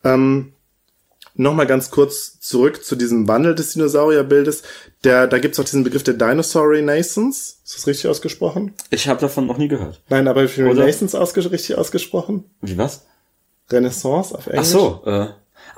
[0.02, 0.52] Ähm,
[1.38, 4.62] Nochmal ganz kurz zurück zu diesem Wandel des Dinosaurierbildes.
[5.04, 7.56] Der, da gibt's auch diesen Begriff der Dinosaur Renaissance.
[7.62, 8.72] Ist das richtig ausgesprochen?
[8.90, 10.00] Ich habe davon noch nie gehört.
[10.08, 10.42] Nein, aber?
[10.42, 12.44] Renaissance ausges richtig ausgesprochen?
[12.62, 13.04] Wie was?
[13.70, 14.60] Renaissance auf Englisch?
[14.60, 15.26] Ach so, äh,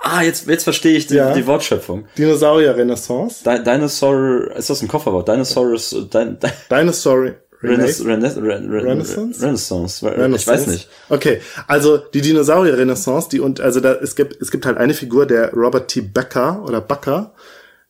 [0.03, 1.33] ah, jetzt, jetzt verstehe ich die, Ja.
[1.33, 2.07] die Wortschöpfung.
[2.16, 3.43] Dinosaurier-Renaissance.
[3.45, 5.29] Di Dinosaur, ist das ein Kofferwort?
[5.29, 8.05] Dinosaurus, Din Di Dinosaur Renaissance?
[8.07, 8.41] Renaissance.
[8.41, 9.43] Renaissance?
[9.43, 10.07] Renaissance?
[10.07, 10.37] Renaissance?
[10.37, 10.89] Ich weiß nicht.
[11.09, 15.27] Okay, also die Dinosaurier-Renaissance, die und also da es gibt es gibt halt eine Figur,
[15.27, 16.01] der Robert T.
[16.03, 17.33] Becker oder Bucker,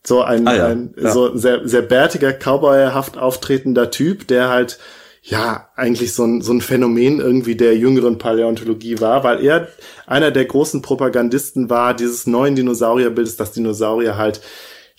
[0.07, 1.13] so ein, Ah ja, ein ja.
[1.13, 4.79] so sehr sehr bärtiger Cowboyhaft auftretender Typ, der halt
[5.23, 9.69] ja, eigentlich so ein, so ein Phänomen irgendwie der jüngeren Paläontologie war, weil er
[10.07, 14.41] einer der großen Propagandisten war dieses neuen Dinosaurierbildes, dass Dinosaurier halt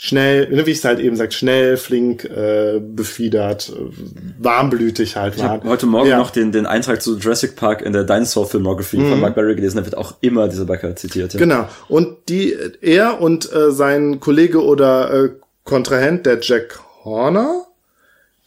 [0.01, 3.91] schnell, ne, wie ich es halt eben sagt, schnell, flink, äh, befiedert, äh,
[4.39, 5.61] warmblütig halt ich waren.
[5.65, 6.17] heute Morgen ja.
[6.17, 9.09] noch den, den Eintrag zu Jurassic Park in der Dinosaur Filmography mhm.
[9.09, 11.33] von Mark Berry gelesen, da wird auch immer dieser Becker zitiert.
[11.33, 11.39] Ja.
[11.39, 11.67] Genau.
[11.89, 15.29] Und die, er und äh, sein Kollege oder äh,
[15.65, 17.65] Kontrahent, der Jack Horner,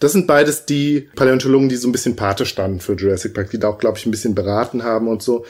[0.03, 3.61] das sind beides die Paläontologen, die so ein bisschen Pate standen für Jurassic Park, die
[3.61, 5.45] da auch, glaube ich, ein bisschen beraten haben und so.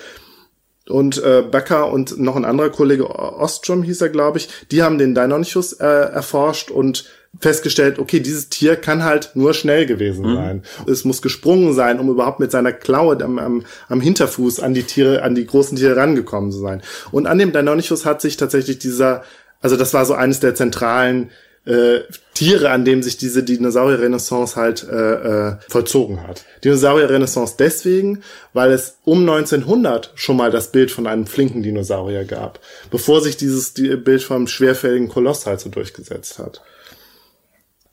[0.89, 4.99] Und äh, Becker und noch ein anderer Kollege, Ostrom hieß er, glaube ich, die haben
[4.99, 7.09] den Deinonychus äh, erforscht und
[7.41, 10.35] festgestellt, okay, dieses Tier kann halt nur schnell gewesen mhm.
[10.35, 10.63] sein.
[10.87, 14.83] Es muss gesprungen sein, um überhaupt mit seiner Klaue am, am, am Hinterfuß an die
[14.83, 16.83] Tiere, an die großen Tiere rangekommen zu sein.
[17.11, 19.23] Und an dem Deinonychus hat sich tatsächlich dieser,
[19.63, 21.31] also das war so eines der zentralen
[21.65, 22.01] äh,
[22.35, 26.45] Tiere, an dem sich diese Dinosaurier-Renaissance halt äh, äh, vollzogen hat.
[26.65, 28.23] Dinosaurier-Renaissance deswegen,
[28.53, 32.59] weil es um 1900 schon mal das Bild von einem flinken Dinosaurier gab,
[32.91, 36.63] bevor sich dieses Bild vom schwerfälligen Koloss halt so durchgesetzt hat.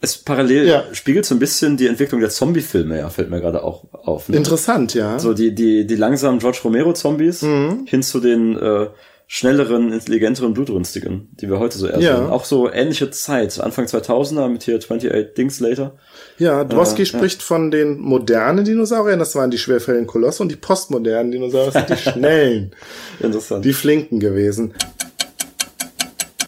[0.02, 0.84] Es parallel ja.
[0.94, 4.30] spiegelt so ein bisschen die Entwicklung der Zombie-Filme, ja, fällt mir gerade auch auf.
[4.30, 4.38] Ne?
[4.38, 5.20] Interessant, ja.
[5.20, 7.86] So die, die, die langsamen George Romero-Zombies mhm.
[7.86, 8.88] hin zu den äh,
[9.32, 12.18] schnelleren, intelligenteren, blutrünstigen, die wir heute so eher ja.
[12.18, 12.30] sehen.
[12.32, 15.94] Auch so ähnliche Zeit, Anfang 2000er mit hier 28 Dings Later.
[16.40, 17.46] Ja, Dworsky äh, spricht ja.
[17.46, 21.98] von den modernen Dinosauriern, das waren die schwerfälligen Kolosse und die postmodernen Dinosaurier sind die
[22.12, 22.72] schnellen.
[23.20, 23.64] Interessant.
[23.64, 24.74] Die flinken gewesen.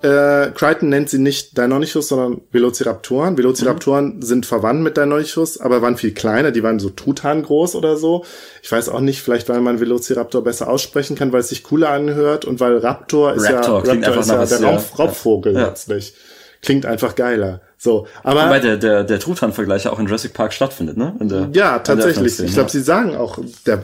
[0.03, 3.37] Äh, Crichton nennt sie nicht Deinonychus, sondern Velociraptoren.
[3.37, 4.21] Velociraptoren mhm.
[4.21, 6.51] sind verwandt mit Deinonychus, aber waren viel kleiner.
[6.51, 8.25] Die waren so Tutan groß oder so.
[8.63, 11.89] Ich weiß auch nicht, vielleicht weil man Velociraptor besser aussprechen kann, weil es sich cooler
[11.89, 15.67] anhört und weil Raptor ist Raptor, ja, Raptor ist ja der Raub, Raubvogel ja.
[15.67, 16.15] letztlich.
[16.61, 17.61] Klingt einfach geiler.
[17.77, 21.15] So, aber Wobei der der der Truthahn-Vergleich auch in Jurassic Park stattfindet, ne?
[21.19, 22.39] Der, ja, tatsächlich.
[22.39, 23.83] Ich glaube, sie sagen auch, der,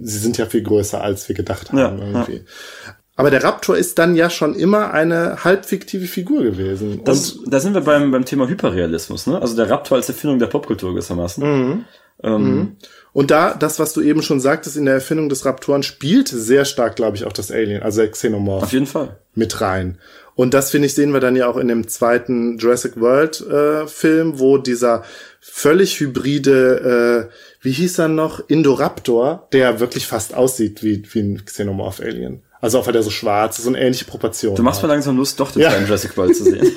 [0.00, 1.78] sie sind ja viel größer, als wir gedacht haben.
[1.78, 2.36] Ja, irgendwie.
[2.36, 2.92] Ja.
[3.16, 7.00] Aber der Raptor ist dann ja schon immer eine halbfiktive Figur gewesen.
[7.04, 9.40] Das, da sind wir beim, beim Thema Hyperrealismus, ne?
[9.40, 11.42] Also der Raptor als Erfindung der Popkultur gewissermaßen.
[11.42, 11.84] Mhm.
[12.22, 12.76] Ähm, mhm.
[13.14, 16.66] Und da, das, was du eben schon sagtest, in der Erfindung des Raptoren spielt sehr
[16.66, 18.64] stark, glaube ich, auch das Alien, also der Xenomorph.
[18.64, 19.16] Auf jeden Fall.
[19.34, 19.98] Mit rein.
[20.34, 23.86] Und das, finde ich, sehen wir dann ja auch in dem zweiten Jurassic World äh,
[23.86, 25.02] Film, wo dieser
[25.40, 31.44] völlig hybride, äh, wie hieß er noch, Indoraptor, der wirklich fast aussieht wie, wie ein
[31.46, 32.42] Xenomorph Alien.
[32.66, 34.56] Also auch weil der so schwarz ist und ähnliche Proportionen.
[34.56, 35.68] Du machst mir langsam Lust, doch den ja.
[35.68, 36.66] kleinen Jurassic World zu sehen.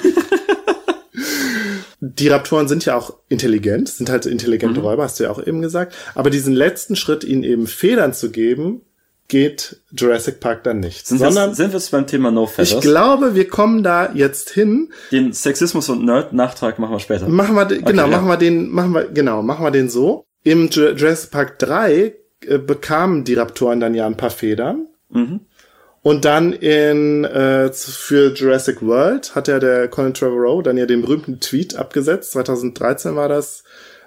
[2.00, 4.86] die Raptoren sind ja auch intelligent, sind halt intelligente mhm.
[4.86, 5.96] Räuber, hast du ja auch eben gesagt.
[6.14, 8.84] Aber diesen letzten Schritt, ihnen eben Federn zu geben,
[9.30, 11.08] geht Jurassic Park dann nicht.
[11.08, 12.74] Sind sondern sind wir beim Thema No Feathers?
[12.74, 14.90] Ich glaube, wir kommen da jetzt hin.
[15.12, 17.28] Den Sexismus und Nerd Nachtrag machen wir später.
[17.28, 18.10] Machen wir okay, genau, ja.
[18.10, 20.24] machen wir den machen wir genau, machen wir den so.
[20.44, 22.14] Im Jurassic Park 3
[22.46, 24.86] äh, bekamen die Raptoren dann ja ein paar Federn.
[25.10, 25.42] Mhm.
[26.02, 31.02] Und dann in äh, für Jurassic World hat ja der Colin Trevorrow dann ja den
[31.02, 32.32] berühmten Tweet abgesetzt.
[32.32, 33.64] 2013 war das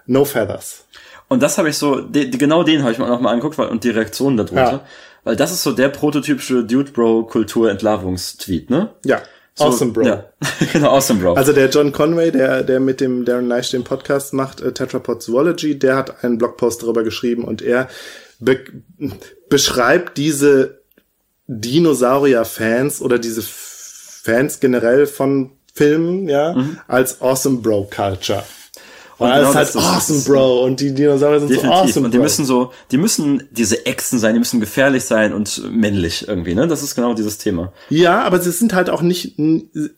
[0.06, 0.84] No Feathers.
[1.28, 3.68] Und das habe ich so, de, genau den habe ich mir noch mal angeguckt weil,
[3.68, 4.72] und die Reaktionen darunter.
[4.72, 4.80] Ja.
[5.24, 8.90] Weil das ist so der prototypische Dude-Bro-Kultur-Entlarvungstweet, ne?
[9.04, 9.22] Ja.
[9.54, 10.06] So, awesome Bro.
[10.06, 10.24] Ja,
[10.72, 11.34] genau, Awesome Bro.
[11.34, 15.22] Also der John Conway, der, der mit dem Darren Leisch den Podcast macht, äh, Tetrapod
[15.22, 17.88] Zoology, der hat einen Blogpost darüber geschrieben und er
[18.40, 18.60] be
[19.50, 20.81] beschreibt diese
[21.46, 26.78] Dinosaurier-Fans oder diese Fans generell von Filmen, ja, mhm.
[26.86, 28.44] als Awesome Bro Culture.
[29.18, 30.64] Und genau ist halt awesome, ist, Bro.
[30.64, 31.70] Und die Dinosaurier sind definitiv.
[31.70, 32.24] so awesome, Und die Bro.
[32.24, 36.66] müssen so, die müssen diese Echsen sein, die müssen gefährlich sein und männlich irgendwie, ne?
[36.66, 37.72] Das ist genau dieses Thema.
[37.88, 39.38] Ja, aber sie sind halt auch nicht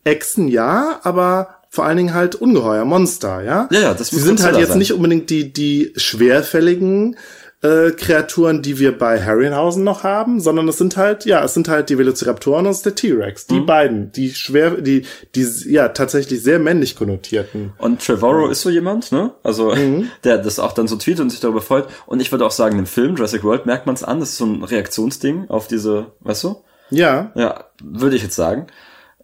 [0.05, 3.69] Echsen, ja, aber vor allen Dingen halt Ungeheuer, Monster, ja?
[3.73, 4.79] Ja, ja, das Sie sind halt jetzt sein.
[4.79, 7.16] nicht unbedingt die, die schwerfälligen,
[7.65, 11.66] äh, Kreaturen, die wir bei Harryhausen noch haben, sondern es sind halt, ja, es sind
[11.66, 13.47] halt die Velociraptoren und der T-Rex.
[13.47, 13.66] Die mhm.
[13.66, 17.73] beiden, die schwer, die, die, ja, tatsächlich sehr männlich konnotierten.
[17.78, 18.53] Und Trevorrow mhm.
[18.53, 19.32] ist so jemand, ne?
[19.43, 20.11] Also, mhm.
[20.24, 21.89] der das auch dann so tweetet und sich darüber freut.
[22.05, 24.39] Und ich würde auch sagen, im Film Jurassic World merkt man es an, das ist
[24.39, 26.62] so ein Reaktionsding auf diese, weißt du?
[26.91, 27.32] Ja.
[27.35, 28.66] Ja, würde ich jetzt sagen.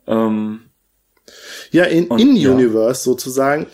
[0.06, 0.62] Ähm,
[1.70, 2.52] ja, in, in ja.
[2.52, 3.66] Universe sozusagen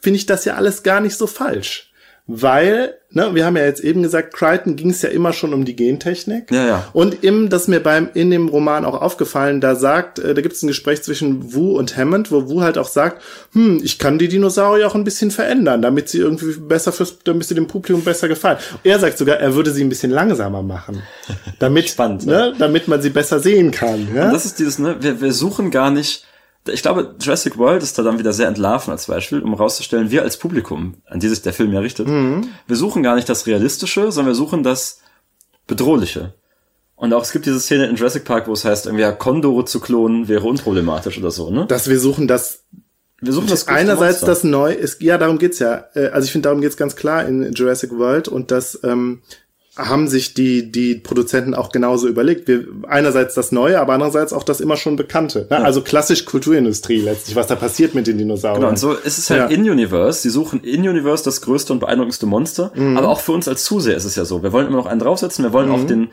[0.00, 1.91] finde ich das ja alles gar nicht so falsch
[2.28, 5.64] weil, ne, wir haben ja jetzt eben gesagt, Crichton ging es ja immer schon um
[5.64, 6.52] die Gentechnik.
[6.52, 6.88] Ja, ja.
[6.92, 10.54] Und im, das mir beim in dem Roman auch aufgefallen, da sagt, äh, da gibt
[10.54, 13.22] es ein Gespräch zwischen Wu und Hammond, wo Wu halt auch sagt,
[13.52, 17.48] hm, ich kann die Dinosaurier auch ein bisschen verändern, damit sie irgendwie besser fürs, damit
[17.48, 18.58] sie dem Publikum besser gefallen.
[18.84, 21.02] Er sagt sogar, er würde sie ein bisschen langsamer machen,
[21.58, 24.14] damit, Spannend, ne, damit man sie besser sehen kann.
[24.14, 24.26] Ja?
[24.26, 26.24] Und das ist dieses, ne, wir, wir suchen gar nicht
[26.68, 30.22] ich glaube, Jurassic World ist da dann wieder sehr entlarven als Beispiel, um rauszustellen, wir
[30.22, 32.48] als Publikum, an die sich der Film ja richtet, Mhm.
[32.66, 35.00] wir suchen gar nicht das Realistische, sondern wir suchen das
[35.66, 36.34] Bedrohliche.
[36.96, 39.64] Und auch es gibt diese Szene in Jurassic Park, wo es heißt, irgendwie ja, Kondore
[39.64, 41.66] zu klonen wäre unproblematisch oder so, ne?
[41.66, 42.62] Dass wir suchen das
[43.20, 44.26] Wir suchen das einerseits Monster.
[44.26, 45.84] das neu ist, ja, darum geht's ja.
[45.94, 49.22] Äh, Also ich finde, darum geht's ganz klar in Jurassic World und das ähm,
[49.76, 52.46] haben sich die die Produzenten auch genauso überlegt.
[52.46, 55.46] Wir einerseits das Neue, aber andererseits auch das immer schon Bekannte.
[55.48, 55.64] Ne?
[55.64, 58.60] Also klassisch Kulturindustrie letztlich, was da passiert mit den Dinosauriern.
[58.60, 59.46] Genau, und so ist es halt Ja.
[59.56, 60.20] in-Universe.
[60.20, 62.70] Sie suchen in-Universe das größte und beeindruckendste Monster.
[62.74, 62.98] Mhm.
[62.98, 64.42] Aber auch für uns als Zuseher ist es ja so.
[64.42, 65.42] Wir wollen immer noch einen draufsetzen.
[65.42, 65.74] Wir wollen Mhm.
[65.74, 66.08] auch den,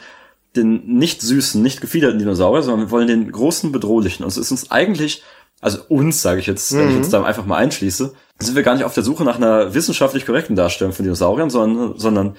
[0.56, 4.24] den nicht süßen, nicht gefiederten Dinosaurier, sondern wir wollen den großen, bedrohlichen.
[4.24, 5.22] Und es ist uns eigentlich,
[5.60, 7.02] also uns, sage ich jetzt, wenn ich Mhm.
[7.02, 10.26] jetzt da einfach mal einschließe, sind wir gar nicht auf der Suche nach einer wissenschaftlich
[10.26, 12.38] korrekten Darstellung von Dinosauriern, sondern, sondern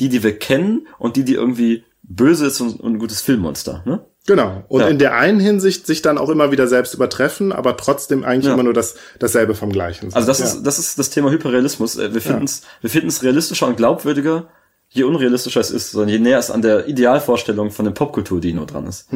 [0.00, 3.82] die, die wir kennen und die, die irgendwie böse ist und, und ein gutes Filmmonster.
[3.86, 4.04] Ne?
[4.26, 4.64] Genau.
[4.68, 4.88] Und Ja.
[4.88, 8.54] in der einen Hinsicht sich dann auch immer wieder selbst übertreffen, aber trotzdem eigentlich Ja.
[8.54, 10.12] immer nur das, dasselbe vom Gleichen.
[10.14, 10.44] Also das ja.
[10.46, 11.96] ist das ist das Thema Hyperrealismus.
[11.96, 14.48] Äh, Wir finden es wir finden es realistischer und glaubwürdiger,
[14.90, 18.86] je unrealistischer es ist, sondern je näher es an der Idealvorstellung von dem Popkultur-Dino dran
[18.86, 19.08] ist.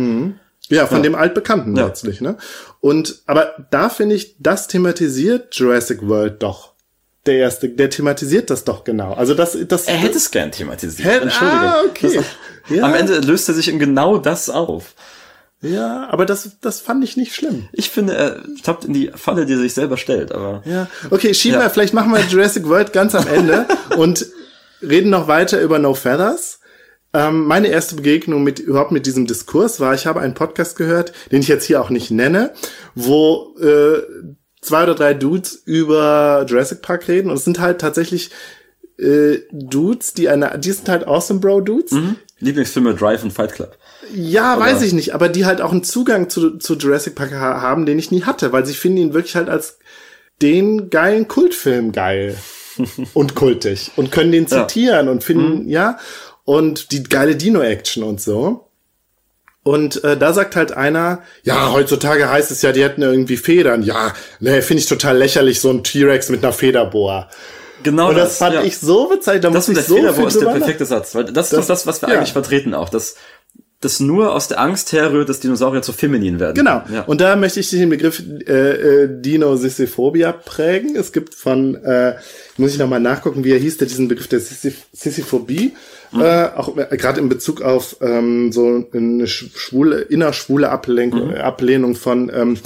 [0.68, 2.38] Ja, von dem Altbekannten letztlich, ne?
[2.80, 6.72] Und, aber da finde ich, das thematisiert Jurassic World doch.
[7.26, 9.12] Der erste, der thematisiert das doch genau.
[9.14, 9.84] Also das, das.
[9.86, 11.08] Er hätte es gern thematisiert.
[11.08, 11.60] Hätte- Entschuldigung.
[11.64, 12.16] ah, okay.
[12.16, 12.24] Das,
[12.76, 12.84] Ja.
[12.84, 14.94] Am Ende löst er sich in genau das auf.
[15.62, 17.68] Ja, aber das, das fand ich nicht schlimm.
[17.72, 20.32] Ich finde, er tappt in die Falle, die er sich selber stellt.
[20.32, 20.88] Aber Ja.
[21.10, 21.64] Okay, schieben Ja.
[21.66, 23.66] wir, vielleicht machen wir Jurassic World ganz am Ende
[23.96, 24.26] und
[24.82, 26.60] reden noch weiter über No Feathers.
[27.14, 31.12] Ähm, meine erste Begegnung mit überhaupt mit diesem Diskurs war, ich habe einen Podcast gehört,
[31.32, 32.52] den ich jetzt hier auch nicht nenne,
[32.94, 34.02] wo äh,
[34.66, 38.30] zwei oder drei Dudes über Jurassic Park reden und es sind halt tatsächlich
[38.98, 41.94] äh, Dudes, die eine, die sind halt Awesome Bro Dudes.
[42.38, 43.76] Lieblingsfilme Drive und Fight Club.
[44.14, 47.60] Ja, weiß ich nicht, aber die halt auch einen Zugang zu, zu Jurassic Park ha
[47.60, 49.78] haben, den ich nie hatte, weil sie finden ihn wirklich halt als
[50.42, 52.36] den geilen Kultfilm geil
[53.14, 54.66] und kultig und können den Ja.
[54.68, 55.98] zitieren und finden, ja,
[56.44, 58.65] und die geile Dino-Action und so.
[59.66, 63.82] Und äh, da sagt halt einer, ja, heutzutage heißt es ja, die hätten irgendwie Federn.
[63.82, 67.26] Ja, ne, finde ich total lächerlich, so ein T-Rex mit einer Federbohr.
[67.82, 68.62] Genau Und das, fand ja.
[68.62, 69.44] ich so bezeichnend.
[69.44, 71.50] Da Das muss mit ich der so Federbohr viel ist der perfekte Satz, weil das,
[71.50, 72.18] Das- ist das, was wir ja.
[72.18, 73.16] eigentlich vertreten auch, dass
[73.80, 76.54] das nur aus der Angst herrührt, dass Dinosaurier zu feminin werden.
[76.54, 76.82] Genau.
[76.92, 77.02] Ja.
[77.02, 78.52] Und da möchte ich den Begriff äh,
[79.04, 80.96] äh, Dino-Sisyphobia prägen.
[80.96, 82.14] Es gibt von, äh,
[82.56, 85.74] muss ich nochmal nachgucken, wie er hieß, der diesen Begriff der Sisyph Sisyphobie,
[86.18, 91.94] äh, auch äh, gerade in Bezug auf ähm, so eine sch- schwule, innerschwule Ablenkung, Ablehnung
[91.96, 92.56] von ähm,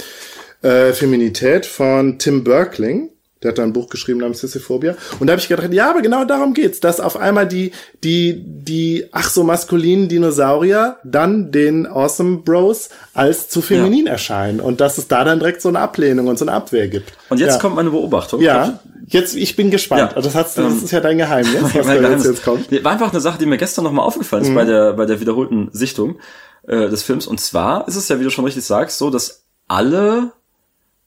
[0.61, 3.09] äh, Feminität von Tim Berkling.
[3.43, 4.95] Der hat da ein Buch geschrieben namens Sisyphobia.
[5.19, 7.71] Und da habe ich gedacht, ja, aber genau darum geht's, dass auf einmal die,
[8.03, 14.59] die, die, ach so maskulinen Dinosaurier dann den Awesome Bros als zu feminin erscheinen.
[14.59, 17.13] Und dass es da dann direkt so eine Ablehnung und so eine Abwehr gibt.
[17.29, 17.59] Und jetzt ja.
[17.59, 18.41] kommt meine Beobachtung.
[18.41, 20.13] Ja, jetzt, ich bin gespannt.
[20.15, 20.21] Ja.
[20.21, 22.83] Das, hast, du- das Ähm, ist ja dein Geheimnis, was Mein da jetzt, jetzt kommt.
[22.83, 25.69] War einfach eine Sache, die mir gestern nochmal aufgefallen ist bei der, bei der wiederholten
[25.71, 26.19] Sichtung
[26.67, 27.25] äh, des Films.
[27.27, 30.31] Und zwar ist es ja, wie du schon richtig sagst, so, dass alle,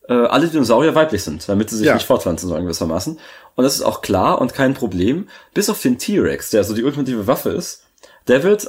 [0.08, 1.94] äh, alle Dinosaurier weiblich sind, damit sie sich Ja.
[1.94, 3.18] nicht fortpflanzen sollen gewissermaßen.
[3.56, 5.28] Und das ist auch klar und kein Problem.
[5.54, 7.82] Bis auf den T-Rex, der so die ultimative Waffe ist,
[8.28, 8.68] der wird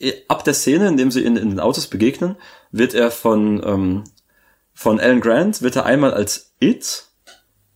[0.00, 2.36] äh, ab der Szene, in dem sie in, in den Autos begegnen,
[2.72, 4.04] wird er von, ähm,
[4.74, 7.04] von Alan Grant, wird er einmal als It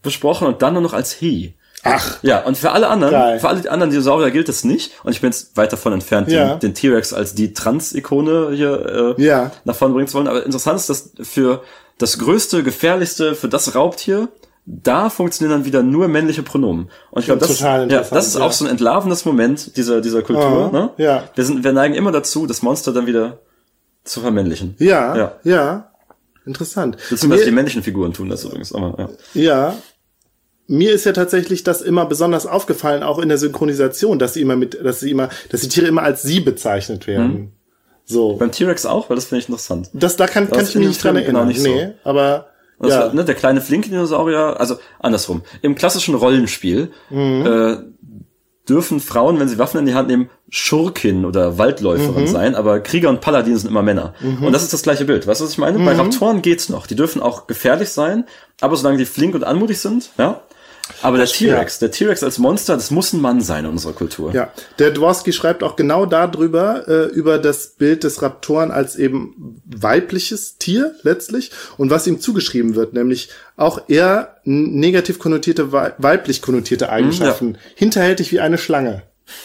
[0.03, 1.55] besprochen und dann nur noch als He.
[1.83, 3.41] Ach, Ja, und für alle anderen, Geil.
[3.41, 4.93] für alle anderen Dinosaurier gilt das nicht.
[5.03, 6.51] Und ich bin jetzt weit davon entfernt, Ja.
[6.57, 9.51] den, den T-Rex als die Trans-Ikone hier äh, Ja.
[9.65, 10.29] nach vorne bringen zu wollen.
[10.29, 11.63] Aber interessant ist, dass für
[12.01, 14.29] das größte, gefährlichste, für das Raubtier,
[14.65, 16.91] da funktionieren dann wieder nur männliche Pronomen.
[17.11, 18.41] Und ich glaube, das, ja, das ist ja.
[18.41, 20.71] auch so ein entlarvendes Moment dieser, dieser Kultur.
[20.73, 20.91] Ah, ne?
[20.97, 21.25] ja.
[21.35, 23.41] Wir, sind, wir neigen immer dazu, das Monster dann wieder
[24.05, 24.77] zu vermännlichen.
[24.79, 25.33] ja, Ja.
[25.45, 25.87] ja.
[26.47, 26.97] Interessant.
[27.11, 28.73] Beziehungsweise die männlichen Figuren tun das übrigens.
[28.73, 29.43] Aber, ja.
[29.43, 29.77] Ja.
[30.67, 34.57] Mir ist ja tatsächlich das immer besonders aufgefallen, auch in der Synchronisation, dass sie immer
[34.57, 37.53] mit, dass sie immer, dass die Tiere immer als sie bezeichnet werden.
[38.11, 38.35] So.
[38.37, 39.91] Beim T-Rex auch, weil das finde ich interessant.
[39.93, 41.49] Das, da kann, kann Das ich mich nicht dran Film genau erinnern.
[41.49, 41.69] nicht so.
[41.69, 42.47] nee, aber,
[42.79, 43.01] Das ja.
[43.07, 45.43] war, ne, der kleine flinke Dinosaurier, also andersrum.
[45.63, 47.47] Im klassischen Rollenspiel Mhm.
[47.47, 47.77] äh,
[48.69, 52.29] dürfen Frauen, wenn sie Waffen in die Hand nehmen, Schurkin oder Waldläuferin Mhm.
[52.29, 54.15] sein, aber Krieger und Paladin sind immer Männer.
[54.23, 55.27] Und das ist das gleiche Bild.
[55.27, 55.79] Weißt du, was ich meine?
[55.79, 56.01] Bei Mhm.
[56.01, 56.87] Raptoren geht's noch.
[56.87, 58.27] Die dürfen auch gefährlich sein,
[58.61, 60.41] aber solange die flink und anmutig sind, ja.
[61.03, 64.33] Aber der T-Rex, der T-Rex als Monster, das muss ein Mann sein in unserer Kultur.
[64.33, 69.61] Ja, der Dworski schreibt auch genau darüber, äh, über das Bild des Raptoren als eben
[69.65, 76.43] weibliches Tier letztlich und was ihm zugeschrieben wird, nämlich auch eher negativ konnotierte, wei- weiblich
[76.43, 77.59] konnotierte Eigenschaften.
[77.75, 79.03] Hinterhältig wie eine Schlange.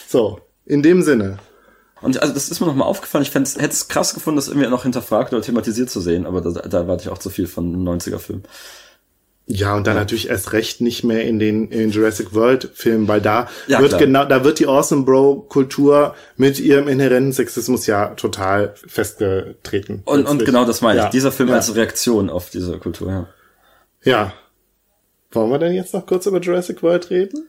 [0.07, 1.37] So, in dem Sinne.
[2.01, 3.23] Und also das ist mir nochmal aufgefallen.
[3.23, 6.51] Ich hätte es krass gefunden, das irgendwie noch hinterfragt oder thematisiert zu sehen, aber da,
[6.51, 8.43] da warte ich auch zu viel von einem 90er-Film.
[9.47, 10.01] Ja, und dann ja.
[10.01, 13.79] natürlich erst recht nicht mehr in den, in den Jurassic World Filmen, weil da ja,
[13.79, 14.01] wird klar.
[14.01, 20.01] genau, da wird die Awesome Bro Kultur mit ihrem inhärenten Sexismus ja total festgetreten.
[20.05, 21.03] Und, und genau das meine ich.
[21.05, 21.09] Ja.
[21.11, 23.27] Dieser Film als Reaktion auf diese Kultur, ja.
[24.03, 24.33] Ja.
[25.31, 27.47] Wollen wir denn jetzt noch kurz über Jurassic World reden?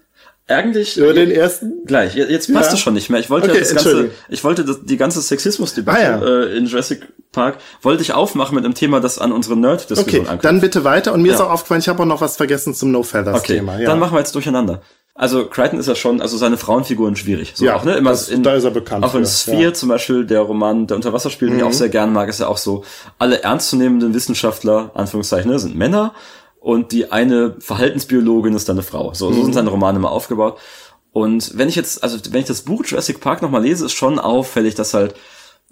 [0.48, 2.14] Eigentlich über den ersten gleich.
[2.14, 3.18] Jetzt passt es schon nicht mehr.
[3.18, 6.42] Ich wollte okay, ja das ganze, ich wollte das, die ganze Sexismusdebatte ah, ja.
[6.44, 7.02] äh, in Jurassic
[7.32, 11.12] Park wollte ich aufmachen mit einem Thema, das an unsere Nerd-Diskussion okay, Dann bitte weiter.
[11.12, 11.34] Und mir ja.
[11.34, 13.78] ist auch aufgefallen, ich habe auch noch was vergessen zum No Feathers okay, Thema.
[13.78, 13.86] Ja.
[13.86, 14.82] Dann machen wir jetzt durcheinander.
[15.18, 17.52] Also Crichton ist ja schon, also seine Frauenfiguren schwierig.
[17.54, 17.94] So ja, auch, ne?
[17.94, 19.02] Immer das, in, da ist er bekannt.
[19.02, 19.72] Auch in für, Sphere ja.
[19.72, 21.74] zum Beispiel, der Roman Der Unterwasserspiel, den ich auch mhm.
[21.74, 22.84] sehr gern mag, ist ja auch so,
[23.18, 26.14] alle ernstzunehmenden Wissenschaftler, Anführungszeichen, ne, sind Männer
[26.66, 29.14] und die eine Verhaltensbiologin ist dann eine Frau.
[29.14, 29.44] So, so mhm.
[29.44, 30.58] sind seine Romane immer aufgebaut.
[31.12, 34.18] Und wenn ich jetzt, also wenn ich das Buch Jurassic Park nochmal lese, ist schon
[34.18, 35.14] auffällig, dass halt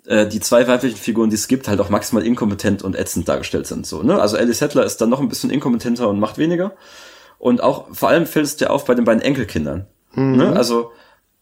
[0.07, 3.67] äh, die zwei weiblichen Figuren, die es gibt, halt auch maximal inkompetent und ätzend dargestellt
[3.67, 3.89] sind.
[3.89, 4.21] So, ne?
[4.21, 6.77] Also Alice Settler ist dann noch ein bisschen inkompetenter und macht weniger.
[7.39, 9.87] Und auch vor allem fällt es dir auf bei den beiden Enkelkindern.
[10.13, 10.37] Mhm.
[10.37, 10.53] Ne?
[10.55, 10.93] Also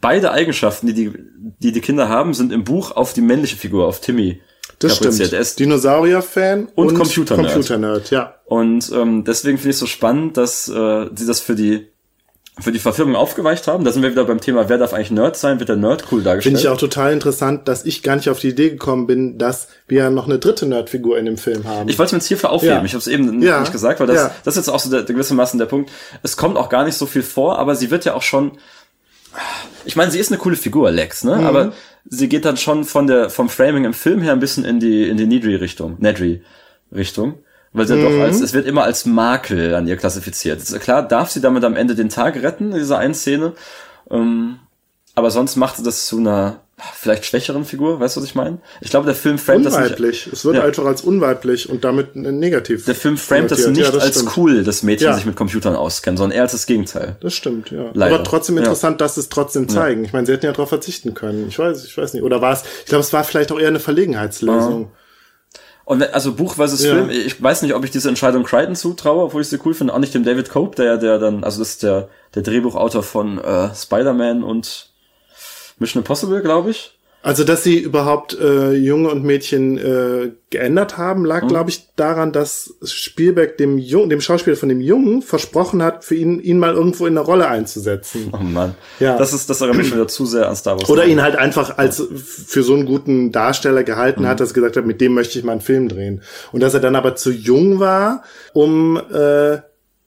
[0.00, 1.12] beide Eigenschaften, die die,
[1.58, 4.40] die die Kinder haben, sind im Buch auf die männliche Figur, auf Timmy.
[4.78, 5.20] Das stimmt.
[5.20, 7.52] Er Dinosaurier-Fan und, und Computer-Nerd.
[7.52, 8.34] Computer-Nerd, ja.
[8.52, 11.88] Und ähm, deswegen finde ich es so spannend, dass äh, sie das für die
[12.60, 13.82] für die Verfilmung aufgeweicht haben.
[13.82, 15.58] Da sind wir wieder beim Thema, wer darf eigentlich Nerd sein?
[15.58, 16.58] Wird der Nerd cool dargestellt?
[16.58, 19.68] Finde ich auch total interessant, dass ich gar nicht auf die Idee gekommen bin, dass
[19.88, 21.88] wir noch eine dritte Nerdfigur in dem Film haben.
[21.88, 22.74] Ich wollte es mir jetzt hierfür aufheben.
[22.74, 22.84] Ja.
[22.84, 23.58] Ich habe es eben ja.
[23.58, 24.34] nicht gesagt, weil das, ja.
[24.44, 25.90] das ist jetzt auch so der, gewissermaßen der Punkt.
[26.22, 28.58] Es kommt auch gar nicht so viel vor, aber sie wird ja auch schon
[29.86, 31.36] ich meine, sie ist eine coole Figur, Lex, ne?
[31.36, 31.46] Mhm.
[31.46, 31.72] Aber
[32.04, 35.08] sie geht dann schon von der vom Framing im Film her ein bisschen in die
[35.08, 36.42] in die Nedry Richtung, Nedry
[36.94, 37.38] Richtung.
[37.72, 38.02] Weil sie mhm.
[38.02, 40.62] doch als, es wird immer als Makel an ihr klassifiziert.
[40.80, 43.52] Klar darf sie damit am Ende den Tag retten, in dieser einen Szene.
[44.10, 44.58] Ähm,
[45.14, 46.60] aber sonst macht sie das zu einer
[46.94, 48.58] vielleicht schwächeren Figur, weißt du, was ich meine?
[48.80, 50.26] Ich glaube, der Film framet das nicht.
[50.26, 50.64] Es wird ja.
[50.64, 52.84] einfach als unweiblich und damit negativ.
[52.86, 54.36] Der Film framet das nicht ja, das als stimmt.
[54.36, 55.14] cool, dass Mädchen ja.
[55.14, 57.16] sich mit Computern auskennen, sondern eher als das Gegenteil.
[57.20, 57.90] Das stimmt, ja.
[57.92, 58.16] Leider.
[58.16, 60.04] Aber trotzdem interessant, dass es trotzdem zeigen.
[60.04, 61.46] Ich meine, sie hätten ja darauf verzichten können.
[61.48, 62.22] Ich weiß, ich weiß nicht.
[62.22, 64.90] Oder war es, ich glaube, es war vielleicht auch eher eine Verlegenheitslösung.
[65.84, 66.94] Und also Buch versus ja.
[66.94, 69.94] Film, ich weiß nicht, ob ich diese Entscheidung Crichton zutraue, obwohl ich sie cool finde,
[69.94, 73.38] auch nicht dem David Cope, der der dann, also das ist der der Drehbuchautor von
[73.38, 74.90] äh, Spider-Man und
[75.78, 76.96] Mission Impossible, glaube ich.
[77.22, 81.48] Also, dass sie überhaupt äh, Junge und Mädchen äh, geändert haben, lag, mhm.
[81.48, 86.16] glaube ich, daran, dass Spielberg dem Jungen, dem Schauspieler von dem Jungen versprochen hat, für
[86.16, 88.32] ihn, ihn mal irgendwo in eine Rolle einzusetzen.
[88.32, 88.74] Oh Mann.
[88.98, 89.16] Ja.
[89.16, 90.90] Das ist, das erinnert mich wieder zu sehr an Star Wars.
[90.90, 94.26] Oder ihn halt einfach als für so einen guten Darsteller gehalten mhm.
[94.26, 96.22] hat, dass er gesagt hat, mit dem möchte ich mal einen Film drehen.
[96.50, 99.58] Und dass er dann aber zu jung war, um äh,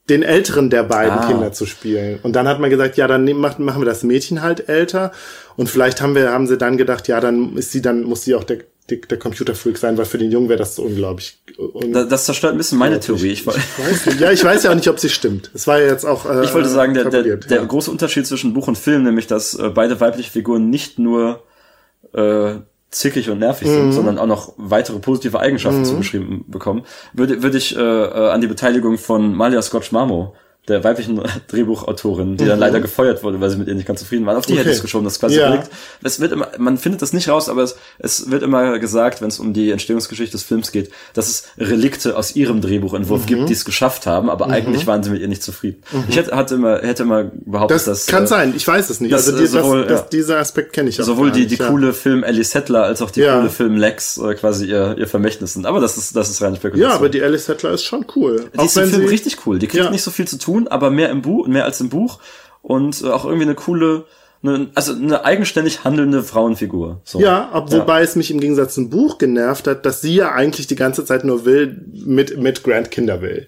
[0.09, 1.27] den älteren der beiden ah.
[1.27, 2.19] Kinder zu spielen.
[2.21, 5.11] Und dann hat man gesagt, ja, dann machen wir das Mädchen halt älter.
[5.55, 8.35] Und vielleicht haben wir, haben sie dann gedacht, ja, dann ist sie, dann muss sie
[8.35, 8.59] auch der,
[8.89, 11.39] der, der Computerfreak sein, weil für den Jungen wäre das so unglaublich.
[11.57, 13.31] Un das zerstört ein bisschen meine Theorie.
[13.31, 14.19] Ich, ich weiß nicht.
[14.19, 15.49] Ja, ich weiß ja auch nicht, ob sie stimmt.
[15.55, 16.29] Es war ja jetzt auch.
[16.29, 17.63] Äh, ich wollte sagen, der, der, der ja.
[17.63, 21.43] große Unterschied zwischen Buch und Film, nämlich, dass äh, beide weibliche Figuren nicht nur
[22.13, 22.55] äh,
[22.95, 23.91] zickig und nervig sind, mhm.
[23.91, 25.85] sondern auch noch weitere positive Eigenschaften mhm.
[25.85, 30.33] zugeschrieben bekommen, würde, würde ich äh, äh, an die Beteiligung von Malia Scotch Marmo
[30.67, 32.49] der weiblichen Drehbuchautorin, die mhm.
[32.49, 34.37] dann leider gefeuert wurde, weil sie mit ihr nicht ganz zufrieden waren.
[34.37, 34.61] Auf die okay.
[34.61, 35.63] hätte ich es geschoben, das quasi ja.
[36.03, 39.27] Es wird immer, man findet das nicht raus, aber es, es wird immer gesagt, wenn
[39.27, 43.27] es um die Entstehungsgeschichte des Films geht, dass es Relikte aus ihrem Drehbuchentwurf mhm.
[43.27, 44.53] gibt, die es geschafft haben, aber mhm.
[44.53, 45.81] eigentlich waren sie mit ihr nicht zufrieden.
[45.91, 46.05] Mhm.
[46.09, 48.05] Ich hätte, hatte immer, hätte immer behauptet, das dass...
[48.07, 49.13] kann äh, sein, ich weiß es nicht.
[49.13, 51.93] Dass, also die, sowohl, das, das, dieser Aspekt kenne ich auch Sowohl die, die coole
[51.93, 55.65] Film Alice Settler als auch die coole Film Lex äh, quasi ihr, ihr Vermächtnis sind.
[55.65, 56.89] Aber das ist, das ist reine Spekulation.
[56.89, 58.45] Ja, aber die Alice Settler ist schon cool.
[58.53, 59.59] Die auch ist im Film richtig cool.
[59.59, 62.19] Die kriegt nicht so viel zu tun, aber mehr im Buch mehr als im Buch
[62.65, 64.05] und äh, auch irgendwie eine coole,
[64.43, 67.01] eine, also eine eigenständig handelnde Frauenfigur.
[67.03, 67.19] So.
[67.19, 67.79] Ja, ob, ja.
[67.79, 71.05] wobei es mich im Gegensatz zum Buch genervt hat, dass sie ja eigentlich die ganze
[71.05, 73.47] Zeit nur will, mit, mit Grant Kinder will.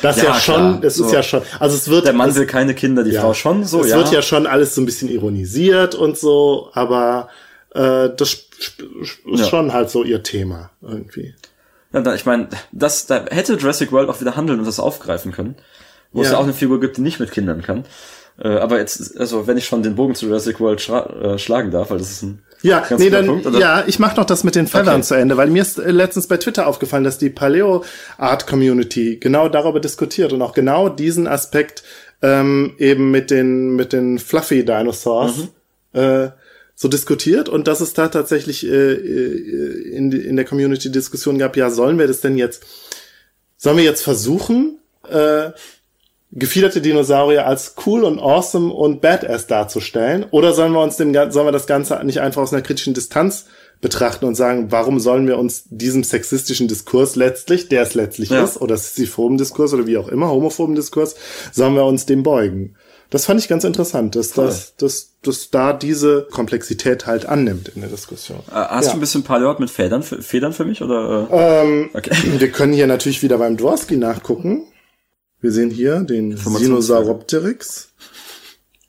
[0.00, 1.06] Das ja, ja schon, das so.
[1.06, 2.06] ist ja schon, also es wird.
[2.06, 3.96] Der Mann es, will keine Kinder, die ja, Frau schon, so, es ja.
[3.96, 7.28] Es wird ja schon alles so ein bisschen ironisiert und so, aber
[7.74, 8.46] äh, das
[9.32, 11.34] ist schon halt so ihr Thema irgendwie.
[11.92, 15.56] Ja, ich meine, das, da hätte Jurassic World auch wieder handeln und das aufgreifen können
[16.12, 16.26] wo ja.
[16.26, 17.84] es ja auch eine Figur gibt, die nicht mit Kindern kann.
[18.38, 21.70] Äh, aber jetzt, also wenn ich schon den Bogen zu Jurassic World schra äh, schlagen
[21.70, 23.58] darf, weil das ist ein ja, ganz nee, dann, Punkt, oder?
[23.58, 25.02] ja, ich mach noch das mit den Feathern okay.
[25.02, 27.84] zu Ende, weil mir ist äh, letztens bei Twitter aufgefallen, dass die Paleo
[28.18, 31.82] Art Community genau darüber diskutiert und auch genau diesen Aspekt
[32.22, 35.48] ähm, eben mit den mit den Fluffy Dinosaurs
[35.92, 36.00] mhm.
[36.00, 36.30] äh,
[36.74, 41.56] so diskutiert und dass es da tatsächlich äh, äh in, in der Community Diskussion gab,
[41.56, 42.64] ja, sollen wir das denn jetzt,
[43.56, 44.78] sollen wir jetzt versuchen,
[45.08, 45.50] äh,
[46.32, 50.24] gefiederte Dinosaurier als cool und awesome und badass darzustellen?
[50.30, 53.46] Oder sollen wir uns dem, sollen wir das Ganze nicht einfach aus einer kritischen Distanz
[53.80, 58.44] betrachten und sagen, warum sollen wir uns diesem sexistischen Diskurs letztlich, der es letztlich Ja.
[58.44, 61.16] ist, oder sexistophoben Diskurs oder wie auch immer, homophoben Diskurs,
[61.52, 62.76] sollen wir uns dem beugen?
[63.10, 64.46] Das fand ich ganz interessant, dass, Voll.
[64.46, 68.38] dass, dass, dass da diese Komplexität halt annimmt in der Diskussion.
[68.50, 68.92] Äh, Hast Ja.
[68.92, 70.80] du ein bisschen Paleo mit Federn für, Federn für mich?
[70.80, 71.62] Oder, äh?
[71.62, 72.10] Ähm, Okay.
[72.38, 74.62] wir können hier natürlich wieder beim Dworsky nachgucken.
[75.42, 77.88] Wir sehen hier den Sinosauropteryx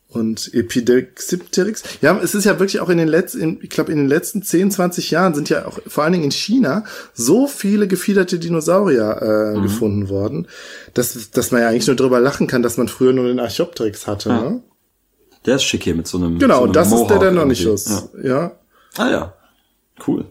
[0.09, 1.81] und Epidexipteryx.
[2.01, 4.69] Ja, es ist ja wirklich auch in den letzten, ich glaube, in den letzten 10,
[4.69, 9.57] 20 Jahren sind ja auch vor allen Dingen in China so viele gefiederte Dinosaurier äh,
[9.57, 9.63] Mhm.
[9.63, 10.47] gefunden worden,
[10.93, 14.05] dass, dass man ja eigentlich nur drüber lachen kann, dass man früher nur den Archaeopteryx
[14.05, 14.29] hatte.
[14.29, 14.41] Ja.
[14.41, 14.63] Ne?
[15.45, 16.37] Der ist schick hier mit so einem.
[16.39, 17.91] Genau, so einem das ist der, Mohawk der noch nicht irgendwie.
[17.91, 18.09] ist.
[18.23, 18.55] Ja.
[18.97, 19.33] Ah ja.
[20.07, 20.25] Cool.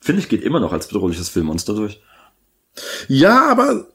[0.00, 2.00] Finde ich, geht immer noch als bedrohliches Filmmonster durch.
[3.08, 3.88] ja, aber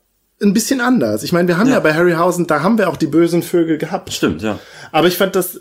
[0.43, 1.23] ein bisschen anders.
[1.23, 1.75] Ich meine, wir haben ja.
[1.75, 1.79] Ja.
[1.79, 4.11] bei Harryhausen, da haben wir auch die bösen Vögel gehabt.
[4.13, 4.59] Stimmt, ja.
[4.91, 5.59] Aber ich fand das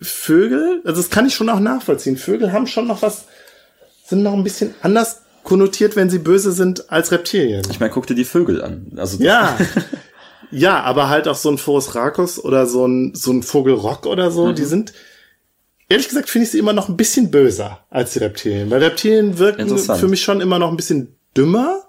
[0.00, 2.16] Vögel, also das kann ich schon auch nachvollziehen.
[2.16, 3.24] Vögel haben schon noch was,
[4.06, 7.62] sind noch ein bisschen anders konnotiert, wenn sie böse sind als Reptilien.
[7.70, 8.92] Ich meine, guck dir die Vögel an.
[8.96, 9.56] Also Ja.
[10.50, 14.30] ja, aber halt auch so ein Phorus Racus oder so ein, so ein Vogelrock oder
[14.30, 14.54] so, Mhm.
[14.54, 14.92] die sind,
[15.88, 18.70] ehrlich gesagt, finde ich sie immer noch ein bisschen böser als die Reptilien.
[18.70, 21.84] Weil Reptilien wirken für mich schon immer noch ein bisschen dümmer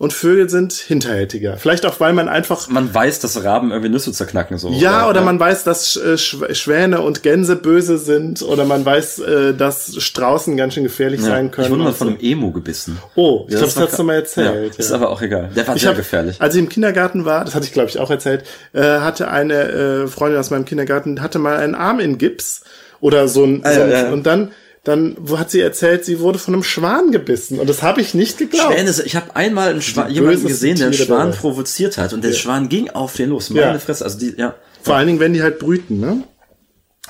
[0.00, 1.56] und Vögel sind hinterhältiger.
[1.56, 4.70] Vielleicht auch, weil man einfach man weiß, dass Raben irgendwie Nüsse zerknacken so.
[4.70, 9.18] Ja, oder man weiß, dass äh, Schw- Schwäne und Gänse böse sind, oder man weiß,
[9.18, 11.26] äh, dass Straußen ganz schön gefährlich ja.
[11.26, 11.64] sein können.
[11.66, 12.98] Ich wurde mal von einem Emo gebissen.
[13.16, 14.72] Oh, ich Ja, glaube, das war hast du mal erzählt.
[14.74, 15.50] Ja, Ist aber auch egal.
[15.56, 16.40] Der war Ich sehr hab, gefährlich.
[16.40, 18.44] Als ich im Kindergarten war, das hatte ich glaube ich auch erzählt,
[18.74, 19.54] äh, hatte eine
[20.04, 22.62] äh, Freundin aus meinem Kindergarten hatte mal einen Arm in Gips
[23.00, 24.52] oder so ein, Ah, so ein und dann
[24.88, 28.14] dann wo hat sie erzählt, sie wurde von einem Schwan gebissen und das habe ich
[28.14, 28.72] nicht geglaubt.
[28.72, 32.32] Schwäne, ich habe einmal einen Schwan, jemanden gesehen, der einen Schwan provoziert hat und der
[32.32, 33.50] Schwan ging auf den los.
[33.50, 33.78] Meine Ja.
[33.78, 34.04] Fresse.
[34.04, 34.54] Also die, ja.
[34.82, 36.22] Vor allen Dingen, wenn die halt brüten, ne?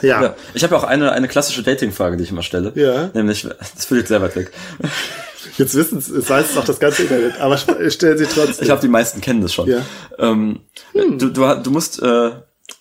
[0.03, 0.23] Ja.
[0.23, 2.73] Ja, ich habe ja auch eine, eine klassische Dating-Frage, die ich immer stelle.
[2.75, 3.11] Ja.
[3.15, 4.51] Nämlich, das führt jetzt sehr weit weg.
[5.57, 8.55] Jetzt wissen es, es weiß es auch das ganze Internet, aber stellen sie trotzdem.
[8.61, 9.69] Ich glaube, die meisten kennen das schon.
[9.69, 9.83] Ja.
[10.19, 10.61] Hm.
[10.95, 12.31] Ähm, du, du, du musst äh,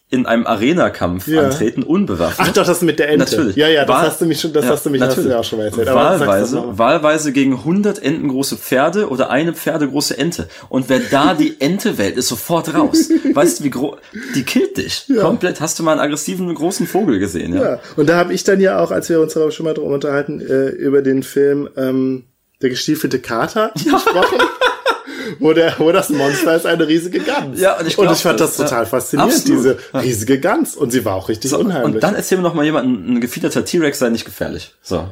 [0.09, 1.41] in einem Arena-Kampf Ja.
[1.43, 2.47] antreten, unbewaffnet.
[2.49, 3.25] Ach doch, das mit der Ente.
[3.35, 3.57] Natürlich.
[3.57, 5.21] Ja, ja, das Wahl- hast du mich schon, das Ja, hast du mich hast du
[5.21, 5.33] natürlich.
[5.33, 5.87] ja auch schon mal erzählt.
[5.93, 10.47] Wahlweise, wahlweise gegen 100 Enten große Pferde oder eine Pferde große Ente.
[10.69, 13.09] Und wer da die Ente wählt, ist sofort raus.
[13.33, 13.97] Weißt du, wie groß,
[14.33, 15.07] die killt dich.
[15.19, 15.59] Komplett.
[15.59, 17.61] Hast du mal einen aggressiven großen Vogel gesehen, ja?
[17.71, 19.91] Ja, und da habe ich dann ja auch, als wir uns darüber schon mal drum
[19.91, 22.23] unterhalten, äh, über den Film ähm,
[22.61, 24.37] Der gestiefelte Kater gesprochen.
[25.39, 27.59] Wo, der, wo das Monster ist eine riesige Gans.
[27.59, 28.63] Ja, und ich und glaub ich fand das, das, ja.
[28.65, 29.59] total faszinierend, Absolut.
[29.59, 30.75] diese riesige Gans.
[30.75, 31.95] Und sie war auch richtig unheimlich.
[31.95, 34.73] Und dann erzähl mir noch mal jemand, ein gefiederter T-Rex sei nicht gefährlich.
[34.81, 35.07] So.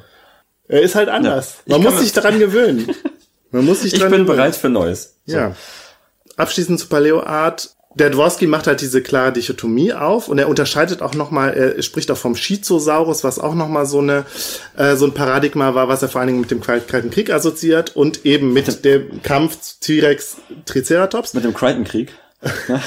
[0.67, 1.57] er ist halt anders.
[1.65, 1.77] Ja.
[1.77, 2.87] Man Ich muss sich daran gewöhnen.
[3.51, 4.37] Man muss sich Ich dran bin gewöhnen.
[4.37, 5.17] bereit für Neues.
[5.25, 5.37] So.
[5.37, 5.55] Ja.
[6.37, 7.75] Abschließend zu Paleoart.
[7.95, 12.11] Der Dworsky macht halt diese klare Dichotomie auf und er unterscheidet auch nochmal, er spricht
[12.11, 14.25] auch vom Schizosaurus, was auch nochmal so eine,
[14.75, 17.31] äh, so ein Paradigma war, was er vor allen Dingen mit dem Kal- Kalten Krieg
[17.31, 21.33] assoziiert und eben mit dem Kampf T-Rex Triceratops.
[21.33, 22.11] Mit dem Crichton-Krieg.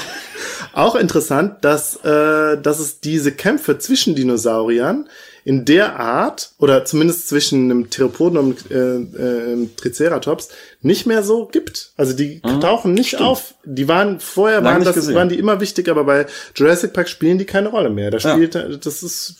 [0.73, 5.09] Auch interessant, dass, äh, dass es diese Kämpfe zwischen Dinosauriern
[5.45, 10.49] in der Art, oder zumindest zwischen einem Theropoden und äh, äh, einem Triceratops,
[10.81, 11.91] nicht mehr so gibt.
[11.97, 13.55] Also die tauchen nicht auf.
[13.65, 15.15] Die waren vorher, waren, das, gesehen.
[15.15, 16.25] waren die immer wichtig, aber bei
[16.55, 18.11] Jurassic Park spielen die keine Rolle mehr.
[18.11, 18.33] Da Ja.
[18.33, 19.35] spielt, das ist,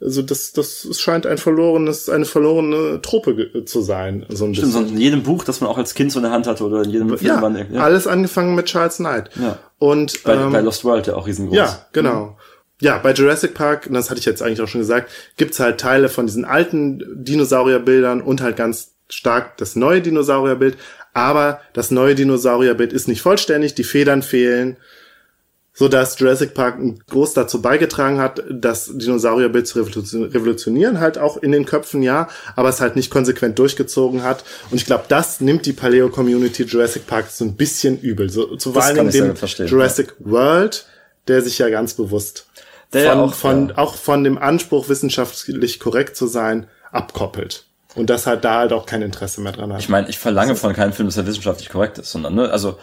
[0.00, 4.26] also das, das scheint ein verlorenes, eine verlorene Trope ge- zu sein.
[4.28, 4.96] So ein Stimmt, so bisschen.
[4.96, 6.90] in jedem Buch, das man auch als Kind so in der Hand hatte oder in
[6.90, 7.40] jedem Film.
[7.40, 7.80] Ja, ja.
[7.82, 9.30] alles angefangen mit Charles Knight.
[9.40, 9.58] Ja.
[9.78, 11.56] Und Bei, ähm, bei Lost World ja auch riesengroß.
[11.56, 12.36] ja, genau.
[12.82, 15.78] Ja, bei Jurassic Park, und das hatte ich jetzt eigentlich auch schon gesagt, gibt's halt
[15.78, 20.76] Teile von diesen alten Dinosaurierbildern und halt ganz stark das neue Dinosaurierbild.
[21.14, 24.78] Aber das neue Dinosaurierbild ist nicht vollständig, die Federn fehlen,
[25.72, 31.52] so dass Jurassic Park groß dazu beigetragen hat, das Dinosaurierbild zu revolutionieren, halt auch in
[31.52, 34.42] den Köpfen, ja, aber es halt nicht konsequent durchgezogen hat.
[34.72, 38.28] Und ich glaube, das nimmt die Paleo-Community Jurassic Park so ein bisschen übel.
[38.28, 39.34] So, zu vor kann allem dem
[39.68, 40.84] Jurassic World,
[41.28, 42.48] der sich ja ganz bewusst
[42.92, 43.78] Der ja von, auch, von, ja.
[43.78, 47.64] auch von dem Anspruch, wissenschaftlich korrekt zu sein, abkoppelt.
[47.94, 49.80] Und das halt da halt auch kein Interesse mehr dran hat.
[49.80, 52.78] Ich meine, ich verlange von keinem Film, dass er wissenschaftlich korrekt ist, sondern, ne, also,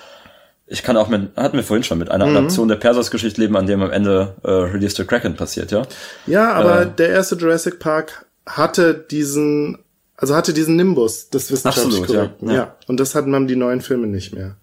[0.67, 3.65] ich kann auch mit, hatten wir vorhin schon, mit einer Adaption der Perseus-Geschichte leben, an
[3.65, 5.81] dem am Ende äh, Release the Kraken passiert, ja?
[6.27, 6.87] ja, aber Äh.
[6.95, 9.79] der erste Jurassic Park hatte diesen,
[10.15, 12.15] also hatte diesen Nimbus des wissenschaftlich Absolut, ja.
[12.15, 12.49] korrekten.
[12.49, 12.55] Ja.
[12.55, 12.75] Ja.
[12.87, 14.57] Und das hatten man die neuen Filme nicht mehr.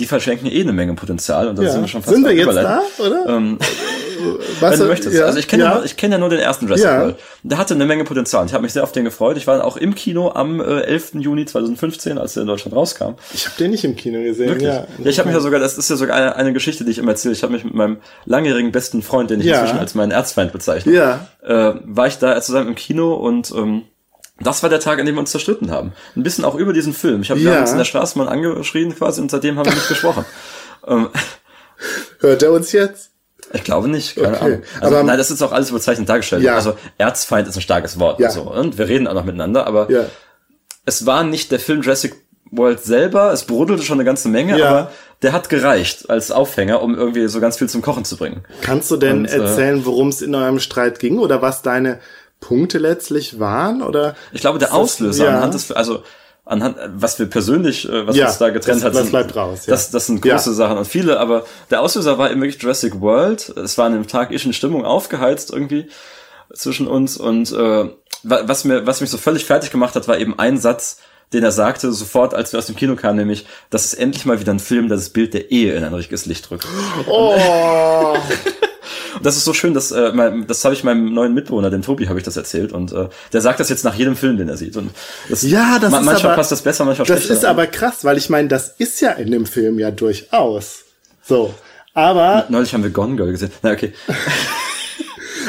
[0.00, 1.70] Die verschenken eh eine Menge Potenzial und da Ja.
[1.72, 2.80] sind wir schon fast Sind wir jetzt Überleiten.
[2.98, 3.26] da, oder?
[3.36, 3.58] Ähm,
[4.60, 5.16] Was, Wenn du möchtest.
[5.16, 5.68] ja, also ich kenne ja.
[5.70, 5.74] ja.
[5.76, 7.00] nur- ich kenne ja nur den ersten Jurassic Ja.
[7.02, 7.16] World.
[7.42, 8.44] Der hatte eine Menge Potenzial.
[8.46, 9.36] Ich habe mich sehr auf den gefreut.
[9.36, 11.12] Ich war auch im Kino am äh, 11.
[11.14, 13.14] Juni 2015, als der in Deutschland rauskam.
[13.32, 14.48] Ich habe den nicht im Kino gesehen.
[14.48, 14.68] Wirklich?
[14.68, 16.90] Ja, Ja, ich habe mich ja sogar, das ist ja sogar eine, eine Geschichte, die
[16.90, 17.32] ich immer erzähle.
[17.34, 20.92] Ich habe mich mit meinem langjährigen besten Freund, den ich inzwischen als meinen Erzfeind bezeichne,
[20.92, 21.26] Ja.
[21.42, 23.82] äh, war ich da zusammen im Kino und ähm,
[24.42, 25.92] das war der Tag, an dem wir uns zerstritten haben.
[26.16, 27.20] Ein bisschen auch über diesen Film.
[27.20, 27.60] Ich habe Ja.
[27.60, 30.24] uns in der Straße mal angeschrien quasi und seitdem haben wir nicht gesprochen.
[30.86, 31.08] Ähm,
[32.20, 33.09] Hört er uns jetzt?
[33.52, 34.44] Ich glaube nicht, keine Okay.
[34.44, 34.62] Ahnung.
[34.80, 36.42] Also, Aber- nein, das ist auch alles überzeichnet dargestellt.
[36.42, 36.54] Ja.
[36.54, 38.28] Also Erzfeind ist ein starkes Wort Ja.
[38.28, 38.42] und so.
[38.42, 40.04] Und wir reden auch noch miteinander, aber Ja.
[40.86, 42.14] es war nicht der Film Jurassic
[42.52, 44.68] World selber, es brodelte schon eine ganze Menge, Ja.
[44.68, 48.42] aber der hat gereicht als Aufhänger, um irgendwie so ganz viel zum Kochen zu bringen.
[48.60, 52.00] Kannst du denn Und, äh, erzählen, worum es in eurem Streit ging oder was deine
[52.40, 53.82] Punkte letztlich waren?
[53.82, 55.36] Oder Ich glaube, der Ist das- Auslöser ja.
[55.36, 56.02] anhand des, also
[56.50, 59.36] anhand, was wir persönlich, äh, was Ja, uns da getrennt das- hat, das sind, bleibt
[59.36, 59.70] raus, ja.
[59.72, 60.34] das, das sind Ja.
[60.34, 63.48] große Sachen und viele, aber der Auslöser war eben wirklich Jurassic World.
[63.56, 65.88] Es war an dem Tag ich in Stimmung aufgeheizt irgendwie
[66.52, 67.56] zwischen uns und äh,
[68.24, 70.98] wa- was mir, was mich so völlig fertig gemacht hat, war eben ein Satz,
[71.32, 74.40] den er sagte, sofort, als wir aus dem Kino kamen, nämlich, das ist endlich mal
[74.40, 76.66] wieder ein Film, der das Bild der Ehe in ein richtiges Licht rückt.
[77.08, 78.16] oh,
[79.16, 81.82] Und das ist so schön, dass äh, mein, das habe ich meinem neuen Mitbewohner, dem
[81.82, 84.48] Tobi, habe ich das erzählt und äh, der sagt das jetzt nach jedem Film, den
[84.48, 84.76] er sieht.
[84.76, 84.90] Und
[85.28, 87.34] das, Ja, das ma- ist manchmal aber- passt das besser, manchmal das schlechter.
[87.34, 90.84] ist aber krass, weil ich meine, das ist ja in dem Film ja durchaus
[91.26, 91.52] so.
[91.92, 93.50] Aber Neulich haben wir Gone Girl gesehen.
[93.62, 93.92] Na okay.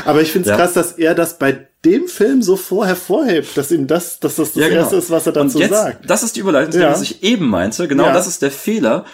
[0.06, 0.58] aber ich finde es Ja.
[0.58, 4.54] krass, dass er das bei dem Film so vor hervorhebt, dass ihm das, dass das
[4.54, 5.60] das erste ist, was er dazu genau.
[5.60, 6.10] Jetzt, sagt.
[6.10, 6.92] Das ist die Überleitung, Ja.
[6.92, 7.88] was ich eben meinte.
[7.88, 8.14] Genau, Ja.
[8.14, 9.06] das ist der Fehler.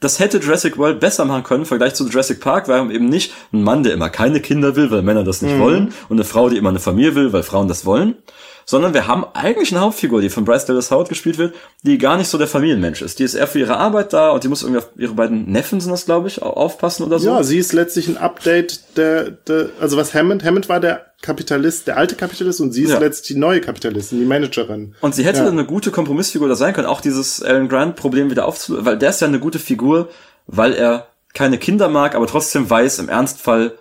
[0.00, 3.32] Das hätte Jurassic World besser machen können im Vergleich zu Jurassic Park, weil eben nicht
[3.52, 5.48] ein Mann, der immer keine Kinder will, weil Männer das Mhm.
[5.48, 8.14] nicht wollen, und eine Frau, die immer eine Familie will, weil Frauen das wollen,
[8.68, 12.16] sondern wir haben eigentlich eine Hauptfigur, die von Bryce Dallas Howard gespielt wird, die gar
[12.16, 13.20] nicht so der Familienmensch ist.
[13.20, 15.80] Die ist eher für ihre Arbeit da und die muss irgendwie auf ihre beiden Neffen
[15.80, 17.28] sind das, glaube ich, au- aufpassen oder so.
[17.30, 21.86] Ja, sie ist letztlich ein Update der, der also was Hammond, Hammond war der Kapitalist,
[21.86, 22.98] der alte Kapitalist und sie ist Ja.
[22.98, 24.94] letztlich die neue Kapitalistin, die Managerin.
[25.00, 25.48] Und sie hätte Ja.
[25.48, 29.20] eine gute Kompromissfigur da sein können, auch dieses Alan Grant-Problem wieder aufzulösen, weil der ist
[29.20, 30.08] ja eine gute Figur,
[30.48, 33.72] weil er keine Kinder mag, aber trotzdem weiß, im Ernstfall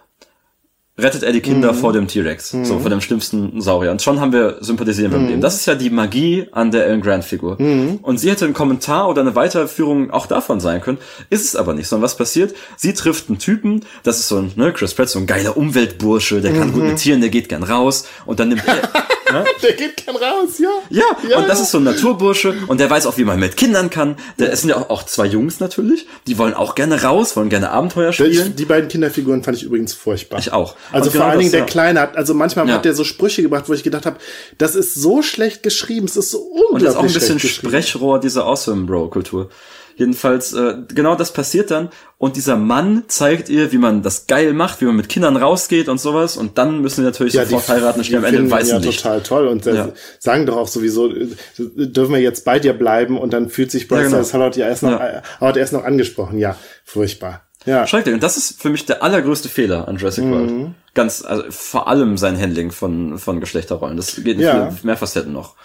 [0.97, 1.77] rettet er die Kinder Mhm.
[1.77, 3.91] vor dem T-Rex, so vor dem schlimmsten Saurier.
[3.91, 5.33] Und schon haben wir sympathisieren wir mit Mhm.
[5.35, 5.41] ihm.
[5.41, 7.57] Das ist ja die Magie an der Alan Grant-Figur.
[8.01, 10.97] Und sie hätte ein Kommentar oder eine Weiterführung auch davon sein können,
[11.29, 11.87] ist es aber nicht.
[11.89, 12.55] Sondern was passiert?
[12.77, 16.39] Sie trifft einen Typen, das ist so ein, ne, Chris Pratt, so ein geiler Umweltbursche,
[16.39, 16.87] der kann gut Mhm.
[16.89, 18.75] mit Tieren, der geht gern raus und dann nimmt er,
[19.63, 20.69] Der geht gern raus, ja.
[20.89, 21.37] ja, Ja.
[21.39, 24.15] und das ist so ein Naturbursche und der weiß auch, wie man mit Kindern kann.
[24.39, 27.49] Der, es sind ja auch, auch zwei Jungs natürlich, die wollen auch gerne raus, wollen
[27.49, 28.31] gerne Abenteuer spielen.
[28.49, 30.39] Ich, die beiden Kinderfiguren fand ich übrigens furchtbar.
[30.39, 30.75] Ich auch.
[30.91, 31.65] Also Und vor genau allen Dingen das, der ja.
[31.65, 32.75] Kleine hat, also manchmal Ja.
[32.75, 34.17] hat der so Sprüche gebracht, wo ich gedacht habe,
[34.57, 37.39] das ist so schlecht geschrieben, es ist so Und unglaublich ist auch ein bisschen.
[37.39, 39.49] Sprechrohr dieser Awesome Bro Kultur.
[39.97, 41.89] Jedenfalls, äh, genau das passiert dann.
[42.17, 45.87] Und dieser Mann zeigt ihr, wie man das geil macht, wie man mit Kindern rausgeht
[45.89, 46.35] und sowas.
[46.37, 49.01] Und dann müssen sie natürlich Ja, sofort heiraten und stehen am Ende weißen ja Licht.
[49.03, 49.89] total toll und Ja.
[50.19, 51.27] sagen doch auch sowieso, äh,
[51.57, 54.33] dürfen wir jetzt bei dir bleiben und dann fühlt sich Bryce Ja, genau.
[54.33, 55.07] Howard ja erst noch, Ja.
[55.07, 56.37] äh, Howard erst noch angesprochen.
[56.39, 57.41] Ja, furchtbar.
[57.65, 57.87] Ja.
[57.87, 58.13] Schrecklich.
[58.13, 60.31] Und das ist für mich der allergrößte Fehler an Jurassic Mhm.
[60.31, 60.71] World.
[60.93, 63.97] Ganz, also vor allem sein Handling von, von Geschlechterrollen.
[63.97, 64.71] Das geht in Ja.
[64.83, 65.55] mehr Facetten noch.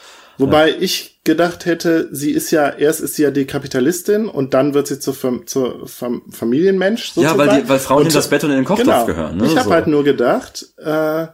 [0.41, 4.75] Wobei ich gedacht hätte, sie ist ja, erst ist sie ja die Kapitalistin und dann
[4.75, 7.39] wird sie zur, Fam zur Fam Familienmensch Ja, sozusagen.
[7.39, 9.07] weil, die, weil Frauen hinter das Bett und in den Kochtopf genau.
[9.07, 9.37] gehören.
[9.37, 9.47] Ne?
[9.47, 9.73] Ich habe So.
[9.75, 11.27] halt nur gedacht, äh,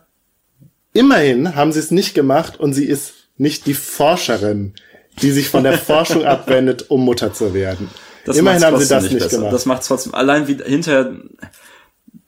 [0.93, 4.75] immerhin haben sie es nicht gemacht und sie ist nicht die Forscherin,
[5.23, 7.89] die sich von der Forschung abwendet, um Mutter zu werden.
[8.25, 9.37] Das immerhin haben sie das nicht, besser.
[9.37, 9.53] gemacht.
[9.53, 11.13] Das macht trotzdem, allein wie hinterher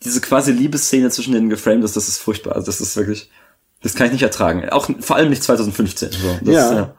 [0.05, 2.55] diese quasi Liebesszene zwischen denen geframed ist, das ist furchtbar.
[2.55, 3.31] Also das ist wirklich,
[3.82, 4.68] das kann ich nicht ertragen.
[4.70, 6.12] Auch vor allem nicht 2015.
[6.12, 6.39] So.
[6.42, 6.94] Das, Ja.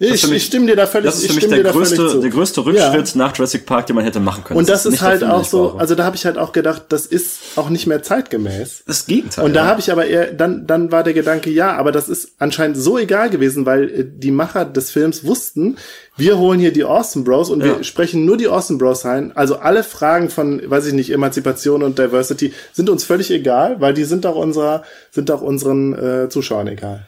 [0.00, 2.20] Ich, mich- ich stimme dir da völlig, Das ist für mich der größte, zu.
[2.20, 2.66] der größte Ja.
[2.90, 4.58] Rückschritt nach Jurassic Park, den man hätte machen können.
[4.58, 6.52] Und das, ist nicht der halt Film, auch so, also da habe ich halt auch
[6.52, 8.82] gedacht, das ist auch nicht mehr zeitgemäß.
[8.86, 9.44] das Gegenteil.
[9.44, 9.66] Und da ja.
[9.68, 12.98] habe ich aber eher, dann, dann war der Gedanke, ja, aber das ist anscheinend so
[12.98, 15.76] egal gewesen, weil äh, die Macher des Films wussten,
[16.16, 17.82] wir holen hier die Austin Bros und wir Ja.
[17.82, 19.36] sprechen nur die Austin Bros ein.
[19.36, 23.94] Also alle Fragen von, weiß ich nicht, Emanzipation und Diversity sind uns völlig egal, weil
[23.94, 25.92] die sind auch unserer, sind auch unseren
[26.24, 27.06] äh, Zuschauern egal.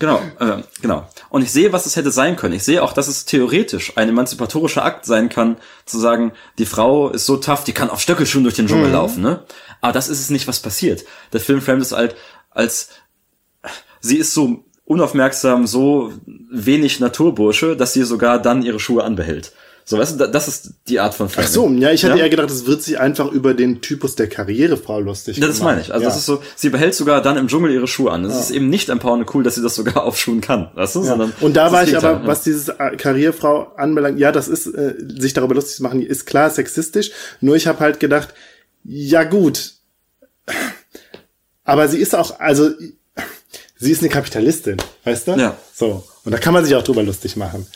[0.00, 1.06] Genau, äh, genau.
[1.28, 2.54] Und ich sehe, was es hätte sein können.
[2.54, 5.56] Ich sehe auch, dass es theoretisch ein emanzipatorischer Akt sein kann,
[5.86, 8.92] zu sagen, die Frau ist so tough, die kann auf Stöckelschuhen durch den Dschungel Mhm.
[8.92, 9.44] laufen, ne?
[9.80, 11.04] Aber das ist es nicht, was passiert.
[11.32, 12.16] Der Film framet es halt
[12.50, 12.88] als,
[14.00, 19.52] sie ist so unaufmerksam, so wenig Naturbursche, dass sie sogar dann ihre Schuhe anbehält.
[19.90, 21.50] So, weißt du, da- das ist die Art von Ach Framing.
[21.50, 22.22] so, ja, ich hatte Ja?
[22.22, 25.72] eher gedacht, es wird sich einfach über den Typus der Karrierefrau lustig Ja, das gemacht.
[25.72, 25.92] meine ich.
[25.92, 26.08] Also ja.
[26.10, 28.24] das ist so, sie behält sogar dann im Dschungel ihre Schuhe an.
[28.24, 31.00] Es ist eben nicht empowernd cool, dass sie das sogar aufschuhen kann, weißt du?
[31.00, 31.06] Ja.
[31.06, 34.68] Sondern Und da war ich aber, Gegenteil, was dieses äh, Karrierefrau anbelangt, ja, das ist,
[34.68, 37.10] äh, sich darüber lustig zu machen, ist klar sexistisch.
[37.40, 38.28] Nur ich habe halt gedacht,
[38.84, 39.72] ja gut,
[41.64, 42.70] aber sie ist auch, also
[43.76, 45.32] sie ist eine Kapitalistin, weißt du?
[45.32, 45.56] Ja.
[45.74, 46.04] So.
[46.24, 47.66] Und da kann man sich auch drüber lustig machen.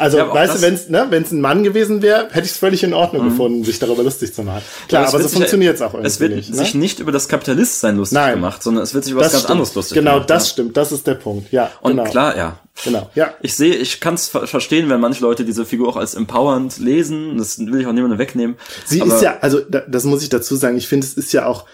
[0.00, 2.52] Also, Ja, aber weißt du, wenn es ne, wenn's ein Mann gewesen wäre, hätte ich
[2.52, 4.62] es völlig in Ordnung gefunden, sich darüber lustig zu machen.
[4.88, 6.54] Klar, aber wird so sich- funktioniert es auch irgendwie Es wird nicht.
[6.54, 6.80] sich ne?
[6.80, 8.34] nicht über das Kapitalistsein lustig Nein.
[8.36, 9.50] gemacht, sondern es wird sich über was Das ganz stimmt.
[9.52, 10.30] anderes lustig Genau, gemacht.
[10.30, 10.52] das ja.
[10.52, 10.76] stimmt.
[10.76, 11.52] Das ist der Punkt.
[11.52, 12.04] Ja, Und genau.
[12.10, 12.58] klar, ja.
[12.82, 13.34] Genau, ja.
[13.42, 16.78] Ich sehe, ich kann es ver verstehen, wenn manche Leute diese Figur auch als empowernd
[16.78, 17.36] lesen.
[17.36, 18.56] Das will ich auch niemandem wegnehmen.
[18.86, 21.32] Sie Aber- ist ja, also da, das muss ich dazu sagen, ich finde, es ist
[21.32, 21.66] ja auch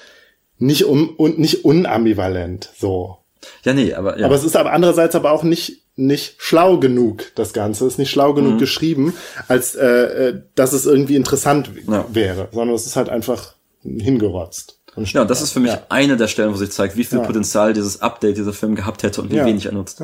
[0.58, 3.18] nicht um und nicht unambivalent so.
[3.64, 4.26] Ja, nee, aber ja.
[4.26, 8.10] Aber es ist aber andererseits aber auch nicht nicht schlau genug, das Ganze ist nicht
[8.10, 8.58] schlau genug Mhm.
[8.58, 9.15] geschrieben,
[9.49, 9.86] als äh,
[10.28, 12.05] äh, dass es irgendwie interessant Ja.
[12.12, 14.78] wäre, sondern es ist halt einfach hingerotzt.
[14.94, 15.83] Und ja, das ist für mich Ja.
[15.89, 17.25] eine der Stellen, wo sich zeigt, wie viel Ja.
[17.25, 20.02] Potenzial dieses Update dieser Film gehabt hätte und wie wenig er nutzt.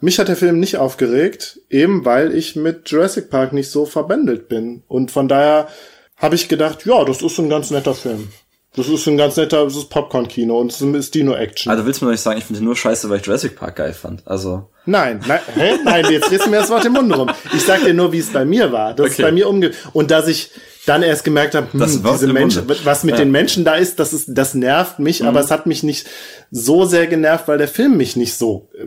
[0.00, 4.48] Mich hat der Film nicht aufgeregt, eben weil ich mit Jurassic Park nicht so verbändelt
[4.48, 4.82] bin.
[4.88, 5.68] Und von daher
[6.16, 8.28] habe ich gedacht, ja, das ist ein ganz netter Film.
[8.76, 11.70] Das ist ein ganz netter, das ist Popcorn-Kino und es ist Dino-Action.
[11.72, 13.94] Also willst du mir nicht sagen, ich finde nur scheiße, weil ich Jurassic Park geil
[13.94, 14.22] fand.
[14.26, 15.72] Also, Nein, nein, hä?
[15.84, 17.28] nein, jetzt du mir das Wort im Mund rum.
[17.54, 18.94] Ich sag dir nur, wie es bei mir war.
[18.94, 19.22] Das ist Okay.
[19.22, 20.50] bei mir umge und dass ich
[20.84, 21.80] dann erst gemerkt habe, hm,
[22.12, 23.20] diese Menschen, was mit Ja.
[23.20, 23.28] Mhm.
[23.28, 26.06] den Menschen da ist, das ist, das nervt mich, aber es hat mich nicht
[26.52, 28.86] so sehr genervt, weil der Film mich nicht so äh,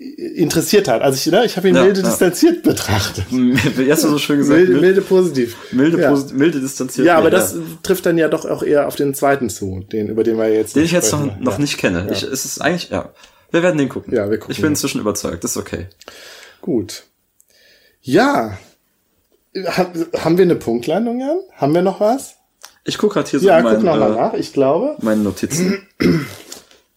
[0.00, 1.02] interessiert hat.
[1.02, 2.06] Also ich, ne, ich habe ihn Ja, milde ja.
[2.06, 3.26] distanziert betrachtet.
[3.30, 4.56] wie hast du so schön gesagt?
[4.56, 5.56] Milde, Milde, milde positiv.
[5.72, 6.10] milde, ja.
[6.10, 7.06] posit- milde distanziert.
[7.06, 10.08] ja, aber Nee, das trifft dann ja doch auch eher auf den zweiten zu, den
[10.08, 12.08] über den wir jetzt Den ich jetzt noch, noch nicht kenne.
[12.10, 13.10] Ich, es ist eigentlich, ja.
[13.50, 14.14] Wir werden den gucken.
[14.14, 15.44] Ja, wir gucken Ich bin inzwischen überzeugt.
[15.44, 15.86] Das ist okay.
[16.62, 17.02] Gut.
[18.00, 18.56] Ja.
[19.56, 21.40] Ha- Haben wir eine Punktlandung, Jan?
[21.56, 22.36] Haben wir noch was?
[22.84, 24.34] Ich gucke gerade hier so Ja, in guck noch mal äh, nach.
[24.34, 24.96] Ich glaube.
[25.02, 25.82] meine Notizen.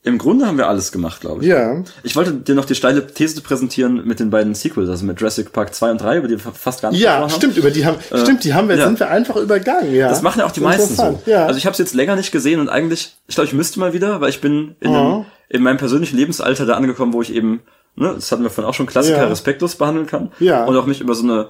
[0.06, 1.48] Im Grunde haben wir alles gemacht, glaube ich.
[1.48, 1.82] Ja.
[2.04, 5.54] Ich wollte dir noch die steile These präsentieren mit den beiden Sequels, also mit Jurassic
[5.54, 7.38] Park 2 und 3, über die wir fast gar nicht Ja, gesprochen haben.
[7.40, 8.86] stimmt, über die haben, stimmt, die haben wir, ja.
[8.86, 10.10] sind wir einfach übergangen, ja.
[10.10, 11.22] Das machen ja auch die meisten so.
[11.26, 11.46] Ja.
[11.46, 13.94] Also ich habe es jetzt länger nicht gesehen und eigentlich, ich glaube, ich müsste mal
[13.94, 15.00] wieder, weil ich bin in, Ja.
[15.00, 17.62] einem, in meinem persönlichen Lebensalter da angekommen, wo ich eben,
[17.96, 19.28] ne, das hatten wir vorhin auch schon, Klassiker Ja.
[19.28, 20.34] respektlos behandeln kann.
[20.40, 20.66] Ja.
[20.66, 21.48] Und auch mich über so eine,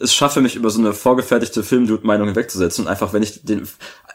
[0.00, 3.66] es schaffe mich über so eine vorgefertigte Filmdude-Meinung hinwegzusetzen und einfach, wenn ich den,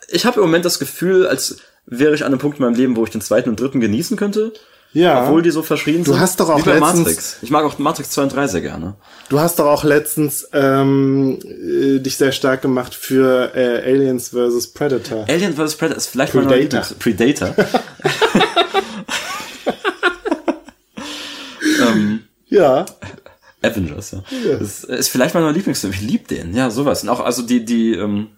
[0.08, 2.96] ich habe im Moment das Gefühl, als wäre ich an einem Punkt in meinem Leben,
[2.96, 4.54] wo ich den zweiten und dritten genießen könnte.
[4.94, 5.24] Ja.
[5.24, 6.20] Obwohl die so verschrien Du sind.
[6.20, 7.38] hast doch auch letztens- Matrix.
[7.42, 8.96] Ich mag auch Matrix 2 und 3 sehr gerne.
[9.30, 14.74] Du hast doch auch letztens ähm, äh, dich sehr stark gemacht für äh, Aliens vs.
[14.74, 15.26] Predator.
[15.30, 15.76] Alien vs.
[15.76, 16.82] Predator ist vielleicht mein Predator.
[16.82, 17.56] Lieblings- Predator.
[21.88, 22.86] ähm, Ja.
[23.64, 24.24] Avengers, ja.
[24.60, 25.94] Das ist vielleicht mein Lieblingsfilm.
[25.94, 26.56] Ich lieb den.
[26.56, 27.04] Ja, sowas.
[27.04, 28.30] Und auch, also die, die, ähm,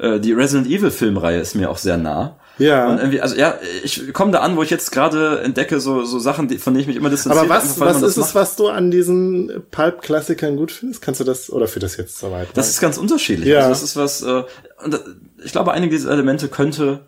[0.00, 2.36] äh, die Resident Evil Filmreihe ist mir auch sehr nah.
[2.58, 2.88] Ja.
[2.88, 6.18] Und irgendwie, also ja, ich komme da an, wo ich jetzt gerade entdecke, so, so
[6.18, 7.46] Sachen, die, von denen ich mich immer distanziere.
[7.46, 11.00] Aber was, was ist es, was du an diesen Pulp-Klassikern gut findest?
[11.00, 12.48] Kannst du das, oder für das jetzt soweit?
[12.54, 13.48] Das ist ganz unterschiedlich.
[13.48, 13.60] Ja.
[13.60, 14.98] Also das ist was, äh, äh,
[15.42, 17.00] ich glaube, einige dieser Elemente könnte,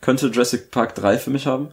[0.00, 1.68] könnte Jurassic Park 3 für mich haben.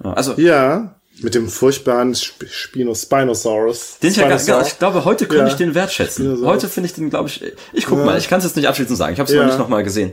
[0.00, 0.94] Also, ja.
[1.20, 3.98] Mit dem furchtbaren Sp Spino Spinosaurus.
[4.00, 5.48] Den ich, ja, gar- ich glaube, heute könnte Ja.
[5.48, 6.44] ich den wertschätzen.
[6.46, 8.96] Heute finde ich den, glaube ich, ich guck mal, ich kann es jetzt nicht abschließend
[8.96, 9.42] sagen, ich habe es Ja.
[9.42, 10.12] noch nicht nochmal gesehen.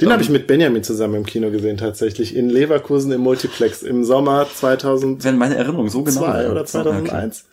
[0.00, 2.34] Den habe ich mit Benjamin zusammen im Kino gesehen, tatsächlich.
[2.34, 6.50] In Leverkusen im Multiplex im Sommer 2002 Wenn meine Erinnerung so genau wäre.
[6.50, 6.70] oder Okay.
[6.70, 7.44] 2001.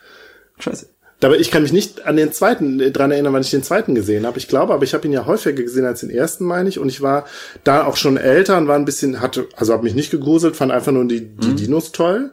[0.60, 0.88] Scheiße.
[1.22, 3.94] Aber ich kann mich nicht an den zweiten äh, dran erinnern, wann ich den zweiten
[3.94, 4.38] gesehen habe.
[4.40, 6.80] Ich glaube, aber ich habe ihn ja häufiger gesehen als den ersten, meine ich.
[6.80, 7.26] Und ich war
[7.66, 10.72] da auch schon älter und war ein bisschen, hatte, also habe mich nicht gegruselt, fand
[10.72, 11.40] einfach nur die, Mhm.
[11.42, 12.32] die Dinos toll.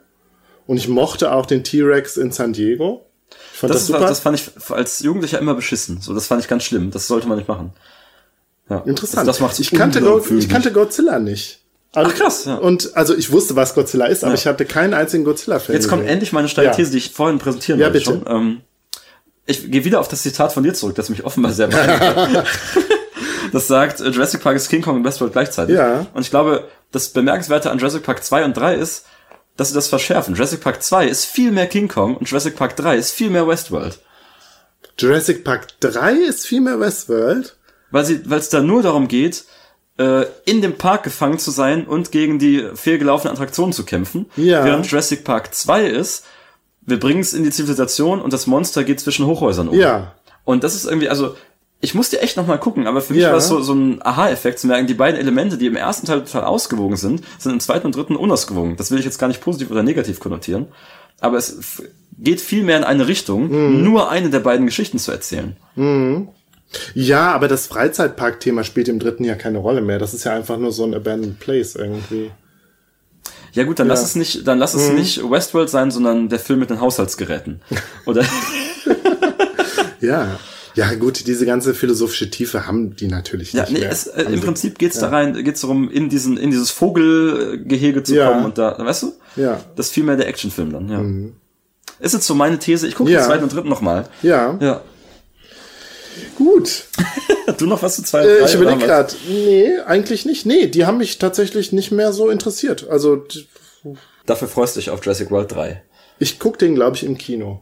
[0.66, 3.06] Und ich mochte auch den T-Rex in San Diego.
[3.52, 4.00] Ich fand das, Das, super.
[4.00, 6.00] das fand ich als Jugendlicher immer beschissen.
[6.00, 6.90] So, das fand ich ganz schlimm.
[6.90, 7.72] Das sollte man nicht machen.
[8.68, 8.78] Ja.
[8.80, 9.28] Interessant.
[9.28, 11.60] Das macht's ich, kannte Go ich kannte Godzilla nicht.
[11.94, 12.56] Also, Ach, krass, ja.
[12.56, 15.74] Und also ich wusste, was Godzilla ist, aber ich hatte keinen einzigen Godzilla-Film.
[15.74, 16.74] Jetzt kommt endlich meine steile Ja.
[16.74, 18.10] These, die ich vorhin präsentieren Ja, wollte bitte.
[18.10, 18.24] schon.
[18.26, 18.60] Ähm,
[19.46, 22.46] ich gehe wieder auf das Zitat von dir zurück, das mich offenbar sehr beeindruckt hat.
[23.52, 25.76] Das sagt, äh, Jurassic Park ist King Kong und Westworld gleichzeitig.
[25.76, 26.04] Ja.
[26.12, 29.06] Und ich glaube, das Bemerkenswerte an Jurassic Park 2 und 3 ist,
[29.56, 30.34] dass sie das verschärfen.
[30.34, 33.46] Jurassic Park 2 ist viel mehr King Kong und Jurassic Park 3 ist viel mehr
[33.46, 33.98] Westworld.
[34.98, 37.56] Jurassic Park 3 ist viel mehr Westworld.
[37.90, 39.44] Weil sie, weil es da nur darum geht,
[39.98, 44.26] äh, in dem Park gefangen zu sein und gegen die fehlgelaufene Attraktion zu kämpfen.
[44.36, 44.64] Ja.
[44.64, 46.24] Während Jurassic Park 2 ist,
[46.82, 49.78] wir bringen es in die Zivilisation und das Monster geht zwischen Hochhäusern um.
[49.78, 50.14] Ja.
[50.44, 51.36] Und das ist irgendwie, also,
[51.80, 53.30] ich musste echt noch mal gucken, aber für mich Ja.
[53.30, 56.20] war es so, so ein Aha-Effekt zu merken, die beiden Elemente, die im ersten Teil
[56.24, 58.76] total ausgewogen sind, sind im zweiten und dritten unausgewogen.
[58.76, 60.66] Das will ich jetzt gar nicht positiv oder negativ konnotieren.
[61.20, 61.82] Aber es
[62.18, 63.84] geht viel mehr in eine Richtung, Mhm.
[63.84, 65.56] nur eine der beiden Geschichten zu erzählen.
[66.94, 69.98] Ja, aber das Freizeitpark-Thema spielt im dritten ja keine Rolle mehr.
[69.98, 72.30] Das ist ja einfach nur so ein Abandoned Place irgendwie.
[73.52, 74.06] Ja gut, dann lass Ja.
[74.06, 77.60] es nicht, dann lass es nicht Westworld sein, sondern der Film mit den Haushaltsgeräten.
[78.06, 78.24] Oder
[80.00, 80.38] Ja.
[80.76, 83.90] Ja, gut, diese ganze philosophische Tiefe haben die natürlich Ja, nicht nee, mehr.
[83.90, 88.02] es, äh, im sie- Prinzip geht's da rein, geht's darum, in diesen, in dieses Vogelgehege
[88.02, 88.28] zu Ja.
[88.28, 89.12] kommen und da, weißt du?
[89.36, 89.60] Ja.
[89.74, 91.02] Das ist viel mehr der Actionfilm dann, ja.
[92.04, 92.86] Ist jetzt so meine These.
[92.86, 93.20] Ich gucke Ja.
[93.20, 94.06] den zweiten und dritten nochmal.
[94.22, 94.82] Ja, Ja.
[96.36, 96.84] gut.
[97.58, 99.14] Du noch was zu zwei, Äh, ich überlege gerade.
[99.28, 100.46] Nee, eigentlich nicht.
[100.46, 102.88] Nee, die haben mich tatsächlich nicht mehr so interessiert.
[102.88, 103.24] Also
[104.26, 105.82] Dafür freust du dich auf Jurassic World 3.
[106.18, 107.60] ich guck den, glaube ich, im Kino.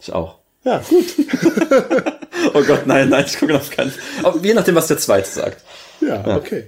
[0.00, 0.38] Ich auch.
[0.64, 1.04] Ja, gut.
[2.54, 3.92] Oh Gott, nein, nein, ich gucke auf keinen.
[4.22, 5.62] Aber je nachdem, was der zweite sagt.
[6.00, 6.64] Ja, okay.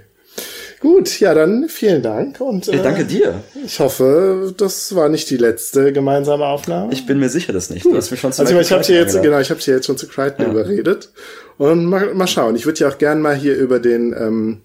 [0.81, 3.35] Gut, ja, dann vielen Dank und äh, Ich danke dir.
[3.65, 6.93] ich hoffe, das war nicht die letzte gemeinsame Aufnahme.
[6.93, 7.85] Ich bin mir sicher, das nicht.
[7.85, 9.87] Du hast mich schon zu Also ich, habe dir jetzt genau, ich habe dir jetzt
[9.87, 11.11] schon zu Crichton überredet
[11.57, 12.57] und mal, mal schauen.
[12.57, 14.63] Ich würde ja auch gern mal hier über den ähm,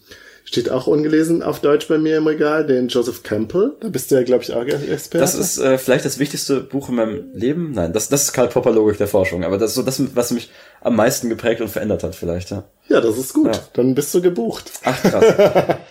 [0.48, 3.74] steht auch ungelesen auf Deutsch bei mir im Regal, den Joseph Campbell.
[3.82, 5.20] Da bist du ja, glaube ich, auch Experte.
[5.20, 7.74] Das ist äh, vielleicht das wichtigste Buch in meinem Leben.
[7.74, 9.44] Nein, das, das ist Karl Popper Logik der Forschung.
[9.44, 10.50] Aber das ist so das, was mich
[10.82, 12.64] am meisten geprägt und verändert hat, vielleicht, ja.
[12.88, 13.48] ja, das ist gut.
[13.48, 13.62] Ja.
[13.74, 14.72] Dann bist du gebucht.
[14.86, 15.26] Ach, krass.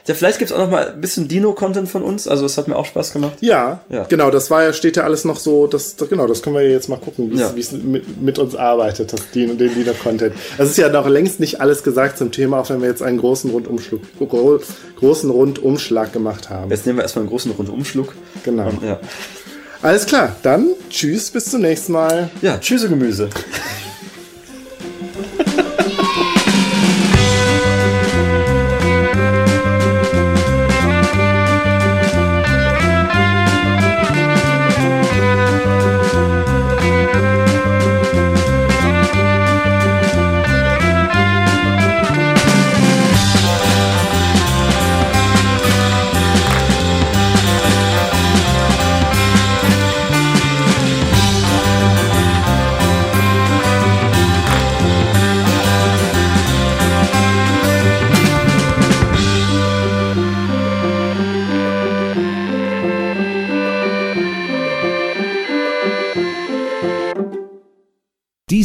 [0.06, 2.26] ja, vielleicht gibt's auch noch mal ein bisschen Dino-Content von uns.
[2.28, 3.32] Also, es hat mir auch Spaß gemacht.
[3.40, 4.05] Ja, Ja.
[4.05, 6.68] genau, das war ja, steht ja alles noch so, das, das genau, das können wir
[6.70, 7.52] jetzt mal gucken, wie es Ja.
[7.58, 10.34] es mit, mit uns arbeitet, das Dino, den Dino-Content.
[10.56, 13.18] Es ist ja noch längst nicht alles gesagt zum Thema, auch wenn wir jetzt einen
[13.18, 14.60] großen Rundumschlag, gro-
[14.98, 16.70] großen Rundumschlag gemacht haben.
[16.70, 18.15] Jetzt nehmen wir erstmal einen großen Rundumschluck.
[18.44, 18.68] Genau.
[18.68, 18.98] Und, ja.
[19.82, 22.31] Alles klar, dann tschüss, bis zum nächsten Mal.
[22.40, 23.28] ja, tschüsse Gemüse.
[25.39, 25.85] Ha ha ha!